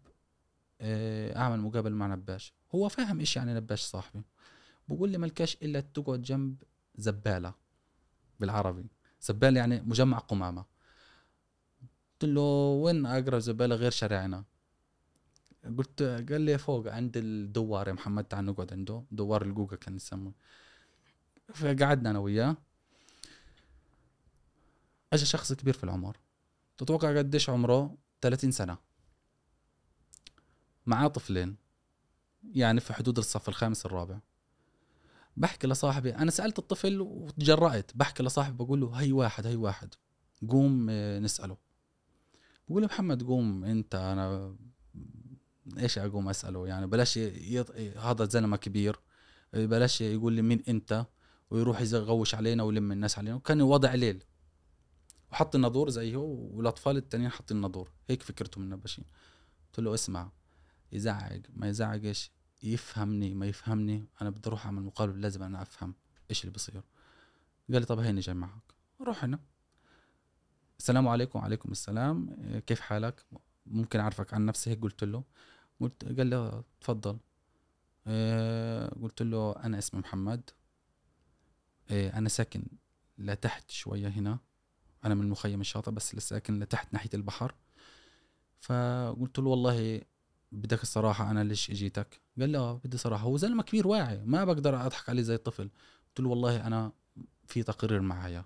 آه، 0.82 1.38
أعمل 1.38 1.60
مقابلة 1.60 1.95
مع 1.95 2.07
نباش. 2.07 2.53
هو 2.76 2.90
فاهم 2.90 3.19
إيش 3.19 3.36
يعني 3.36 3.53
نباش 3.53 3.82
صاحبي. 3.82 4.22
بقول 4.88 5.10
لي 5.10 5.18
ملكاش 5.18 5.56
إلا 5.56 5.80
تقعد 5.80 6.22
جنب 6.22 6.64
زبالة 6.95 7.53
بالعربي. 8.40 8.86
زبالة 9.22 9.60
يعني 9.60 9.82
مجمع 9.82 10.18
قمامة. 10.18 10.65
قلت 12.14 12.32
له 12.32 12.41
وين 12.84 13.06
اقرب 13.06 13.40
زبالة 13.40 13.76
غير 13.76 13.91
شارعنا؟ 13.91 14.44
قلت 15.78 16.03
قال 16.03 16.41
لي 16.41 16.57
فوق 16.57 16.88
عند 16.88 17.18
الدوار 17.18 17.88
يا 17.88 17.94
محمد 17.94 18.24
تعال 18.24 18.45
نقعد 18.45 18.74
عنده. 18.74 19.03
دوار 19.11 19.41
الجوجا 19.41 19.76
كان 19.76 19.95
يسموه. 19.95 20.34
فقعدنا 21.53 22.10
أنا 22.10 22.19
وياه. 22.19 22.57
أجى 25.14 25.26
شخص 25.26 25.53
كبير 25.53 25.74
في 25.74 25.84
العمر. 25.84 26.18
تتوقع 26.78 27.18
قديش 27.18 27.49
عمره؟ 27.49 27.98
30 28.22 28.52
سنة. 28.52 28.78
معاه 30.86 31.07
طفلين. 31.07 31.56
يعني 32.53 32.80
في 32.80 32.94
حدود 32.94 33.18
الصف 33.18 33.49
الخامس 33.49 33.86
الرابع. 33.86 34.19
بحكي 35.38 35.68
لصاحبي 35.68 36.15
أنا 36.15 36.32
سألت 36.32 36.60
الطفل 36.60 37.02
وتجرأت. 37.02 37.91
بحكي 37.95 38.24
لصاحبي 38.24 38.64
بقول 38.64 38.82
له 38.82 38.94
هي 38.94 39.11
واحد 39.11 39.48
هي 39.48 39.56
واحد. 39.56 39.94
قوم 40.49 40.88
آه، 40.90 41.19
نسأله. 41.19 41.57
بقول 42.68 42.82
له 42.82 42.88
محمد 42.88 43.24
قوم 43.24 43.64
أنت 43.64 43.95
أنا 43.95 44.56
إيش 45.78 45.98
أقوم 45.98 46.30
أسأله؟ 46.30 46.68
يعني 46.68 46.88
بلاش 46.88 47.18
يط... 47.18 47.72
هذا 47.98 48.26
زلمة 48.26 48.57
كبير. 48.57 48.99
بلاش 49.53 50.02
يقول 50.02 50.34
لي 50.34 50.41
مين 50.41 50.64
أنت. 50.68 51.06
ويروح 51.49 51.82
يغوش 51.82 52.36
علينا 52.36 52.64
ويلم 52.64 52.91
الناس 52.91 53.18
علينا. 53.18 53.36
وكان 53.36 53.60
الوضع 53.60 53.94
ليل. 53.94 54.24
وحط 55.32 55.56
الناظور 55.56 55.90
زي 55.90 56.15
هو 56.15 56.57
والأطفال 56.57 56.98
التانيين 56.98 57.32
حاطين 57.32 57.57
الناظور. 57.57 57.91
هيك 58.10 58.24
فكرتهم 58.24 58.64
النباشين 58.64 59.06
قلت 59.65 59.80
له 59.80 59.94
اسمع 59.94 60.32
يزعق 60.91 61.41
ما 61.53 61.69
يزعقش 61.69 62.32
يفهمني 62.64 63.34
ما 63.34 63.45
يفهمني. 63.45 64.07
أنا 64.22 64.30
بدي 64.30 64.49
أروح 64.49 64.65
أعمل 64.65 64.84
مقابلة 64.84 65.18
لازم 65.18 65.44
أنا 65.44 65.61
أفهم 65.61 65.95
إيش 66.30 66.41
اللي 66.41 66.53
بصير. 66.53 66.84
قال 67.72 67.80
لي 67.80 67.86
طب 67.86 67.99
هيني 67.99 68.19
جاي 68.19 68.36
معك. 68.36 68.74
رحنا 69.02 69.40
السلام 70.80 71.07
عليكم 71.07 71.40
وعليكم 71.40 71.72
السلام. 71.72 72.36
كيف 72.68 72.80
حالك؟ 72.80 73.26
ممكن 73.65 73.99
أعرفك 73.99 74.34
عن 74.34 74.45
نفسي؟ 74.45 74.69
هيك 74.69 74.82
قلت 74.82 75.03
له. 75.03 75.24
قلت 75.80 76.06
قال 76.06 76.28
لي 76.28 76.64
تفضل. 76.82 77.18
إيه، 78.07 78.90
قلت 78.90 79.22
له 79.22 79.52
أنا 79.52 79.78
اسمي 79.78 79.99
محمد. 79.99 80.49
أنا 81.92 82.30
ساكن 82.30 82.64
لتحت 83.18 83.72
شوية 83.72 84.08
هنا. 84.08 84.40
أنا 85.06 85.16
من 85.16 85.30
مخيم 85.30 85.62
الشاطئ 85.62 85.92
بس 85.92 86.16
ساكن 86.16 86.60
لتحت 86.60 86.94
ناحية 86.94 87.10
البحر. 87.14 87.56
فقلت 88.60 89.40
له 89.40 89.50
والله 89.50 90.02
بدك 90.52 90.84
الصراحة 90.84 91.32
أنا 91.32 91.44
ليش 91.44 91.72
إجيتك؟ 91.72 92.22
قال 92.40 92.50
لي 92.50 92.58
آه 92.58 92.82
بدي 92.84 92.98
صراحة. 92.98 93.24
هو 93.24 93.38
زلمة 93.38 93.64
كبير 93.64 93.88
واعي 93.88 94.26
ما 94.26 94.46
بقدر 94.46 94.86
أضحك 94.86 95.10
عليه 95.10 95.22
زي 95.22 95.36
الطفل. 95.36 95.70
قلت 96.08 96.20
له 96.20 96.30
والله 96.30 96.68
أنا 96.68 96.92
في 97.48 97.64
تقرير 97.64 98.02
معايا. 98.02 98.46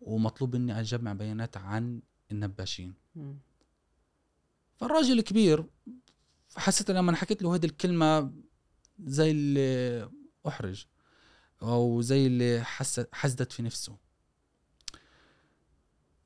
ومطلوب 0.00 0.56
مني 0.56 0.80
أجمع 0.80 1.12
بيانات 1.12 1.56
عن 1.56 2.02
النباشين. 2.32 2.94
فالراجل 4.76 5.18
الكبير 5.18 5.64
حسيت 6.56 6.90
لما 6.90 7.16
حكيت 7.16 7.42
له 7.42 7.54
هذه 7.54 7.66
الكلمة 7.66 8.32
زي 9.04 9.30
اللي 9.30 10.10
أحرج. 10.48 10.86
أو 11.62 12.00
زي 12.00 12.26
اللي 12.26 12.64
حس 12.64 13.00
حسدت 13.12 13.52
في 13.52 13.62
نفسه. 13.62 13.96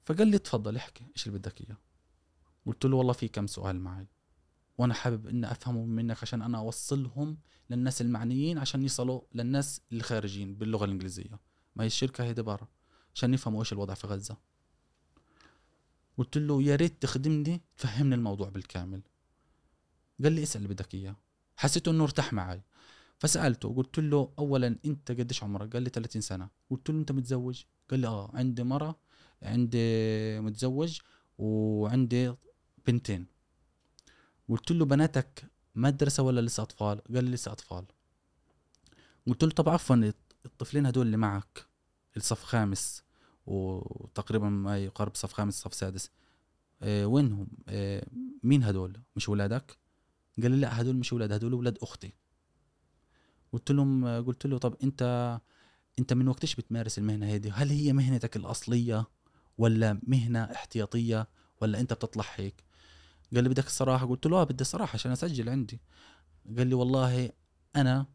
فقال 0.04 0.28
لي 0.28 0.38
تفضل 0.38 0.76
احكي 0.76 1.06
إيش 1.16 1.26
اللي 1.26 1.38
بدك 1.38 1.60
إياه؟ 1.60 1.76
قلت 2.66 2.84
له 2.84 2.96
والله 2.96 3.12
في 3.12 3.28
كم 3.28 3.46
سؤال 3.46 3.80
معي. 3.80 4.06
وأنا 4.78 4.94
حابب 4.94 5.26
اني 5.26 5.50
افهمهم 5.50 5.88
منك 5.88 6.22
عشان 6.22 6.42
أنا 6.42 6.58
أوصلهم 6.58 7.38
للناس 7.70 8.00
المعنيين 8.00 8.58
عشان 8.58 8.82
يصلوا 8.82 9.20
للناس 9.34 9.80
الخارجين 9.92 10.54
باللغة 10.54 10.84
الإنجليزية. 10.84 11.40
ما 11.76 11.82
هي 11.84 11.86
الشركة 11.86 12.24
هيدي 12.24 12.42
برا 12.42 12.68
عشان 13.14 13.34
يفهموا 13.34 13.60
إيش 13.60 13.72
الوضع 13.72 13.94
في 13.94 14.06
غزة. 14.06 14.36
قلت 16.18 16.38
له 16.38 16.62
يا 16.62 16.76
ريت 16.76 17.02
تخدمني 17.02 17.62
تفهمني 17.76 18.14
الموضوع 18.14 18.48
بالكامل. 18.48 19.02
قال 20.22 20.32
لي 20.32 20.42
اسأل 20.42 20.62
اللي 20.62 20.74
بدك 20.74 20.94
إياه. 20.94 21.16
حسيت 21.56 21.88
إنه 21.88 22.04
ارتاح 22.04 22.32
معي. 22.32 22.62
فسألته 23.18 23.74
قلت 23.74 23.98
له 23.98 24.32
اولا 24.38 24.76
أنت 24.84 25.10
قديش 25.12 25.42
عمرك؟ 25.44 25.72
قال 25.72 25.82
لي 25.82 25.90
30 25.90 26.22
سنة. 26.22 26.48
قلت 26.70 26.90
له 26.90 26.98
أنت 26.98 27.12
متزوج؟ 27.12 27.62
قال 27.90 28.00
لي 28.00 28.06
آه 28.06 28.30
عندي 28.34 28.62
مرة 28.62 28.98
عندي 29.42 30.40
متزوج 30.40 31.00
وعندي 31.38 32.34
بنتين. 32.86 33.26
قلت 34.48 34.70
له 34.70 34.84
بناتك 34.84 35.44
مدرسة 35.74 36.22
ولا 36.22 36.40
لسه 36.40 36.62
أطفال؟ 36.62 37.00
قال 37.14 37.24
لي 37.24 37.30
لسه 37.30 37.52
أطفال. 37.52 37.84
قلت 39.26 39.44
له 39.44 39.50
طب 39.50 39.68
عفوا 39.68 40.12
الطفلين 40.46 40.86
هدول 40.86 41.06
اللي 41.06 41.16
معك 41.16 41.66
الصف 42.16 42.42
خامس 42.42 43.02
وتقريبا 43.46 44.48
ما 44.48 44.78
يقارب 44.84 45.14
صف 45.14 45.32
خامس 45.32 45.60
صف 45.60 45.74
سادس 45.74 46.10
آه 46.82 47.06
وينهم؟ 47.06 47.46
آه 47.68 48.06
مين 48.42 48.62
هدول؟ 48.62 49.00
مش 49.16 49.28
ولادك؟ 49.28 49.78
قال 50.42 50.50
لي 50.50 50.56
لا 50.56 50.80
هدول 50.80 50.96
مش 50.96 51.12
ولاد 51.12 51.32
هدول 51.32 51.54
ولاد 51.54 51.78
أختي. 51.82 52.12
قلت 53.54 53.72
لهم 53.72 54.22
قلت 54.24 54.46
له 54.46 54.58
طب 54.58 54.76
أنت 54.82 55.02
أنت 55.98 56.12
من 56.12 56.28
وقتش 56.28 56.54
بتمارس 56.54 56.98
المهنة 56.98 57.26
هذه؟ 57.26 57.52
هل 57.54 57.70
هي 57.70 57.92
مهنتك 57.92 58.36
الأصلية 58.36 59.06
ولا 59.58 60.00
مهنة 60.06 60.44
احتياطية 60.44 61.28
ولا 61.60 61.80
أنت 61.80 61.92
بتطلع 61.92 62.24
هيك؟ 62.34 62.64
قال 63.34 63.44
لي 63.44 63.48
بدك 63.48 63.66
الصراحة؟ 63.66 64.06
قلت 64.06 64.26
له 64.26 64.40
آه 64.40 64.44
بدي 64.44 64.60
الصراحة 64.60 64.94
عشان 64.94 65.12
أسجل 65.12 65.48
عندي. 65.48 65.80
قال 66.58 66.66
لي 66.66 66.74
والله 66.74 67.30
أنا 67.76 68.06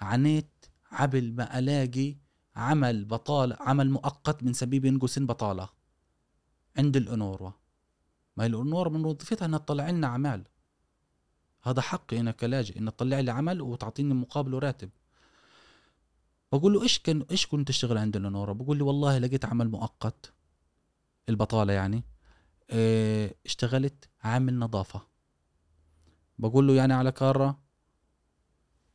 عانيت 0.00 0.66
عبل 0.90 1.32
ما 1.32 1.58
ألاقي 1.58 2.16
عمل 2.56 3.04
بطالة 3.04 3.56
عمل 3.60 3.90
مؤقت 3.90 4.42
من 4.42 4.52
سبيل 4.52 4.84
ينقص 4.84 5.18
بطالة. 5.18 5.68
عند 6.78 6.96
الأنوروا. 6.96 7.50
ما 8.36 8.44
هي 8.44 8.48
الأنوروا 8.48 8.92
من 8.92 9.04
وظيفتها 9.04 9.46
إنها 9.46 9.58
تطلع 9.58 9.90
لنا 9.90 10.06
أعمال. 10.06 10.44
هذا 11.62 11.80
حقي 11.80 12.20
أنا 12.20 12.30
كلاجئ 12.30 12.78
إن 12.78 12.86
تطلع 12.86 13.20
لي 13.20 13.30
عمل 13.30 13.62
وتعطيني 13.62 14.14
مقابله 14.14 14.58
راتب 14.58 14.90
بقول 16.52 16.72
له 16.72 16.82
إيش 16.82 16.98
كان 16.98 17.22
إيش 17.30 17.46
كنت 17.46 17.68
تشتغل 17.68 17.98
عند 17.98 18.16
الأنوروا 18.16 18.54
بقول 18.54 18.76
لي 18.76 18.82
والله 18.82 19.18
لقيت 19.18 19.44
عمل 19.44 19.68
مؤقت. 19.70 20.32
البطالة 21.28 21.72
يعني. 21.72 22.04
آه 22.70 23.34
اشتغلت 23.46 24.08
عامل 24.22 24.58
نظافة. 24.58 25.00
بقول 26.38 26.66
له 26.66 26.74
يعني 26.74 26.92
على 26.94 27.12
كارة. 27.12 27.58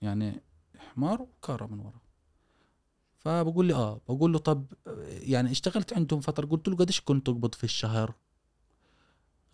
يعني 0.02 0.42
حمار 0.78 1.22
وكارة 1.22 1.66
من 1.66 1.80
ورا. 1.80 2.00
فبقول 3.18 3.66
لي 3.66 3.74
آه. 3.74 4.02
بقول 4.10 4.34
له 4.34 4.40
طب 4.40 4.74
يعني 5.08 5.52
اشتغلت 5.52 5.94
عندهم 5.94 6.20
فترة 6.20 6.46
قلت 6.46 6.68
له 6.68 6.76
قديش 6.76 7.02
كنت 7.02 7.26
تقبض 7.28 7.56
في 7.56 7.64
الشهر؟ 7.64 8.14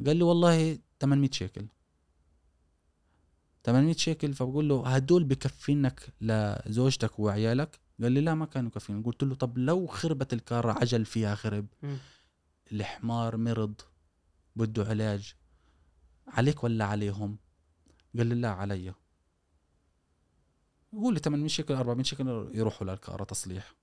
قال 0.06 0.18
لي 0.18 0.24
والله 0.24 0.80
800 1.00 1.32
شيكل. 1.32 1.68
800 3.64 3.94
شيكل. 3.94 4.34
فبقول 4.34 4.70
له 4.70 4.88
هدول 4.88 5.24
بكفينك 5.24 6.14
لزوجتك 6.22 7.20
وعيالك؟ 7.20 7.80
قال 8.02 8.12
لي 8.12 8.22
لا 8.22 8.36
ما 8.36 8.46
كانوا 8.46 8.70
يكفيني. 8.70 9.04
قلت 9.04 9.24
له 9.24 9.36
طب 9.36 9.58
لو 9.58 9.88
خربت 9.88 10.34
الكارة 10.34 10.72
عجل 10.72 11.06
فيها 11.06 11.36
خرب. 11.36 11.66
الحمار 12.72 13.38
مرض 13.38 13.82
بده 14.56 14.86
علاج. 14.86 15.36
عليك 16.28 16.64
ولا 16.64 16.86
عليهم؟ 16.86 17.38
قال 18.18 18.28
لي 18.28 18.36
لا 18.36 18.50
علي. 18.50 18.94
يقول 20.94 21.14
لي 21.14 21.20
800 21.20 21.48
شيكل 21.48 21.74
400 21.74 22.04
شيكل 22.04 22.52
يروحوا 22.54 22.88
للكارة 22.88 23.24
تصليح. 23.24 23.76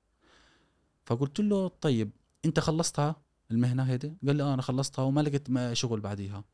فقلت 1.07 1.41
له 1.41 1.69
طيب 1.69 2.11
أنت 2.45 2.61
خلصتها 2.61 3.17
المهنة 3.51 3.83
هيدي؟ 3.83 4.15
قال 4.27 4.37
لي 4.37 4.43
آه 4.43 4.55
أنا 4.55 4.63
خلصتها 4.63 5.03
وما 5.03 5.21
لقيت 5.21 5.73
شغل 5.73 6.01
بعديها. 6.01 6.45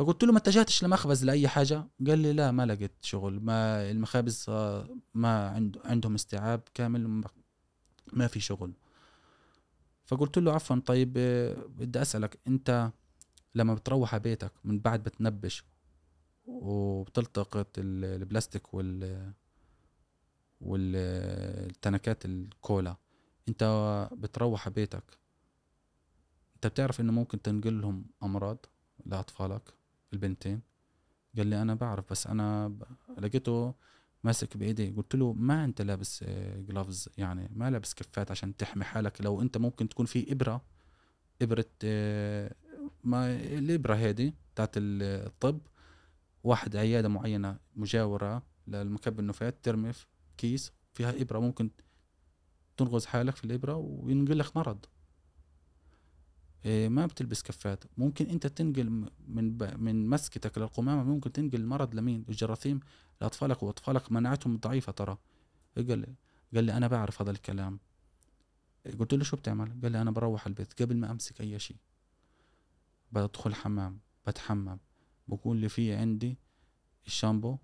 فقلت 0.00 0.24
له 0.24 0.32
ما 0.32 0.38
اتجهتش 0.38 0.84
لمخبز 0.84 1.24
لأي 1.24 1.48
حاجة. 1.48 1.88
قال 2.06 2.18
لي 2.18 2.32
لا 2.32 2.50
ما 2.50 2.66
لقيت 2.66 2.92
شغل. 3.02 3.40
ما 3.40 3.90
المخابز 3.90 4.46
آه، 4.48 4.88
ما 5.14 5.48
عند 5.48 5.78
عندهم 5.84 6.14
استيعاب 6.14 6.60
كامل 6.74 7.22
ما- 8.12 8.26
في 8.26 8.40
شغل. 8.40 8.72
فقلت 10.04 10.38
له 10.38 10.52
عفوا 10.52 10.76
طيب 10.86 11.14
آه، 11.16 11.54
بدي 11.68 12.02
أسألك 12.02 12.38
أنت 12.46 12.90
لما 13.54 13.74
بتروح 13.74 14.14
على 14.14 14.22
بيتك 14.22 14.52
من 14.64 14.78
بعد 14.80 15.02
بتنبش 15.02 15.64
وبتلتقط 16.46 17.78
ال- 17.78 18.04
البلاستيك 18.22 18.74
وال 18.74 19.32
والتنكات 20.60 22.24
الكولا 22.24 22.96
أنت 23.48 23.64
بتروح 24.12 24.66
على 24.66 24.74
بيتك 24.74 25.04
أنت 26.54 26.66
بتعرف 26.66 27.00
إنه 27.00 27.12
ممكن 27.12 27.42
تنقل 27.42 27.80
لهم 27.80 28.04
أمراض 28.22 28.66
لأطفالك؟ 29.06 29.74
البنتين. 30.12 30.60
قال 31.36 31.46
لي 31.46 31.62
أنا 31.62 31.74
بعرف 31.74 32.10
بس 32.10 32.26
أنا 32.26 32.68
ب... 32.68 32.82
لقيته 33.18 33.74
ماسك 34.24 34.56
بإيدي. 34.56 34.90
قلت 34.90 35.14
له 35.14 35.32
ما 35.32 35.64
أنت 35.64 35.82
لابس 35.82 36.24
جلافز 36.68 37.08
يعني 37.18 37.50
ما 37.54 37.70
لابس 37.70 37.94
كفات 37.94 38.30
عشان 38.30 38.56
تحمي 38.56 38.84
حالك. 38.84 39.20
لو 39.20 39.42
أنت 39.42 39.56
ممكن 39.58 39.88
تكون 39.88 40.06
في 40.06 40.32
إبرة 40.32 40.62
إبرة 41.42 41.64
آه، 41.84 42.54
ما 43.04 43.36
الإبرة 43.36 43.94
هذه 43.94 44.32
بتاعت 44.54 44.70
الطب. 44.76 45.60
واحد 46.44 46.76
عيادة 46.76 47.08
معينة 47.08 47.58
مجاورة 47.76 48.42
للمكب 48.66 49.20
النفايات 49.20 49.56
ترمي 49.62 49.92
في 49.92 50.06
كيس 50.36 50.72
فيها 50.94 51.22
إبرة 51.22 51.38
ممكن 51.38 51.70
تنغز 52.76 53.06
حالك 53.06 53.36
في 53.36 53.44
الإبرة 53.44 53.76
وينقل 53.76 54.38
لك 54.38 54.56
مرض. 54.56 54.84
ما 56.64 57.06
بتلبس 57.06 57.42
كفات 57.42 57.84
ممكن 57.98 58.26
أنت 58.26 58.46
تنقل 58.46 58.90
من. 59.28 59.58
من 59.82 60.08
مسكتك 60.08 60.58
للقمامة 60.58 61.04
ممكن 61.04 61.32
تنقل 61.32 61.60
المرض 61.60 61.94
لمين؟ 61.94 62.24
الجراثيم 62.28 62.80
لأطفالك 63.20 63.62
وأطفالك 63.62 64.12
مناعتهم 64.12 64.56
ضعيفة 64.56 64.92
ترى. 64.92 65.18
قال 65.76 65.98
لي 65.98 66.14
قال 66.54 66.64
لي 66.64 66.76
أنا 66.76 66.88
بعرف 66.88 67.22
هذا 67.22 67.30
الكلام. 67.30 67.80
قلت 68.98 69.14
له 69.14 69.24
شو 69.24 69.36
بتعمل؟ 69.36 69.80
قال 69.82 69.92
لي 69.92 70.02
أنا 70.02 70.10
بروح 70.10 70.46
البيت 70.46 70.82
قبل 70.82 70.96
ما 70.96 71.10
أمسك 71.10 71.40
أي 71.40 71.58
شيء. 71.58 71.76
بدخل 73.12 73.54
حمام 73.54 74.00
بتحمم. 74.26 74.78
بقول 75.28 75.56
لي 75.56 75.68
في 75.68 75.92
عندي 75.94 76.38
الشامبو 77.06 77.58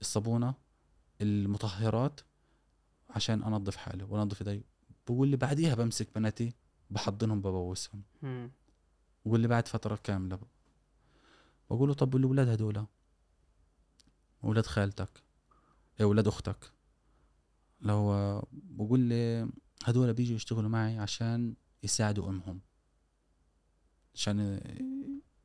الصابونة 0.00 0.54
المطهرات 1.20 2.20
عشان 3.10 3.42
أنظف 3.42 3.76
حالي 3.76 4.04
وأنظف 4.04 4.48
إيدي. 4.48 4.64
بقول 5.06 5.28
لي 5.28 5.36
بعديها 5.36 5.74
بمسك 5.74 6.08
بناتي. 6.14 6.54
بحضنهم 6.90 7.40
ببوسهم. 7.40 8.02
مم. 8.22 8.50
بقول 9.24 9.40
لي 9.40 9.48
بعد 9.48 9.68
فترة 9.68 9.98
كاملة 10.04 10.38
بقول 11.70 11.88
له 11.88 11.94
طب 11.94 12.16
الاولاد 12.16 12.48
هدول؟ 12.48 12.86
أولاد 14.44 14.66
خالتك. 14.66 15.22
إيه 16.00 16.06
أولاد 16.06 16.28
أختك؟ 16.28 16.72
لو 17.80 18.12
بقول 18.52 19.00
لي 19.00 19.48
هدول 19.84 20.12
بيجوا 20.14 20.36
يشتغلوا 20.36 20.68
معي 20.68 20.98
عشان 20.98 21.54
يساعدوا 21.82 22.28
أمهم. 22.28 22.60
عشان 24.14 24.60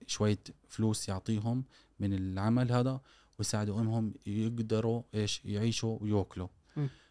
شوية 0.08 0.40
فلوس 0.68 1.10
يعطيهم 1.10 1.64
من 2.00 2.14
العمل 2.14 2.72
هذا 2.72 3.02
ويساعدوا 3.40 3.80
أمهم 3.80 4.14
يقدروا 4.26 5.04
إيش؟ 5.14 5.46
يعيشوا 5.46 5.98
ويأكلوا. 6.02 6.48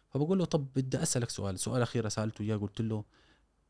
فبقول 0.09 0.37
له 0.37 0.45
طب 0.45 0.67
بدي 0.75 1.03
أسألك 1.03 1.29
سؤال. 1.29 1.59
سؤال 1.59 1.81
أخير 1.81 2.09
سألته 2.09 2.41
إياه 2.41 2.57
قلت 2.57 2.81
له 2.81 3.03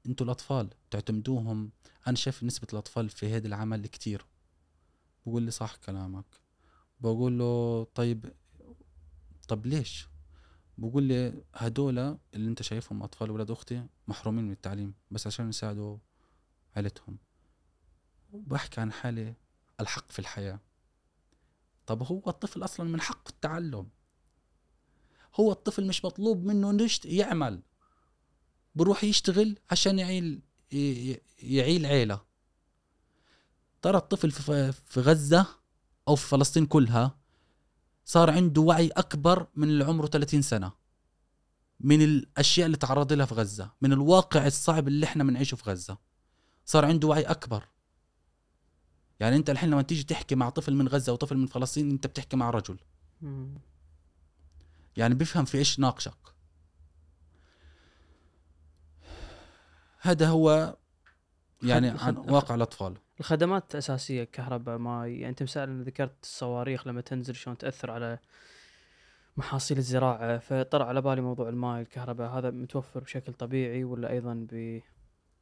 أنتوا 0.06 0.26
الأطفال 0.26 0.70
تعتمدوهم. 0.92 1.72
أنا 2.08 2.16
شايف 2.16 2.44
نسبة 2.44 2.68
الأطفال 2.74 3.10
في 3.10 3.36
هذا 3.36 3.48
العمل 3.48 3.88
كتير. 3.88 4.26
بقول 5.26 5.44
لي 5.44 5.52
صح 5.52 5.76
كلامك. 5.76 6.26
بقول 7.02 7.40
له 7.40 7.84
طيب 7.96 8.34
طب 9.48 9.66
ليش؟ 9.66 10.08
بقول 10.78 11.04
لي 11.04 11.44
هدول 11.56 11.98
اللي 12.34 12.50
انت 12.50 12.62
شايفهم 12.62 13.04
أطفال 13.04 13.32
ولاد 13.32 13.52
أختي 13.52 13.86
محرومين 14.08 14.44
من 14.44 14.52
التعليم 14.52 14.94
بس 15.12 15.28
عشان 15.28 15.50
يساعدوا 15.50 15.98
عيلتهم. 16.76 17.18
بحكي 18.34 18.82
عن 18.82 18.92
حالة 18.92 19.34
الحق 19.80 20.12
في 20.12 20.20
الحياة. 20.20 20.60
طب 21.86 22.04
هو 22.04 22.24
الطفل 22.28 22.64
أصلا 22.64 22.90
من 22.90 23.02
حق 23.02 23.28
التعلم؟ 23.30 23.90
هو 25.36 25.52
الطفل 25.52 25.88
مش 25.88 26.06
مطلوب 26.06 26.46
منه 26.46 26.72
نشت 26.72 27.06
يعمل. 27.06 27.62
بروح 28.76 29.04
يشتغل 29.04 29.58
عشان 29.72 30.00
يعيل 30.00 30.42
يعيل 31.42 31.86
عيلة. 31.86 32.22
ترى 33.82 33.98
الطفل 33.98 34.32
في 34.72 35.00
غزة 35.00 35.46
أو 36.08 36.16
في 36.16 36.28
فلسطين 36.28 36.66
كلها 36.66 37.18
صار 38.06 38.30
عنده 38.30 38.62
وعي 38.62 38.88
أكبر 38.88 39.48
من 39.56 39.70
اللي 39.70 39.84
عمره 39.84 40.08
30 40.08 40.42
سنة 40.42 40.72
من 41.80 42.02
الأشياء 42.02 42.66
اللي 42.66 42.78
تعرض 42.78 43.14
لها 43.14 43.26
في 43.26 43.34
غزة 43.34 43.72
من 43.82 43.94
الواقع 43.94 44.48
الصعب 44.48 44.88
اللي 44.88 45.06
إحنا 45.06 45.24
بنعيشه 45.24 45.56
في 45.56 45.70
غزة. 45.70 45.98
صار 46.66 46.86
عنده 46.86 47.08
وعي 47.08 47.22
أكبر. 47.22 47.68
يعني 49.20 49.36
أنت 49.36 49.50
الحين 49.50 49.70
لما 49.70 49.82
تيجي 49.82 50.04
تحكي 50.04 50.36
مع 50.36 50.50
طفل 50.50 50.74
من 50.76 50.88
غزة 50.88 51.14
وطفل 51.14 51.38
من 51.38 51.48
فلسطين 51.48 51.90
أنت 51.90 52.08
بتحكي 52.08 52.36
مع 52.38 52.50
رجل. 52.50 52.78
يعني 54.98 55.16
بيفهم 55.16 55.46
في 55.46 55.58
إيش 55.58 55.80
ناقشك. 55.80 56.33
هذا 60.04 60.28
هو 60.28 60.78
يعني 61.64 61.90
عن 61.90 62.18
واقع 62.18 62.56
الأطفال. 62.56 62.94
الخدمات 63.20 63.76
أساسية 63.76 64.24
كهرباء 64.24 64.78
ماي 64.78 65.14
يعني 65.14 65.30
أنت 65.30 65.44
مثلا 65.44 65.84
ذكرت 65.84 66.24
الصواريخ 66.24 66.88
لما 66.88 67.02
تنزل 67.02 67.36
شلون 67.36 67.58
تأثر 67.58 67.92
على 67.92 68.20
محاصيل 69.38 69.78
الزراعة 69.78 70.38
فطرع 70.38 70.86
على 70.86 71.02
بالي 71.02 71.22
موضوع 71.22 71.50
الماي 71.50 71.82
الكهرباء 71.82 72.30
هذا 72.30 72.52
متوفر 72.52 73.00
بشكل 73.00 73.34
طبيعي 73.34 73.84
ولا 73.84 74.10
أيضا 74.12 74.48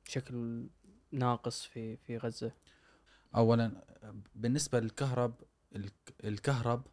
بشكل 0.08 0.66
ناقص 1.12 1.64
في 1.66 1.98
في 1.98 2.18
غزة؟ 2.18 2.52
اولا 3.36 3.72
بالنسبة 4.36 4.80
للكهرب 4.80 5.34
الك- 5.76 6.14
الكهرب 6.24 6.88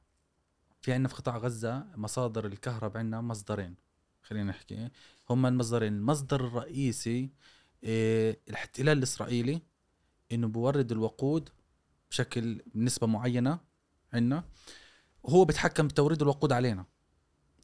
في 0.81 0.93
عندنا 0.93 1.09
في 1.09 1.15
قطاع 1.15 1.37
غزة 1.37 1.87
مصادر 1.97 2.47
الكهرب 2.47 2.97
عندنا 2.97 3.21
مصدرين 3.21 3.75
خلينا 4.23 4.45
نحكي. 4.51 4.91
هم 5.31 5.47
المصدرين. 5.47 5.93
المصدر 5.93 6.45
الرئيسي 6.45 7.31
الاحتلال 7.85 8.99
الإسرائيلي 8.99 9.63
إنه 10.33 10.49
بورد 10.49 10.93
الوقود 10.93 11.49
بشكل 12.11 12.63
بنسبة 12.75 13.07
معينة 13.07 13.61
عندنا 14.13 14.45
وهو 15.23 15.45
بيتحكم 15.45 15.89
بتوريد 15.89 16.23
الوقود 16.23 16.53
علينا. 16.53 16.85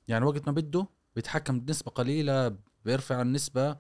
يعني 0.09 0.25
وقت 0.25 0.47
ما 0.47 0.53
بده 0.53 0.87
بيتحكم 1.17 1.61
بنسبة 1.61 1.91
قليلة 1.91 2.57
بيرفع 2.85 3.23
النسبة. 3.23 3.77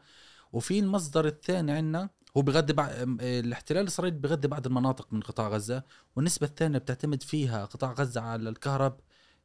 وفي 0.53 0.79
المصدر 0.79 1.27
الثاني 1.27 1.73
عندنا 1.73 2.11
هو 2.37 2.43
بغذي 2.43 2.73
بع... 2.73 2.89
الاحتلال 3.21 3.83
الإسرائيلي 3.83 4.19
بغذي 4.19 4.49
بعض 4.49 4.67
المناطق 4.67 5.13
من 5.13 5.21
قطاع 5.21 5.49
غزة. 5.49 5.83
والنسبة 6.17 6.47
الثانية 6.47 6.79
بتعتمد 6.79 7.23
فيها 7.23 7.65
قطاع 7.65 7.93
غزة 7.93 8.21
على 8.21 8.49
الكهرب. 8.49 9.01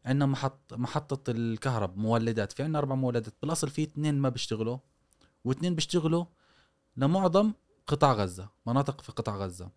عندنا 0.05 0.25
محط 0.25 0.73
محطة 0.73 1.31
الكهرب 1.31 1.97
مولدات. 1.97 2.51
في 2.51 2.63
عندنا 2.63 2.79
أربع 2.79 2.95
مولدات. 2.95 3.33
بالأصل 3.41 3.69
في 3.69 3.83
اثنين 3.83 4.15
ما 4.15 4.29
بيشتغلوا. 4.29 4.77
واثنين 5.43 5.75
بيشتغلوا 5.75 6.25
لمعظم 6.99 7.53
قطاع 7.87 8.13
غزة 8.13 8.49
مناطق 8.65 9.01
في 9.01 9.11
قطاع 9.11 9.37
غزة. 9.37 9.71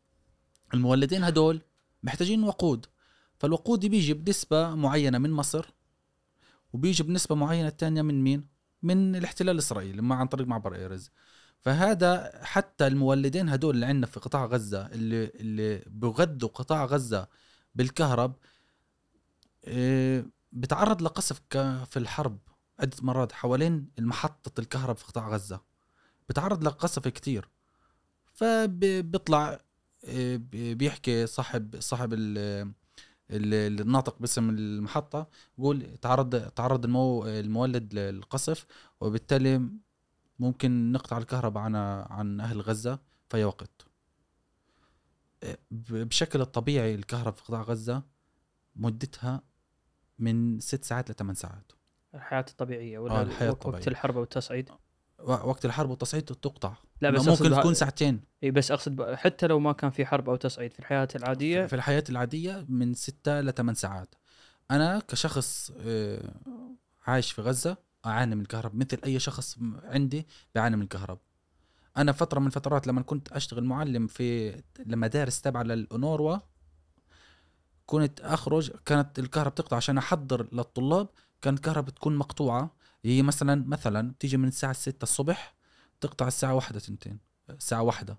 المولدين 0.75 1.25
هدول 1.25 1.61
محتاجين 2.03 2.45
وقود. 2.45 2.87
فالوقود 3.39 3.87
بيجي 3.87 4.15
بنسبة 4.15 4.75
معينة 4.75 5.19
من 5.19 5.31
مصر 5.31 5.67
وبيجي 6.73 7.03
بنسبة 7.03 7.35
معينة 7.35 7.69
الثانية 7.69 8.03
من 8.03 8.25
مين؟ 8.25 8.49
من 8.83 9.17
الاحتلال 9.17 9.55
الإسرائيلي 9.55 10.03
ما 10.03 10.15
عن 10.15 10.27
طريق 10.27 10.47
معبر 10.47 10.75
إيرز. 10.75 11.11
فهذا 11.61 12.41
حتى 12.43 12.87
المولدين 12.87 13.49
هدول 13.49 13.75
اللي 13.75 13.87
عندنا 13.87 14.07
في 14.07 14.21
قطاع 14.21 14.45
غزة 14.47 14.87
اللي 14.87 15.25
اللي 15.25 15.85
بغذوا 15.87 16.49
قطاع 16.49 16.85
غزة 16.85 17.29
بالكهرب 17.75 18.37
إيه، 19.65 20.27
بتعرض 20.53 21.03
لقصف 21.03 21.41
في 21.91 21.97
الحرب 21.97 22.39
عدة 22.81 22.97
مرات 23.03 23.33
حوالين 23.33 23.89
المحطة 23.99 24.61
الكهرب 24.61 24.97
في 24.97 25.05
قطاع 25.05 25.29
غزة. 25.29 25.72
بتعرض 26.29 26.65
لقصف 26.65 27.09
كتير. 27.09 27.49
فبيطلع 28.35 29.61
بي- 30.15 30.75
بيحكي 30.75 31.27
صاحب 31.27 31.77
صاحب 31.81 32.13
ال- 32.13 32.73
ال- 33.31 33.81
الناطق 33.81 34.19
باسم 34.21 34.51
المحطة 34.51 35.27
بيقول 35.59 35.97
تعرض 36.03 36.49
تعرض 36.51 36.85
المو 36.85 37.27
المولد 37.27 37.95
للقصف 37.95 38.67
وبالتالي 39.01 39.69
ممكن 40.39 40.93
نقطع 40.93 41.19
الكهرباء 41.19 41.63
عن 41.63 41.77
عن 42.11 42.41
أهل 42.41 42.61
غزة 42.61 42.99
في 43.29 43.37
أي 43.37 43.45
وقت 43.45 43.87
ب- 45.71 46.09
بشكل 46.09 46.41
الطبيعي 46.41 46.95
الكهرباء 46.95 47.33
في 47.35 47.43
قطاع 47.43 47.63
غزة 47.63 48.03
مدتها 48.77 49.43
من 50.19 50.61
ست 50.61 50.85
ساعات 50.85 51.11
لثمان 51.11 51.35
ساعات. 51.35 51.73
الحياة 52.15 52.45
الطبيعية 52.51 52.99
ولا 52.99 53.21
آه، 53.21 53.23
الحياة 53.23 53.49
وقت- 53.51 53.57
وقت 53.59 53.67
الطبيعية. 53.67 53.87
الحرب 53.89 54.17
والتصعيد. 54.17 54.71
وقت 55.23 55.65
الحرب 55.65 55.91
والتصعيد 55.91 56.25
تقطع. 56.25 56.75
لا 57.01 57.11
بس 57.11 57.21
ممكن 57.21 57.31
أقصد 57.31 57.61
تكون 57.61 57.75
ساعتين. 57.75 58.21
اي 58.43 58.51
بس 58.51 58.71
أقصد 58.71 59.15
حتى 59.15 59.47
لو 59.47 59.59
ما 59.59 59.73
كان 59.73 59.91
في 59.91 60.07
حرب 60.07 60.29
أو 60.29 60.37
تصعيد 60.37 60.73
في 60.73 60.79
الحياة 60.79 61.09
العادية 61.15 61.67
في 61.67 61.77
الحياة 61.77 62.05
العادية 62.09 62.67
من 62.69 62.95
ستة 62.95 63.41
لثمان 63.41 63.75
ساعات. 63.75 64.15
أنا 64.71 65.03
كشخص 65.09 65.73
آه، 65.81 66.35
عايش 67.07 67.33
في 67.33 67.43
غزة 67.43 67.77
أعاني 68.07 68.35
من 68.35 68.43
الكهرب 68.43 68.75
مثل 68.75 68.99
أي 69.05 69.19
شخص 69.19 69.59
عندي 69.85 70.27
بيعاني 70.55 70.77
من 70.77 70.83
الكهرب. 70.83 71.19
أنا 71.97 72.13
فترة 72.13 72.41
من 72.41 72.47
الفترات 72.47 72.87
لما 72.87 73.03
كنت 73.03 73.33
أشتغل 73.33 73.65
معلم 73.65 74.07
في 74.07 74.57
لمدارس 74.87 75.41
تابعه 75.41 75.63
للأونروا 75.63 76.39
كنت 77.87 78.21
أخرج 78.21 78.71
كانت 78.85 79.19
الكهرباء 79.19 79.55
تقطع 79.55 79.77
عشان 79.77 79.99
أحضر 79.99 80.49
للطلاب 80.53 81.09
كانت 81.43 81.59
الكهرباء 81.59 81.95
تكون 81.95 82.17
مقطوعة. 82.17 82.71
هي 83.05 83.23
مثلا 83.23 83.65
مثلا 83.69 84.15
تيجي 84.19 84.37
من 84.37 84.49
الساعة 84.49 84.73
6 84.73 85.03
الصبح 85.03 85.55
تقطع 86.01 86.27
الساعة 86.27 86.55
واحدة 86.55 86.81
تنتين 86.81 87.19
الساعة 87.51 87.83
واحدة. 87.83 88.19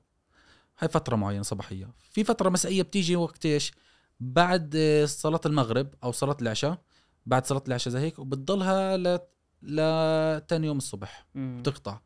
هاي 0.79 0.89
فترة 0.89 1.15
معينة 1.15 1.43
صباحية. 1.43 1.89
في 2.11 2.23
فترة 2.23 2.49
مسائية 2.49 2.81
بتيجي 2.81 3.15
وقت 3.15 3.45
إيش؟ 3.45 3.71
بعد 4.19 4.77
صلاة 5.07 5.41
المغرب 5.45 5.93
أو 6.03 6.11
صلاة 6.11 6.37
العشاء. 6.41 6.81
بعد 7.25 7.45
صلاة 7.45 7.63
العشاء 7.67 7.93
زي 7.93 7.99
هيك 7.99 8.19
وبتضلها 8.19 8.97
ل 8.97 9.19
لتاني 9.61 10.67
يوم 10.67 10.77
الصبح. 10.77 11.25
مم. 11.35 11.57
بتقطع. 11.59 11.99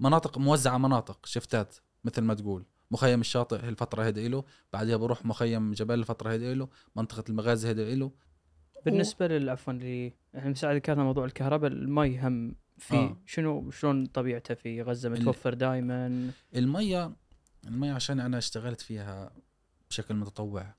مناطق 0.00 0.38
موزعة 0.38 0.78
مناطق 0.78 1.26
شفتات 1.26 1.76
مثل 2.04 2.22
ما 2.22 2.34
تقول. 2.34 2.64
مخيم 2.90 3.20
الشاطئ 3.20 3.64
هي 3.64 3.68
الفترة 3.68 4.04
هيدا 4.04 4.26
إله 4.26 4.44
بعدها 4.72 4.96
بروح 4.96 5.26
مخيم 5.26 5.72
جبال 5.72 6.00
الفترة 6.00 6.30
هيدا 6.30 6.52
إله 6.52 6.68
منطقة 6.96 7.24
المغازي 7.28 7.68
هيدا 7.68 7.92
إله. 7.92 8.12
بالنسبة 8.84 9.26
لل 9.26 9.50
عفوا 9.50 9.72
اللي 9.72 10.12
إحنا 10.36 10.50
مساعد 10.50 10.76
ذكرنا 10.76 11.04
موضوع 11.04 11.24
الكهرباء 11.24 11.70
المي 11.70 12.20
هم 12.20 12.54
في 12.78 12.94
آه. 12.96 13.16
شنو 13.26 13.70
شلون 13.70 14.06
طبيعته 14.06 14.54
في 14.54 14.82
غزة؟ 14.82 15.08
متوفر 15.08 15.54
دائما 15.54 16.30
المية 16.56 17.12
المية 17.66 17.92
عشان 17.92 18.20
أنا 18.20 18.38
اشتغلت 18.38 18.80
فيها 18.80 19.32
بشكل 19.90 20.14
متطوع 20.14 20.74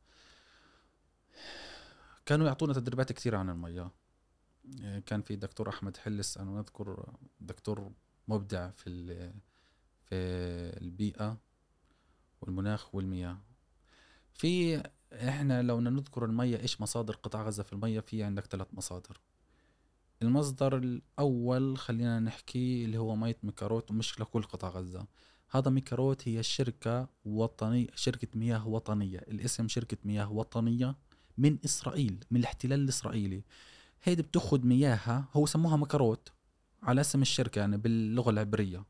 كانوا 2.26 2.48
يعطونا 2.48 2.74
تدريبات 2.74 3.12
كثيرة 3.12 3.38
عن 3.38 3.50
المية 3.50 3.92
يعني 4.80 5.02
كان 5.02 5.22
في 5.22 5.36
دكتور 5.36 5.70
أحمد 5.70 5.98
حلس 5.98 6.38
أنا 6.38 6.60
أذكر 6.60 7.14
دكتور 7.40 7.92
مبدع 8.28 8.70
في 8.70 9.16
في 10.04 10.16
البيئة 10.82 11.38
والمناخ 12.42 12.96
والمياه. 12.96 13.38
في 14.34 14.84
إحنا 15.14 15.62
لو 15.62 15.80
نذكر 15.80 16.26
المية 16.26 16.60
إيش 16.60 16.82
مصادر 16.82 17.16
قطاع 17.16 17.44
غزة 17.44 17.64
في 17.64 17.74
المية؟ 17.74 18.00
في 18.00 18.24
عندك 18.24 18.46
ثلاث 18.46 18.68
مصادر. 18.74 19.20
المصدر 20.22 20.78
الأول 20.78 21.78
خلينا 21.78 22.20
نحكي 22.20 22.86
اللي 22.86 22.98
هو 22.98 23.16
مية 23.16 23.38
ميكاروت 23.44 23.92
ومش 23.92 24.20
لكل 24.20 24.44
قطاع 24.44 24.70
غزة. 24.70 25.06
هذا 25.52 25.72
ميكاروت 25.72 26.28
هي 26.28 26.44
شركة 26.44 27.08
وطنية 27.26 27.88
شركة 27.96 28.28
مياه 28.36 28.68
وطنية. 28.68 29.20
الاسم 29.20 29.68
شركة 29.68 29.98
مياه 30.06 30.32
وطنية 30.32 30.96
من 31.38 31.58
إسرائيل 31.66 32.26
من 32.32 32.40
الاحتلال 32.40 32.80
الإسرائيلي. 32.80 33.44
هيدي 34.04 34.22
بتأخذ 34.22 34.66
مياهها 34.66 35.26
هو 35.34 35.46
سموها 35.46 35.76
مكروت 35.76 36.32
على 36.84 37.02
اسم 37.02 37.22
الشركة 37.22 37.60
يعني 37.60 37.78
باللغة 37.78 38.30
العبرية 38.30 38.86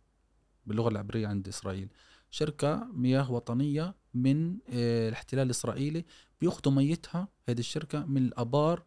باللغة 0.66 0.90
العبرية 0.90 1.28
عند 1.28 1.48
إسرائيل. 1.48 1.90
شركة 2.30 2.88
مياه 2.94 3.32
وطنية 3.32 3.96
من 4.14 4.58
آه، 4.70 5.10
الاحتلال 5.10 5.46
الإسرائيلي 5.46 6.06
بياخذوا 6.42 6.74
ميتها 6.74 7.28
هذه 7.50 7.60
الشركة 7.60 8.06
من 8.06 8.26
الآبار 8.26 8.84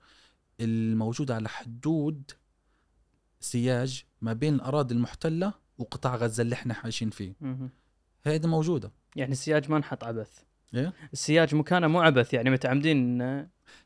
الموجودة 0.60 1.35
على 1.35 1.48
حدود 1.48 2.31
سياج 3.40 4.05
ما 4.20 4.32
بين 4.32 4.55
الأراضي 4.55 4.94
المحتلة 4.94 5.52
وقطاع 5.78 6.16
غزة 6.16 6.43
اللي 6.43 6.55
إحنا 6.55 6.74
عايشين 6.74 7.10
فيه. 7.10 7.35
هذه 8.27 8.47
موجودة 8.47 8.93
يعني 9.16 9.32
السياج 9.32 9.70
ما 9.70 9.77
انحط 9.77 10.05
عبث 10.05 10.39
إيه؟ 10.74 10.93
السياج 11.12 11.55
مكانه 11.55 11.86
مو 11.86 12.01
عبث 12.01 12.35
يعني 12.35 12.51
متعمدين 12.51 13.23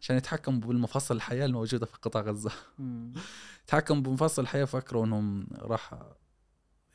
عشان 0.00 0.16
يتحكموا 0.16 0.60
بالمفاصل 0.60 1.16
الحياة 1.16 1.46
الموجودة 1.46 1.86
في 1.86 1.98
قطاع 2.02 2.22
غزة 2.22 2.52
مم. 2.78 3.12
تحكموا 3.66 4.02
بمفاصل 4.02 4.42
الحياة 4.42 4.64
فكروا 4.64 5.04
إنهم 5.04 5.46
راح 5.58 5.94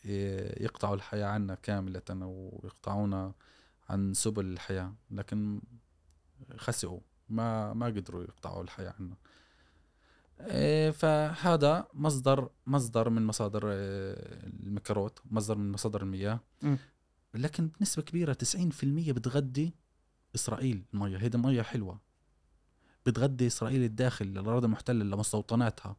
يقطعوا 0.06 0.96
الحياة 0.96 1.26
عنا 1.26 1.56
كاملة 1.56 2.02
أو 2.12 2.62
يقطعونا 2.64 3.34
عن 3.90 4.14
سبل 4.14 4.46
الحياة 4.46 4.94
لكن 5.12 5.62
خسئوا 6.58 7.00
ما 7.30 7.74
ما 7.74 7.86
قدروا 7.86 8.24
يقطعوا 8.24 8.64
الحياة 8.64 8.94
عنا. 9.00 9.16
إيه، 10.40 10.92
فهذا 10.92 11.88
مصدر 11.94 12.50
مصدر 12.68 13.10
من 13.10 13.26
مصادر 13.26 13.72
إيه، 13.72 14.14
المكروت 14.64 15.20
مصدر 15.32 15.58
من 15.58 15.72
مصادر 15.72 16.02
المياه. 16.02 16.40
لكن 17.34 17.68
بنسبة 17.68 18.04
كبيرة 18.04 18.34
90% 18.34 19.12
بتغذي 19.12 19.74
إسرائيل. 20.36 20.84
المياه 20.94 21.20
هيدي 21.20 21.38
مياه 21.38 21.64
حلوة. 21.64 22.00
بتغذي 23.06 23.48
إسرائيل 23.48 23.84
الداخل 23.84 24.26
الأراضي 24.26 24.66
المحتلة 24.66 25.04
لمستوطناتها 25.04 25.96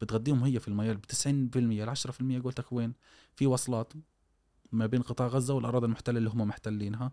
بتغذيهم 0.00 0.44
هي 0.44 0.60
في 0.60 0.68
المياه 0.68 0.92
ب 0.92 1.04
90% 1.06 1.26
ال 1.56 1.88
10% 1.88 2.42
قلت 2.44 2.60
لك 2.60 2.72
وين؟ 2.72 2.94
في 3.34 3.46
وصلات 3.46 3.92
ما 4.72 4.86
بين 4.86 5.02
قطاع 5.02 5.26
غزة 5.26 5.54
والأراضي 5.54 5.86
المحتلة 5.86 6.18
اللي 6.18 6.30
هم 6.30 6.48
محتلينها. 6.48 7.12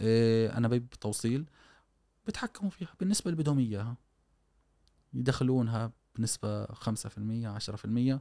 إيه 0.00 0.58
أنابيب 0.58 0.90
توصيل 0.90 1.46
بتحكموا 2.26 2.70
فيها 2.70 2.94
بالنسبة 3.00 3.30
اللي 3.30 3.42
بدهم 3.42 3.58
إياها. 3.58 3.96
يدخلونها 5.14 5.92
بنسبة 6.16 6.66
5% 6.66 7.46
10% 7.46 8.20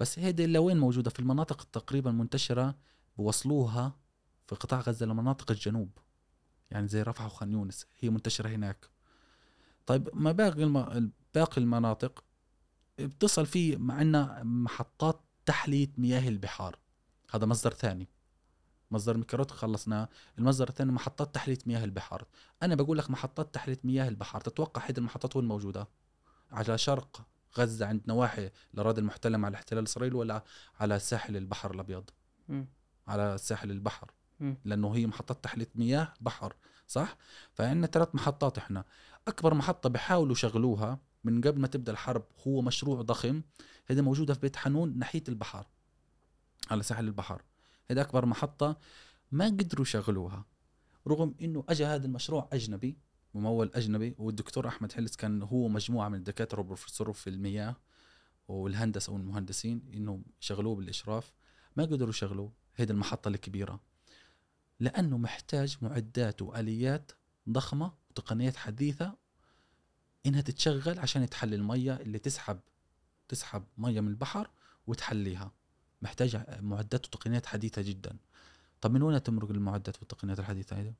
بس 0.00 0.18
هيدي 0.18 0.46
لوين 0.46 0.78
موجودة؟ 0.78 1.10
في 1.10 1.20
المناطق 1.20 1.62
تقريبا 1.62 2.10
منتشرة 2.10 2.74
بوصلوها 3.18 3.96
في 4.46 4.54
قطاع 4.54 4.80
غزة 4.80 5.06
لمناطق 5.06 5.50
الجنوب. 5.50 5.90
يعني 6.70 6.88
زي 6.88 7.02
رفح 7.02 7.26
وخان 7.26 7.52
يونس 7.52 7.86
هي 7.98 8.10
منتشرة 8.10 8.48
هناك. 8.48 8.88
طيب 9.86 10.10
ما 10.12 10.32
باقي 10.32 10.62
الم... 10.62 11.12
باقي 11.34 11.60
المناطق؟ 11.60 12.24
بتصل 13.00 13.46
فيه 13.46 13.76
معنا 13.76 14.42
محطات 14.42 15.20
تحلية 15.46 15.88
مياه 15.98 16.28
البحار. 16.28 16.78
هذا 17.30 17.46
مصدر 17.46 17.70
ثاني. 17.70 18.08
مصدر 18.90 19.16
ميكروت 19.16 19.50
خلصناه 19.50 20.08
المصدر 20.38 20.68
الثاني 20.68 20.92
محطات 20.92 21.34
تحلية 21.34 21.58
مياه 21.66 21.84
البحار. 21.84 22.26
أنا 22.62 22.74
بقول 22.74 22.98
لك 22.98 23.10
محطات 23.10 23.54
تحلية 23.54 23.78
مياه 23.84 24.08
البحار. 24.08 24.40
تتوقع 24.40 24.82
هذه 24.84 24.98
المحطات 24.98 25.36
وين 25.36 25.44
موجودة؟ 25.44 25.88
على 26.52 26.78
شرق 26.78 27.26
غزة 27.58 27.86
عند 27.86 28.02
نواحي 28.06 28.50
الأراضي 28.74 29.00
المحتلة 29.00 29.38
مع 29.38 29.48
الاحتلال 29.48 29.78
الإسرائيلي 29.78 30.16
ولا 30.16 30.44
على 30.80 30.98
ساحل 30.98 31.36
البحر 31.36 31.70
الأبيض؟ 31.70 32.10
مم. 32.48 32.68
على 33.08 33.38
ساحل 33.38 33.70
البحر. 33.70 34.10
مم. 34.40 34.56
لأنه 34.64 34.96
هي 34.96 35.06
محطات 35.06 35.44
تحليه 35.44 35.68
مياه 35.74 36.14
بحر 36.20 36.54
صح؟ 36.86 37.16
فعندنا 37.52 37.86
ثلاث 37.86 38.14
محطات 38.14 38.58
إحنا. 38.58 38.84
أكبر 39.28 39.54
محطة 39.54 39.88
بحاولوا 39.88 40.32
يشغلوها 40.32 40.98
من 41.24 41.40
قبل 41.40 41.60
ما 41.60 41.66
تبدأ 41.66 41.92
الحرب 41.92 42.24
هو 42.46 42.62
مشروع 42.62 43.02
ضخم 43.02 43.42
هذه 43.86 44.00
موجوده 44.00 44.34
في 44.34 44.40
بيت 44.40 44.56
حنون 44.56 44.98
ناحية 44.98 45.24
البحر 45.28 45.66
على 46.70 46.82
ساحل 46.82 47.04
البحر 47.04 47.42
هذا 47.90 48.00
أكبر 48.00 48.26
محطة 48.26 48.78
ما 49.32 49.44
قدروا 49.46 49.82
يشغلوها 49.82 50.44
رغم 51.06 51.34
إنه 51.42 51.64
اجى 51.68 51.84
هذا 51.84 52.06
المشروع 52.06 52.48
أجنبي 52.52 52.98
ممول 53.34 53.70
أجنبي 53.74 54.14
والدكتور 54.18 54.68
أحمد 54.68 54.92
حلس 54.92 55.16
كان 55.16 55.42
هو 55.42 55.68
مجموعة 55.68 56.08
من 56.08 56.18
الدكاترة 56.18 56.58
والبروفيسور 56.58 57.12
في 57.12 57.30
المياه 57.30 57.76
والهندسة 58.48 59.12
والمهندسين 59.12 59.82
انه 59.94 60.22
يشغلوه 60.42 60.76
بالإشراف. 60.76 61.32
ما 61.76 61.84
قدروا 61.84 62.10
يشغلوه 62.10 62.52
هذه 62.74 62.90
المحطة 62.90 63.28
الكبيرة 63.28 63.80
لأنه 64.80 65.18
محتاج 65.18 65.78
معدات 65.82 66.42
وآليات 66.42 67.12
ضخمة 67.48 67.92
وتقنيات 68.10 68.56
حديثة 68.56 69.16
إنها 70.26 70.40
تتشغل 70.40 70.98
عشان 70.98 71.22
يتحلي 71.22 71.56
المية 71.56 71.94
اللي 71.96 72.18
تسحب 72.18 72.58
تسحب 73.28 73.64
مية 73.78 74.00
من 74.00 74.08
البحر 74.08 74.50
وتحليها. 74.86 75.52
محتاج 76.02 76.40
معدات 76.60 77.06
وتقنيات 77.06 77.46
حديثة 77.46 77.82
جدا. 77.82 78.16
طب 78.80 78.92
من 78.92 79.02
وين 79.02 79.22
تمرق 79.22 79.50
المعدات 79.50 79.98
والتقنيات 79.98 80.38
الحديثة 80.38 80.80
هذه 80.80 80.94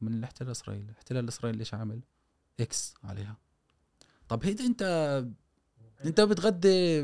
من 0.00 0.14
الاحتلال 0.14 0.46
الإسرائيلي. 0.48 0.90
الاحتلال 0.90 1.24
الاسرائيلي 1.24 1.60
إيش 1.60 1.74
عامل؟ 1.74 2.00
إكس 2.60 2.94
عليها. 3.04 3.36
طب 4.28 4.44
هيدا 4.44 4.64
أنت 4.66 4.82
أنت 6.04 6.20
بتغذي 6.20 7.02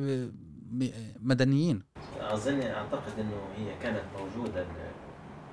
مدنيين. 1.21 1.83
أظن 2.19 2.61
أعتقد 2.61 3.19
إنه 3.19 3.49
هي 3.57 3.79
كانت 3.79 4.05
موجودة. 4.19 4.67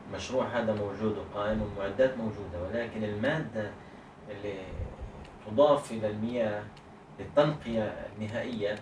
المشروع 0.08 0.60
هذا 0.60 0.74
موجود 0.74 1.18
وقائم 1.18 1.62
والمعدات 1.62 2.18
موجودة. 2.18 2.64
ولكن 2.64 3.04
المادة 3.04 3.74
اللي 4.30 4.66
تضاف 5.48 5.92
إلى 5.92 6.08
المياه 6.10 6.64
للتنقية 7.20 7.84
النهائية 8.16 8.76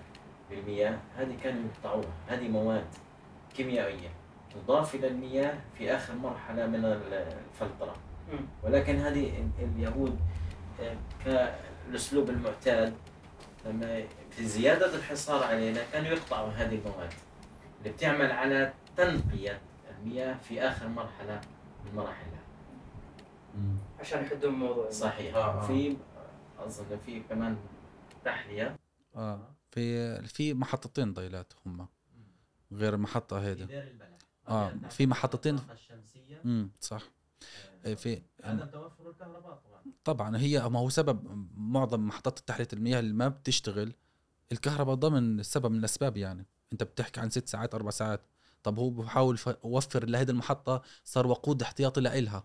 للمياه 0.52 0.98
هذه 1.18 1.38
كانوا 1.44 1.62
يقطعوها 1.64 2.14
هذه 2.28 2.48
مواد 2.48 2.86
كيميائية. 3.56 4.10
تضاف 4.56 4.96
إلى 4.96 5.08
المياه 5.08 5.54
في 5.78 5.96
آخر 5.96 6.16
مرحلة 6.16 6.68
من 6.68 6.86
الفلترة. 6.86 7.96
مم. 8.32 8.40
ولكن 8.64 8.96
هذه 8.96 9.48
اليهود 9.60 10.20
آه، 10.82 10.96
كالأسلوب 11.26 12.30
المعتاد 12.30 12.94
لما 13.66 14.04
في 14.32 14.46
زيادة 14.46 14.96
الحصار 14.96 15.44
علينا 15.44 15.80
كانوا 15.94 16.08
يقطعوا 16.10 16.50
هذه 16.50 16.76
المواد. 16.86 17.14
اللي 17.80 17.90
بتعمل 17.90 18.32
على 18.32 18.74
تنقية 18.98 19.60
المياه 20.00 20.34
في 20.34 20.62
آخر 20.62 20.88
مرحلة 20.88 21.42
من 21.86 21.96
مراحلها. 21.96 22.40
عشان 24.00 24.24
يحدون 24.24 24.54
الموضوع. 24.54 24.90
صحيح. 24.90 25.36
آه، 25.36 25.40
آه. 25.40 25.68
في 25.68 25.98
اظن 26.60 26.98
في 27.06 27.20
كمان 27.20 27.58
تحلية؟ 28.26 28.80
آه 29.16 29.56
في 29.72 30.22
في 30.28 30.54
محطتين 30.54 31.14
ضيلات 31.14 31.54
هم 31.66 31.88
غير 32.72 32.94
المحطه 32.94 33.40
هيدا 33.40 33.66
دير 33.66 33.84
البلح 33.88 34.08
آه، 34.48 34.74
في 34.90 35.06
محطتين- 35.08 35.60
الشمسية. 35.72 36.42
امم 36.46 36.70
صح. 36.82 37.02
إيه، 37.86 37.96
في 37.96 38.22
عدم 38.44 38.66
توفر 38.66 39.10
الكهرباء 39.10 39.56
طبعا. 39.56 39.82
طبعا 40.04 40.38
هي 40.38 40.70
ما 40.70 40.80
هو 40.80 40.90
سبب 40.90 41.48
معظم 41.58 42.08
محطات 42.08 42.40
تحلية 42.40 42.68
المياه 42.74 43.00
اللي 43.00 43.14
ما 43.14 43.28
بتشتغل. 43.28 43.94
الكهرباء 44.52 44.96
ضمن 44.96 45.44
سبب 45.44 45.72
من 45.72 45.80
الأسباب 45.80 46.18
يعني. 46.18 46.46
أنت 46.74 46.84
بتحكي 46.84 47.20
عن 47.20 47.30
ست 47.30 47.48
ساعات 47.48 47.76
أربع 47.76 47.90
ساعات. 47.90 48.22
طب 48.64 48.80
هو 48.80 48.90
بحاول 48.90 49.40
يوفر 49.66 50.06
لهيدي 50.06 50.32
المحطة 50.32 50.82
صار 51.04 51.28
وقود 51.28 51.62
احتياطي 51.62 52.02
لإلها. 52.02 52.44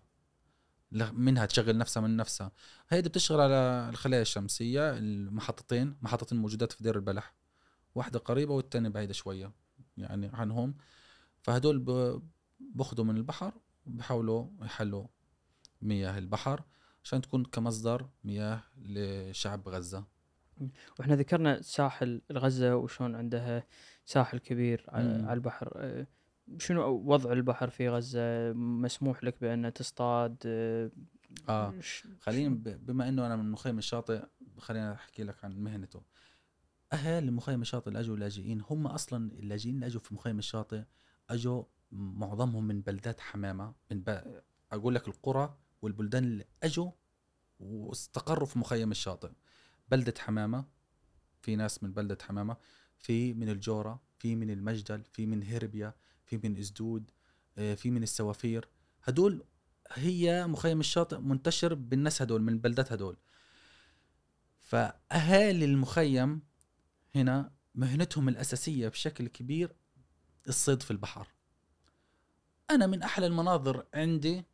منها 0.91 1.45
تشغل 1.45 1.77
نفسها 1.77 2.01
من 2.01 2.17
نفسها. 2.17 2.51
هيدي 2.89 3.09
بتشتغل 3.09 3.41
على 3.41 3.89
الخلايا 3.89 4.21
الشمسية 4.21 4.97
المحطتين 4.97 5.95
محطتين 6.01 6.37
موجودات 6.37 6.71
في 6.71 6.83
دير 6.83 6.95
البلح 6.95 7.33
واحدة 7.95 8.19
قريبة 8.19 8.53
والتانية 8.53 8.89
بعيدة 8.89 9.13
شوية 9.13 9.51
يعني 9.97 10.29
عنهم. 10.33 10.75
فهدول 11.41 11.79
ب- 11.79 12.21
بأخذوا 12.59 13.05
من 13.05 13.17
البحر 13.17 13.53
وبحاولوا 13.85 14.47
يحلوا 14.61 15.07
مياه 15.81 16.17
البحر 16.17 16.63
عشان 17.03 17.21
تكون 17.21 17.45
كمصدر 17.45 18.09
مياه 18.23 18.63
لشعب 18.77 19.69
غزة. 19.69 20.05
وإحنا 20.99 21.15
ذكرنا 21.15 21.61
ساحل 21.61 22.21
غزة 22.31 22.75
وشون 22.75 23.15
عندها 23.15 23.63
ساحل 24.05 24.37
كبير. 24.37 24.85
على 24.87 25.33
البحر. 25.33 26.05
شنو 26.57 26.81
وضع 27.05 27.31
البحر 27.31 27.69
في 27.69 27.89
غزة؟ 27.89 28.53
مسموح 28.53 29.23
لك 29.23 29.41
بان 29.41 29.73
تصطاد؟ 29.73 30.35
ش- 31.79 32.07
خلينا 32.19 32.55
بما 32.65 33.09
إنه 33.09 33.25
أنا 33.25 33.35
من 33.35 33.51
مخيم 33.51 33.77
الشاطئ 33.77 34.23
خلينا 34.57 34.93
أحكي 34.93 35.23
لك 35.23 35.45
عن 35.45 35.57
مهنته. 35.57 36.01
أهل 36.93 37.31
مخيم 37.31 37.61
الشاطئ 37.61 37.87
اللي 37.87 37.99
أجوا 37.99 38.15
لاجئين 38.15 38.61
هم 38.69 38.87
أصلا 38.87 39.31
اللاجئين 39.31 39.75
اللي 39.75 39.85
أجوا 39.85 40.01
في 40.01 40.13
مخيم 40.13 40.39
الشاطئ 40.39 40.83
أجوا 41.29 41.63
معظمهم 41.91 42.67
من 42.67 42.81
بلدات 42.81 43.19
حمامة 43.19 43.73
من 43.91 44.01
ب... 44.01 44.23
أقول 44.71 44.95
لك 44.95 45.07
القرى 45.07 45.57
والبلدان 45.81 46.23
اللي 46.23 46.45
أجوا 46.63 46.91
واستقروا 47.59 48.45
في 48.47 48.59
مخيم 48.59 48.91
الشاطئ. 48.91 49.29
بلدة 49.91 50.13
حمامة 50.19 50.65
في 51.41 51.55
ناس 51.55 51.83
من 51.83 51.93
بلدة 51.93 52.17
حمامة 52.21 52.57
في 52.97 53.33
من 53.33 53.49
الجورة 53.49 54.01
في 54.19 54.35
من 54.35 54.49
المجدل 54.49 55.03
في 55.03 55.25
من 55.25 55.43
هربيا 55.43 55.93
في 56.31 56.49
من 56.49 56.57
ازدود 56.57 57.11
آه، 57.57 57.75
في 57.75 57.91
من 57.91 58.03
السوافير. 58.03 58.69
هدول 59.03 59.43
هي 59.91 60.47
مخيم 60.47 60.79
الشاطئ 60.79 61.17
منتشر 61.17 61.73
بالناس 61.73 62.21
هدول 62.21 62.41
من 62.41 62.53
البلدات 62.53 62.91
هدول. 62.91 63.17
فأهالي 64.59 65.65
المخيم 65.65 66.41
هنا 67.15 67.51
مهنتهم 67.75 68.29
الأساسية 68.29 68.87
بشكل 68.87 69.27
كبير 69.27 69.75
الصيد 70.47 70.81
في 70.81 70.91
البحر. 70.91 71.27
أنا 72.69 72.87
من 72.87 73.03
أحلى 73.03 73.27
المناظر 73.27 73.85
عندي 73.93 74.45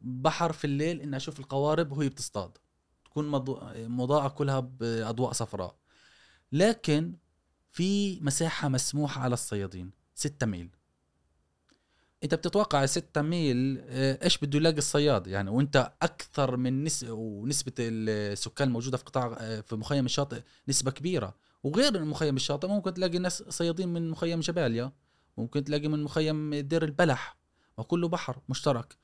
بحر 0.00 0.52
في 0.52 0.64
الليل 0.64 1.00
إني 1.00 1.16
أشوف 1.16 1.40
القوارب 1.40 1.92
وهي 1.92 2.08
بتصطاد. 2.08 2.58
تكون 3.04 3.28
مضاءة 3.88 4.28
كلها 4.28 4.60
بأضواء 4.60 5.32
صفراء. 5.32 5.78
لكن 6.52 7.16
في 7.70 8.20
مساحة 8.20 8.68
مسموحة 8.68 9.22
على 9.22 9.34
الصيادين 9.34 9.90
ستة 10.14 10.46
ميل. 10.46 10.75
انت 12.24 12.34
بتتوقع 12.34 12.86
ستة 12.86 13.22
ميل 13.22 13.80
آه، 13.88 14.24
إيش 14.24 14.38
بده 14.38 14.58
يلاقي 14.58 14.78
الصياد؟ 14.78 15.26
يعني 15.26 15.50
وانت 15.50 15.92
أكثر 16.02 16.56
من 16.56 16.84
نس... 16.84 17.04
ونسبة 17.08 17.72
السكان 17.78 18.68
الموجودة 18.68 18.96
في 18.96 19.04
قطاع 19.04 19.36
آه، 19.40 19.60
في 19.60 19.76
مخيم 19.76 20.04
الشاطئ 20.04 20.40
نسبة 20.68 20.90
كبيرة. 20.90 21.34
وغير 21.62 22.04
مخيم 22.04 22.36
الشاطئ 22.36 22.68
ممكن 22.68 22.94
تلاقي 22.94 23.18
ناس 23.18 23.42
صيادين 23.42 23.88
من 23.88 24.10
مخيم 24.10 24.40
جباليا 24.40 24.92
ممكن 25.38 25.64
تلاقي 25.64 25.88
من 25.88 26.02
مخيم 26.04 26.54
دير 26.54 26.84
البلح. 26.84 27.36
وكله 27.78 28.08
بحر 28.08 28.38
مشترك. 28.48 28.96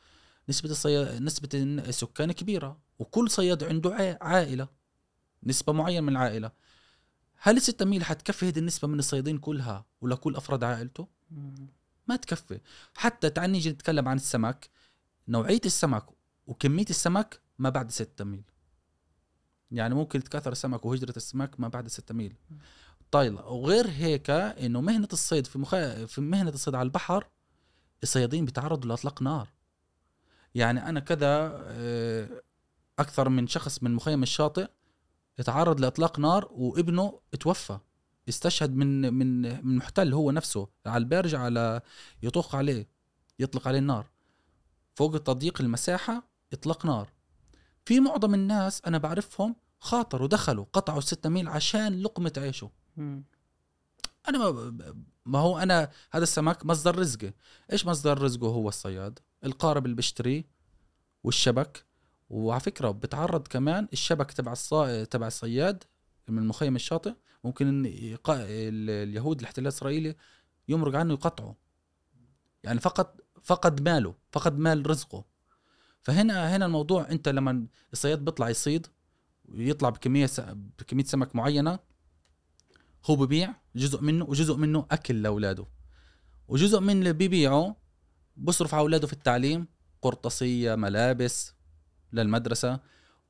نسبة 0.48 0.70
الصي... 0.70 1.18
نسبة 1.18 1.48
السكان 1.54 2.32
كبيرة. 2.32 2.78
وكل 2.98 3.30
صياد 3.30 3.64
عنده 3.64 3.94
عا- 3.94 4.18
عائلة. 4.20 4.68
نسبة 5.44 5.72
معينة 5.72 6.00
من 6.00 6.08
العائلة. 6.08 6.50
هل 7.36 7.56
الستة 7.56 7.84
ميل 7.84 8.04
حتكفي 8.04 8.48
هذه 8.48 8.58
النسبة 8.58 8.88
من 8.88 8.98
الصيادين 8.98 9.38
كلها 9.38 9.84
ولكل 10.00 10.36
أفراد 10.36 10.64
عائلته؟ 10.64 11.08
ما 12.08 12.16
تكفي. 12.16 12.60
حتى 12.94 13.30
تعال 13.30 13.52
نيجي 13.52 13.70
نتكلم 13.70 14.08
عن 14.08 14.16
السمك. 14.16 14.70
نوعية 15.28 15.60
السمك 15.64 16.04
وكمية 16.46 16.86
السمك 16.90 17.40
ما 17.58 17.70
بعد 17.70 17.90
ستة 17.90 18.24
ميل. 18.24 18.44
يعني 19.70 19.94
ممكن 19.94 20.18
يتكاثر 20.18 20.52
السمك 20.52 20.84
وهجرة 20.84 21.14
السمك 21.16 21.60
ما 21.60 21.68
بعد 21.68 21.88
ستة 21.88 22.14
ميل. 22.14 22.36
طيب 23.10 23.34
وغير 23.34 23.90
هيك 23.90 24.30
إنه 24.30 24.80
مهنة 24.80 25.08
الصيد 25.12 25.46
في 25.46 25.58
مخ... 25.58 25.70
في 26.06 26.20
مهنة 26.20 26.50
الصيد 26.50 26.74
على 26.74 26.86
البحر 26.86 27.26
الصيادين 28.02 28.44
بيتعرضوا 28.44 28.88
لأطلاق 28.88 29.22
نار. 29.22 29.48
يعني 30.54 30.88
أنا 30.88 31.00
كذا 31.00 31.50
آه، 31.64 32.42
أكثر 32.98 33.28
من 33.28 33.46
شخص 33.46 33.82
من 33.82 33.94
مخيم 33.94 34.22
الشاطئ 34.22 34.68
يتعرض 35.38 35.80
لأطلاق 35.80 36.18
نار 36.18 36.48
وابنه 36.50 37.20
توفى 37.40 37.78
استشهد 38.28 38.74
من 38.74 39.14
من 39.14 39.42
من 39.66 39.76
محتل 39.76 40.12
هو 40.12 40.30
نفسه 40.30 40.68
على 40.86 41.02
البرج 41.02 41.34
على 41.34 41.80
يطخ 42.22 42.54
عليه 42.54 42.88
يطلق 43.38 43.68
عليه 43.68 43.78
النار. 43.78 44.10
فوق 44.94 45.18
تضييق 45.18 45.60
المساحة 45.60 46.28
إطلاق 46.52 46.86
نار. 46.86 47.08
في 47.84 48.00
معظم 48.00 48.34
الناس 48.34 48.82
أنا 48.86 48.98
بعرفهم 48.98 49.56
خاطروا 49.80 50.28
دخلوا 50.28 50.64
قطعوا 50.72 50.98
الستة 50.98 51.28
ميل 51.28 51.48
عشان 51.48 52.02
لقمة 52.02 52.32
عيشه. 52.36 52.70
أنا 54.28 54.38
ما, 54.38 54.76
ما 55.26 55.38
هو 55.38 55.58
أنا 55.58 55.90
هذا 56.12 56.22
السمك 56.22 56.66
مصدر 56.66 56.98
رزقي. 56.98 57.32
إيش 57.72 57.86
مصدر 57.86 58.22
رزقه؟ 58.22 58.46
هو 58.46 58.68
الصياد 58.68 59.18
القارب 59.44 59.84
اللي 59.84 59.96
بيشتريه 59.96 60.44
والشبك. 61.24 61.84
وعلى 62.30 62.60
فكرة 62.60 62.90
بتعرض 62.90 63.48
كمان 63.48 63.88
الشبك 63.92 64.32
تبع 64.32 64.52
الصا... 64.52 65.04
تبع 65.04 65.26
الصياد 65.26 65.84
من 66.28 66.46
مخيم 66.46 66.76
الشاطئ. 66.76 67.14
ممكن 67.44 67.82
اليهود 67.86 69.38
الاحتلال 69.38 69.66
الإسرائيلي 69.66 70.16
يمرق 70.68 70.94
عنه 70.94 71.12
يقطعه. 71.12 71.56
يعني 72.62 72.80
فقط 72.80 73.20
فقد 73.42 73.82
ماله 73.82 74.14
فقد 74.32 74.58
مال 74.58 74.90
رزقه. 74.90 75.24
فهنا 76.02 76.56
هنا 76.56 76.66
الموضوع 76.66 77.10
أنت 77.10 77.28
لما 77.28 77.66
الصياد 77.92 78.24
بيطلع 78.24 78.48
يصيد 78.48 78.86
ويطلع 79.44 79.88
بكمية. 79.88 80.30
بكمية 80.78 81.04
سمك 81.04 81.36
معينة 81.36 81.78
هو 83.06 83.16
ببيع 83.16 83.54
جزء 83.76 84.00
منه 84.00 84.24
وجزء 84.24 84.56
منه 84.56 84.86
أكل 84.90 85.22
لأولاده. 85.22 85.66
وجزء 86.48 86.80
من 86.80 86.98
اللي 86.98 87.12
بيبيعه 87.12 87.76
بصرف 88.36 88.74
على 88.74 88.80
أولاده 88.80 89.06
في 89.06 89.12
التعليم 89.12 89.66
قرطاسيه 90.02 90.74
ملابس 90.74 91.54
للمدرسة. 92.12 92.80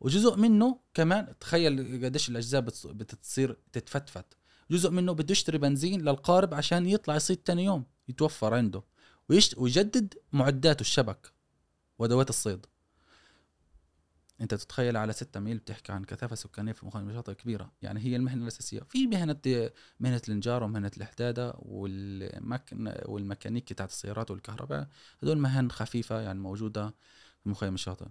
وجزء 0.03 0.37
منه 0.37 0.81
كمان 0.95 1.35
تخيل 1.41 2.05
قديش 2.05 2.29
الأجزاء 2.29 2.61
بتص- 2.63 2.87
بتصير 2.87 3.57
تتفتفت. 3.73 4.25
جزء 4.71 4.91
منه 4.91 5.13
بده 5.13 5.33
يشتري 5.33 5.59
بنزين 5.59 6.01
للقارب 6.01 6.55
عشان 6.55 6.87
يطلع 6.87 7.17
يصيد 7.17 7.37
تاني 7.37 7.65
يوم 7.65 7.85
يتوفر 8.09 8.55
عنده. 8.55 8.83
ويشت... 9.29 9.59
ويجدد 9.59 10.15
معداته 10.33 10.81
الشبك 10.81 11.33
وأدوات 11.99 12.31
الصيد. 12.31 12.67
أنت 14.41 14.55
تتخيل 14.55 14.97
على 14.97 15.13
6 15.13 15.41
ميل 15.41 15.59
بتحكي 15.59 15.93
عن 15.93 16.05
كثافة 16.05 16.37
سكانية 16.37 16.73
في 16.73 16.87
مخيم 16.87 17.13
شاطئ 17.13 17.35
كبيرة. 17.35 17.73
يعني 17.83 18.01
هي 18.01 18.17
المهنة 18.17 18.43
الأساسية. 18.43 18.81
في 18.81 19.07
مهنة 19.07 19.37
مهنة 20.01 20.23
النجار 20.29 20.63
ومهنة 20.63 20.91
الحداده 20.97 21.55
والمكن 21.59 22.95
والميكانيكي 23.05 23.75
تاعت 23.75 23.91
السيارات 23.91 24.31
والكهرباء. 24.31 24.89
هدول 25.23 25.39
مهن 25.39 25.71
خفيفة 25.71 26.21
يعني 26.21 26.39
موجودة 26.39 26.95
في 27.43 27.49
مخيم 27.49 27.75
الشاطئ 27.75 28.07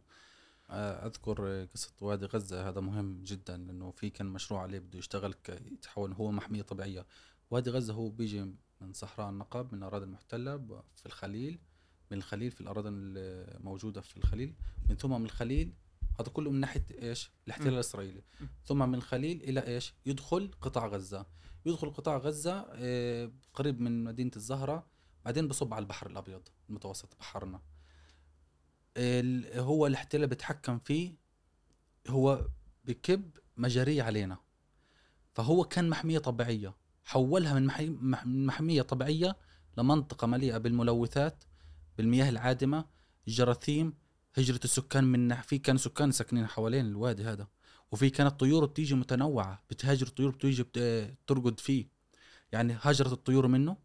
أذكر 0.72 1.66
قصة 1.66 1.92
وادي 2.02 2.26
غزة 2.26 2.70
هذا 2.70 2.82
مهم 2.82 3.24
جدا 3.24 3.58
لأنه 3.58 3.92
في 3.92 4.10
كان 4.10 4.28
مشروع 4.28 4.62
عليه 4.62 4.80
بده 4.80 5.00
يشتغل 5.00 5.36
يتحول 5.50 6.14
هو 6.14 6.32
محمية 6.32 6.62
طبيعية 6.62 7.06
وادي 7.52 7.70
غزة 7.70 7.94
هو 7.94 8.10
بيجي 8.10 8.56
من 8.82 8.94
صحراء 8.94 9.30
النقب 9.30 9.74
من 9.74 9.80
الاراضي 9.80 10.06
المحتلة 10.06 10.58
في 10.96 11.06
الخليل 11.06 11.60
من 12.12 12.18
الخليل 12.18 12.52
في 12.52 12.62
الأراضي 12.62 12.90
الموجودة 12.90 14.02
في 14.02 14.18
الخليل 14.18 14.56
من 14.90 14.96
ثم 14.96 15.20
من 15.20 15.26
الخليل 15.26 15.74
هذا 16.20 16.30
كله 16.30 16.52
من 16.52 16.60
ناحية 16.60 16.86
إيش؟ 17.02 17.32
الاحتلال. 17.48 17.74
الإسرائيلي 17.74 18.24
ثم 18.66 18.90
من 18.90 18.96
الخليل 18.96 19.42
إلى 19.44 19.68
إيش؟ 19.68 19.94
يدخل 20.06 20.52
قطاع 20.62 20.88
غزة 20.88 21.26
يدخل 21.66 21.90
قطاع 21.90 22.18
غزة 22.18 22.66
آه، 22.70 23.32
قريب 23.54 23.82
من 23.82 24.04
مدينة 24.04 24.32
الزهرة 24.36 24.88
بعدين 25.26 25.48
بصب 25.48 25.74
على 25.74 25.84
البحر 25.84 26.10
الأبيض 26.10 26.42
المتوسط 26.70 27.16
بحرنا 27.20 27.62
هو 29.56 29.88
الاحتلال 29.88 30.28
بيتحكم 30.28 30.80
فيه 30.80 31.14
هو 32.10 32.48
بكب 32.86 33.30
مجارية 33.58 34.04
علينا. 34.04 34.38
فهو 35.34 35.64
كان 35.64 35.90
محمية 35.90 36.20
طبيعية 36.20 36.74
حولها 37.06 37.54
من 37.54 37.66
محي- 37.66 37.90
مح- 37.90 38.26
من 38.26 38.46
محمية 38.46 38.82
طبيعية 38.82 39.36
لمنطقة 39.78 40.28
مليئة 40.28 40.58
بالملوثات 40.58 41.44
بالمياه 41.98 42.30
العادمة 42.30 42.86
الجراثيم 43.28 43.94
هجرة 44.38 44.60
السكان 44.64 45.04
من 45.04 45.36
في 45.42 45.58
كان 45.58 45.78
سكان 45.78 46.12
ساكنين 46.12 46.48
حوالين 46.48 46.86
الوادي 46.86 47.24
هذا. 47.24 47.48
وفي 47.92 48.10
كانت 48.10 48.40
طيور 48.40 48.66
بتيجي 48.66 48.96
متنوعة 48.96 49.64
بتهاجر 49.70 50.08
الطيور 50.08 50.32
بتيجي 50.32 50.64
بت- 50.64 51.16
ترقد 51.28 51.60
فيه. 51.60 51.88
يعني 52.52 52.78
هاجرت 52.82 53.12
الطيور 53.12 53.48
منه. 53.48 53.78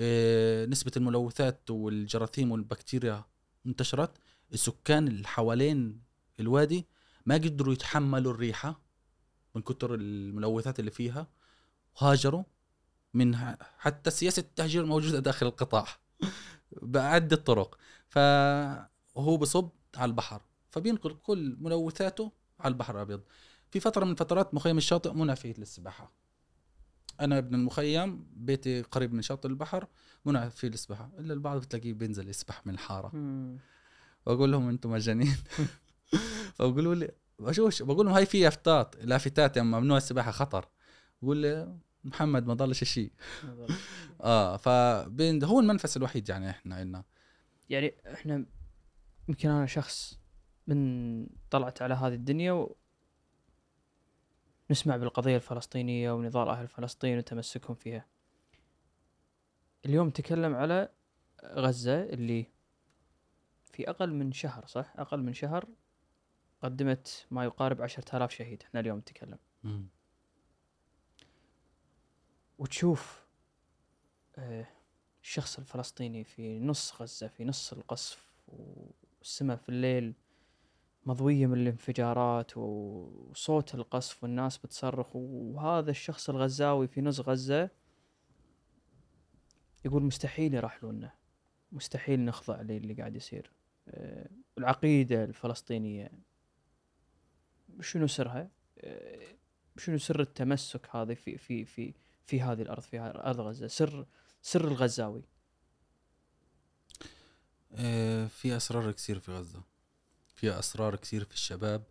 إيه، 0.00 0.66
نسبة 0.66 0.92
الملوثات 0.96 1.70
والجراثيم 1.70 2.50
والبكتيريا 2.52 3.24
انتشرت. 3.66 4.10
السكان 4.52 5.08
اللي 5.08 5.28
حوالين 5.28 6.00
الوادي 6.40 6.86
ما 7.26 7.34
قدروا 7.34 7.72
يتحملوا 7.72 8.32
الريحة 8.32 8.80
من 9.54 9.62
كتر 9.62 9.94
الملوثات 9.94 10.80
اللي 10.80 10.90
فيها 10.90 11.26
هاجروا 11.98 12.44
من 13.14 13.36
حتى 13.78 14.10
سياسة 14.10 14.40
التهجير 14.40 14.86
موجودة 14.86 15.18
داخل 15.18 15.46
القطاع 15.46 15.86
بعدة 16.82 17.36
طرق 17.36 17.78
فهو 18.08 19.36
بصب 19.36 19.68
على 19.96 20.10
البحر 20.10 20.42
فبينقل 20.70 21.14
كل 21.22 21.56
ملوثاته 21.60 22.32
على 22.60 22.72
البحر 22.72 22.94
الأبيض. 22.94 23.20
في 23.70 23.80
فترة 23.80 24.04
من 24.04 24.14
فترات 24.14 24.54
مخيم 24.54 24.78
الشاطئ 24.78 25.12
منع 25.12 25.34
فيه 25.34 25.54
للسباحة. 25.58 26.12
أنا 27.20 27.38
ابن 27.38 27.54
المخيم 27.54 28.26
بيتي 28.36 28.82
قريب 28.82 29.14
من 29.14 29.22
شاطئ 29.22 29.48
البحر 29.48 29.86
منع 30.24 30.48
فيه 30.48 30.68
السباحه 30.68 31.10
إلا 31.18 31.34
البعض 31.34 31.60
بتلاقيه 31.60 31.92
بينزل 31.92 32.28
يسبح 32.28 32.66
من 32.66 32.74
الحاره 32.74 33.10
وأقول 34.26 34.52
لهم 34.52 34.68
أنتم 34.68 34.90
مجانين. 34.90 35.36
فبقولوا 36.56 36.94
لي 36.94 37.10
بشوش 37.38 37.82
بقول 37.82 38.06
لهم 38.06 38.14
هاي 38.14 38.26
في 38.26 38.40
يافتات 38.40 38.96
لافتات 38.96 39.56
يعني 39.56 39.68
ممنوع 39.68 39.96
السباحة 39.96 40.30
خطر. 40.30 40.68
بقول 41.22 41.36
لي 41.36 41.76
محمد 42.04 42.46
ما 42.46 42.54
ضلش 42.54 42.84
شيء. 42.84 43.12
آه 44.20 44.56
فبين 44.56 45.44
هو 45.44 45.60
المنفس 45.60 45.96
الوحيد 45.96 46.28
يعني 46.28 46.50
إحنا 46.50 46.76
عندنا. 46.76 47.04
يعني 47.70 47.94
إحنا 48.12 48.46
يمكن 49.28 49.48
أنا 49.48 49.66
شخص 49.66 50.18
من 50.66 51.26
طلعت 51.50 51.82
على 51.82 51.94
هذه 51.94 52.14
الدنيا 52.14 52.52
و 52.52 52.76
نسمع 54.70 54.96
بالقضية 54.96 55.36
الفلسطينية 55.36 56.12
ونضال 56.12 56.48
أهل 56.48 56.68
فلسطين 56.68 57.18
وتمسكهم 57.18 57.74
فيها. 57.74 58.06
اليوم 59.86 60.08
نتكلم 60.08 60.54
على 60.54 60.88
غزة 61.44 62.02
اللي 62.02 62.51
في 63.72 63.90
أقل 63.90 64.14
من 64.14 64.32
شهر 64.32 64.66
صح؟ 64.66 64.92
أقل 64.96 65.22
من 65.22 65.32
شهر 65.32 65.68
قدمت 66.62 67.26
ما 67.30 67.44
يقارب 67.44 67.82
عشرة 67.82 68.16
آلاف 68.16 68.30
شهيد 68.30 68.62
إحنا 68.62 68.80
اليوم 68.80 68.98
نتكلم 68.98 69.38
مم. 69.64 69.86
وتشوف 72.58 73.26
آه، 74.36 74.66
الشخص 75.22 75.58
الفلسطيني 75.58 76.24
في 76.24 76.60
نص 76.60 77.02
غزة 77.02 77.28
في 77.28 77.44
نص 77.44 77.72
القصف 77.72 78.32
والسماء 78.48 79.56
في 79.56 79.68
الليل 79.68 80.14
مضوية 81.06 81.46
من 81.46 81.58
الانفجارات 81.62 82.56
وصوت 82.56 83.74
القصف 83.74 84.22
والناس 84.22 84.58
بتصرخ 84.58 85.16
وهذا 85.16 85.90
الشخص 85.90 86.30
الغزاوي 86.30 86.88
في 86.88 87.00
نص 87.00 87.20
غزة 87.20 87.70
يقول 89.84 90.02
مستحيل 90.02 90.54
يرحلونا 90.54 91.12
مستحيل 91.72 92.20
نخضع 92.24 92.60
للي 92.60 92.94
قاعد 92.94 93.16
يصير 93.16 93.52
العقيدة 94.58 95.24
الفلسطينية 95.24 96.10
شنو 97.80 98.06
سرها؟ 98.06 98.50
آه، 98.78 99.36
شنو 99.76 99.98
سر 99.98 100.20
التمسك 100.20 100.96
هذا 100.96 101.14
في 101.14 101.38
في 101.38 101.64
في 101.64 101.94
في 102.24 102.42
هذه 102.42 102.62
الأرض 102.62 102.82
في 102.82 103.00
أرض 103.00 103.40
غزة؟ 103.40 103.66
سر 103.66 104.06
سر 104.42 104.68
الغزاوي. 104.68 105.24
آه، 107.72 108.26
في 108.26 108.56
أسرار 108.56 108.92
كثير 108.92 109.18
في 109.18 109.32
غزة. 109.32 109.62
في 110.34 110.58
أسرار 110.58 110.96
كثير 110.96 111.24
في 111.24 111.34
الشباب. 111.34 111.84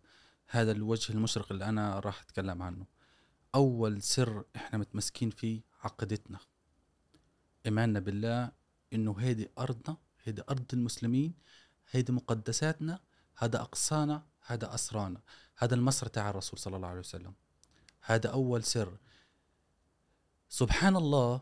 هذا 0.46 0.72
الوجه 0.72 1.12
المشرق 1.12 1.52
اللي 1.52 1.64
أنا 1.64 2.00
راح 2.00 2.22
أتكلم 2.22 2.62
عنه. 2.62 2.86
أول 3.54 4.02
سر 4.02 4.44
إحنا 4.56 4.78
متمسكين 4.78 5.30
فيه 5.30 5.60
عقيدتنا. 5.80 6.38
إيماننا 7.66 8.00
بالله 8.00 8.52
إنه 8.92 9.14
هيدي 9.18 9.48
أرضنا 9.58 9.96
هيدي 10.24 10.42
أرض 10.50 10.66
المسلمين 10.72 11.34
هيدي 11.92 12.12
مقدساتنا 12.12 13.00
هذا 13.36 13.60
أقصانا 13.60 14.22
هذا 14.46 14.74
أسرانا. 14.74 15.20
هذا 15.56 15.74
المصر 15.74 16.06
تاع 16.06 16.30
الرسول 16.30 16.58
صلى 16.58 16.76
الله 16.76 16.88
عليه 16.88 17.00
وسلم. 17.00 17.34
هذا 18.00 18.30
أول 18.30 18.64
سر. 18.64 18.96
سبحان 20.48 20.96
الله 20.96 21.40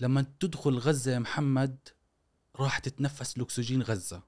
لما 0.00 0.26
تدخل 0.40 0.78
غزة 0.78 1.12
يا 1.12 1.18
محمد 1.18 1.78
راح 2.56 2.78
تتنفس 2.78 3.36
الأكسجين 3.36 3.82
غزة. 3.82 4.22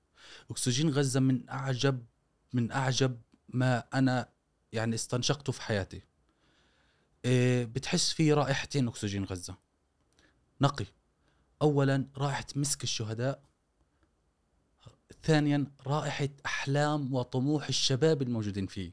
أكسجين 0.50 0.90
غزة 0.90 1.20
من 1.20 1.48
أعجب 1.48 2.04
من 2.52 2.72
أعجب 2.72 3.20
ما 3.48 3.84
أنا 3.94 4.28
يعني 4.72 4.94
استنشقته 4.94 5.52
في 5.52 5.62
حياتي. 5.62 6.02
إيه 7.24 7.64
بتحس 7.64 8.12
في 8.12 8.32
رائحتين 8.32 8.88
أكسجين 8.88 9.24
غزة. 9.24 9.56
نقي. 10.60 10.86
اولا 11.62 12.06
رائحة 12.16 12.46
مسك 12.56 12.82
الشهداء. 12.82 13.49
ثانيا 15.22 15.66
رائحة 15.86 16.28
أحلام 16.46 17.14
وطموح 17.14 17.68
الشباب 17.68 18.22
الموجودين 18.22 18.66
فيه. 18.66 18.92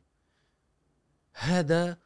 هذا 1.33 1.97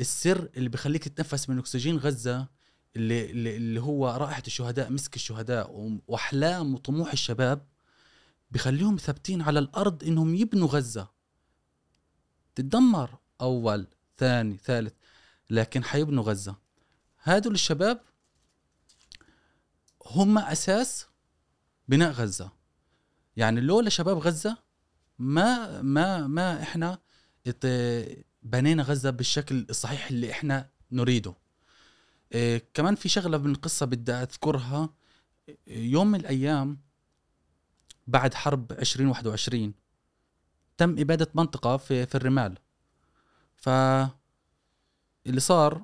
السر 0.00 0.50
اللي 0.56 0.68
بخليك 0.68 1.08
تتنفس 1.08 1.48
من 1.48 1.58
أكسجين 1.58 1.96
غزة 1.96 2.48
اللي 2.96 3.30
اللي 3.56 3.80
هو 3.80 4.08
رائحة 4.08 4.42
الشهداء 4.46 4.92
مسك 4.92 5.16
الشهداء 5.16 5.98
وأحلام 6.08 6.74
وطموح 6.74 7.12
الشباب 7.12 7.66
بخليهم 8.50 8.96
ثابتين 8.96 9.42
على 9.42 9.58
الأرض 9.58 10.04
إنهم 10.04 10.34
يبنوا 10.34 10.68
غزة. 10.68 11.08
تتدمر 12.54 13.18
أول 13.40 13.86
ثاني 14.16 14.56
ثالث 14.56 14.94
لكن 15.50 15.84
حيبنوا 15.84 16.24
غزة. 16.24 16.56
هادول 17.22 17.54
الشباب 17.54 18.00
هم 20.06 20.38
أساس 20.38 21.06
بناء 21.88 22.12
غزة. 22.12 22.57
يعني 23.38 23.60
لولا 23.60 23.90
شباب 23.90 24.18
غزة 24.18 24.56
ما 25.18 25.82
ما 25.82 26.26
ما 26.26 26.62
إحنا 26.62 26.98
بنينا 28.42 28.82
غزة 28.82 29.10
بالشكل 29.10 29.66
الصحيح 29.70 30.08
اللي 30.08 30.30
إحنا 30.30 30.70
نريده. 30.92 31.34
إيه 32.32 32.64
كمان 32.74 32.94
في 32.94 33.08
شغلة 33.08 33.38
من 33.38 33.50
القصة 33.50 33.86
بدي 33.86 34.12
أذكرها. 34.12 34.94
يوم 35.66 36.06
من 36.06 36.20
الأيام 36.20 36.80
بعد 38.06 38.34
حرب 38.34 38.72
2021 38.72 39.74
تم 40.76 40.98
إبادة 40.98 41.28
منطقة 41.34 41.76
في 41.76 42.06
في 42.06 42.14
الرمال. 42.14 42.58
ف 43.56 43.68
اللي 45.26 45.40
صار 45.40 45.82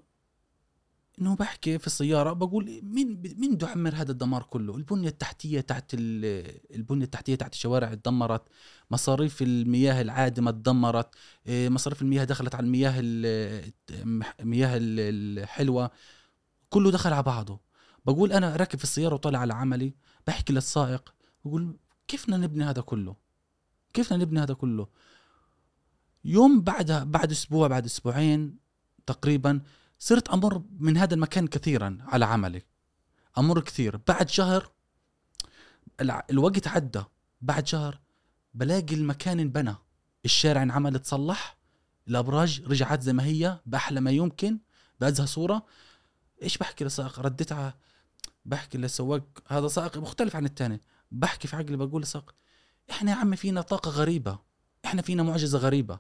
إنه 1.21 1.37
بحكي 1.37 1.79
في 1.79 1.87
السيارة 1.87 2.33
بقول 2.33 2.81
مين 2.83 3.23
مين 3.39 3.55
بده 3.55 3.69
يعمر 3.69 3.95
هذا 3.95 4.13
الدمار 4.13 4.43
كله؟ 4.43 4.77
البنية 4.77 5.09
التحتية 5.09 5.61
تحت 5.61 5.95
البنية 5.95 7.05
التحتية 7.05 7.35
تحت 7.35 7.53
الشوارع 7.53 7.95
تدمرت 7.95 8.43
مصاريف 8.91 9.43
المياه 9.43 10.01
العادمة 10.03 10.51
تدمرت 10.51 11.15
إيه، 11.47 11.69
مصاريف 11.69 12.03
المياه 12.03 12.25
دخلت 12.25 12.55
على 12.55 12.67
المياه 12.67 12.95
المياه 14.41 14.79
الحلوة 14.81 15.91
كله 16.71 16.91
دخل 16.91 17.13
على 17.13 17.23
بعضه. 17.23 17.61
بقول 18.07 18.33
أنا 18.33 18.57
راكب 18.57 18.79
في 18.79 18.85
السيارة 18.85 19.15
وطالع 19.15 19.39
على 19.39 19.55
عملي 19.55 19.95
بحكي 20.27 20.53
للسائق 20.53 21.15
بقول 21.45 21.77
كيف 22.09 22.25
بدنا 22.25 22.37
نبني 22.37 22.65
هذا 22.65 22.83
كله؟ 22.83 23.17
كيف 23.93 24.13
بدنا 24.13 24.25
نبني 24.25 24.41
هذا 24.41 24.55
كله؟ 24.55 24.89
يوم 26.25 26.61
بعدها 26.61 27.05
بعد 27.05 27.31
أسبوع 27.31 27.69
بعد 27.69 27.85
أسبوعين 27.85 28.59
تقريبا 29.07 29.61
صرت 29.99 30.29
أمر 30.29 30.63
من 30.79 30.97
هذا 30.97 31.15
المكان 31.15 31.47
كثيرا 31.47 31.99
على 32.01 32.25
عملي. 32.25 32.63
أمر 33.39 33.61
كثير. 33.61 33.97
بعد 33.97 34.29
شهر 34.31 34.73
الوقت 36.31 36.69
عدى. 36.69 37.03
بعد 37.41 37.67
شهر 37.67 38.01
بلاقي 38.55 38.95
المكان 38.95 39.41
انبنى. 39.41 39.75
الشارع 40.25 40.63
انعمل 40.63 40.99
تصلح 40.99 41.59
الأبراج 42.09 42.63
رجعت 42.63 43.03
زي 43.03 43.13
ما 43.13 43.25
هي 43.25 43.61
بأحلى 43.67 44.01
ما 44.01 44.11
يمكن. 44.11 44.59
بأزهى 45.01 45.27
صورة. 45.27 45.67
إيش 46.43 46.59
بحكي 46.59 46.85
للسائق 46.85 47.21
رديت 47.21 47.53
على 47.53 47.75
بحكي 48.45 48.79
للسواق 48.79 49.43
هذا 49.49 49.69
سائق 49.69 49.99
مختلف 49.99 50.37
عن 50.37 50.45
الثاني 50.45 50.81
بحكي 51.11 51.49
في 51.49 51.57
عقلي 51.57 51.77
بقول 51.77 52.03
للسائق 52.03 52.35
إحنا 52.91 53.11
يا 53.11 53.17
عمي 53.17 53.37
فينا 53.37 53.61
طاقة 53.61 53.91
غريبة. 53.91 54.39
إحنا 54.85 55.03
فينا 55.03 55.23
معجزة 55.23 55.59
غريبة. 55.59 55.99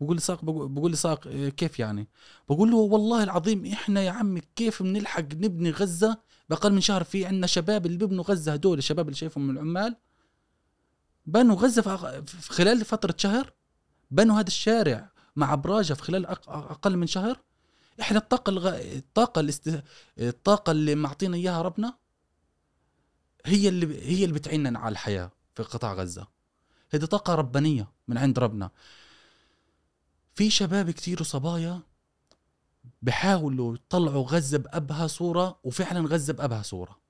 بقول 0.00 0.16
لساق 0.16 0.44
بقول 0.44 0.92
لساق 0.92 1.26
إيه، 1.26 1.48
كيف 1.48 1.78
يعني؟ 1.78 2.08
بقول 2.48 2.70
له 2.70 2.76
والله 2.76 3.22
العظيم 3.22 3.66
إحنا 3.66 4.02
يا 4.02 4.10
عمي 4.10 4.40
كيف 4.56 4.82
بنلحق 4.82 5.20
نبني 5.20 5.70
غزة؟ 5.70 6.20
باقل 6.48 6.72
من 6.72 6.80
شهر 6.80 7.04
في 7.04 7.26
عندنا 7.26 7.46
شباب 7.46 7.86
اللي 7.86 7.98
بيبنوا 7.98 8.24
غزة 8.24 8.52
هدول 8.52 8.78
الشباب 8.78 9.06
اللي 9.08 9.16
شايفهم 9.16 9.46
من 9.46 9.54
العمال. 9.54 9.96
بنوا 11.26 11.56
غزة 11.56 11.82
في 12.22 12.52
خلال 12.52 12.84
فترة 12.84 13.14
شهر 13.18 13.52
بنوا 14.10 14.40
هذا 14.40 14.46
الشارع 14.46 15.10
مع 15.36 15.52
ابراجه 15.52 15.94
في 15.94 16.02
خلال 16.02 16.26
أقل 16.26 16.96
من 16.96 17.06
شهر. 17.06 17.40
إحنا 18.00 18.18
الطاقة 18.18 18.50
الغ... 18.50 18.76
الطاقة 18.78 19.40
الاست... 19.40 19.82
الطاقة 20.18 20.70
اللي 20.70 20.94
معطينا 20.94 21.36
إياها 21.36 21.62
ربنا 21.62 21.94
هي 23.46 23.68
اللي 23.68 24.02
هي 24.02 24.24
اللي 24.24 24.34
بتعيننا 24.34 24.78
على 24.78 24.92
الحياة 24.92 25.30
في 25.54 25.62
قطاع 25.62 25.94
غزة. 25.94 26.26
هذه 26.90 27.04
طاقة 27.04 27.34
ربانية 27.34 27.92
من 28.08 28.18
عند 28.18 28.38
ربنا. 28.38 28.70
في 30.40 30.50
شباب 30.50 30.90
كتير 30.90 31.20
وصبايا 31.20 31.80
بحاولوا 33.02 33.74
يطلعوا 33.74 34.26
غزة 34.26 34.58
بأبهى 34.58 35.08
صورة 35.08 35.60
وفعلا 35.64 36.08
غزة 36.08 36.32
بأبهى 36.32 36.62
صورة. 36.62 37.00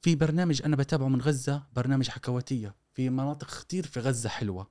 في 0.00 0.14
برنامج 0.14 0.62
أنا 0.62 0.76
بتابعه 0.76 1.08
من 1.08 1.20
غزة 1.20 1.62
برنامج 1.72 2.08
حكواتية. 2.08 2.74
في 2.94 3.10
مناطق 3.10 3.60
كتير 3.60 3.86
في 3.86 4.00
غزة 4.00 4.28
حلوة. 4.28 4.70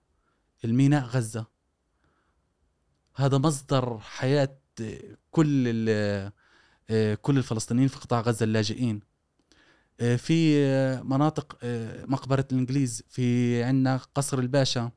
الميناء 0.65 1.05
غزة. 1.05 1.45
هذا 3.15 3.37
مصدر 3.37 3.99
حياة 3.99 4.57
كل 5.31 5.63
كل 7.21 7.37
الفلسطينيين 7.37 7.87
في 7.87 7.99
قطاع 7.99 8.21
غزة 8.21 8.43
اللاجئين. 8.43 8.99
في 10.17 10.55
مناطق 11.03 11.57
مقبرة 12.07 12.47
الإنجليز. 12.51 13.03
في 13.09 13.63
عندنا 13.63 13.97
قصر 13.97 14.39
الباشا. 14.39 14.91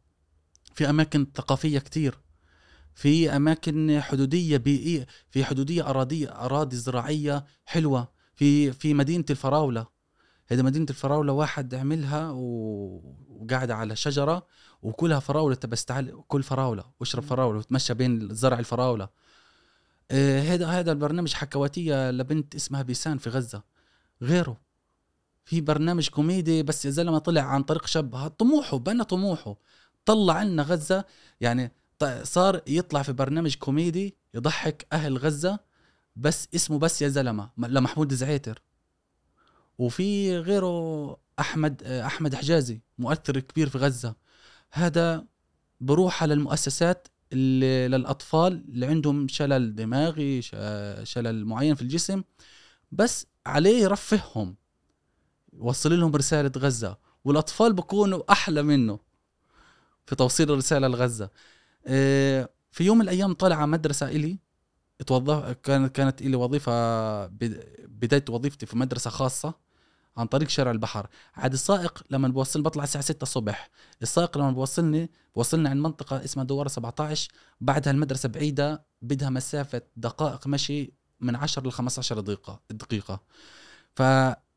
في 0.74 0.90
أماكن 0.90 1.26
ثقافية 1.34 1.78
كتير 1.78 2.18
في 2.94 3.36
أماكن 3.36 4.00
حدودية 4.00 4.56
بيئية 4.56 5.06
في 5.30 5.44
حدودية 5.44 5.90
اراضيه 5.90 6.28
أراضي 6.28 6.76
زراعية 6.76 7.44
حلوة 7.64 8.08
في 8.34 8.72
في 8.72 8.94
مدينة 8.94 9.24
الفراولة. 9.30 9.86
هذه 10.48 10.62
مدينة 10.62 10.86
الفراولة 10.90 11.32
واحد 11.32 11.74
عملها 11.74 12.30
وقاعد 12.30 13.70
على 13.70 13.96
شجرة 13.96 14.46
وكلها 14.82 15.20
فراولة 15.20 15.58
بس 15.64 15.84
تعال 15.84 16.22
كل 16.28 16.42
فراولة 16.42 16.84
واشرب 17.00 17.22
فراولة 17.22 17.58
وتمشى 17.58 17.94
بين 17.94 18.34
زرع 18.34 18.58
الفراولة. 18.58 19.08
آه، 20.10 20.40
هذا 20.40 20.66
هذا 20.66 20.92
البرنامج 20.92 21.32
حكواتية 21.32 22.10
لبنت 22.10 22.54
اسمها 22.54 22.82
بيسان 22.82 23.18
في 23.18 23.30
غزة. 23.30 23.62
غيره. 24.22 24.60
في 25.44 25.60
برنامج 25.60 26.08
كوميدي 26.08 26.62
بس 26.62 26.84
يا 26.84 26.90
زلمه 26.90 27.18
طلع 27.18 27.42
عن 27.42 27.62
طريق 27.62 27.86
شاب 27.86 28.28
طموحه 28.28 28.78
بنى 28.78 29.04
طموحه. 29.04 29.56
طلع 30.04 30.42
لنا 30.42 30.62
غزة 30.62 31.04
يعني 31.40 31.72
صار 32.22 32.60
يطلع 32.66 33.02
في 33.02 33.12
برنامج 33.12 33.54
كوميدي 33.54 34.16
يضحك 34.34 34.86
أهل 34.92 35.18
غزة 35.18 35.58
بس 36.16 36.48
اسمه 36.54 36.78
بس 36.78 37.02
يا 37.02 37.08
زلمة 37.08 37.50
لمحمود 37.58 38.14
زعيتر. 38.14 38.62
وفي 39.78 40.38
غيره 40.38 41.16
أحمد 41.40 41.82
أحمد 41.82 42.34
حجازي 42.34 42.80
مؤثر 42.98 43.40
كبير 43.40 43.68
في 43.68 43.78
غزة. 43.78 44.14
هذا 44.72 45.24
بروح 45.80 46.22
على 46.22 46.34
المؤسسات 46.34 47.08
اللي 47.32 47.88
للأطفال 47.88 48.64
اللي 48.68 48.86
عندهم 48.86 49.28
شلل 49.28 49.74
دماغي 49.74 50.42
شلل 51.02 51.44
معين 51.44 51.74
في 51.74 51.82
الجسم 51.82 52.22
بس 52.92 53.26
عليه 53.46 53.82
يرفههم 53.82 54.56
يوصل 55.52 56.00
لهم 56.00 56.16
رسالة 56.16 56.52
غزة. 56.56 56.98
والأطفال 57.24 57.72
بكونوا 57.72 58.32
أحلى 58.32 58.62
منه. 58.62 58.98
في 60.06 60.16
توصيل 60.16 60.50
الرسالة 60.50 60.88
لغزة. 60.88 61.30
آه، 61.86 62.48
في 62.72 62.84
يوم 62.84 62.98
من 62.98 63.02
الأيام 63.04 63.32
طلع 63.32 63.66
مدرسة 63.66 64.06
إلي 64.08 64.38
اتوظف 65.00 65.52
كانت 65.52 65.96
كانت 65.96 66.22
لي 66.22 66.36
وظيفة 66.36 67.26
بد- 67.26 67.64
بداية 67.88 68.24
وظيفتي 68.28 68.66
في 68.66 68.76
مدرسة 68.76 69.10
خاصة 69.10 69.54
عن 70.16 70.26
طريق 70.26 70.48
شارع 70.48 70.70
البحر. 70.70 71.06
عاد 71.34 71.52
السائق 71.52 72.02
لما 72.10 72.28
بوصل 72.28 72.62
بطلع 72.62 72.84
الساعة 72.84 73.04
6 73.04 73.22
الصبح. 73.22 73.70
السائق 74.02 74.38
لما 74.38 74.50
بوصلني 74.50 75.10
بوصلنا 75.36 75.70
عند 75.70 75.80
منطقة 75.80 76.24
اسمها 76.24 76.44
دوار 76.44 76.68
17 76.68 77.30
بعدها 77.60 77.92
المدرسة 77.92 78.28
بعيدة 78.28 78.84
بدها 79.02 79.30
مسافة 79.30 79.82
دقائق 79.96 80.46
مشي 80.46 80.92
من 81.20 81.36
10 81.36 81.66
ل 81.68 81.72
15 81.72 82.20
دقيقة. 82.20 82.60
دقيقه 82.70 83.20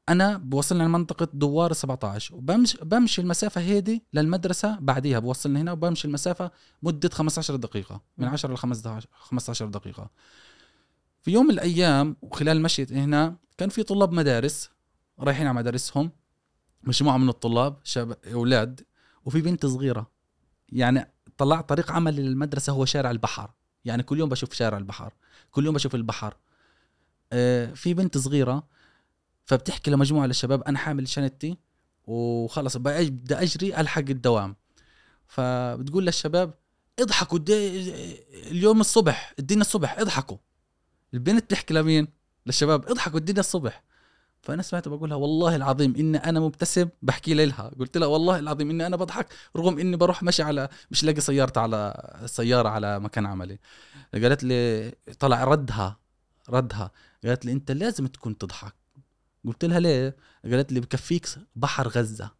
فانا 0.08 0.38
بوصلنا 0.38 0.84
لمنطقة 0.84 1.28
دوار 1.34 1.74
17 1.74 2.36
وبمشي 2.36 2.78
بمشي 2.82 3.22
المسافة 3.22 3.62
هيدي 3.62 4.04
للمدرسة 4.14 4.78
بعديها 4.80 5.20
بوصلنا 5.20 5.62
هنا 5.62 5.72
وبمشي 5.72 6.08
المسافة 6.08 6.52
مدة 6.84 7.10
15 7.10 7.56
دقيقة 7.56 8.02
من 8.18 8.28
10 8.28 8.54
ل 8.54 8.58
15 8.58 9.08
15 9.14 9.66
دقيقة. 9.66 10.10
في 11.22 11.32
يوم 11.32 11.46
من 11.46 11.52
الأيام 11.52 12.16
وخلال 12.22 12.62
مشي 12.62 12.86
هنا 12.92 13.36
كان 13.58 13.70
في 13.70 13.84
طلاب 13.84 14.12
مدارس 14.12 14.70
رايحين 15.20 15.48
على 15.48 15.56
مدارسهم 15.56 16.12
مجموعة 16.84 17.18
من 17.18 17.30
الطلاب 17.30 17.78
شاب 17.84 18.18
أولاد 18.34 18.82
وفي 19.26 19.42
بنت 19.42 19.66
صغيرة. 19.66 20.12
يعني 20.70 21.12
طلعت 21.38 21.70
طريق 21.70 21.92
عملي 21.92 22.22
للمدرسة 22.22 22.74
هو 22.74 22.86
شارع 22.86 23.12
البحر. 23.12 23.54
يعني 23.86 24.04
كل 24.04 24.20
يوم 24.20 24.30
بشوف 24.30 24.54
شارع 24.54 24.78
البحر 24.78 25.14
كل 25.52 25.66
يوم 25.66 25.76
بشوف 25.76 25.96
البحر. 25.96 26.38
آه، 27.34 27.74
في 27.74 27.94
بنت 27.94 28.18
صغيرة 28.18 28.77
فبتحكي 29.48 29.92
لمجموعة 29.92 30.26
للشباب 30.26 30.64
أنا 30.64 30.78
حامل 30.78 31.08
شنطتي 31.08 31.58
وخلص 32.06 32.78
بدي 32.78 33.36
أجري 33.36 33.80
ألحق 33.80 34.04
الدوام. 34.10 34.56
فبتقول 35.28 36.06
للشباب 36.06 36.54
اضحكوا 37.00 37.40
اليوم 38.52 38.82
الصبح 38.82 39.34
الدين 39.40 39.62
الصبح 39.62 40.00
اضحكوا. 40.00 40.38
البنت 41.14 41.44
بتحكي 41.44 41.74
لمين؟ 41.74 42.08
للشباب 42.46 42.90
اضحكوا 42.90 43.20
الدين 43.20 43.40
الصبح. 43.40 43.84
فأنا 44.42 44.62
سمعت 44.62 44.88
بقولها 44.88 45.18
والله 45.18 45.56
العظيم 45.56 45.96
إني 45.96 46.18
أنا 46.18 46.40
مبتسم 46.40 46.90
بحكي 47.02 47.34
لها 47.34 47.72
قلت 47.80 47.98
لها 47.98 48.08
والله 48.08 48.40
العظيم 48.40 48.70
إني 48.70 48.88
أنا 48.88 48.96
بضحك 48.96 49.28
رغم 49.56 49.80
إني 49.80 49.98
بروح 49.98 50.24
ماشي 50.24 50.44
على 50.44 50.70
مش 50.92 51.04
لاقي 51.04 51.22
سيارتي 51.22 51.60
على 51.60 52.14
سيارة 52.26 52.70
على 52.70 53.00
مكان 53.00 53.26
عملي. 53.26 53.60
قالت 54.14 54.44
لي 54.44 54.92
طلع 55.20 55.44
ردها 55.44 55.98
ردها. 56.50 56.92
قالت 57.26 57.46
لي 57.46 57.52
أنت 57.52 57.72
لازم 57.72 58.08
تكون 58.08 58.38
تضحك. 58.38 58.74
قلت 59.48 59.66
لها 59.66 59.80
ليه؟ 59.80 60.16
قالت 60.44 60.72
لي 60.72 60.80
بكفيك 60.80 61.28
بحر 61.56 61.88
غزة. 61.88 62.32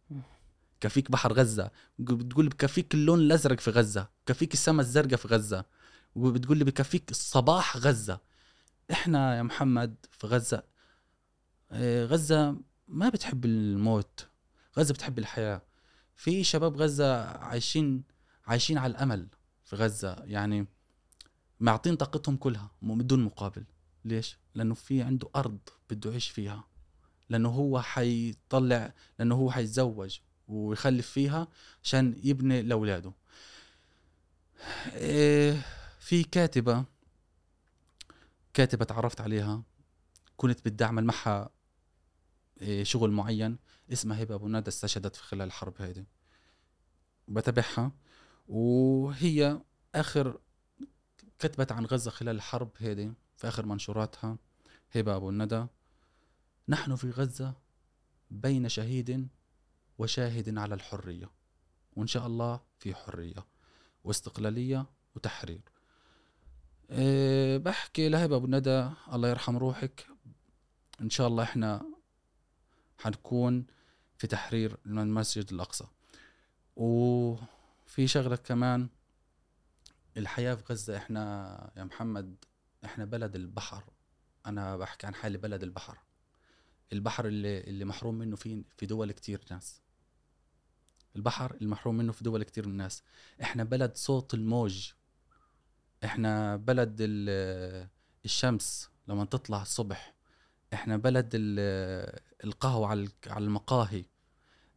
كفيك 0.80 1.10
بحر 1.10 1.32
غزة. 1.32 1.70
بتقول 1.98 2.48
بكفيك 2.48 2.94
اللون 2.94 3.18
الأزرق 3.18 3.60
في 3.60 3.70
غزة. 3.70 4.08
بكفيك 4.26 4.52
السماء 4.52 4.80
الزرقاء 4.86 5.16
في 5.16 5.28
غزة. 5.28 5.64
وبتقول 6.14 6.58
لي 6.58 6.64
بكفيك 6.64 7.10
الصباح 7.10 7.76
غزة. 7.76 8.20
إحنا 8.90 9.36
يا 9.36 9.42
محمد 9.42 10.06
في 10.10 10.26
غزة 10.26 10.62
آه، 11.70 12.04
غزة 12.04 12.56
ما 12.88 13.08
بتحب 13.08 13.44
الموت. 13.44 14.26
غزة 14.78 14.94
بتحب 14.94 15.18
الحياة. 15.18 15.62
في 16.16 16.44
شباب 16.44 16.76
غزة 16.76 17.22
عايشين 17.24 18.02
عايشين 18.46 18.78
على 18.78 18.90
الأمل 18.90 19.28
في 19.64 19.76
غزة. 19.76 20.16
يعني 20.24 20.66
معطين 21.60 21.96
طاقتهم 21.96 22.36
كلها 22.36 22.70
بدون 22.82 23.24
مقابل. 23.24 23.64
ليش؟ 24.04 24.38
لأنه 24.54 24.74
في 24.74 25.02
عنده 25.02 25.28
أرض 25.36 25.58
بده 25.90 26.10
يعيش 26.10 26.28
فيها. 26.30 26.64
لأنه 27.28 27.48
هو 27.48 27.80
حيطلع 27.80 28.92
لأنه 29.18 29.34
هو 29.34 29.50
حيتزوج 29.50 30.18
ويخلف 30.48 31.10
فيها 31.10 31.48
عشان 31.82 32.20
يبني 32.24 32.62
لأولاده. 32.62 33.12
إيه، 34.94 35.62
في 36.00 36.24
كاتبة 36.24 36.84
كاتبة 38.54 38.84
تعرفت 38.84 39.20
عليها 39.20 39.62
كنت 40.36 40.68
بدي 40.68 40.84
اعمل 40.84 41.04
معها 41.04 41.50
شغل 42.82 43.10
معين 43.10 43.58
اسمها 43.92 44.22
هبة 44.22 44.34
أبو 44.34 44.48
ندى 44.48 44.68
استشهدت 44.68 45.16
في 45.16 45.22
خلال 45.22 45.42
الحرب 45.46 45.74
هذه. 45.82 46.04
بتابعها. 47.28 47.92
وهي 48.48 49.60
آخر 49.94 50.38
كتبت 51.38 51.72
عن 51.72 51.84
غزة 51.84 52.10
خلال 52.10 52.36
الحرب 52.36 52.70
هذه 52.78 53.12
في 53.36 53.48
آخر 53.48 53.66
منشوراتها 53.66 54.38
هبة 54.94 55.16
أبو 55.16 55.30
الندى 55.30 55.66
نحن 56.68 56.96
في 56.96 57.10
غزة 57.10 57.54
بين 58.30 58.68
شهيد 58.68 59.28
وشاهد 59.98 60.58
على 60.58 60.74
الحرية 60.74 61.30
وإن 61.96 62.06
شاء 62.06 62.26
الله 62.26 62.60
في 62.78 62.94
حرية 62.94 63.46
واستقلالية 64.04 64.86
وتحرير. 65.14 65.60
أه 66.90 67.56
بحكي 67.56 68.08
لهبه 68.08 68.36
أبو 68.36 68.46
الندى 68.46 68.90
الله 69.12 69.28
يرحم 69.28 69.56
روحك. 69.56 70.06
إن 71.00 71.10
شاء 71.10 71.28
الله 71.28 71.42
إحنا 71.42 71.86
حنكون 72.98 73.66
في 74.16 74.26
تحرير 74.26 74.76
المسجد 74.86 75.52
الأقصى. 75.52 75.86
وفي 76.76 78.06
شغلة 78.06 78.36
كمان 78.36 78.88
الحياة 80.16 80.54
في 80.54 80.72
غزة 80.72 80.96
إحنا 80.96 81.72
يا 81.76 81.84
محمد 81.84 82.36
إحنا 82.84 83.04
بلد 83.04 83.34
البحر. 83.36 83.84
أنا 84.46 84.76
بحكي 84.76 85.06
عن 85.06 85.14
حالي 85.14 85.38
بلد 85.38 85.62
البحر. 85.62 85.98
البحر 86.92 87.26
اللي 87.26 87.60
اللي 87.60 87.84
محروم 87.84 88.14
منه 88.14 88.36
في 88.36 88.64
في 88.76 88.86
دول 88.86 89.12
كتير 89.12 89.40
ناس. 89.50 89.80
البحر 91.16 91.56
المحروم 91.62 91.96
منه 91.96 92.12
في 92.12 92.24
دول 92.24 92.42
كتير 92.42 92.66
من 92.66 92.72
الناس 92.72 93.02
إحنا 93.42 93.64
بلد 93.64 93.96
صوت 93.96 94.34
الموج. 94.34 94.92
إحنا 96.04 96.56
بلد 96.56 96.96
ال- 97.00 97.88
الشمس 98.24 98.90
لما 99.08 99.24
تطلع 99.24 99.62
الصبح. 99.62 100.14
إحنا 100.74 100.96
بلد 100.96 101.30
ال- 101.34 102.20
القهوة 102.44 102.88
على 103.26 103.44
المقاهي. 103.44 104.04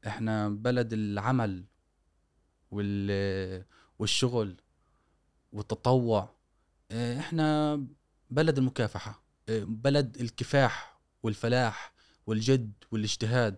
إحنا 0.08 0.50
بلد 0.50 0.94
العمل 0.94 1.66
وال 2.72 3.66
والشغل 4.00 4.56
والتطوع. 5.54 6.36
إحنا 6.92 7.76
بلد 8.30 8.58
المكافحة. 8.58 9.24
بلد 9.50 10.18
الكفاح 10.18 11.00
والفلاح. 11.24 11.91
والجد 12.28 12.74
والاجتهاد. 12.92 13.58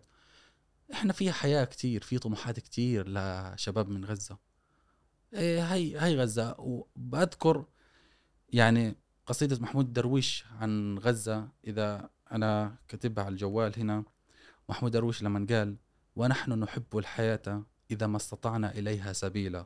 إحنا 0.93 1.13
في 1.13 1.31
حياة 1.31 1.65
كتير 1.65 2.01
في 2.01 2.19
طموحات 2.19 2.59
كتير 2.59 3.09
لشباب 3.09 3.89
من 3.89 4.05
غزة. 4.05 4.37
آه، 5.33 5.59
هاي 5.61 5.95
هاي 5.95 6.17
غزة. 6.17 6.55
وبذكر 6.59 7.65
يعني 8.49 8.95
قصيدة 9.25 9.59
محمود 9.61 9.93
درويش 9.93 10.45
عن 10.59 10.97
غزة 10.99 11.47
إذا 11.67 12.09
أنا 12.31 12.77
كاتبها 12.87 13.23
على 13.23 13.33
الجوال 13.33 13.79
هنا. 13.79 14.03
محمود 14.69 14.91
درويش 14.91 15.23
لما 15.23 15.47
قال 15.49 15.77
ونحن 16.15 16.51
نحب 16.59 16.97
الحياة 16.97 17.65
إذا 17.91 18.07
ما 18.07 18.17
استطعنا 18.17 18.71
إليها 18.71 19.13
سبيلا. 19.13 19.65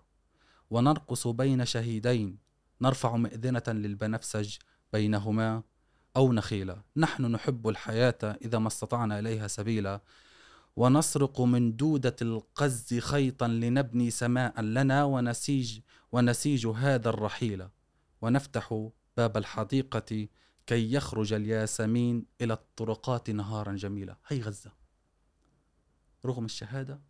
ونرقص 0.69 1.27
بين 1.27 1.65
شهيدين 1.65 2.37
نرفع 2.81 3.15
مئذنة 3.17 3.63
للبنفسج 3.67 4.57
بينهما 4.93 5.63
أو 6.17 6.33
نخيلا 6.33 6.81
نحن 6.95 7.25
نحب 7.25 7.67
الحياة 7.67 8.17
إذا 8.23 8.59
ما 8.59 8.67
استطعنا 8.67 9.19
إليها 9.19 9.47
سبيلا. 9.47 10.01
ونسرق 10.75 11.41
من 11.41 11.75
دودة 11.75 12.15
القز 12.21 12.99
خيطا 12.99 13.47
لنبني 13.47 14.11
سماء 14.11 14.61
لنا 14.61 15.03
ونسيج 15.03 15.79
ونسيج 16.11 16.67
هذا 16.67 17.09
الرحيل. 17.09 17.67
ونفتح 18.21 18.89
باب 19.17 19.37
الحديقة 19.37 20.27
كي 20.67 20.93
يخرج 20.93 21.33
الياسمين 21.33 22.25
إلى 22.41 22.53
الطرقات 22.53 23.29
نهارا 23.29 23.73
جميلا. 23.73 24.17
هي 24.27 24.41
غزة. 24.41 24.71
رغم 26.25 26.45
الشهادة 26.45 27.01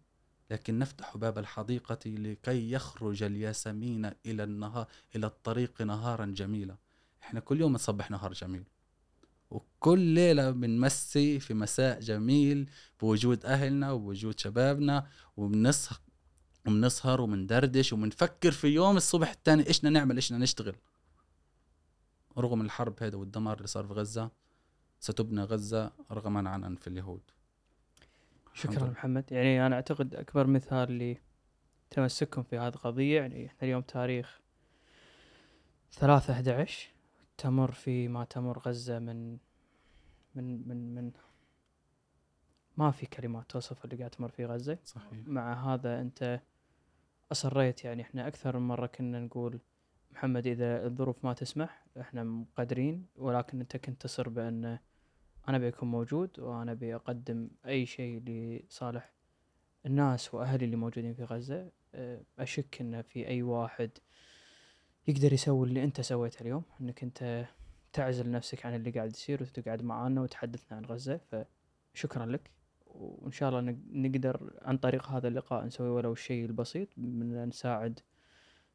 لكن 0.52 0.80
نفتح 0.80 1.18
باب 1.18 1.38
الحديقة 1.38 2.00
لكي 2.06 2.72
يخرج 2.72 3.24
الياسمين 3.24 4.12
إلى 4.26 4.44
النهار 4.44 4.88
إلى 5.16 5.28
الطريق 5.28 5.82
نهارا 5.82 6.26
جميلا. 6.26 6.78
إحنا 7.24 7.40
كل 7.40 7.62
يوم 7.62 7.74
نصبح 7.74 8.12
نهار 8.12 8.34
جميل. 8.34 8.64
وكل 9.50 10.00
ليلة 10.00 10.52
بنمسي 10.52 11.40
في 11.40 11.54
مساء 11.54 12.00
جميل 12.00 12.70
بوجود 13.00 13.46
أهلنا 13.46 13.92
وبوجود 13.92 14.40
شبابنا 14.40 15.08
وبنسهر 15.38 16.00
وبنسهر 16.68 17.22
وبندردش 17.22 17.94
وبنفكر 17.94 18.52
في 18.52 18.68
يوم 18.68 18.98
الصبح 18.98 19.30
الثاني 19.30 19.68
إيش 19.68 19.80
بدنا 19.80 19.90
نعمل 19.90 20.16
إيش 20.16 20.30
بدنا 20.30 20.44
نشتغل. 20.44 20.76
رغم 22.38 22.62
الحرب 22.62 23.04
هذا 23.04 23.18
والدمار 23.18 23.58
اللي 23.58 23.68
صار 23.68 23.88
في 23.88 23.94
غزة 23.94 24.32
ستبنى 25.00 25.44
غزة 25.44 25.92
رغما 26.12 26.50
عن 26.50 26.64
أنف 26.64 26.88
اليهود. 26.88 27.22
شكرا. 28.54 28.90
محمد. 28.90 29.32
يعني 29.32 29.66
أنا 29.66 29.76
أعتقد 29.76 30.16
أكبر 30.16 30.48
مثال 30.48 31.18
لتمسككم 31.92 32.44
في 32.44 32.58
هذه 32.58 32.68
القضية 32.68 33.22
يعني 33.22 33.46
إحنا 33.46 33.60
اليوم 33.64 33.82
تاريخ 33.82 34.40
3 35.92 36.34
11 36.34 36.97
تمر 37.38 37.72
في 37.72 38.08
ما 38.08 38.24
تمر 38.26 38.60
غزة 38.60 39.00
من 39.00 39.38
من 40.36 40.68
من 40.68 40.96
من 40.96 41.12
ما 42.78 42.92
في 42.92 43.06
كلمات 43.06 43.50
توصف 43.50 43.86
اللي 43.86 43.96
قاعد 43.96 44.10
تمر 44.10 44.30
فيه 44.30 44.46
غزة. 44.46 44.78
صحيح. 44.84 45.28
مع 45.28 45.74
هذا 45.74 46.02
أنت 46.02 46.42
أصريت 47.32 47.86
يعني 47.86 48.02
إحنا 48.02 48.28
أكثر 48.28 48.60
من 48.60 48.68
مرة 48.68 48.88
كنا 48.88 49.20
نقول 49.20 49.60
محمد 50.12 50.48
إذا 50.48 50.86
الظروف 50.86 51.26
ما 51.26 51.34
تسمح 51.34 51.86
إحنا 52.00 52.24
مقدرين 52.24 53.06
ولكن 53.16 53.60
أنت 53.60 53.78
كنت 53.78 54.02
تصر 54.02 54.30
بأن 54.30 54.80
أنا 55.50 55.58
بيكون 55.58 55.92
موجود 55.92 56.40
وأنا 56.40 56.74
بقدم 56.74 57.50
أي 57.66 57.86
شيء 57.86 58.24
لصالح 58.26 59.14
الناس 59.86 60.34
وأهلي 60.34 60.66
اللي 60.66 60.76
موجودين 60.76 61.14
في 61.14 61.24
غزة. 61.24 61.72
أه، 61.96 62.22
أشك 62.40 62.82
إن 62.82 63.02
في 63.02 63.28
أي 63.28 63.42
واحد 63.42 63.92
يقدر 65.08 65.34
يسوي 65.34 65.68
اللي 65.68 65.84
أنت 65.84 66.02
سويته 66.02 66.42
اليوم 66.42 66.64
إنك 66.82 67.04
أنت 67.04 67.46
تعزل 67.94 68.32
نفسك 68.32 68.66
عن 68.66 68.76
اللي 68.76 68.92
قاعد 68.92 69.12
يصير 69.12 69.44
وتقعد 69.44 69.82
معانا 69.84 70.22
وتحدثنا 70.22 70.78
عن 70.78 70.86
غزة. 70.86 71.20
فشكرا 71.94 72.26
لك 72.26 72.52
وإن 72.86 73.32
شاء 73.32 73.50
الله 73.50 73.62
نق- 73.62 73.78
نقدر 73.92 74.54
عن 74.62 74.78
طريق 74.78 75.08
هذا 75.10 75.28
اللقاء 75.28 75.66
نسوي 75.66 75.90
ولو 75.90 76.12
الشيء 76.14 76.46
البسيط 76.46 76.88
من 76.98 77.46
نساعد 77.50 78.00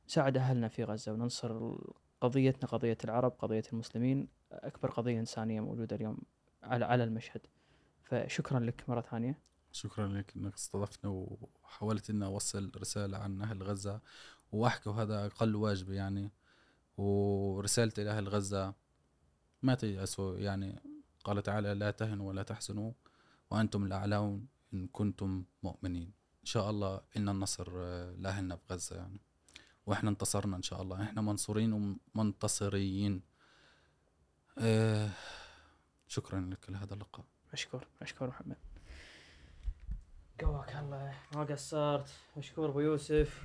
نساعد 0.09 0.37
أهلنا 0.37 0.69
في 0.69 0.85
غزة 0.85 1.13
وننصر 1.13 1.77
قضيتنا 2.21 2.69
قضية 2.71 2.99
العرب 3.05 3.31
قضية 3.39 3.63
المسلمين 3.73 4.29
أكبر 4.53 4.91
قضية 4.91 5.21
إنسانية 5.21 5.61
موجودة 5.61 5.97
اليوم 5.97 6.19
على 6.63 6.85
على 6.85 7.05
المشهد. 7.05 7.41
فشكرا 8.03 8.61
لك 8.61 8.85
مرة 8.89 9.01
ثانية. 9.01 9.39
شكرا 9.73 10.09
لك 10.09 10.37
إنك 10.37 10.55
استضفتنا 10.55 11.11
وحاولت 11.11 12.11
إني 12.11 12.25
أوصل 12.25 12.73
رسالة 12.77 13.19
عن 13.19 13.43
أهل 13.43 13.63
غزة 13.63 14.01
وأحكي 14.53 14.89
وهذا 14.89 15.27
أقل 15.27 15.55
واجبي 15.55 15.97
يعني. 15.97 16.31
ورسالتي 16.97 18.05
لاهل 18.05 18.29
غزة 18.29 18.75
ما 19.63 19.75
تيأسوا 19.75 20.39
يعني. 20.39 20.83
قال 21.25 21.43
تعالى 21.43 21.75
لا 21.75 21.91
تهنوا 21.91 22.29
ولا 22.29 22.43
تحزنوا 22.43 22.93
وأنتم 23.51 23.85
الأعلون 23.85 24.47
إن 24.75 24.87
كنتم 24.87 25.45
مؤمنين. 25.63 26.13
إن 26.41 26.47
شاء 26.47 26.71
الله 26.71 27.01
إن 27.17 27.29
النصر 27.29 27.69
آه، 27.77 28.15
لاهلنا 28.19 28.59
بغزه 28.71 28.97
يعني. 28.97 29.21
وإحنا 29.87 30.11
انتصرنا 30.11 30.57
إن 30.57 30.63
شاء 30.63 30.83
الله. 30.83 31.03
إحنا 31.03 31.23
منصورين 31.23 31.99
ومنتصريين 32.15 33.23
آه، 34.59 35.11
شكرا 36.09 36.41
لك 36.41 36.71
لهذا 36.71 36.95
اللقاء. 36.95 37.27
مشكور 37.53 37.87
مشكور 38.03 38.29
محمد. 38.29 38.57
قواك 40.41 40.77
الله 40.77 41.15
ما 41.35 41.45
قصرت. 41.45 42.11
مشكور 42.37 42.69
أبو 42.69 42.81
يوسف. 42.81 43.43